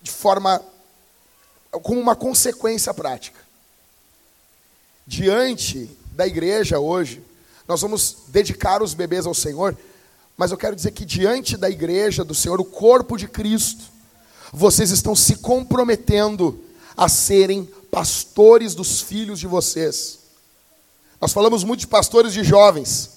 de 0.01 0.11
forma 0.11 0.63
como 1.83 1.99
uma 1.99 2.15
consequência 2.15 2.93
prática. 2.93 3.46
Diante 5.07 5.89
da 6.11 6.27
igreja 6.27 6.79
hoje, 6.79 7.23
nós 7.65 7.79
vamos 7.79 8.17
dedicar 8.27 8.83
os 8.83 8.93
bebês 8.93 9.25
ao 9.25 9.33
Senhor, 9.33 9.75
mas 10.35 10.51
eu 10.51 10.57
quero 10.57 10.75
dizer 10.75 10.91
que 10.91 11.05
diante 11.05 11.55
da 11.55 11.69
igreja 11.69 12.25
do 12.25 12.35
Senhor, 12.35 12.59
o 12.59 12.65
corpo 12.65 13.15
de 13.15 13.25
Cristo, 13.25 13.85
vocês 14.51 14.91
estão 14.91 15.15
se 15.15 15.37
comprometendo 15.37 16.61
a 16.95 17.07
serem 17.07 17.63
pastores 17.89 18.75
dos 18.75 19.01
filhos 19.01 19.39
de 19.39 19.47
vocês. 19.47 20.19
Nós 21.21 21.31
falamos 21.31 21.63
muito 21.63 21.79
de 21.79 21.87
pastores 21.87 22.33
de 22.33 22.43
jovens. 22.43 23.11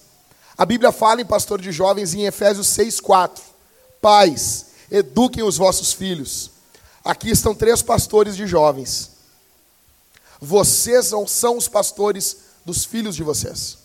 A 0.57 0.65
Bíblia 0.65 0.93
fala 0.93 1.21
em 1.21 1.27
pastor 1.27 1.61
de 1.61 1.73
jovens 1.73 2.15
em 2.15 2.25
Efésios 2.25 2.69
6:4. 2.69 3.43
Pais, 4.01 4.67
eduquem 4.91 5.43
os 5.43 5.57
vossos 5.57 5.93
filhos. 5.93 6.53
Aqui 7.05 7.31
estão 7.31 7.55
três 7.55 7.83
pastores 7.83 8.37
de 8.37 8.47
jovens. 8.47 9.11
Vocês 10.41 11.07
são, 11.07 11.27
são 11.27 11.57
os 11.57 11.69
pastores 11.69 12.37
dos 12.65 12.85
filhos 12.85 13.15
de 13.15 13.23
vocês. 13.23 13.79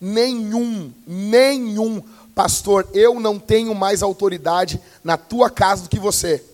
Nenhum, 0.00 0.92
nenhum 1.06 2.02
pastor, 2.34 2.86
eu 2.92 3.18
não 3.18 3.38
tenho 3.38 3.74
mais 3.74 4.02
autoridade 4.02 4.80
na 5.02 5.16
tua 5.16 5.48
casa 5.50 5.84
do 5.84 5.88
que 5.88 5.98
você. 5.98 6.44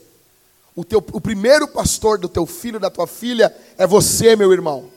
O, 0.75 0.85
teu, 0.85 1.05
o 1.13 1.21
primeiro 1.21 1.69
pastor 1.69 2.19
do 2.19 2.29
teu 2.29 2.47
filho, 2.47 2.81
da 2.81 2.89
tua 2.89 3.07
filha, 3.07 3.55
é 3.77 3.87
você, 3.87 4.35
meu 4.37 4.53
irmão. 4.53 4.91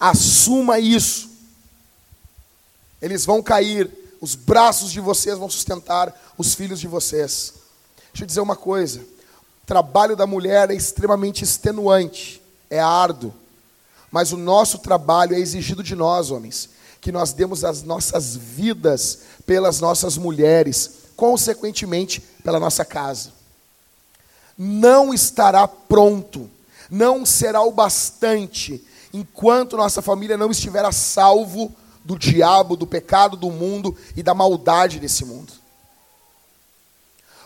Assuma 0.00 0.80
isso. 0.80 1.30
Eles 3.00 3.24
vão 3.24 3.42
cair, 3.42 3.90
os 4.20 4.34
braços 4.34 4.90
de 4.90 5.00
vocês 5.00 5.38
vão 5.38 5.48
sustentar 5.48 6.12
os 6.36 6.54
filhos 6.54 6.80
de 6.80 6.88
vocês. 6.88 7.54
Deixa 8.12 8.24
eu 8.24 8.26
dizer 8.26 8.40
uma 8.40 8.56
coisa: 8.56 9.00
o 9.00 9.66
trabalho 9.66 10.16
da 10.16 10.26
mulher 10.26 10.70
é 10.70 10.74
extremamente 10.74 11.44
extenuante, 11.44 12.42
é 12.70 12.80
árduo, 12.80 13.32
mas 14.10 14.32
o 14.32 14.36
nosso 14.36 14.78
trabalho 14.78 15.34
é 15.34 15.38
exigido 15.38 15.82
de 15.82 15.94
nós, 15.94 16.30
homens, 16.30 16.70
que 17.00 17.12
nós 17.12 17.32
demos 17.32 17.64
as 17.64 17.82
nossas 17.82 18.36
vidas 18.36 19.20
pelas 19.44 19.80
nossas 19.80 20.16
mulheres, 20.16 20.90
consequentemente 21.16 22.20
pela 22.42 22.60
nossa 22.60 22.84
casa 22.84 23.36
não 24.56 25.12
estará 25.12 25.68
pronto, 25.68 26.50
não 26.90 27.26
será 27.26 27.62
o 27.62 27.72
bastante, 27.72 28.82
enquanto 29.12 29.76
nossa 29.76 30.00
família 30.00 30.36
não 30.36 30.50
estiver 30.50 30.84
a 30.84 30.92
salvo 30.92 31.72
do 32.04 32.18
diabo, 32.18 32.76
do 32.76 32.86
pecado 32.86 33.36
do 33.36 33.50
mundo 33.50 33.96
e 34.16 34.22
da 34.22 34.34
maldade 34.34 34.98
desse 34.98 35.24
mundo. 35.24 35.52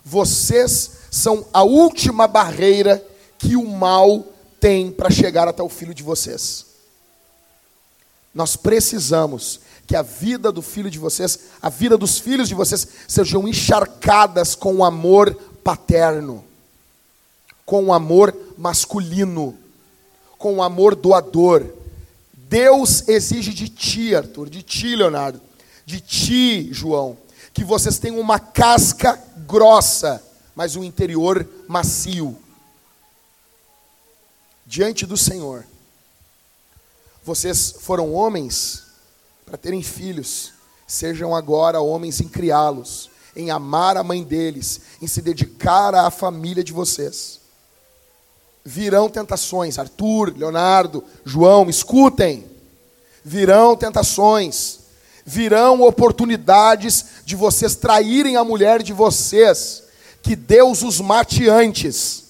Vocês 0.04 0.92
são 1.10 1.46
a 1.52 1.62
última 1.62 2.26
barreira 2.26 3.04
que 3.38 3.56
o 3.56 3.66
mal 3.66 4.24
tem 4.60 4.92
para 4.92 5.10
chegar 5.10 5.48
até 5.48 5.62
o 5.62 5.68
filho 5.68 5.94
de 5.94 6.02
vocês. 6.02 6.66
Nós 8.34 8.54
precisamos 8.54 9.60
que 9.86 9.96
a 9.96 10.02
vida 10.02 10.52
do 10.52 10.62
filho 10.62 10.90
de 10.90 10.98
vocês, 10.98 11.38
a 11.60 11.68
vida 11.68 11.98
dos 11.98 12.18
filhos 12.18 12.48
de 12.48 12.54
vocês, 12.54 12.86
sejam 13.08 13.48
encharcadas 13.48 14.54
com 14.54 14.76
o 14.76 14.84
amor 14.84 15.34
paterno 15.64 16.44
com 17.70 17.84
o 17.84 17.92
amor 17.92 18.36
masculino, 18.58 19.56
com 20.36 20.56
o 20.56 20.62
amor 20.62 20.96
doador. 20.96 21.64
Deus 22.34 23.08
exige 23.08 23.54
de 23.54 23.68
ti, 23.68 24.12
Arthur, 24.12 24.50
de 24.50 24.60
ti, 24.60 24.96
Leonardo, 24.96 25.40
de 25.86 26.00
ti, 26.00 26.68
João, 26.72 27.16
que 27.54 27.62
vocês 27.62 27.96
tenham 27.96 28.18
uma 28.18 28.40
casca 28.40 29.16
grossa, 29.46 30.20
mas 30.52 30.74
um 30.74 30.82
interior 30.82 31.48
macio. 31.68 32.36
Diante 34.70 35.04
do 35.04 35.16
Senhor. 35.16 35.66
Vocês 37.24 37.74
foram 37.80 38.14
homens 38.14 38.84
para 39.44 39.58
terem 39.58 39.82
filhos, 39.82 40.52
sejam 40.86 41.34
agora 41.34 41.80
homens 41.80 42.20
em 42.20 42.28
criá-los, 42.28 43.10
em 43.34 43.50
amar 43.50 43.96
a 43.96 44.04
mãe 44.04 44.22
deles, 44.22 44.80
em 45.02 45.08
se 45.08 45.20
dedicar 45.20 45.92
à 45.94 46.08
família 46.08 46.62
de 46.62 46.72
vocês 46.72 47.40
virão 48.64 49.08
tentações. 49.08 49.78
Arthur, 49.78 50.34
Leonardo, 50.36 51.02
João, 51.24 51.68
escutem. 51.68 52.44
Virão 53.24 53.76
tentações. 53.76 54.78
Virão 55.24 55.82
oportunidades 55.82 57.04
de 57.24 57.36
vocês 57.36 57.74
traírem 57.74 58.36
a 58.36 58.44
mulher 58.44 58.82
de 58.82 58.92
vocês. 58.92 59.82
Que 60.22 60.36
Deus 60.36 60.82
os 60.82 61.00
mate 61.00 61.48
antes. 61.48 62.24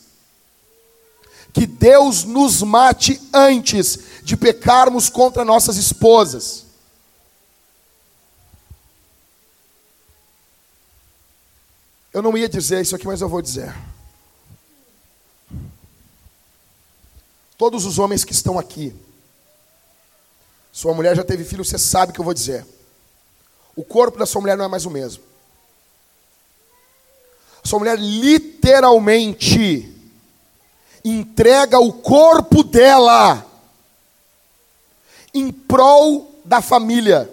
Que 1.52 1.66
Deus 1.66 2.24
nos 2.24 2.62
mate 2.62 3.20
antes 3.32 3.98
de 4.22 4.36
pecarmos 4.36 5.09
contra 5.09 5.44
nossas 5.44 5.77
esposas. 5.77 6.66
Eu 12.12 12.22
não 12.22 12.36
ia 12.36 12.48
dizer 12.48 12.81
isso 12.81 12.94
aqui, 12.97 13.06
mas 13.06 13.20
eu 13.20 13.28
vou 13.28 13.40
dizer. 13.40 13.74
Todos 17.56 17.85
os 17.85 17.98
homens 17.98 18.24
que 18.24 18.32
estão 18.32 18.59
aqui, 18.59 18.94
sua 20.72 20.94
mulher 20.94 21.14
já 21.14 21.22
teve 21.22 21.44
filho, 21.44 21.64
você 21.64 21.78
sabe 21.78 22.10
o 22.10 22.14
que 22.14 22.20
eu 22.20 22.24
vou 22.24 22.35
dizer. 22.35 22.66
O 23.77 23.85
corpo 23.85 24.18
da 24.18 24.27
sua 24.27 24.40
mulher 24.40 24.56
não 24.56 24.64
é 24.64 24.68
mais 24.68 24.86
o 24.86 24.90
mesmo. 24.90 25.22
Sua 27.62 27.78
mulher 27.78 27.98
literalmente 27.98 29.94
entrega 31.05 31.78
o 31.78 31.93
corpo 31.93 32.62
dela 32.62 33.47
em 35.32 35.51
prol 35.51 36.40
da 36.44 36.60
família. 36.60 37.31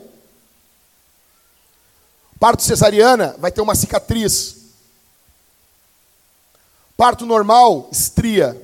Parto 2.39 2.61
cesariana 2.61 3.35
vai 3.39 3.52
ter 3.52 3.61
uma 3.61 3.76
cicatriz. 3.76 4.56
Parto 6.95 7.26
normal, 7.26 7.89
estria. 7.91 8.60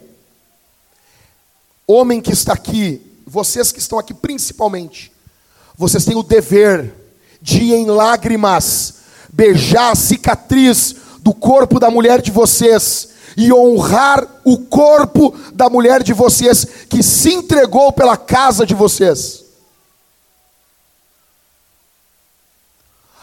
Homem 1.86 2.22
que 2.22 2.32
está 2.32 2.54
aqui, 2.54 3.02
vocês 3.26 3.72
que 3.72 3.80
estão 3.80 4.00
aqui 4.00 4.14
principalmente, 4.14 5.12
vocês 5.76 6.06
têm 6.06 6.16
o 6.16 6.24
dever 6.24 6.94
de 7.42 7.74
em 7.74 7.88
lágrimas, 7.88 8.96
beijar 9.30 9.92
a 9.92 9.96
cicatriz 9.96 10.96
do 11.20 11.34
corpo 11.34 11.80
da 11.80 11.92
mulher 11.92 12.22
de 12.22 12.32
vocês 12.32 13.13
e 13.36 13.52
honrar 13.52 14.28
o 14.44 14.58
corpo 14.58 15.34
da 15.54 15.70
mulher 15.70 16.04
de 16.04 16.14
vocês 16.14 16.66
que 16.90 17.02
se 17.02 17.34
entregou 17.34 17.92
pela 17.92 18.18
casa 18.18 18.66
de 18.66 18.74
vocês. 18.74 19.44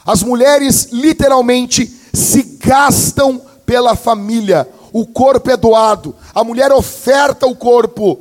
As 0.05 0.23
mulheres 0.23 0.89
literalmente 0.91 1.87
se 2.12 2.43
gastam 2.43 3.39
pela 3.65 3.95
família. 3.95 4.69
O 4.93 5.07
corpo 5.07 5.51
é 5.51 5.57
doado. 5.57 6.16
A 6.35 6.43
mulher 6.43 6.73
oferta 6.73 7.47
o 7.47 7.55
corpo 7.55 8.19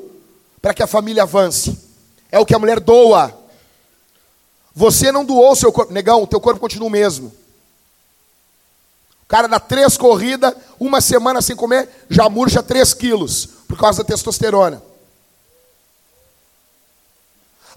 para 0.61 0.73
que 0.73 0.83
a 0.83 0.87
família 0.87 1.23
avance. 1.23 1.77
É 2.31 2.37
o 2.37 2.45
que 2.45 2.53
a 2.53 2.59
mulher 2.59 2.79
doa. 2.79 3.33
Você 4.75 5.11
não 5.11 5.25
doou 5.25 5.55
seu 5.55 5.71
corpo, 5.71 5.91
negão, 5.91 6.25
teu 6.27 6.39
corpo 6.39 6.59
continua 6.59 6.87
o 6.87 6.91
mesmo. 6.91 7.31
Cara 9.29 9.47
dá 9.47 9.59
três 9.59 9.95
corridas, 9.95 10.55
uma 10.79 10.99
semana 10.99 11.39
sem 11.39 11.55
comer, 11.55 11.87
já 12.09 12.27
murcha 12.27 12.63
três 12.63 12.95
quilos, 12.95 13.47
por 13.67 13.77
causa 13.77 13.99
da 13.99 14.07
testosterona. 14.07 14.81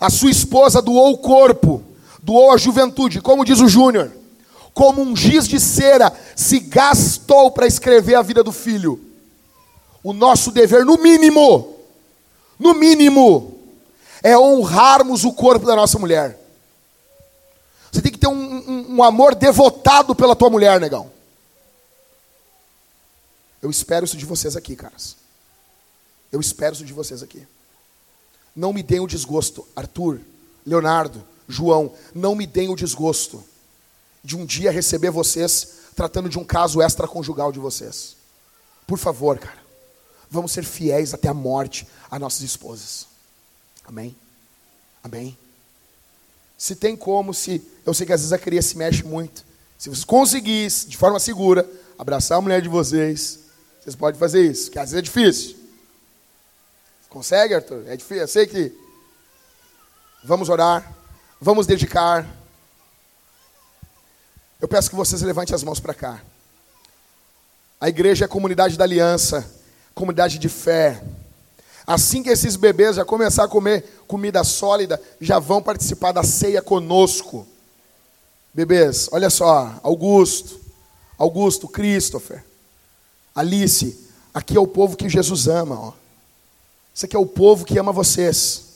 A 0.01 0.09
sua 0.09 0.31
esposa 0.31 0.81
doou 0.81 1.13
o 1.13 1.19
corpo, 1.19 1.85
doou 2.23 2.53
a 2.53 2.57
juventude, 2.57 3.21
como 3.21 3.45
diz 3.45 3.61
o 3.61 3.69
Júnior, 3.69 4.11
como 4.73 5.03
um 5.03 5.15
giz 5.15 5.47
de 5.47 5.61
cera, 5.61 6.11
se 6.35 6.59
gastou 6.59 7.51
para 7.51 7.67
escrever 7.67 8.15
a 8.15 8.23
vida 8.23 8.43
do 8.43 8.51
filho. 8.51 8.99
O 10.03 10.15
nosso 10.15 10.51
dever, 10.51 10.87
no 10.87 10.97
mínimo, 10.97 11.77
no 12.59 12.73
mínimo, 12.73 13.59
é 14.23 14.39
honrarmos 14.39 15.23
o 15.23 15.35
corpo 15.35 15.67
da 15.67 15.77
nossa 15.77 15.99
mulher. 15.99 16.41
Você 17.93 18.01
tem 18.01 18.11
que 18.11 18.19
ter 18.19 18.29
um, 18.29 18.33
um, 18.33 18.87
um 18.97 19.03
amor 19.03 19.35
devotado 19.35 20.15
pela 20.15 20.35
tua 20.35 20.49
mulher, 20.49 20.81
negão. 20.81 21.12
Eu 23.63 23.71
espero 23.71 24.05
isso 24.05 24.17
de 24.17 24.27
vocês 24.27 24.57
aqui, 24.57 24.75
caras. 24.75 25.17
Eu 26.31 26.41
espero 26.41 26.75
isso 26.75 26.85
de 26.85 26.93
vocês 26.93 27.23
aqui. 27.23 27.47
Não 28.55 28.73
me 28.73 28.83
deem 28.83 29.01
o 29.01 29.07
desgosto, 29.07 29.67
Arthur, 29.75 30.21
Leonardo, 30.67 31.25
João, 31.49 31.95
não 32.15 32.35
me 32.35 32.47
deem 32.47 32.69
o 32.69 32.77
desgosto 32.77 33.43
de 34.23 34.37
um 34.37 34.45
dia 34.45 34.71
receber 34.71 35.11
vocês 35.11 35.81
tratando 35.95 36.29
de 36.29 36.39
um 36.39 36.45
caso 36.45 36.83
extraconjugal 36.83 37.53
de 37.53 37.59
vocês. 37.59 38.17
Por 38.87 38.99
favor, 38.99 39.39
cara, 39.39 39.61
vamos 40.31 40.53
ser 40.53 40.65
fiéis 40.65 41.15
até 41.15 41.29
a 41.29 41.35
morte 41.35 41.87
a 42.11 42.19
nossas 42.19 42.43
esposas. 42.43 43.07
Amém? 43.85 44.17
Amém? 45.03 45.37
Se 46.57 46.77
tem 46.77 46.97
como, 46.97 47.35
se 47.35 47.63
eu 47.85 47.93
sei 47.93 48.07
que 48.07 48.13
às 48.13 48.21
vezes 48.21 48.33
a 48.33 48.39
criança 48.39 48.69
se 48.69 48.79
mexe 48.79 49.03
muito, 49.03 49.45
se 49.79 49.89
vocês 49.89 50.05
conseguissem, 50.05 50.89
de 50.89 50.97
forma 50.97 51.19
segura, 51.19 51.69
abraçar 51.99 52.39
a 52.39 52.41
mulher 52.41 52.63
de 52.63 52.69
vocês, 52.69 53.41
vocês 53.83 53.97
podem 53.97 54.19
fazer 54.19 54.49
isso, 54.49 54.71
que 54.71 54.79
às 54.79 54.93
vezes 54.93 54.99
é 54.99 55.03
difícil. 55.03 55.57
Consegue, 57.09 57.53
Arthur? 57.53 57.83
É 57.89 57.97
difícil. 57.97 58.23
Eu 58.23 58.29
sei 58.29 58.47
que. 58.47 58.73
Vamos 60.23 60.49
orar, 60.49 60.95
vamos 61.41 61.67
dedicar. 61.67 62.25
Eu 64.61 64.69
peço 64.69 64.89
que 64.89 64.95
vocês 64.95 65.21
levantem 65.21 65.53
as 65.53 65.65
mãos 65.65 65.81
para 65.81 65.93
cá. 65.93 66.23
A 67.81 67.89
igreja 67.89 68.25
é 68.25 68.27
a 68.27 68.29
comunidade 68.29 68.79
da 68.79 68.85
aliança, 68.85 69.45
comunidade 69.93 70.39
de 70.39 70.49
fé. 70.49 71.03
Assim 71.85 72.23
que 72.23 72.31
esses 72.31 72.55
bebês 72.55 72.95
já 72.95 73.05
começar 73.05 73.43
a 73.43 73.49
comer 73.49 73.85
comida 74.07 74.45
sólida, 74.45 75.03
já 75.21 75.41
vão 75.41 75.61
participar 75.61 76.13
da 76.13 76.23
ceia 76.23 76.63
conosco. 76.63 77.45
Bebês, 78.55 79.09
olha 79.11 79.29
só, 79.29 79.75
Augusto, 79.83 80.61
Augusto, 81.19 81.67
Christopher, 81.67 82.45
Alice, 83.35 83.99
aqui 84.33 84.57
é 84.57 84.61
o 84.61 84.67
povo 84.67 84.97
que 84.97 85.09
Jesus 85.09 85.49
ama, 85.49 85.79
ó. 85.79 85.93
Esse 86.95 87.07
aqui 87.07 87.17
é 87.17 87.19
o 87.19 87.27
povo 87.27 87.65
que 87.65 87.79
ama 87.79 87.93
vocês. 87.93 88.73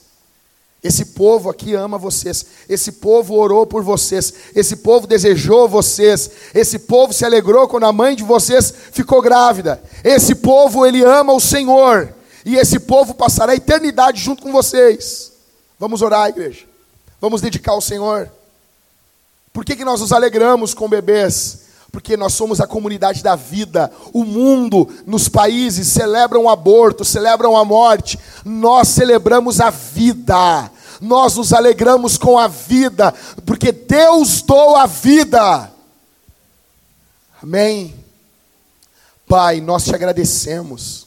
Esse 0.82 1.06
povo 1.06 1.50
aqui 1.50 1.74
ama 1.74 1.98
vocês. 1.98 2.46
Esse 2.68 2.92
povo 2.92 3.34
orou 3.34 3.66
por 3.66 3.82
vocês. 3.82 4.32
Esse 4.54 4.76
povo 4.76 5.06
desejou 5.06 5.68
vocês. 5.68 6.30
Esse 6.54 6.78
povo 6.78 7.12
se 7.12 7.24
alegrou 7.24 7.66
quando 7.66 7.84
a 7.84 7.92
mãe 7.92 8.14
de 8.14 8.22
vocês 8.22 8.72
ficou 8.92 9.20
grávida. 9.20 9.82
Esse 10.04 10.34
povo, 10.34 10.86
ele 10.86 11.02
ama 11.02 11.32
o 11.32 11.40
Senhor. 11.40 12.14
E 12.44 12.56
esse 12.56 12.78
povo 12.78 13.14
passará 13.14 13.52
a 13.52 13.56
eternidade 13.56 14.20
junto 14.20 14.42
com 14.42 14.52
vocês. 14.52 15.32
Vamos 15.78 16.00
orar, 16.02 16.28
igreja. 16.28 16.64
Vamos 17.20 17.40
dedicar 17.40 17.72
ao 17.72 17.80
Senhor. 17.80 18.30
Por 19.52 19.64
que, 19.64 19.74
que 19.74 19.84
nós 19.84 20.00
nos 20.00 20.12
alegramos 20.12 20.72
com 20.72 20.88
bebês? 20.88 21.65
Porque 21.97 22.14
nós 22.14 22.35
somos 22.35 22.60
a 22.60 22.66
comunidade 22.66 23.23
da 23.23 23.35
vida. 23.35 23.90
O 24.12 24.23
mundo, 24.23 24.86
nos 25.06 25.31
países, 25.31 25.89
celebram 25.89 26.44
o 26.44 26.51
aborto, 26.51 27.06
celebram 27.06 27.56
a 27.56 27.64
morte. 27.64 28.18
Nós 28.44 28.89
celebramos 28.89 29.62
a 29.62 29.70
vida. 29.70 30.70
Nós 31.01 31.36
nos 31.36 31.55
alegramos 31.55 32.18
com 32.18 32.39
a 32.39 32.48
vida, 32.48 33.14
porque 33.47 33.73
Deus 33.73 34.43
doa 34.43 34.82
a 34.82 34.86
vida. 34.86 35.73
Amém. 37.43 37.94
Pai, 39.27 39.62
nós 39.62 39.85
te 39.85 39.94
agradecemos. 39.94 41.06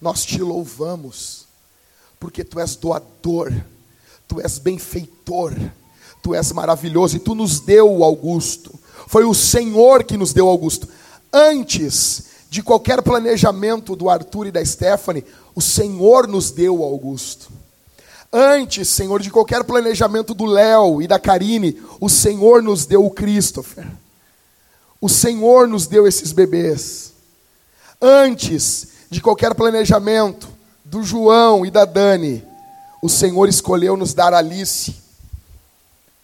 Nós 0.00 0.24
te 0.24 0.40
louvamos, 0.40 1.44
porque 2.18 2.42
tu 2.44 2.58
és 2.58 2.76
doador, 2.76 3.52
tu 4.26 4.40
és 4.40 4.58
benfeitor, 4.58 5.54
tu 6.22 6.34
és 6.34 6.50
maravilhoso 6.50 7.18
e 7.18 7.20
tu 7.20 7.34
nos 7.34 7.60
deu 7.60 7.94
o 7.94 8.02
Augusto. 8.02 8.79
Foi 9.10 9.24
o 9.24 9.34
Senhor 9.34 10.04
que 10.04 10.16
nos 10.16 10.32
deu 10.32 10.46
Augusto. 10.48 10.88
Antes 11.32 12.26
de 12.48 12.62
qualquer 12.62 13.02
planejamento 13.02 13.96
do 13.96 14.08
Arthur 14.08 14.46
e 14.46 14.50
da 14.52 14.64
Stephanie, 14.64 15.24
o 15.52 15.60
Senhor 15.60 16.28
nos 16.28 16.52
deu 16.52 16.84
Augusto. 16.84 17.50
Antes, 18.32 18.88
Senhor, 18.88 19.20
de 19.20 19.28
qualquer 19.28 19.64
planejamento 19.64 20.32
do 20.32 20.46
Léo 20.46 21.02
e 21.02 21.08
da 21.08 21.18
Karine, 21.18 21.76
o 21.98 22.08
Senhor 22.08 22.62
nos 22.62 22.86
deu 22.86 23.04
o 23.04 23.10
Christopher. 23.10 23.84
O 25.00 25.08
Senhor 25.08 25.66
nos 25.66 25.88
deu 25.88 26.06
esses 26.06 26.30
bebês. 26.30 27.12
Antes 28.00 28.86
de 29.10 29.20
qualquer 29.20 29.56
planejamento 29.56 30.46
do 30.84 31.02
João 31.02 31.66
e 31.66 31.70
da 31.72 31.84
Dani, 31.84 32.44
o 33.02 33.08
Senhor 33.08 33.48
escolheu 33.48 33.96
nos 33.96 34.14
dar 34.14 34.32
Alice. 34.32 34.94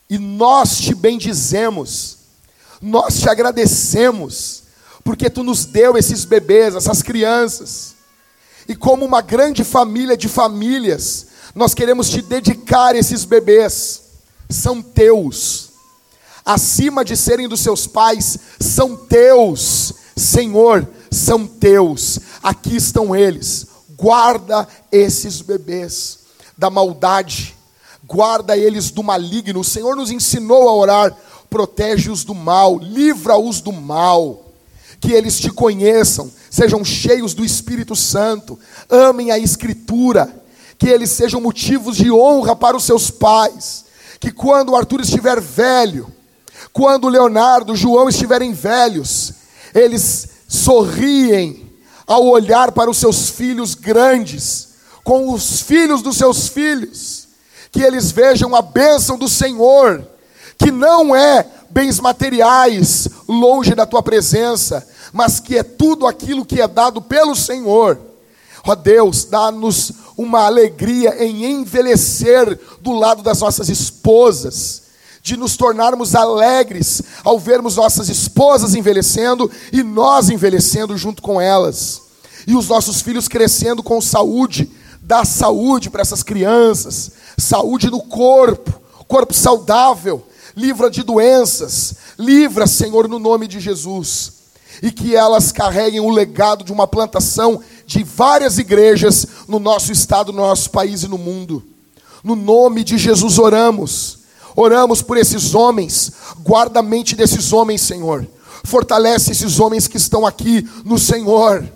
E 0.09 0.19
nós 0.19 0.79
te 0.79 0.95
bendizemos 0.95 2.26
nós 2.81 3.21
te 3.21 3.29
agradecemos, 3.29 4.63
porque 5.03 5.31
tu 5.31 5.43
nos 5.43 5.65
deu 5.65 5.97
esses 5.97 6.25
bebês, 6.25 6.75
essas 6.75 7.03
crianças. 7.03 7.95
E 8.69 8.75
como 8.75 9.05
uma 9.05 9.21
grande 9.21 9.63
família 9.65 10.17
de 10.17 10.29
famílias, 10.29 11.27
nós 11.55 11.73
queremos 11.73 12.11
te 12.11 12.21
dedicar 12.21 12.97
esses 12.97 13.25
bebês. 13.25 14.03
São 14.51 14.83
teus. 14.83 15.71
Acima 16.45 17.05
de 17.05 17.17
serem 17.17 17.49
dos 17.49 17.61
seus 17.61 17.87
pais, 17.87 18.39
são 18.61 18.97
teus. 18.97 19.93
Senhor, 20.17 20.87
são 21.11 21.47
teus. 21.47 22.19
Aqui 22.43 22.77
estão 22.77 23.15
eles. 23.15 23.67
Guarda 23.97 24.67
esses 24.93 25.41
bebês 25.41 26.21
da 26.57 26.71
maldade. 26.71 27.57
Guarda 28.05 28.57
eles 28.57 28.91
do 28.91 29.03
maligno. 29.03 29.61
O 29.61 29.65
Senhor 29.65 29.97
nos 29.97 30.11
ensinou 30.11 30.69
a 30.69 30.75
orar 30.75 31.17
protege-os 31.49 32.25
do 32.25 32.35
mal, 32.35 32.79
livra-os 32.79 33.61
do 33.61 33.73
mal. 33.73 34.45
Que 35.01 35.13
eles 35.13 35.39
te 35.39 35.51
conheçam, 35.51 36.31
sejam 36.51 36.85
cheios 36.85 37.35
do 37.35 37.45
Espírito 37.45 37.95
Santo, 37.95 38.59
amem 38.89 39.31
a 39.31 39.39
Escritura, 39.39 40.43
que 40.79 40.89
eles 40.89 41.11
sejam 41.11 41.41
motivos 41.41 41.97
de 41.97 42.11
honra 42.11 42.57
para 42.57 42.77
os 42.77 42.85
seus 42.85 43.11
pais. 43.11 43.85
Que 44.19 44.33
quando 44.33 44.71
o 44.71 44.77
Arthur 44.77 45.01
estiver 45.01 45.41
velho, 45.41 46.11
quando 46.73 47.09
Leonardo, 47.09 47.77
João 47.77 48.09
estiverem 48.09 48.53
velhos, 48.53 49.33
eles 49.75 50.29
sorriem 50.49 51.73
ao 52.07 52.27
olhar 52.27 52.73
para 52.73 52.91
os 52.91 52.99
seus 52.99 53.29
filhos 53.29 53.75
grandes, 53.75 54.69
com 55.05 55.33
os 55.33 55.61
filhos 55.61 56.03
dos 56.03 56.17
seus 56.17 56.49
filhos, 56.49 57.29
que 57.71 57.83
eles 57.83 58.11
vejam 58.11 58.55
a 58.55 58.63
bênção 58.63 59.19
do 59.19 59.29
Senhor 59.29 60.16
que 60.59 60.71
não 60.71 61.15
é 61.15 61.47
bens 61.71 62.01
materiais 62.01 63.09
longe 63.29 63.75
da 63.75 63.87
tua 63.87 64.03
presença, 64.03 64.87
mas 65.13 65.41
que 65.41 65.57
é 65.57 65.63
tudo 65.63 66.07
aquilo 66.07 66.45
que 66.45 66.61
é 66.61 66.69
dado 66.69 67.01
pelo 67.03 67.35
Senhor. 67.35 67.99
Ó 68.67 68.75
Deus, 68.75 69.25
dá-nos 69.25 69.93
uma 70.17 70.45
alegria 70.47 71.23
em 71.25 71.45
envelhecer 71.45 72.59
do 72.81 72.93
lado 72.93 73.23
das 73.23 73.41
nossas 73.41 73.69
esposas, 73.69 74.83
de 75.23 75.37
nos 75.37 75.57
tornarmos 75.57 76.15
alegres 76.15 77.03
ao 77.25 77.39
vermos 77.39 77.77
nossas 77.77 78.09
esposas 78.09 78.75
envelhecendo 78.75 79.51
e 79.73 79.83
nós 79.83 80.31
envelhecendo 80.31 80.97
junto 80.97 81.21
com 81.21 81.41
elas, 81.41 82.03
e 82.47 82.55
os 82.55 82.69
nossos 82.69 83.03
filhos 83.03 83.29
crescendo 83.29 83.83
com 83.83 84.01
saúde, 84.01 84.71
dá 85.03 85.25
saúde 85.25 85.91
para 85.91 86.03
essas 86.03 86.23
crianças, 86.23 87.13
saúde 87.37 87.91
no 87.91 88.01
corpo, 88.01 88.81
corpo 89.07 89.35
saudável, 89.35 90.25
livra 90.57 90.91
de 90.91 91.03
doenças, 91.03 91.95
livra, 92.19 92.67
Senhor, 92.67 93.07
no 93.07 93.19
nome 93.19 93.47
de 93.47 93.61
Jesus. 93.61 94.33
E 94.83 94.91
que 94.91 95.15
elas 95.15 95.53
carreguem 95.53 96.01
o 96.01 96.11
legado 96.11 96.65
de 96.65 96.73
uma 96.73 96.87
plantação 96.87 97.61
de 97.87 98.03
várias 98.03 98.59
igrejas 98.59 99.27
no 99.47 99.59
nosso 99.59 99.93
estado, 99.93 100.33
no 100.33 100.39
nosso 100.39 100.71
país 100.71 101.03
e 101.03 101.09
no 101.09 101.17
mundo. 101.17 101.63
No 102.25 102.35
nome 102.35 102.83
de 102.83 102.99
Jesus 102.99 103.39
oramos. 103.39 104.19
Oramos 104.55 105.01
por 105.03 105.17
esses 105.17 105.55
homens. 105.55 106.13
Guarda 106.41 106.81
a 106.81 106.83
mente 106.83 107.15
desses 107.15 107.53
homens, 107.53 107.83
Senhor. 107.83 108.27
Fortalece 108.65 109.33
esses 109.33 109.61
homens 109.61 109.87
que 109.87 109.97
estão 109.97 110.27
aqui 110.27 110.69
no 110.85 110.99
Senhor. 110.99 111.67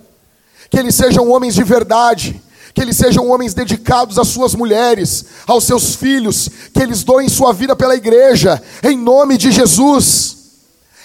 Que 0.70 0.78
eles 0.78 0.94
sejam 0.94 1.31
homens 1.31 1.55
de 1.55 1.65
verdade 1.65 2.43
que 2.74 2.80
eles 2.80 2.97
sejam 2.97 3.28
homens 3.28 3.55
dedicados 3.55 4.18
às 4.18 4.28
suas 4.28 4.55
mulheres, 4.55 5.24
aos 5.47 5.64
seus 5.64 5.94
filhos, 5.94 6.48
que 6.72 6.82
eles 6.82 7.02
doem 7.02 7.28
sua 7.28 7.52
vida 7.52 7.74
pela 7.74 7.97
igreja, 7.97 8.62
em 8.82 8.97
nome 8.97 9.36
de 9.36 9.51
Jesus. 9.51 10.38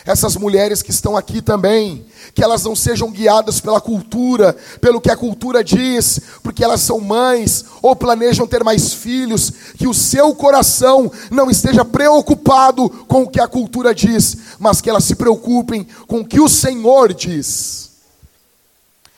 Essas 0.05 0.35
mulheres 0.35 0.83
que 0.83 0.91
estão 0.91 1.17
aqui 1.17 1.41
também, 1.41 2.05
que 2.35 2.43
elas 2.43 2.63
não 2.63 2.75
sejam 2.75 3.11
guiadas 3.11 3.59
pela 3.59 3.81
cultura, 3.81 4.55
pelo 4.79 5.01
que 5.01 5.09
a 5.09 5.17
cultura 5.17 5.63
diz, 5.63 6.19
porque 6.43 6.63
elas 6.63 6.81
são 6.81 6.99
mães 6.99 7.65
ou 7.81 7.95
planejam 7.95 8.45
ter 8.45 8.63
mais 8.63 8.93
filhos, 8.93 9.51
que 9.75 9.87
o 9.87 9.93
seu 9.95 10.35
coração 10.35 11.11
não 11.31 11.49
esteja 11.49 11.83
preocupado 11.83 12.87
com 13.07 13.23
o 13.23 13.29
que 13.29 13.41
a 13.41 13.47
cultura 13.47 13.95
diz, 13.95 14.37
mas 14.59 14.79
que 14.79 14.91
elas 14.91 15.03
se 15.03 15.15
preocupem 15.15 15.87
com 16.05 16.19
o 16.19 16.25
que 16.25 16.39
o 16.39 16.47
Senhor 16.47 17.11
diz. 17.11 17.89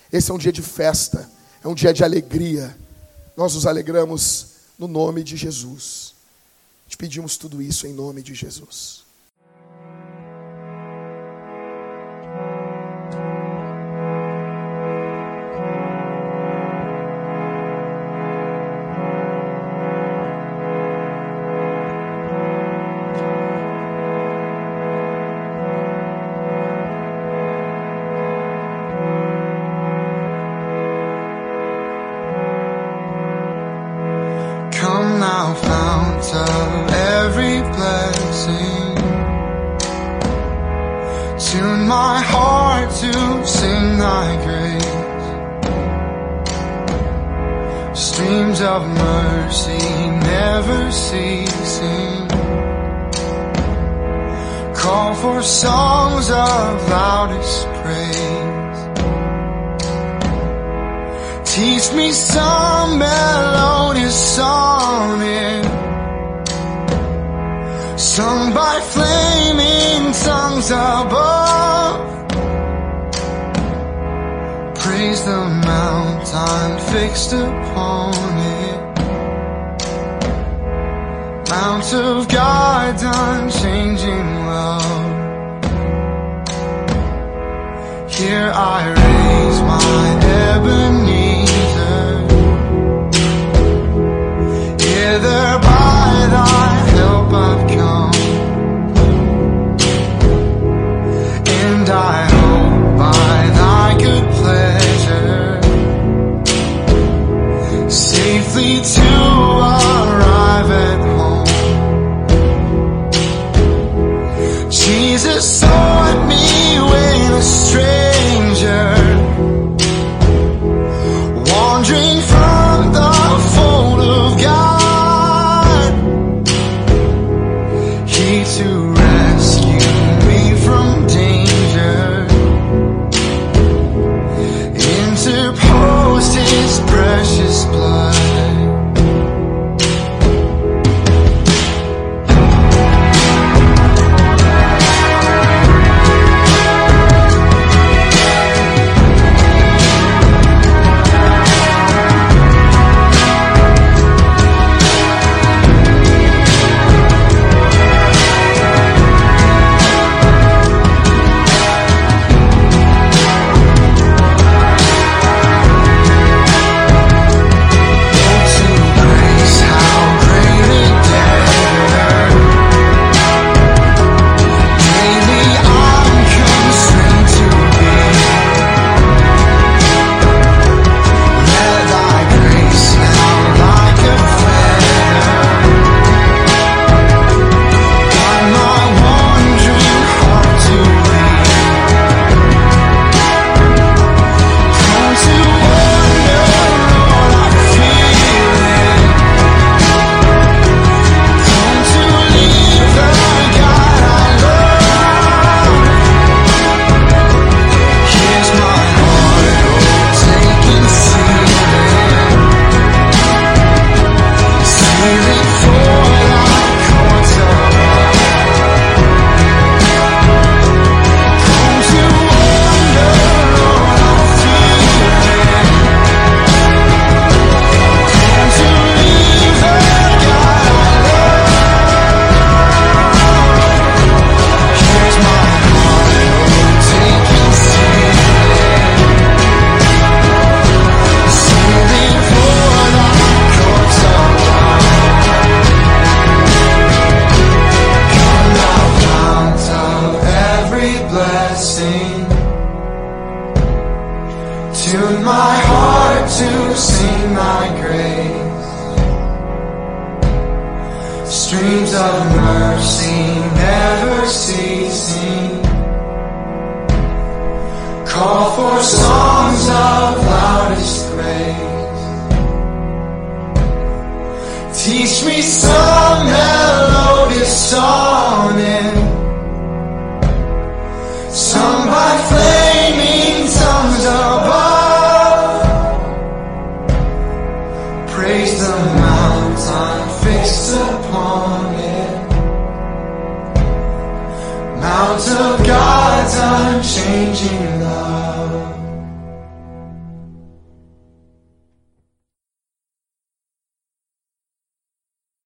Esse 0.10 0.32
é 0.32 0.34
um 0.34 0.38
dia 0.38 0.54
de 0.54 0.62
festa 0.62 1.37
é 1.64 1.68
um 1.68 1.74
dia 1.74 1.94
de 1.94 2.04
alegria. 2.04 2.76
Nós 3.36 3.56
nos 3.56 3.66
alegramos 3.66 4.48
no 4.78 4.88
nome 4.88 5.24
de 5.24 5.36
Jesus. 5.36 6.14
Te 6.88 6.96
pedimos 6.96 7.38
tudo 7.38 7.62
isso 7.62 7.88
em 7.88 7.94
nome 7.94 8.22
de 8.22 8.34
Jesus. 8.34 9.07